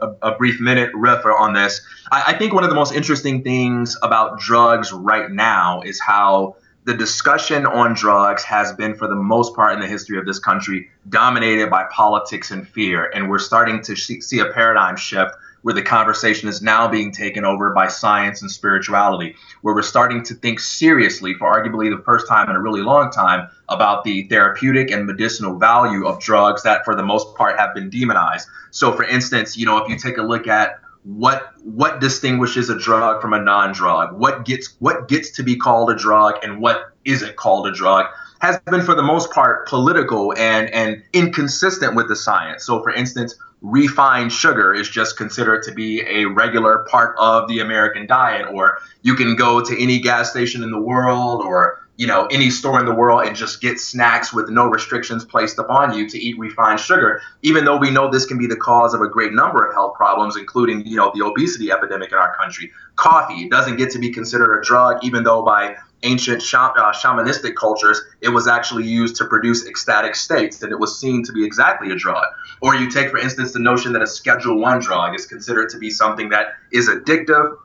a, 0.01 0.15
a 0.21 0.37
brief 0.37 0.61
minute 0.61 0.89
riff 0.93 1.25
on 1.25 1.53
this. 1.53 1.81
I, 2.11 2.23
I 2.27 2.37
think 2.37 2.53
one 2.53 2.63
of 2.63 2.69
the 2.69 2.75
most 2.75 2.93
interesting 2.93 3.43
things 3.43 3.97
about 4.01 4.39
drugs 4.39 4.93
right 4.93 5.29
now 5.29 5.81
is 5.81 5.99
how 5.99 6.55
the 6.85 6.93
discussion 6.93 7.65
on 7.65 7.93
drugs 7.93 8.43
has 8.43 8.71
been, 8.73 8.95
for 8.95 9.07
the 9.07 9.15
most 9.15 9.53
part 9.53 9.73
in 9.73 9.81
the 9.81 9.87
history 9.87 10.17
of 10.17 10.25
this 10.25 10.39
country, 10.39 10.89
dominated 11.09 11.69
by 11.69 11.83
politics 11.91 12.51
and 12.51 12.67
fear. 12.67 13.11
And 13.13 13.29
we're 13.29 13.39
starting 13.39 13.81
to 13.83 13.95
see 13.95 14.39
a 14.39 14.45
paradigm 14.45 14.95
shift 14.95 15.35
where 15.61 15.73
the 15.73 15.81
conversation 15.81 16.49
is 16.49 16.61
now 16.61 16.87
being 16.87 17.11
taken 17.11 17.45
over 17.45 17.71
by 17.73 17.87
science 17.87 18.41
and 18.41 18.51
spirituality, 18.51 19.35
where 19.61 19.75
we're 19.75 19.81
starting 19.81 20.23
to 20.23 20.33
think 20.33 20.59
seriously, 20.59 21.33
for 21.35 21.51
arguably 21.51 21.95
the 21.95 22.03
first 22.03 22.27
time 22.27 22.49
in 22.49 22.55
a 22.55 22.61
really 22.61 22.81
long 22.81 23.11
time, 23.11 23.47
about 23.69 24.03
the 24.03 24.23
therapeutic 24.23 24.91
and 24.91 25.05
medicinal 25.05 25.57
value 25.57 26.05
of 26.05 26.19
drugs 26.19 26.63
that, 26.63 26.83
for 26.83 26.95
the 26.95 27.03
most 27.03 27.35
part, 27.35 27.59
have 27.59 27.73
been 27.73 27.89
demonized. 27.89 28.47
So, 28.71 28.93
for 28.93 29.03
instance, 29.03 29.57
you 29.57 29.65
know, 29.65 29.77
if 29.77 29.89
you 29.89 29.97
take 29.97 30.17
a 30.17 30.23
look 30.23 30.47
at 30.47 30.79
what 31.03 31.53
what 31.63 31.99
distinguishes 31.99 32.69
a 32.69 32.77
drug 32.77 33.21
from 33.21 33.33
a 33.33 33.41
non-drug 33.41 34.19
what 34.19 34.45
gets 34.45 34.75
what 34.79 35.07
gets 35.07 35.31
to 35.31 35.41
be 35.41 35.55
called 35.55 35.89
a 35.89 35.95
drug 35.95 36.35
and 36.43 36.61
what 36.61 36.91
isn't 37.05 37.35
called 37.35 37.65
a 37.65 37.71
drug 37.71 38.05
has 38.39 38.59
been 38.69 38.81
for 38.81 38.93
the 38.93 39.01
most 39.01 39.31
part 39.31 39.67
political 39.67 40.31
and 40.37 40.69
and 40.69 41.01
inconsistent 41.11 41.95
with 41.95 42.07
the 42.07 42.15
science 42.15 42.63
so 42.63 42.83
for 42.83 42.91
instance 42.91 43.35
refined 43.61 44.31
sugar 44.31 44.73
is 44.73 44.89
just 44.89 45.17
considered 45.17 45.63
to 45.63 45.71
be 45.71 46.01
a 46.01 46.25
regular 46.25 46.85
part 46.89 47.15
of 47.19 47.47
the 47.47 47.59
american 47.59 48.07
diet 48.07 48.47
or 48.51 48.79
you 49.03 49.15
can 49.15 49.35
go 49.35 49.61
to 49.61 49.79
any 49.81 49.99
gas 49.99 50.31
station 50.31 50.63
in 50.63 50.71
the 50.71 50.79
world 50.79 51.41
or 51.43 51.81
you 51.97 52.07
know 52.07 52.25
any 52.31 52.49
store 52.49 52.79
in 52.79 52.85
the 52.87 52.93
world 52.93 53.27
and 53.27 53.35
just 53.35 53.61
get 53.61 53.79
snacks 53.79 54.33
with 54.33 54.49
no 54.49 54.65
restrictions 54.65 55.23
placed 55.23 55.59
upon 55.59 55.93
you 55.93 56.09
to 56.09 56.17
eat 56.17 56.37
refined 56.39 56.79
sugar 56.79 57.21
even 57.43 57.63
though 57.63 57.77
we 57.77 57.91
know 57.91 58.09
this 58.09 58.25
can 58.25 58.39
be 58.39 58.47
the 58.47 58.55
cause 58.55 58.95
of 58.95 59.01
a 59.01 59.07
great 59.07 59.33
number 59.33 59.63
of 59.63 59.71
health 59.75 59.93
problems 59.93 60.35
including 60.35 60.83
you 60.87 60.95
know 60.95 61.11
the 61.13 61.23
obesity 61.23 61.71
epidemic 61.71 62.11
in 62.11 62.17
our 62.17 62.35
country. 62.35 62.71
Coffee 62.95 63.47
doesn't 63.49 63.77
get 63.77 63.91
to 63.91 63.99
be 63.99 64.09
considered 64.09 64.59
a 64.59 64.63
drug 64.63 65.03
even 65.03 65.23
though 65.23 65.43
by 65.43 65.75
ancient 66.03 66.41
uh, 66.53 66.91
shamanistic 66.91 67.55
cultures 67.55 68.01
it 68.21 68.29
was 68.29 68.47
actually 68.47 68.85
used 68.85 69.15
to 69.15 69.25
produce 69.25 69.67
ecstatic 69.67 70.15
states 70.15 70.61
and 70.61 70.71
it 70.71 70.79
was 70.79 70.99
seen 70.99 71.23
to 71.23 71.31
be 71.31 71.45
exactly 71.45 71.91
a 71.91 71.95
drug 71.95 72.25
or 72.61 72.75
you 72.75 72.89
take 72.89 73.09
for 73.09 73.17
instance 73.17 73.51
the 73.51 73.59
notion 73.59 73.93
that 73.93 74.01
a 74.01 74.07
schedule 74.07 74.59
1 74.59 74.79
drug 74.79 75.15
is 75.15 75.25
considered 75.25 75.69
to 75.69 75.77
be 75.77 75.89
something 75.89 76.29
that 76.29 76.53
is 76.71 76.89
addictive 76.89 77.57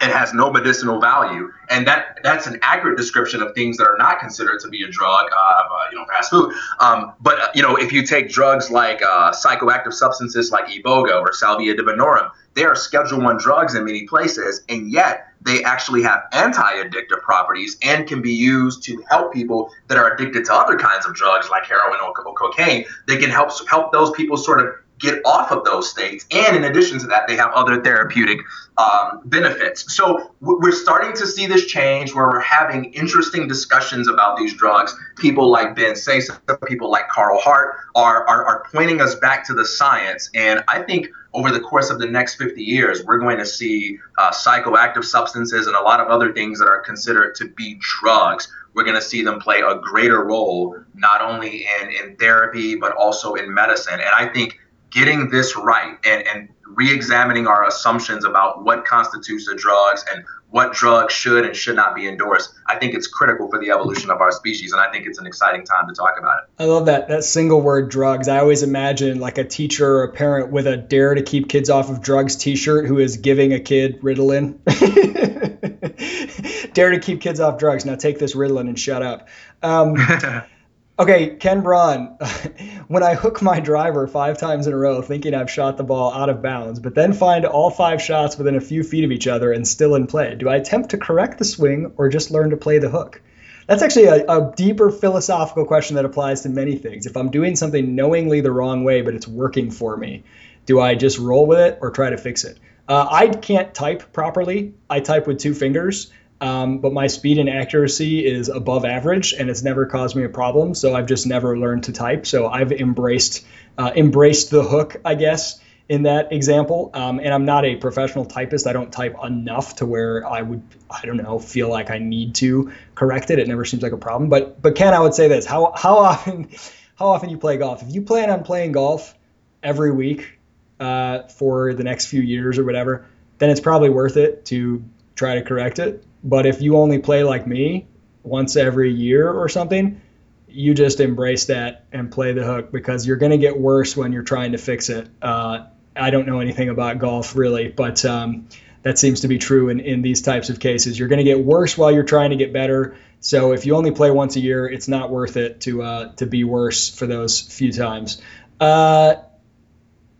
and 0.00 0.12
has 0.12 0.34
no 0.34 0.50
medicinal 0.50 1.00
value. 1.00 1.52
And 1.70 1.86
that 1.86 2.18
that's 2.22 2.46
an 2.46 2.58
accurate 2.62 2.96
description 2.96 3.42
of 3.42 3.54
things 3.54 3.76
that 3.78 3.84
are 3.84 3.96
not 3.98 4.18
considered 4.18 4.60
to 4.60 4.68
be 4.68 4.82
a 4.82 4.88
drug, 4.88 5.26
uh, 5.36 5.62
you 5.90 5.98
know, 5.98 6.04
fast 6.06 6.30
food. 6.30 6.52
Um, 6.80 7.14
but 7.20 7.40
uh, 7.40 7.48
you 7.54 7.62
know, 7.62 7.76
if 7.76 7.92
you 7.92 8.04
take 8.04 8.28
drugs 8.28 8.70
like 8.70 9.02
uh, 9.02 9.32
psychoactive 9.32 9.92
substances 9.92 10.50
like 10.50 10.66
iboga 10.66 11.20
or 11.20 11.32
salvia 11.32 11.74
divinorum, 11.74 12.30
they 12.54 12.64
are 12.64 12.74
Schedule 12.74 13.20
One 13.20 13.38
drugs 13.38 13.74
in 13.74 13.84
many 13.84 14.06
places, 14.06 14.64
and 14.68 14.90
yet 14.90 15.28
they 15.42 15.62
actually 15.64 16.02
have 16.02 16.22
anti-addictive 16.32 17.20
properties 17.22 17.76
and 17.82 18.06
can 18.06 18.20
be 18.20 18.32
used 18.32 18.82
to 18.84 19.02
help 19.08 19.32
people 19.32 19.70
that 19.88 19.98
are 19.98 20.14
addicted 20.14 20.44
to 20.46 20.54
other 20.54 20.76
kinds 20.76 21.06
of 21.06 21.14
drugs 21.14 21.48
like 21.50 21.64
heroin 21.66 21.98
or, 22.00 22.12
or 22.26 22.34
cocaine. 22.34 22.84
They 23.06 23.16
can 23.16 23.30
help 23.30 23.50
help 23.68 23.92
those 23.92 24.10
people 24.12 24.36
sort 24.36 24.60
of 24.60 24.74
get 24.98 25.20
off 25.24 25.52
of 25.52 25.64
those 25.64 25.90
states. 25.90 26.26
And 26.30 26.56
in 26.56 26.64
addition 26.64 26.98
to 27.00 27.06
that, 27.08 27.28
they 27.28 27.36
have 27.36 27.50
other 27.52 27.82
therapeutic 27.82 28.38
um, 28.78 29.20
benefits. 29.26 29.94
So 29.94 30.34
we're 30.40 30.72
starting 30.72 31.12
to 31.14 31.26
see 31.26 31.46
this 31.46 31.66
change 31.66 32.14
where 32.14 32.26
we're 32.26 32.40
having 32.40 32.92
interesting 32.94 33.48
discussions 33.48 34.08
about 34.08 34.38
these 34.38 34.54
drugs. 34.54 34.96
People 35.16 35.50
like 35.50 35.76
Ben 35.76 35.92
Sessa, 35.92 36.38
people 36.66 36.90
like 36.90 37.08
Carl 37.08 37.38
Hart 37.40 37.76
are, 37.94 38.26
are, 38.28 38.44
are 38.46 38.66
pointing 38.72 39.00
us 39.00 39.14
back 39.16 39.46
to 39.46 39.54
the 39.54 39.64
science. 39.64 40.30
And 40.34 40.64
I 40.68 40.82
think 40.82 41.08
over 41.36 41.50
the 41.50 41.60
course 41.60 41.90
of 41.90 41.98
the 41.98 42.06
next 42.06 42.36
50 42.36 42.62
years, 42.64 43.04
we're 43.04 43.18
going 43.18 43.36
to 43.36 43.44
see 43.44 43.98
uh, 44.16 44.30
psychoactive 44.30 45.04
substances 45.04 45.66
and 45.66 45.76
a 45.76 45.82
lot 45.82 46.00
of 46.00 46.08
other 46.08 46.32
things 46.32 46.58
that 46.58 46.66
are 46.66 46.80
considered 46.80 47.34
to 47.34 47.48
be 47.50 47.78
drugs. 47.78 48.48
We're 48.72 48.84
going 48.84 48.96
to 48.96 49.02
see 49.02 49.22
them 49.22 49.38
play 49.38 49.60
a 49.60 49.74
greater 49.78 50.24
role, 50.24 50.78
not 50.94 51.20
only 51.20 51.66
in, 51.82 51.90
in 51.90 52.16
therapy, 52.16 52.74
but 52.74 52.92
also 52.96 53.34
in 53.34 53.52
medicine. 53.52 54.00
And 54.00 54.08
I 54.16 54.32
think 54.32 54.58
getting 54.90 55.28
this 55.28 55.54
right 55.56 55.98
and, 56.06 56.26
and 56.26 56.48
re-examining 56.68 57.46
our 57.46 57.66
assumptions 57.66 58.24
about 58.24 58.64
what 58.64 58.86
constitutes 58.86 59.46
a 59.46 59.54
drugs 59.54 60.06
and 60.10 60.24
what 60.50 60.72
drugs 60.72 61.12
should 61.12 61.44
and 61.44 61.54
should 61.54 61.76
not 61.76 61.94
be 61.94 62.08
endorsed. 62.08 62.54
I 62.66 62.76
think 62.76 62.94
it's 62.94 63.06
critical 63.06 63.50
for 63.50 63.58
the 63.58 63.70
evolution 63.70 64.10
of 64.10 64.20
our 64.20 64.32
species, 64.32 64.72
and 64.72 64.80
I 64.80 64.90
think 64.90 65.06
it's 65.06 65.18
an 65.18 65.26
exciting 65.26 65.64
time 65.64 65.88
to 65.88 65.94
talk 65.94 66.18
about 66.18 66.42
it. 66.42 66.62
I 66.62 66.66
love 66.66 66.86
that 66.86 67.08
that 67.08 67.24
single 67.24 67.60
word 67.60 67.90
drugs. 67.90 68.28
I 68.28 68.38
always 68.38 68.62
imagine 68.62 69.18
like 69.18 69.38
a 69.38 69.44
teacher 69.44 69.98
or 69.98 70.04
a 70.04 70.12
parent 70.12 70.52
with 70.52 70.66
a 70.66 70.76
"Dare 70.76 71.14
to 71.14 71.22
Keep 71.22 71.48
Kids 71.48 71.70
Off 71.70 71.90
of 71.90 72.00
Drugs" 72.00 72.36
T-shirt 72.36 72.86
who 72.86 72.98
is 72.98 73.16
giving 73.16 73.52
a 73.52 73.60
kid 73.60 74.00
Ritalin. 74.00 74.58
Dare 76.74 76.90
to 76.90 77.00
keep 77.00 77.20
kids 77.20 77.40
off 77.40 77.58
drugs. 77.58 77.86
Now 77.86 77.94
take 77.94 78.18
this 78.18 78.34
Ritalin 78.34 78.68
and 78.68 78.78
shut 78.78 79.02
up. 79.02 79.28
Um, 79.62 79.96
Okay, 80.98 81.36
Ken 81.36 81.60
Braun, 81.60 82.06
when 82.88 83.02
I 83.02 83.14
hook 83.16 83.42
my 83.42 83.60
driver 83.60 84.06
five 84.06 84.38
times 84.38 84.66
in 84.66 84.72
a 84.72 84.78
row 84.78 85.02
thinking 85.02 85.34
I've 85.34 85.50
shot 85.50 85.76
the 85.76 85.84
ball 85.84 86.10
out 86.10 86.30
of 86.30 86.40
bounds, 86.40 86.80
but 86.80 86.94
then 86.94 87.12
find 87.12 87.44
all 87.44 87.68
five 87.68 88.00
shots 88.00 88.38
within 88.38 88.56
a 88.56 88.62
few 88.62 88.82
feet 88.82 89.04
of 89.04 89.12
each 89.12 89.26
other 89.26 89.52
and 89.52 89.68
still 89.68 89.94
in 89.94 90.06
play, 90.06 90.34
do 90.36 90.48
I 90.48 90.56
attempt 90.56 90.92
to 90.92 90.98
correct 90.98 91.36
the 91.36 91.44
swing 91.44 91.92
or 91.98 92.08
just 92.08 92.30
learn 92.30 92.48
to 92.48 92.56
play 92.56 92.78
the 92.78 92.88
hook? 92.88 93.20
That's 93.66 93.82
actually 93.82 94.06
a, 94.06 94.24
a 94.24 94.54
deeper 94.56 94.90
philosophical 94.90 95.66
question 95.66 95.96
that 95.96 96.06
applies 96.06 96.40
to 96.42 96.48
many 96.48 96.76
things. 96.76 97.04
If 97.04 97.18
I'm 97.18 97.30
doing 97.30 97.56
something 97.56 97.94
knowingly 97.94 98.40
the 98.40 98.52
wrong 98.52 98.82
way, 98.82 99.02
but 99.02 99.12
it's 99.12 99.28
working 99.28 99.70
for 99.70 99.98
me, 99.98 100.24
do 100.64 100.80
I 100.80 100.94
just 100.94 101.18
roll 101.18 101.44
with 101.44 101.58
it 101.58 101.78
or 101.82 101.90
try 101.90 102.08
to 102.08 102.16
fix 102.16 102.44
it? 102.44 102.58
Uh, 102.88 103.06
I 103.10 103.28
can't 103.28 103.74
type 103.74 104.14
properly. 104.14 104.72
I 104.88 105.00
type 105.00 105.26
with 105.26 105.40
two 105.40 105.52
fingers. 105.52 106.10
Um, 106.40 106.78
but 106.78 106.92
my 106.92 107.06
speed 107.06 107.38
and 107.38 107.48
accuracy 107.48 108.26
is 108.26 108.48
above 108.48 108.84
average, 108.84 109.32
and 109.32 109.48
it's 109.48 109.62
never 109.62 109.86
caused 109.86 110.16
me 110.16 110.24
a 110.24 110.28
problem. 110.28 110.74
So 110.74 110.94
I've 110.94 111.06
just 111.06 111.26
never 111.26 111.58
learned 111.58 111.84
to 111.84 111.92
type. 111.92 112.26
So 112.26 112.46
I've 112.46 112.72
embraced 112.72 113.44
uh, 113.78 113.92
embraced 113.94 114.50
the 114.50 114.62
hook, 114.62 114.96
I 115.04 115.14
guess, 115.14 115.60
in 115.88 116.02
that 116.02 116.32
example. 116.32 116.90
Um, 116.92 117.20
and 117.20 117.32
I'm 117.32 117.44
not 117.44 117.64
a 117.64 117.76
professional 117.76 118.24
typist. 118.24 118.66
I 118.66 118.72
don't 118.72 118.92
type 118.92 119.16
enough 119.22 119.76
to 119.76 119.86
where 119.86 120.26
I 120.26 120.42
would, 120.42 120.62
I 120.90 121.04
don't 121.06 121.16
know, 121.16 121.38
feel 121.38 121.68
like 121.68 121.90
I 121.90 121.98
need 121.98 122.34
to 122.36 122.72
correct 122.94 123.30
it. 123.30 123.38
It 123.38 123.48
never 123.48 123.64
seems 123.64 123.82
like 123.82 123.92
a 123.92 123.98
problem. 123.98 124.28
But 124.28 124.60
but 124.60 124.74
Ken, 124.74 124.92
I 124.92 125.00
would 125.00 125.14
say 125.14 125.28
this: 125.28 125.46
how 125.46 125.72
how 125.74 125.98
often 125.98 126.50
how 126.96 127.08
often 127.08 127.30
you 127.30 127.38
play 127.38 127.56
golf? 127.56 127.82
If 127.82 127.94
you 127.94 128.02
plan 128.02 128.30
on 128.30 128.42
playing 128.44 128.72
golf 128.72 129.14
every 129.62 129.90
week 129.90 130.38
uh, 130.80 131.22
for 131.28 131.72
the 131.72 131.84
next 131.84 132.06
few 132.06 132.20
years 132.20 132.58
or 132.58 132.64
whatever, 132.64 133.06
then 133.38 133.50
it's 133.50 133.60
probably 133.60 133.88
worth 133.88 134.16
it 134.16 134.44
to 134.46 134.84
try 135.14 135.36
to 135.36 135.42
correct 135.42 135.78
it. 135.78 136.04
But 136.26 136.44
if 136.44 136.60
you 136.60 136.76
only 136.76 136.98
play 136.98 137.22
like 137.22 137.46
me 137.46 137.86
once 138.24 138.56
every 138.56 138.92
year 138.92 139.30
or 139.30 139.48
something, 139.48 140.00
you 140.48 140.74
just 140.74 140.98
embrace 140.98 141.46
that 141.46 141.84
and 141.92 142.10
play 142.10 142.32
the 142.32 142.42
hook 142.42 142.72
because 142.72 143.06
you're 143.06 143.16
going 143.16 143.30
to 143.30 143.38
get 143.38 143.56
worse 143.56 143.96
when 143.96 144.12
you're 144.12 144.24
trying 144.24 144.52
to 144.52 144.58
fix 144.58 144.88
it. 144.88 145.08
Uh, 145.22 145.66
I 145.94 146.10
don't 146.10 146.26
know 146.26 146.40
anything 146.40 146.68
about 146.68 146.98
golf 146.98 147.36
really, 147.36 147.68
but 147.68 148.04
um, 148.04 148.48
that 148.82 148.98
seems 148.98 149.20
to 149.20 149.28
be 149.28 149.38
true 149.38 149.68
in, 149.68 149.78
in 149.78 150.02
these 150.02 150.20
types 150.20 150.50
of 150.50 150.58
cases. 150.58 150.98
You're 150.98 151.08
going 151.08 151.18
to 151.18 151.24
get 151.24 151.38
worse 151.38 151.78
while 151.78 151.92
you're 151.92 152.02
trying 152.02 152.30
to 152.30 152.36
get 152.36 152.52
better. 152.52 152.96
So 153.20 153.52
if 153.52 153.64
you 153.64 153.76
only 153.76 153.92
play 153.92 154.10
once 154.10 154.34
a 154.34 154.40
year, 154.40 154.66
it's 154.66 154.88
not 154.88 155.10
worth 155.10 155.36
it 155.36 155.60
to 155.62 155.82
uh, 155.82 156.12
to 156.14 156.26
be 156.26 156.42
worse 156.42 156.90
for 156.90 157.06
those 157.06 157.40
few 157.40 157.72
times. 157.72 158.20
Uh, 158.58 159.14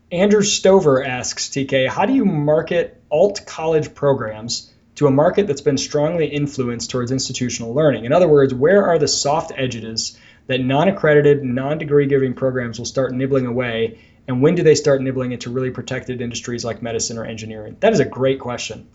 Andrew 0.09 0.41
Stover 0.41 1.03
asks 1.03 1.49
TK, 1.49 1.89
how 1.89 2.05
do 2.05 2.13
you 2.13 2.23
market 2.23 3.03
alt 3.11 3.41
college 3.45 3.93
programs 3.93 4.71
to 4.97 5.05
a 5.05 5.11
market 5.11 5.45
that's 5.45 5.61
been 5.61 5.77
strongly 5.77 6.25
influenced 6.25 6.89
towards 6.89 7.11
institutional 7.11 7.73
learning. 7.73 8.05
In 8.05 8.13
other 8.13 8.27
words, 8.27 8.51
where 8.53 8.87
are 8.87 8.97
the 8.97 9.07
soft 9.07 9.51
edges 9.55 10.17
that 10.47 10.59
non 10.59 10.87
accredited, 10.87 11.43
non 11.43 11.77
degree 11.77 12.07
giving 12.07 12.33
programs 12.33 12.79
will 12.79 12.85
start 12.85 13.13
nibbling 13.13 13.45
away? 13.45 13.99
And 14.27 14.41
when 14.41 14.55
do 14.55 14.63
they 14.63 14.73
start 14.73 15.01
nibbling 15.01 15.31
into 15.31 15.51
really 15.51 15.69
protected 15.69 16.19
industries 16.19 16.65
like 16.65 16.81
medicine 16.81 17.19
or 17.19 17.25
engineering? 17.25 17.77
That 17.79 17.93
is 17.93 17.99
a 17.99 18.05
great 18.05 18.39
question. 18.39 18.87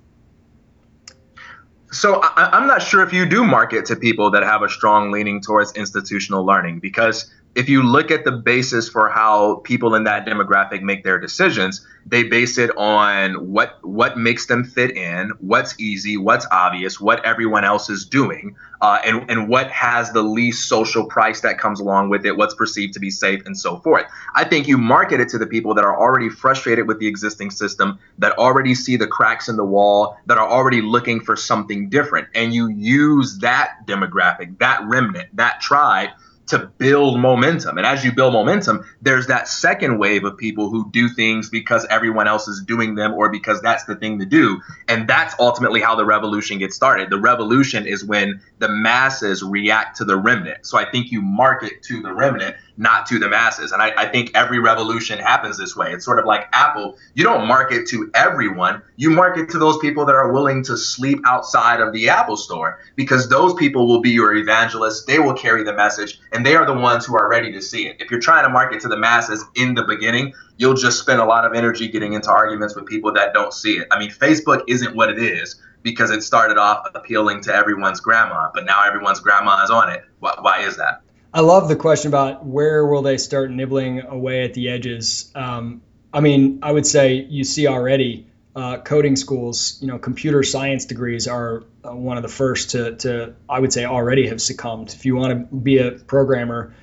So 1.93 2.21
I, 2.21 2.57
am 2.57 2.67
not 2.67 2.83
sure 2.83 3.03
if 3.03 3.13
you 3.13 3.25
do 3.27 3.45
market 3.45 3.87
to 3.87 3.97
people 3.97 4.33
that 4.33 4.43
have 4.43 4.63
a 4.63 4.69
strong 4.69 5.13
leaning 5.13 5.41
towards 5.41 5.73
institutional 5.73 6.45
learning 6.45 6.81
because 6.81 7.31
if 7.55 7.69
you 7.69 7.83
look 7.83 8.11
at 8.11 8.25
the 8.25 8.33
basis 8.33 8.89
for 8.89 9.11
how 9.11 9.57
people 9.57 9.95
in 9.95 10.05
that 10.05 10.27
demographic 10.27 10.81
make 10.81 11.05
their 11.05 11.19
decisions, 11.19 11.87
they 12.07 12.23
base 12.23 12.57
it 12.57 12.71
on 12.77 13.35
what 13.53 13.79
what 13.83 14.17
makes 14.17 14.47
them 14.47 14.65
fit 14.65 14.97
in, 14.97 15.31
what's 15.39 15.79
easy, 15.79 16.17
what's 16.17 16.47
obvious, 16.51 16.99
what 16.99 17.25
everyone 17.25 17.65
else 17.65 17.91
is 17.91 18.07
doing, 18.07 18.57
uh, 18.81 19.01
and 19.05 19.31
and 19.31 19.49
what 19.49 19.71
has 19.71 20.11
the 20.13 20.23
least 20.23 20.67
social 20.69 21.05
price 21.05 21.43
that 21.43 21.59
comes 21.59 21.79
along 21.79 22.09
with 22.09 22.25
it, 22.25 22.37
what's 22.37 22.55
perceived 22.55 22.95
to 22.95 23.01
be 23.01 23.11
safe, 23.11 23.43
and 23.45 23.57
so 23.57 23.77
forth. 23.79 24.07
I 24.35 24.45
think 24.45 24.67
you 24.67 24.79
market 24.79 25.21
it 25.21 25.29
to 25.31 25.39
the 25.39 25.47
people 25.47 25.75
that 25.75 25.85
are 25.85 25.99
already 25.99 26.31
frustrated 26.31 26.89
with 26.89 26.99
the 26.99 27.07
existing 27.07 27.51
system, 27.51 27.99
that 28.19 28.37
already 28.39 28.75
see 28.75 28.97
the 28.97 29.07
cracks 29.07 29.49
in 29.49 29.57
the 29.57 29.65
wall, 29.65 30.17
that 30.27 30.39
are 30.39 30.49
already 30.49 30.81
looking 30.81 31.21
for 31.21 31.37
something 31.37 31.91
different, 31.91 32.29
and 32.35 32.55
you 32.55 32.69
use 32.69 33.39
that 33.39 33.87
demographic, 33.87 34.59
that 34.59 34.83
remnant, 34.85 35.29
that 35.37 35.61
tribe 35.61 36.11
to 36.49 36.71
build 36.79 37.19
momentum. 37.19 37.79
And 37.79 37.87
as 37.87 38.05
you 38.05 38.13
build 38.13 38.33
momentum, 38.33 38.85
there's 39.01 39.29
that 39.29 39.49
second 39.49 39.99
wave 39.99 40.25
of 40.25 40.37
people 40.37 40.71
who 40.71 40.91
do 40.91 41.09
things 41.09 41.49
because 41.49 41.87
everyone 41.89 42.29
else 42.29 42.49
is 42.49 42.63
doing 42.63 42.95
them 42.95 43.13
or 43.15 43.31
because 43.31 43.61
that's 43.63 43.85
the 43.85 43.97
thing 43.97 44.19
to 44.19 44.27
do. 44.27 44.61
And 44.89 45.09
that's 45.09 45.35
ultimately 45.39 45.81
how 45.81 45.95
the 45.95 46.05
revolution 46.05 46.59
gets 46.59 46.75
started. 46.75 47.11
The 47.11 47.21
revolution 47.21 47.87
is 47.87 48.05
when 48.05 48.41
the 48.59 48.69
masses 48.69 49.43
react 49.43 49.99
to 49.99 50.05
the 50.05 50.17
remnant. 50.17 50.67
So 50.67 50.79
I 50.79 50.91
think 50.91 51.11
you 51.11 51.23
market 51.23 51.83
to 51.85 52.03
the 52.03 52.13
remnant 52.13 52.57
not 52.77 53.07
to 53.07 53.19
the 53.19 53.29
masses. 53.29 53.73
And 53.73 53.83
I, 53.83 53.93
I, 53.97 54.07
think 54.07 54.31
every 54.35 54.59
revolution 54.59 55.19
happens 55.19 55.59
this 55.59 55.77
way. 55.77 55.93
It's 55.93 56.05
sort 56.05 56.19
of 56.19 56.25
like 56.25 56.49
Apple. 56.53 56.97
You 57.15 57.25
don't 57.25 57.47
market 57.47 57.87
to 57.89 58.11
everyone, 58.15 58.83
you 58.97 59.11
market 59.11 59.51
to 59.51 59.59
those 59.59 59.79
people 59.79 60.07
that 60.07 60.15
are 60.15 60.33
willing 60.33 60.65
to 60.65 60.77
sleep 60.77 61.21
outside 61.27 61.81
of 61.81 61.93
the 61.93 62.09
Apple 62.09 62.37
store 62.37 62.81
because 62.97 63.29
those 63.29 63.55
people 63.55 63.87
will 63.87 64.01
be 64.01 64.11
your 64.11 64.35
evangelists. 64.35 65.05
They 65.05 65.19
will 65.19 65.35
carry 65.35 65.63
the 65.65 65.75
message 65.75 66.19
and 66.33 66.45
they 66.47 66.57
are 66.57 66.67
the 66.67 66.73
ones 66.73 67.05
who 67.05 67.17
are 67.17 67.29
ready 67.29 67.53
to 67.53 67.61
see 67.61 67.87
it. 67.87 67.97
If 68.01 68.11
you're 68.11 68.21
trying 68.21 68.45
to 68.45 68.51
market 68.51 68.81
to 68.83 68.89
the 68.89 68.97
masses 68.97 69.45
in 69.55 69.75
the 69.75 69.83
beginning, 69.83 70.33
you'll 70.57 70.75
just 70.75 70.99
spend 70.99 71.21
a 71.21 71.25
lot 71.25 71.45
of 71.45 71.55
energy 71.55 71.89
getting 71.89 72.15
into 72.15 72.31
arguments 72.31 72.75
with 72.75 72.87
people 72.87 73.13
that 73.13 73.35
don't 73.35 73.53
see 73.53 73.79
it. 73.79 73.89
I 73.91 73.99
mean, 73.99 74.11
Facebook 74.11 74.63
isn't 74.67 74.97
what 74.97 75.11
it 75.11 75.19
is 75.19 75.61
because 75.83 76.11
it 76.11 76.23
started 76.23 76.59
off 76.59 76.87
appealing 76.95 77.43
to 77.43 77.55
everyone's 77.55 78.01
grandma, 78.01 78.51
but 78.55 78.65
now 78.65 78.83
everyone's 78.85 79.21
grandma 79.21 79.63
is 79.63 79.71
on 79.71 79.91
it. 79.91 80.05
Why, 80.21 80.35
why 80.41 80.61
is 80.61 80.77
that? 80.77 81.03
I 81.35 81.41
love 81.41 81.69
the 81.69 81.77
question 81.77 82.09
about 82.09 82.45
where 82.45 82.87
will 82.87 83.03
they 83.03 83.17
start 83.17 83.51
nibbling 83.51 84.01
away 84.03 84.45
at 84.45 84.53
the 84.53 84.69
edges. 84.69 85.31
Um, 85.35 85.81
I 86.13 86.21
mean, 86.21 86.59
I 86.63 86.71
would 86.71 86.87
say 86.87 87.15
you 87.15 87.43
see 87.45 87.67
already 87.67 88.27
uh, 88.55 88.79
coding 88.79 89.17
schools, 89.17 89.79
you 89.81 89.89
know, 89.89 89.99
computer 89.99 90.43
science 90.43 90.85
degrees 90.85 91.27
are 91.27 91.65
uh, 91.83 91.97
one 91.97 92.19
of 92.19 92.23
the 92.23 92.29
first 92.29 92.73
to, 92.73 92.97
to, 92.97 93.35
I 93.49 93.59
would 93.59 93.73
say, 93.73 93.87
already 93.87 94.29
have 94.29 94.43
succumbed. 94.43 94.93
If 94.93 95.07
you 95.07 95.17
want 95.17 95.51
to 95.51 95.57
be 95.57 95.79
a 95.79 95.93
programmer, 95.93 96.75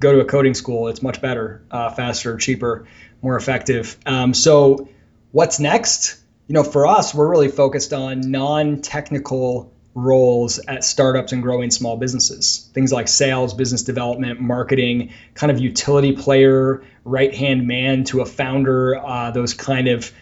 go 0.00 0.12
to 0.12 0.20
a 0.20 0.24
coding 0.24 0.54
school. 0.54 0.88
It's 0.88 1.02
much 1.02 1.20
better, 1.20 1.62
uh, 1.70 1.90
faster, 1.90 2.38
cheaper, 2.38 2.86
more 3.20 3.36
effective. 3.36 3.98
Um, 4.06 4.32
so, 4.32 4.88
what's 5.32 5.60
next? 5.60 6.18
You 6.46 6.54
know, 6.54 6.64
for 6.64 6.86
us, 6.86 7.14
we're 7.14 7.28
really 7.28 7.50
focused 7.50 7.92
on 7.92 8.22
non 8.30 8.80
technical 8.80 9.70
roles 10.02 10.58
at 10.58 10.84
startups 10.84 11.32
and 11.32 11.42
growing 11.42 11.70
small 11.70 11.96
businesses. 11.96 12.70
Things 12.72 12.92
like 12.92 13.08
sales, 13.08 13.54
business 13.54 13.82
development, 13.82 14.40
marketing, 14.40 15.12
kind 15.34 15.50
of 15.50 15.58
utility 15.58 16.12
player, 16.12 16.82
right 17.04 17.34
hand 17.34 17.66
man 17.66 18.04
to 18.04 18.20
a 18.20 18.26
founder, 18.26 18.96
uh, 18.96 19.30
those 19.30 19.54
kind 19.54 19.88
of 19.88 20.12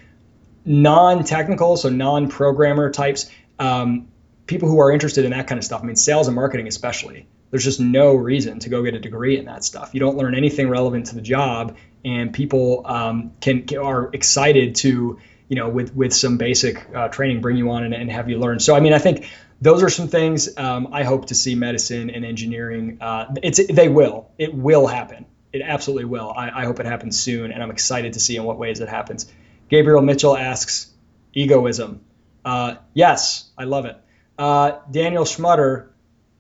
non 0.65 1.25
technical, 1.25 1.77
so 1.77 1.89
non 1.89 2.29
programmer 2.29 2.91
types, 2.91 3.31
um, 3.59 4.09
people 4.47 4.69
who 4.69 4.81
are 4.81 4.91
interested 4.91 5.25
in 5.25 5.31
that 5.33 5.47
kind 5.47 5.59
of 5.59 5.65
stuff. 5.65 5.83
I 5.83 5.87
mean, 5.87 5.97
sales 5.97 6.29
and 6.29 6.35
marketing, 6.35 6.69
especially. 6.69 7.27
There's 7.51 7.65
just 7.65 7.81
no 7.81 8.15
reason 8.15 8.59
to 8.61 8.69
go 8.69 8.83
get 8.83 8.95
a 8.95 8.99
degree 8.99 9.39
in 9.39 9.45
that 9.45 9.63
stuff. 9.63 9.91
You 9.95 10.01
don't 10.01 10.17
learn 10.17 10.35
anything 10.35 10.69
relevant 10.69 11.07
to 11.07 11.15
the 11.15 11.21
job, 11.21 11.77
and 12.05 12.33
people 12.33 12.83
um, 12.85 13.33
can, 13.41 13.63
can 13.67 13.79
are 13.79 14.11
excited 14.13 14.75
to 14.77 15.19
you 15.49 15.57
know, 15.57 15.69
with 15.69 15.95
with 15.95 16.13
some 16.13 16.39
basic 16.39 16.89
uh, 16.95 17.09
training, 17.09 17.41
bring 17.41 17.57
you 17.57 17.71
on 17.71 17.85
and, 17.85 17.95
and, 17.95 18.11
have 18.11 18.29
you 18.29 18.39
learn. 18.39 18.59
So, 18.59 18.75
I 18.75 18.81
mean, 18.81 18.93
I 18.93 18.99
think 18.99 19.31
those 19.67 19.83
are 19.83 19.89
some 19.89 20.07
things 20.07 20.57
um, 20.57 20.89
I 20.93 21.03
hope 21.03 21.27
to 21.27 21.35
see 21.35 21.57
medicine 21.57 22.11
and 22.11 22.25
engineering. 22.25 22.99
Uh, 23.01 23.35
it's 23.43 23.61
they 23.67 23.89
will 23.89 24.31
it 24.39 24.55
will 24.55 24.87
happen. 24.87 25.27
it 25.53 25.63
absolutely 25.63 26.05
will. 26.05 26.33
I, 26.37 26.63
I 26.63 26.65
hope 26.65 26.81
it 26.81 26.87
happens 26.87 27.19
soon, 27.19 27.51
and 27.51 27.63
I'm 27.63 27.71
excited 27.71 28.13
to 28.13 28.21
see 28.21 28.37
in 28.37 28.45
what 28.45 28.59
ways 28.59 28.81
it 28.81 28.89
happens. 28.89 29.27
Gabriel 29.69 30.03
Mitchell 30.03 30.37
asks, 30.37 30.93
egoism. 31.33 32.01
Uh, 32.45 32.77
yes, 32.95 33.51
I 33.59 33.65
love 33.65 33.87
it. 33.87 33.97
Uh, 34.39 34.79
Daniel 34.91 35.25
Schmutter 35.25 35.89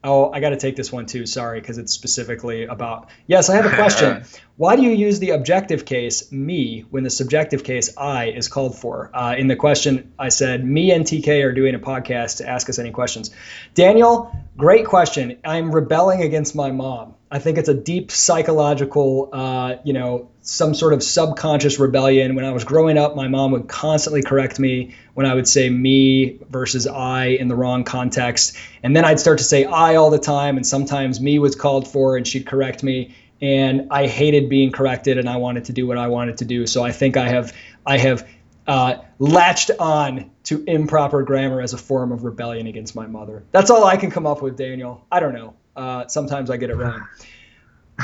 Oh, 0.05 0.31
I 0.31 0.41
got 0.41 0.51
to 0.51 0.57
take 0.57 0.77
this 0.77 0.93
one 0.93 1.07
too. 1.07 1.27
Sorry, 1.27 1.61
because 1.61 1.79
it's 1.79 1.93
specifically 1.93 2.65
about. 2.65 3.09
Yes, 3.27 3.51
I 3.51 3.57
have 3.57 3.67
a 3.67 3.75
question. 3.75 4.25
Why 4.57 4.77
do 4.77 4.83
you 4.83 4.91
use 4.91 5.19
the 5.19 5.31
objective 5.31 5.85
case 5.85 6.31
me 6.31 6.85
when 6.91 7.03
the 7.03 7.11
subjective 7.11 7.65
case 7.65 7.97
I 7.97 8.27
is 8.27 8.49
called 8.49 8.79
for? 8.79 9.11
Uh, 9.13 9.35
in 9.37 9.49
the 9.49 9.57
question, 9.57 10.13
I 10.19 10.29
said 10.29 10.65
me 10.65 10.93
and 10.93 11.05
TK 11.05 11.45
are 11.45 11.53
doing 11.53 11.75
a 11.75 11.79
podcast 11.79 12.39
to 12.39 12.49
ask 12.49 12.69
us 12.71 12.79
any 12.79 12.91
questions. 12.91 13.31
Daniel, 13.75 14.35
great 14.57 14.87
question. 14.87 15.39
I'm 15.45 15.75
rebelling 15.75 16.23
against 16.23 16.55
my 16.55 16.71
mom. 16.71 17.15
I 17.31 17.41
think 17.41 17.59
it's 17.59 17.69
a 17.69 17.75
deep 17.75 18.13
psychological, 18.13 19.31
uh, 19.33 19.77
you 19.85 19.93
know, 19.93 20.31
some 20.47 20.75
sort 20.75 20.93
of 20.93 21.03
subconscious 21.03 21.81
rebellion. 21.81 22.37
When 22.37 22.45
I 22.45 22.53
was 22.53 22.63
growing 22.63 22.97
up, 22.97 23.17
my 23.17 23.27
mom 23.27 23.51
would 23.51 23.67
constantly 23.67 24.23
correct 24.23 24.61
me 24.61 24.95
when 25.15 25.27
I 25.27 25.35
would 25.35 25.49
say 25.49 25.69
me 25.69 26.39
versus 26.49 26.87
I 26.87 27.27
in 27.27 27.49
the 27.49 27.57
wrong 27.57 27.83
context. 27.83 28.57
And 28.85 28.95
then 28.95 29.05
I'd 29.05 29.19
start 29.19 29.39
to 29.39 29.45
say 29.45 29.65
I 29.65 29.97
all 29.97 30.09
the 30.09 30.21
time, 30.21 30.57
and 30.57 30.65
sometimes 30.65 31.21
me 31.21 31.41
was 31.41 31.57
called 31.57 31.89
for, 31.89 32.17
and 32.17 32.27
she'd 32.27 32.47
correct 32.47 32.85
me. 32.85 33.17
And 33.43 33.89
I 33.91 34.07
hated 34.07 34.49
being 34.49 34.71
corrected, 34.71 35.19
and 35.19 35.29
I 35.29 35.37
wanted 35.37 35.65
to 35.65 35.73
do 35.73 35.85
what 35.85 35.99
I 35.99 36.07
wanted 36.07 36.39
to 36.39 36.45
do. 36.45 36.65
So 36.69 36.85
I 36.85 36.93
think 36.93 37.17
I 37.17 37.29
have, 37.29 37.53
I 37.85 37.99
have 37.99 38.29
uh, 38.69 38.99
latched 39.19 39.73
on 39.81 40.31
to 40.45 40.63
improper 40.65 41.25
grammar 41.25 41.61
as 41.61 41.73
a 41.73 41.79
form 41.79 42.13
of 42.13 42.23
rebellion 42.23 42.69
against 42.69 42.95
my 42.95 43.09
mother. 43.09 43.43
That's 43.51 43.71
all 43.71 43.85
I 43.85 43.97
can 43.97 44.13
come 44.13 44.27
up 44.29 44.43
with, 44.43 44.57
Daniel. 44.57 45.05
I 45.11 45.19
don't 45.19 45.35
know. 45.35 45.55
Uh, 45.75 46.07
sometimes 46.07 46.51
I 46.51 46.57
get 46.57 46.71
it 46.71 46.77
wrong. 46.77 47.05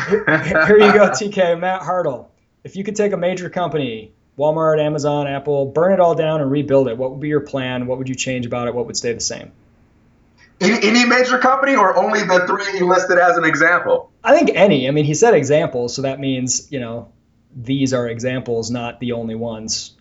Here, 0.08 0.24
here 0.66 0.78
you 0.78 0.92
go, 0.92 1.10
TK. 1.10 1.60
Matt 1.60 1.82
Hartle. 1.82 2.31
If 2.64 2.76
you 2.76 2.84
could 2.84 2.96
take 2.96 3.12
a 3.12 3.16
major 3.16 3.50
company, 3.50 4.12
Walmart, 4.38 4.80
Amazon, 4.80 5.26
Apple, 5.26 5.66
burn 5.66 5.92
it 5.92 6.00
all 6.00 6.14
down 6.14 6.40
and 6.40 6.50
rebuild 6.50 6.88
it, 6.88 6.96
what 6.96 7.10
would 7.10 7.20
be 7.20 7.28
your 7.28 7.40
plan? 7.40 7.86
What 7.86 7.98
would 7.98 8.08
you 8.08 8.14
change 8.14 8.46
about 8.46 8.68
it? 8.68 8.74
What 8.74 8.86
would 8.86 8.96
stay 8.96 9.12
the 9.12 9.20
same? 9.20 9.52
Any, 10.60 10.86
any 10.86 11.04
major 11.04 11.38
company 11.38 11.74
or 11.74 11.96
only 11.96 12.20
the 12.20 12.46
three 12.46 12.78
he 12.78 12.84
listed 12.84 13.18
as 13.18 13.36
an 13.36 13.44
example? 13.44 14.12
I 14.22 14.36
think 14.36 14.52
any. 14.54 14.86
I 14.86 14.92
mean, 14.92 15.04
he 15.04 15.14
said 15.14 15.34
examples, 15.34 15.94
so 15.94 16.02
that 16.02 16.20
means, 16.20 16.70
you 16.70 16.78
know, 16.78 17.10
these 17.54 17.92
are 17.92 18.08
examples, 18.08 18.70
not 18.70 19.00
the 19.00 19.12
only 19.12 19.34
ones. 19.34 19.94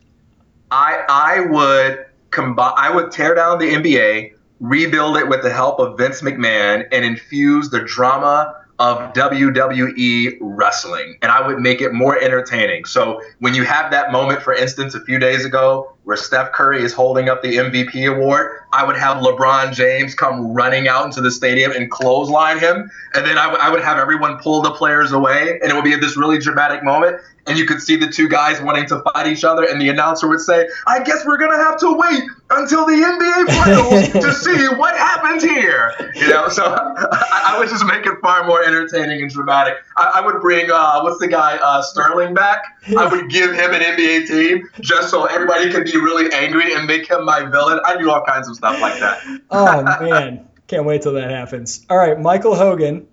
I 0.69 1.03
I 1.09 1.39
would 1.41 2.05
combine 2.29 2.73
I 2.77 2.93
would 2.93 3.11
tear 3.11 3.35
down 3.35 3.59
the 3.59 3.71
NBA, 3.71 4.33
rebuild 4.59 5.17
it 5.17 5.27
with 5.27 5.41
the 5.41 5.51
help 5.51 5.79
of 5.79 5.97
Vince 5.97 6.21
McMahon, 6.21 6.87
and 6.91 7.03
infuse 7.03 7.69
the 7.69 7.81
drama 7.81 8.60
of 8.79 9.13
WWE 9.13 10.37
wrestling, 10.41 11.17
and 11.21 11.31
I 11.31 11.45
would 11.45 11.59
make 11.59 11.81
it 11.81 11.93
more 11.93 12.19
entertaining. 12.19 12.85
So 12.85 13.21
when 13.39 13.53
you 13.53 13.63
have 13.63 13.91
that 13.91 14.11
moment, 14.11 14.41
for 14.41 14.53
instance, 14.53 14.95
a 14.95 15.01
few 15.01 15.19
days 15.19 15.45
ago, 15.45 15.93
where 16.03 16.17
Steph 16.17 16.51
Curry 16.51 16.81
is 16.83 16.93
holding 16.93 17.29
up 17.29 17.43
the 17.43 17.57
MVP 17.57 18.11
award, 18.11 18.57
I 18.73 18.85
would 18.85 18.97
have 18.97 19.17
LeBron 19.17 19.73
James 19.73 20.15
come 20.15 20.53
running 20.53 20.87
out 20.87 21.05
into 21.05 21.21
the 21.21 21.29
stadium 21.29 21.71
and 21.71 21.91
clothesline 21.91 22.57
him, 22.59 22.89
and 23.13 23.25
then 23.25 23.37
I, 23.37 23.45
w- 23.45 23.61
I 23.61 23.69
would 23.69 23.83
have 23.83 23.99
everyone 23.99 24.39
pull 24.39 24.61
the 24.61 24.71
players 24.71 25.11
away, 25.11 25.59
and 25.61 25.71
it 25.71 25.75
would 25.75 25.83
be 25.83 25.95
this 25.95 26.17
really 26.17 26.39
dramatic 26.39 26.83
moment, 26.83 27.17
and 27.47 27.57
you 27.57 27.65
could 27.65 27.81
see 27.81 27.95
the 27.95 28.07
two 28.07 28.27
guys 28.27 28.61
wanting 28.61 28.85
to 28.87 29.01
fight 29.01 29.27
each 29.27 29.43
other, 29.43 29.63
and 29.63 29.81
the 29.81 29.89
announcer 29.89 30.27
would 30.27 30.41
say, 30.41 30.67
"I 30.87 31.03
guess 31.03 31.25
we're 31.25 31.37
gonna 31.37 31.57
have 31.57 31.77
to 31.79 31.93
wait 31.93 32.23
until 32.49 32.85
the 32.85 32.93
NBA 32.93 33.45
finals 33.63 34.09
to 34.09 34.33
see 34.33 34.67
what 34.75 34.95
happens 34.95 35.43
here." 35.43 35.93
You 36.15 36.29
know, 36.29 36.49
so 36.49 36.63
I, 36.63 37.53
I, 37.53 37.59
would 37.59 37.69
just 37.69 37.85
make 37.85 38.05
it 38.05 38.19
far 38.21 38.45
more 38.45 38.63
entertaining 38.63 39.21
and 39.21 39.31
dramatic. 39.31 39.75
I, 39.97 40.13
I 40.15 40.25
would 40.25 40.41
bring 40.41 40.69
uh, 40.71 41.01
what's 41.01 41.19
the 41.19 41.27
guy 41.27 41.57
uh, 41.57 41.81
Sterling 41.81 42.33
back. 42.33 42.63
I 42.97 43.07
would 43.07 43.29
give 43.29 43.51
him 43.51 43.73
an 43.73 43.81
NBA 43.81 44.27
team 44.27 44.69
just 44.81 45.09
so 45.09 45.25
everybody 45.25 45.71
could 45.71 45.85
be 45.85 45.97
really 45.97 46.31
angry 46.33 46.73
and 46.73 46.85
make 46.85 47.09
him 47.09 47.25
my 47.25 47.45
villain. 47.45 47.79
I 47.85 47.97
do 47.97 48.09
all 48.11 48.23
kinds 48.23 48.47
of 48.47 48.55
stuff 48.55 48.79
like 48.79 48.99
that. 48.99 49.19
oh 49.49 49.83
man, 49.83 50.47
can't 50.67 50.85
wait 50.85 51.01
till 51.01 51.13
that 51.13 51.29
happens. 51.29 51.85
All 51.89 51.97
right, 51.97 52.19
Michael 52.19 52.55
Hogan 52.55 53.07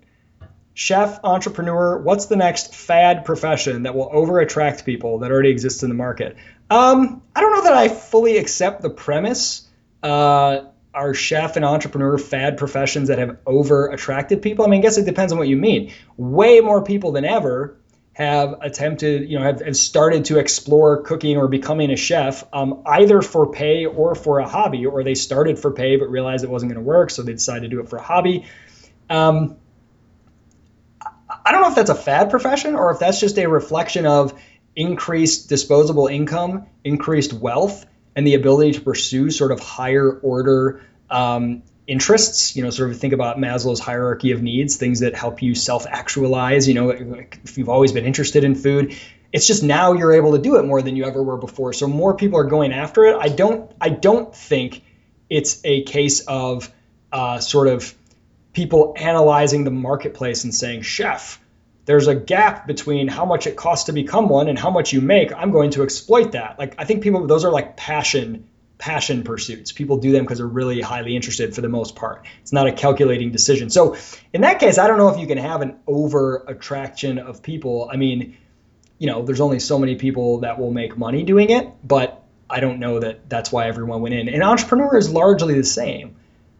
chef, 0.79 1.19
entrepreneur, 1.25 1.97
what's 1.97 2.27
the 2.27 2.37
next 2.37 2.73
fad 2.73 3.25
profession 3.25 3.83
that 3.83 3.95
will 3.95 4.09
over 4.13 4.39
attract 4.39 4.85
people 4.85 5.19
that 5.19 5.29
already 5.29 5.49
exists 5.49 5.83
in 5.83 5.89
the 5.89 5.95
market? 5.95 6.37
Um, 6.69 7.21
I 7.35 7.41
don't 7.41 7.51
know 7.51 7.63
that 7.63 7.73
I 7.73 7.89
fully 7.89 8.37
accept 8.37 8.81
the 8.81 8.89
premise. 8.89 9.67
Uh, 10.01 10.61
are 10.93 11.13
chef 11.13 11.57
and 11.57 11.65
entrepreneur 11.65 12.17
fad 12.17 12.57
professions 12.57 13.09
that 13.09 13.19
have 13.19 13.39
over 13.45 13.87
attracted 13.89 14.41
people? 14.41 14.63
I 14.63 14.69
mean, 14.69 14.79
I 14.79 14.83
guess 14.83 14.97
it 14.97 15.03
depends 15.03 15.33
on 15.33 15.37
what 15.37 15.49
you 15.49 15.57
mean. 15.57 15.91
Way 16.15 16.61
more 16.61 16.81
people 16.81 17.11
than 17.11 17.25
ever 17.25 17.75
have 18.13 18.55
attempted, 18.61 19.29
you 19.29 19.37
know, 19.37 19.43
have, 19.43 19.59
have 19.59 19.75
started 19.75 20.25
to 20.25 20.39
explore 20.39 21.01
cooking 21.01 21.35
or 21.35 21.49
becoming 21.49 21.91
a 21.91 21.97
chef, 21.97 22.45
um, 22.53 22.83
either 22.85 23.21
for 23.21 23.51
pay 23.51 23.85
or 23.85 24.15
for 24.15 24.39
a 24.39 24.47
hobby, 24.47 24.85
or 24.85 25.03
they 25.03 25.15
started 25.15 25.59
for 25.59 25.71
pay 25.71 25.97
but 25.97 26.09
realized 26.09 26.45
it 26.45 26.49
wasn't 26.49 26.71
going 26.71 26.81
to 26.81 26.87
work, 26.87 27.09
so 27.09 27.21
they 27.21 27.33
decided 27.33 27.63
to 27.63 27.67
do 27.67 27.81
it 27.81 27.89
for 27.89 27.97
a 27.97 28.01
hobby. 28.01 28.45
Um, 29.09 29.57
I 31.49 31.51
don't 31.51 31.63
know 31.63 31.69
if 31.69 31.75
that's 31.75 31.89
a 31.89 31.95
fad 31.95 32.29
profession 32.29 32.75
or 32.75 32.91
if 32.91 32.99
that's 32.99 33.19
just 33.19 33.39
a 33.39 33.47
reflection 33.47 34.05
of 34.05 34.39
increased 34.75 35.49
disposable 35.49 36.05
income, 36.05 36.67
increased 36.83 37.33
wealth, 37.33 37.87
and 38.15 38.27
the 38.27 38.35
ability 38.35 38.73
to 38.73 38.81
pursue 38.81 39.31
sort 39.31 39.51
of 39.51 39.59
higher 39.59 40.11
order 40.11 40.83
um, 41.09 41.63
interests. 41.87 42.55
You 42.55 42.61
know, 42.61 42.69
sort 42.69 42.91
of 42.91 42.99
think 42.99 43.13
about 43.13 43.39
Maslow's 43.39 43.79
hierarchy 43.79 44.29
of 44.29 44.43
needs, 44.43 44.75
things 44.75 44.99
that 44.99 45.15
help 45.15 45.41
you 45.41 45.55
self 45.55 45.87
actualize. 45.87 46.67
You 46.67 46.75
know, 46.75 46.91
if 46.91 47.57
you've 47.57 47.67
always 47.69 47.93
been 47.93 48.05
interested 48.05 48.43
in 48.43 48.53
food, 48.53 48.95
it's 49.33 49.47
just 49.47 49.63
now 49.63 49.93
you're 49.93 50.13
able 50.13 50.33
to 50.33 50.39
do 50.39 50.57
it 50.57 50.65
more 50.65 50.83
than 50.83 50.95
you 50.95 51.05
ever 51.05 51.23
were 51.23 51.37
before. 51.37 51.73
So 51.73 51.87
more 51.87 52.13
people 52.13 52.37
are 52.37 52.43
going 52.43 52.73
after 52.73 53.05
it. 53.05 53.17
I 53.19 53.29
don't. 53.29 53.71
I 53.81 53.89
don't 53.89 54.35
think 54.35 54.83
it's 55.31 55.61
a 55.63 55.81
case 55.81 56.19
of 56.27 56.71
uh, 57.11 57.39
sort 57.39 57.69
of 57.69 57.91
people 58.59 58.93
analyzing 58.97 59.63
the 59.63 59.71
marketplace 59.71 60.43
and 60.43 60.53
saying, 60.53 60.81
chef, 60.81 61.39
there's 61.85 62.07
a 62.07 62.13
gap 62.13 62.67
between 62.67 63.07
how 63.07 63.23
much 63.23 63.47
it 63.47 63.55
costs 63.55 63.85
to 63.85 63.93
become 63.93 64.27
one 64.27 64.49
and 64.49 64.59
how 64.59 64.69
much 64.69 64.91
you 64.91 64.99
make. 64.99 65.31
I'm 65.31 65.51
going 65.51 65.71
to 65.71 65.83
exploit 65.83 66.33
that. 66.33 66.59
Like 66.59 66.75
I 66.77 66.83
think 66.83 67.01
people 67.01 67.25
those 67.25 67.45
are 67.45 67.51
like 67.53 67.77
passion 67.77 68.49
passion 68.77 69.23
pursuits. 69.23 69.71
People 69.71 69.95
do 69.95 70.11
them 70.11 70.25
because 70.25 70.39
they're 70.39 70.47
really 70.47 70.81
highly 70.81 71.15
interested 71.15 71.55
for 71.55 71.61
the 71.61 71.69
most 71.69 71.95
part. 71.95 72.25
It's 72.41 72.51
not 72.51 72.67
a 72.67 72.73
calculating 72.73 73.31
decision. 73.31 73.69
So 73.69 73.95
in 74.33 74.41
that 74.41 74.59
case, 74.59 74.77
I 74.77 74.87
don't 74.87 74.97
know 74.97 75.07
if 75.07 75.19
you 75.21 75.27
can 75.27 75.37
have 75.37 75.61
an 75.61 75.79
over 75.87 76.43
attraction 76.45 77.17
of 77.17 77.41
people. 77.41 77.89
I 77.89 77.95
mean, 77.95 78.37
you 78.97 79.07
know, 79.07 79.23
there's 79.23 79.39
only 79.39 79.59
so 79.61 79.79
many 79.79 79.95
people 79.95 80.41
that 80.41 80.59
will 80.59 80.71
make 80.71 80.97
money 80.97 81.23
doing 81.23 81.49
it, 81.49 81.69
but 81.81 82.25
I 82.49 82.59
don't 82.59 82.79
know 82.79 82.99
that 82.99 83.29
that's 83.29 83.53
why 83.53 83.69
everyone 83.69 84.01
went 84.01 84.15
in. 84.15 84.27
An 84.27 84.43
entrepreneur 84.43 84.97
is 84.97 85.09
largely 85.09 85.53
the 85.53 85.63
same. 85.63 86.17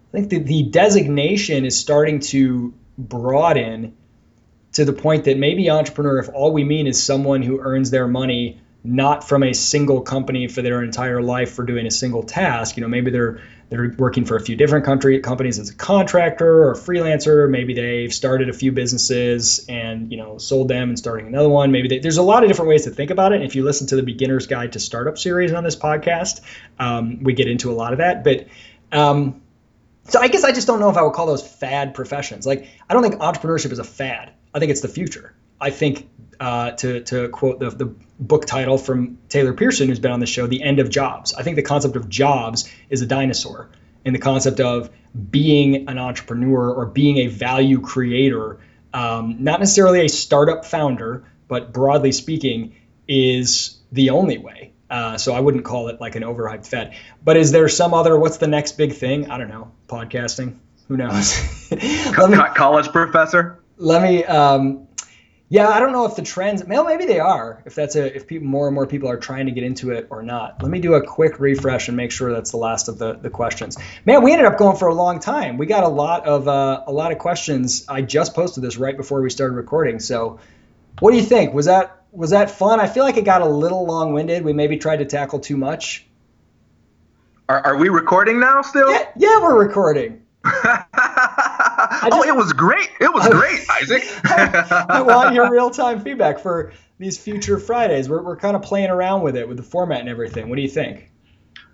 I 0.10 0.18
think 0.18 0.30
the, 0.30 0.40
the 0.40 0.64
designation 0.64 1.66
is 1.66 1.78
starting 1.78 2.20
to 2.20 2.74
broaden 2.98 3.96
to 4.74 4.86
the 4.86 4.94
point 4.94 5.26
that 5.26 5.38
maybe 5.38 5.70
entrepreneur, 5.70 6.20
if 6.20 6.30
all 6.30 6.52
we 6.52 6.64
mean 6.64 6.88
is 6.88 7.02
someone 7.02 7.42
who 7.42 7.60
earns 7.60 7.92
their 7.92 8.08
money 8.08 8.62
not 8.84 9.28
from 9.28 9.44
a 9.44 9.54
single 9.54 10.02
company 10.02 10.48
for 10.48 10.62
their 10.62 10.82
entire 10.82 11.22
life 11.22 11.52
for 11.52 11.64
doing 11.64 11.86
a 11.86 11.92
single 11.92 12.24
task, 12.24 12.78
you 12.78 12.82
know, 12.82 12.88
maybe 12.88 13.12
they're 13.12 13.42
they're 13.70 13.94
working 14.00 14.26
for 14.26 14.36
a 14.36 14.42
few 14.42 14.56
different 14.56 14.84
country 14.84 15.20
companies 15.20 15.60
as 15.60 15.70
a 15.70 15.76
contractor 15.76 16.64
or 16.64 16.72
a 16.72 16.76
freelancer. 16.76 17.48
Maybe 17.48 17.76
they've 17.76 18.12
started 18.12 18.50
a 18.50 18.54
few 18.54 18.72
businesses 18.72 19.66
and 19.70 20.12
you 20.12 20.18
know 20.18 20.38
sold 20.38 20.70
them 20.70 20.90
and 20.90 20.98
starting 20.98 21.28
another 21.28 21.50
one. 21.50 21.72
Maybe 21.72 21.88
they, 21.88 22.00
there's 22.00 22.18
a 22.18 22.24
lot 22.24 22.44
of 22.44 22.50
different 22.50 22.70
ways 22.70 22.86
to 22.86 22.90
think 22.90 23.12
about 23.12 23.32
it. 23.34 23.36
And 23.36 23.44
if 23.44 23.56
you 23.56 23.64
listen 23.64 23.86
to 23.88 23.96
the 23.96 24.04
Beginner's 24.04 24.48
Guide 24.48 24.74
to 24.74 24.80
Startup 24.80 25.18
series 25.18 25.54
on 25.54 25.64
this 25.64 25.76
podcast, 25.76 26.42
um, 26.80 27.22
we 27.22 27.34
get 27.34 27.48
into 27.48 27.70
a 27.70 27.74
lot 27.74 27.92
of 27.92 28.00
that. 28.00 28.24
But 28.24 28.48
um, 28.92 29.42
so 30.10 30.20
I 30.20 30.28
guess 30.28 30.44
I 30.44 30.52
just 30.52 30.68
don't 30.68 30.80
know 30.80 30.90
if 30.90 30.98
I 30.98 31.02
would 31.02 31.14
call 31.14 31.28
those 31.28 31.46
fad 31.48 31.94
professions. 31.94 32.46
Like 32.46 32.68
I 32.90 32.94
don't 32.94 33.04
think 33.04 33.16
entrepreneurship 33.16 33.72
is 33.72 33.80
a 33.80 33.84
fad. 33.84 34.32
I 34.54 34.60
think 34.60 34.72
it's 34.72 34.82
the 34.82 34.88
future. 34.88 35.34
I 35.62 35.70
think 35.72 36.10
uh, 36.40 36.72
to 36.72 37.02
to 37.02 37.30
quote 37.30 37.60
the 37.60 37.70
the 37.70 37.94
book 38.20 38.46
title 38.46 38.78
from 38.78 39.18
Taylor 39.30 39.54
Pearson, 39.54 39.88
who's 39.88 40.00
been 40.00 40.12
on 40.12 40.20
the 40.20 40.26
show, 40.26 40.48
"The 40.48 40.64
End 40.64 40.80
of 40.80 40.90
Jobs." 40.90 41.34
I 41.34 41.44
think 41.44 41.56
the 41.56 41.64
concept 41.64 41.96
of 41.96 42.10
jobs 42.10 42.72
is 42.90 43.02
a 43.02 43.06
dinosaur, 43.06 43.70
and 44.06 44.16
the 44.16 44.20
concept 44.20 44.60
of 44.60 44.90
being 45.30 45.90
an 45.90 45.98
entrepreneur 45.98 46.72
or 46.72 46.86
being 46.86 47.18
a 47.18 47.28
value 47.28 47.82
creator, 47.82 48.60
um, 48.94 49.38
not 49.40 49.60
necessarily 49.60 50.06
a 50.06 50.10
startup 50.10 50.66
founder, 50.66 51.26
but 51.48 51.74
broadly 51.74 52.12
speaking, 52.12 52.76
is 53.08 53.78
the 53.92 54.12
only 54.12 54.38
way. 54.38 54.72
Uh, 54.90 55.18
so 55.18 55.34
I 55.34 55.40
wouldn't 55.40 55.66
call 55.66 55.90
it 55.90 56.02
like 56.02 56.16
an 56.16 56.24
overhyped 56.24 56.66
fad. 56.66 56.96
But 57.24 57.38
is 57.38 57.52
there 57.52 57.70
some 57.70 57.94
other? 57.94 58.18
What's 58.18 58.38
the 58.38 58.48
next 58.48 58.74
big 58.78 58.94
thing? 58.94 59.30
I 59.30 59.38
don't 59.38 59.50
know. 59.50 59.72
Podcasting. 59.88 60.58
Who 60.88 60.98
knows? 60.98 61.72
me, 61.72 62.38
college 62.56 62.90
professor. 62.90 63.60
Let 63.78 64.02
me. 64.02 64.24
Um, 64.26 64.88
yeah, 65.52 65.68
I 65.68 65.80
don't 65.80 65.92
know 65.92 66.06
if 66.06 66.16
the 66.16 66.22
trends. 66.22 66.64
Well, 66.64 66.86
maybe 66.86 67.06
they 67.06 67.20
are. 67.20 67.64
If 67.66 67.74
that's 67.74 67.96
a 67.96 68.16
if 68.16 68.28
people 68.28 68.48
more 68.48 68.68
and 68.68 68.76
more 68.76 68.86
people 68.86 69.10
are 69.10 69.18
trying 69.18 69.48
to 69.48 69.52
get 69.52 69.64
into 69.64 69.92
it 69.92 70.08
or 70.12 70.22
not. 70.22 70.62
Let 70.62 70.72
me 70.72 70.80
do 70.80 70.94
a 70.94 71.06
quick 71.06 71.40
refresh 71.40 71.88
and 71.88 71.98
make 71.98 72.12
sure 72.12 72.32
that's 72.32 72.52
the 72.52 72.58
last 72.58 72.88
of 72.88 73.00
the, 73.00 73.14
the 73.14 73.32
questions. 73.32 73.76
Man, 74.06 74.24
we 74.24 74.32
ended 74.32 74.46
up 74.46 74.58
going 74.58 74.78
for 74.78 74.88
a 74.88 74.94
long 74.94 75.20
time. 75.20 75.58
We 75.58 75.66
got 75.66 75.84
a 75.84 75.88
lot 75.88 76.28
of 76.28 76.48
uh, 76.48 76.84
a 76.86 76.92
lot 76.92 77.12
of 77.12 77.18
questions. 77.18 77.86
I 77.88 78.04
just 78.04 78.36
posted 78.36 78.64
this 78.64 78.78
right 78.78 78.96
before 78.96 79.22
we 79.22 79.32
started 79.32 79.56
recording, 79.56 80.00
so 80.00 80.40
What 81.00 81.12
do 81.12 81.18
you 81.18 81.24
think? 81.24 81.54
Was 81.54 81.66
that 81.66 81.99
was 82.12 82.32
that 82.32 82.52
fun? 82.52 82.80
I 82.80 82.88
feel 82.88 83.04
like 83.04 83.18
it 83.18 83.26
got 83.26 83.42
a 83.42 83.48
little 83.48 83.86
long 83.86 84.14
winded. 84.14 84.44
We 84.44 84.54
maybe 84.54 84.78
tried 84.78 84.98
to 84.98 85.06
tackle 85.06 85.40
too 85.40 85.58
much. 85.58 86.06
Are, 87.48 87.60
are 87.66 87.78
we 87.78 87.90
recording 87.90 88.40
now 88.40 88.62
still? 88.62 88.92
Yeah, 88.92 89.10
yeah 89.18 89.42
we're 89.42 89.60
recording. 89.60 90.22
oh, 90.46 92.24
it 92.26 92.36
was 92.36 92.54
great. 92.54 92.90
It 93.00 93.14
was 93.14 93.28
great, 93.28 93.66
Isaac. 93.82 94.04
I 94.26 95.02
want 95.02 95.34
your 95.34 95.50
real 95.52 95.70
time 95.70 96.00
feedback 96.00 96.40
for 96.40 96.74
these 96.98 97.18
future 97.18 97.60
Fridays. 97.60 98.10
We're, 98.10 98.22
we're 98.22 98.38
kind 98.38 98.56
of 98.56 98.62
playing 98.62 98.90
around 98.90 99.24
with 99.24 99.36
it, 99.36 99.48
with 99.48 99.58
the 99.58 99.64
format 99.64 100.00
and 100.00 100.10
everything. 100.10 100.50
What 100.50 100.56
do 100.56 100.62
you 100.62 100.70
think? 100.70 101.09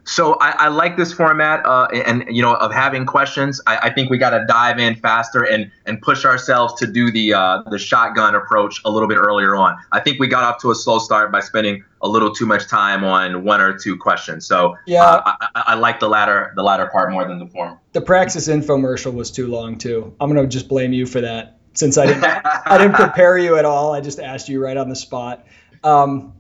So 0.05 0.35
I, 0.35 0.51
I 0.51 0.67
like 0.67 0.97
this 0.97 1.11
format, 1.11 1.65
uh, 1.65 1.87
and 1.93 2.25
you 2.29 2.41
know, 2.41 2.55
of 2.55 2.71
having 2.71 3.05
questions. 3.07 3.59
I, 3.65 3.77
I 3.77 3.93
think 3.93 4.11
we 4.11 4.19
got 4.19 4.29
to 4.31 4.45
dive 4.47 4.77
in 4.77 4.95
faster 4.95 5.41
and 5.43 5.71
and 5.87 5.99
push 6.01 6.25
ourselves 6.25 6.75
to 6.75 6.87
do 6.87 7.11
the 7.11 7.33
uh, 7.33 7.63
the 7.69 7.79
shotgun 7.79 8.35
approach 8.35 8.81
a 8.85 8.91
little 8.91 9.09
bit 9.09 9.17
earlier 9.17 9.55
on. 9.55 9.77
I 9.91 9.99
think 9.99 10.19
we 10.19 10.27
got 10.27 10.43
off 10.43 10.61
to 10.61 10.71
a 10.71 10.75
slow 10.75 10.99
start 10.99 11.31
by 11.31 11.39
spending 11.39 11.83
a 12.01 12.07
little 12.07 12.31
too 12.31 12.45
much 12.45 12.67
time 12.67 13.03
on 13.03 13.43
one 13.43 13.61
or 13.61 13.75
two 13.77 13.97
questions. 13.97 14.45
So 14.45 14.77
yeah, 14.85 15.03
uh, 15.03 15.33
I, 15.41 15.63
I, 15.67 15.73
like 15.73 15.99
the 15.99 16.07
latter 16.07 16.53
the 16.55 16.61
latter 16.61 16.85
part 16.87 17.11
more 17.11 17.27
than 17.27 17.39
the 17.39 17.47
form. 17.47 17.79
The 17.93 18.01
Praxis 18.01 18.47
infomercial 18.47 19.13
was 19.13 19.31
too 19.31 19.47
long 19.47 19.75
too. 19.75 20.15
I'm 20.19 20.29
gonna 20.29 20.45
just 20.45 20.69
blame 20.69 20.93
you 20.93 21.07
for 21.07 21.21
that 21.21 21.57
since 21.73 21.97
I 21.97 22.05
didn't 22.05 22.23
I 22.23 22.77
didn't 22.77 22.93
prepare 22.95 23.39
you 23.39 23.57
at 23.57 23.65
all. 23.65 23.93
I 23.93 24.01
just 24.01 24.19
asked 24.19 24.49
you 24.49 24.63
right 24.63 24.77
on 24.77 24.87
the 24.87 24.95
spot. 24.95 25.47
Um, 25.83 26.33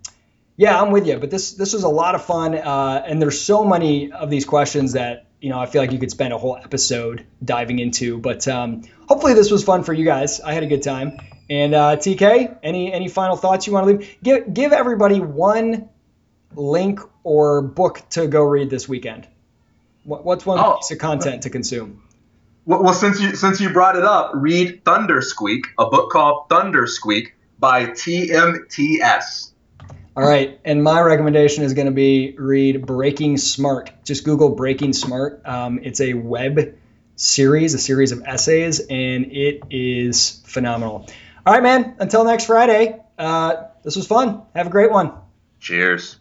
yeah, 0.57 0.81
I'm 0.81 0.91
with 0.91 1.07
you. 1.07 1.17
But 1.17 1.31
this 1.31 1.53
this 1.53 1.73
was 1.73 1.83
a 1.83 1.89
lot 1.89 2.15
of 2.15 2.25
fun, 2.25 2.55
uh, 2.55 3.03
and 3.05 3.21
there's 3.21 3.39
so 3.39 3.65
many 3.65 4.11
of 4.11 4.29
these 4.29 4.45
questions 4.45 4.93
that 4.93 5.27
you 5.41 5.49
know 5.49 5.59
I 5.59 5.65
feel 5.65 5.81
like 5.81 5.91
you 5.91 5.99
could 5.99 6.11
spend 6.11 6.33
a 6.33 6.37
whole 6.37 6.55
episode 6.55 7.25
diving 7.43 7.79
into. 7.79 8.17
But 8.17 8.47
um, 8.47 8.83
hopefully 9.07 9.33
this 9.33 9.51
was 9.51 9.63
fun 9.63 9.83
for 9.83 9.93
you 9.93 10.05
guys. 10.05 10.39
I 10.39 10.53
had 10.53 10.63
a 10.63 10.67
good 10.67 10.83
time. 10.83 11.17
And 11.49 11.75
uh, 11.75 11.97
TK, 11.97 12.59
any 12.63 12.91
any 12.91 13.07
final 13.07 13.35
thoughts 13.35 13.67
you 13.67 13.73
want 13.73 13.87
to 13.87 13.93
leave? 13.93 14.17
Give 14.23 14.53
give 14.53 14.71
everybody 14.71 15.19
one 15.19 15.89
link 16.55 16.99
or 17.23 17.61
book 17.61 18.01
to 18.11 18.27
go 18.27 18.43
read 18.43 18.69
this 18.69 18.87
weekend. 18.87 19.27
What, 20.03 20.23
what's 20.23 20.45
one 20.45 20.59
oh. 20.59 20.77
piece 20.77 20.91
of 20.91 20.99
content 20.99 21.43
to 21.43 21.49
consume? 21.49 22.03
Well, 22.65 22.93
since 22.93 23.19
you 23.19 23.35
since 23.35 23.59
you 23.59 23.69
brought 23.71 23.95
it 23.95 24.03
up, 24.03 24.31
read 24.33 24.83
Thundersqueak, 24.85 25.65
a 25.77 25.85
book 25.85 26.11
called 26.11 26.49
Thundersqueak 26.49 27.33
by 27.59 27.87
TMTS. 27.87 29.51
All 30.17 30.23
right, 30.23 30.61
and 30.63 30.81
my 30.81 31.01
recommendation 31.01 31.65
is 31.65 31.73
going 31.73 31.87
to 31.87 31.91
be 31.91 32.35
read 32.37 32.85
Breaking 32.85 33.35
Smart. 33.35 33.91
Just 34.05 34.23
Google 34.23 34.55
Breaking 34.55 34.93
Smart. 34.93 35.41
Um, 35.45 35.81
it's 35.83 35.99
a 35.99 36.13
web 36.13 36.77
series, 37.17 37.73
a 37.73 37.79
series 37.79 38.13
of 38.13 38.23
essays, 38.25 38.79
and 38.79 39.25
it 39.33 39.63
is 39.69 40.41
phenomenal. 40.45 41.05
All 41.45 41.53
right, 41.53 41.61
man. 41.61 41.97
Until 41.99 42.23
next 42.23 42.45
Friday. 42.45 43.01
Uh, 43.17 43.65
this 43.83 43.97
was 43.97 44.07
fun. 44.07 44.43
Have 44.55 44.67
a 44.67 44.69
great 44.69 44.89
one. 44.89 45.11
Cheers. 45.59 46.17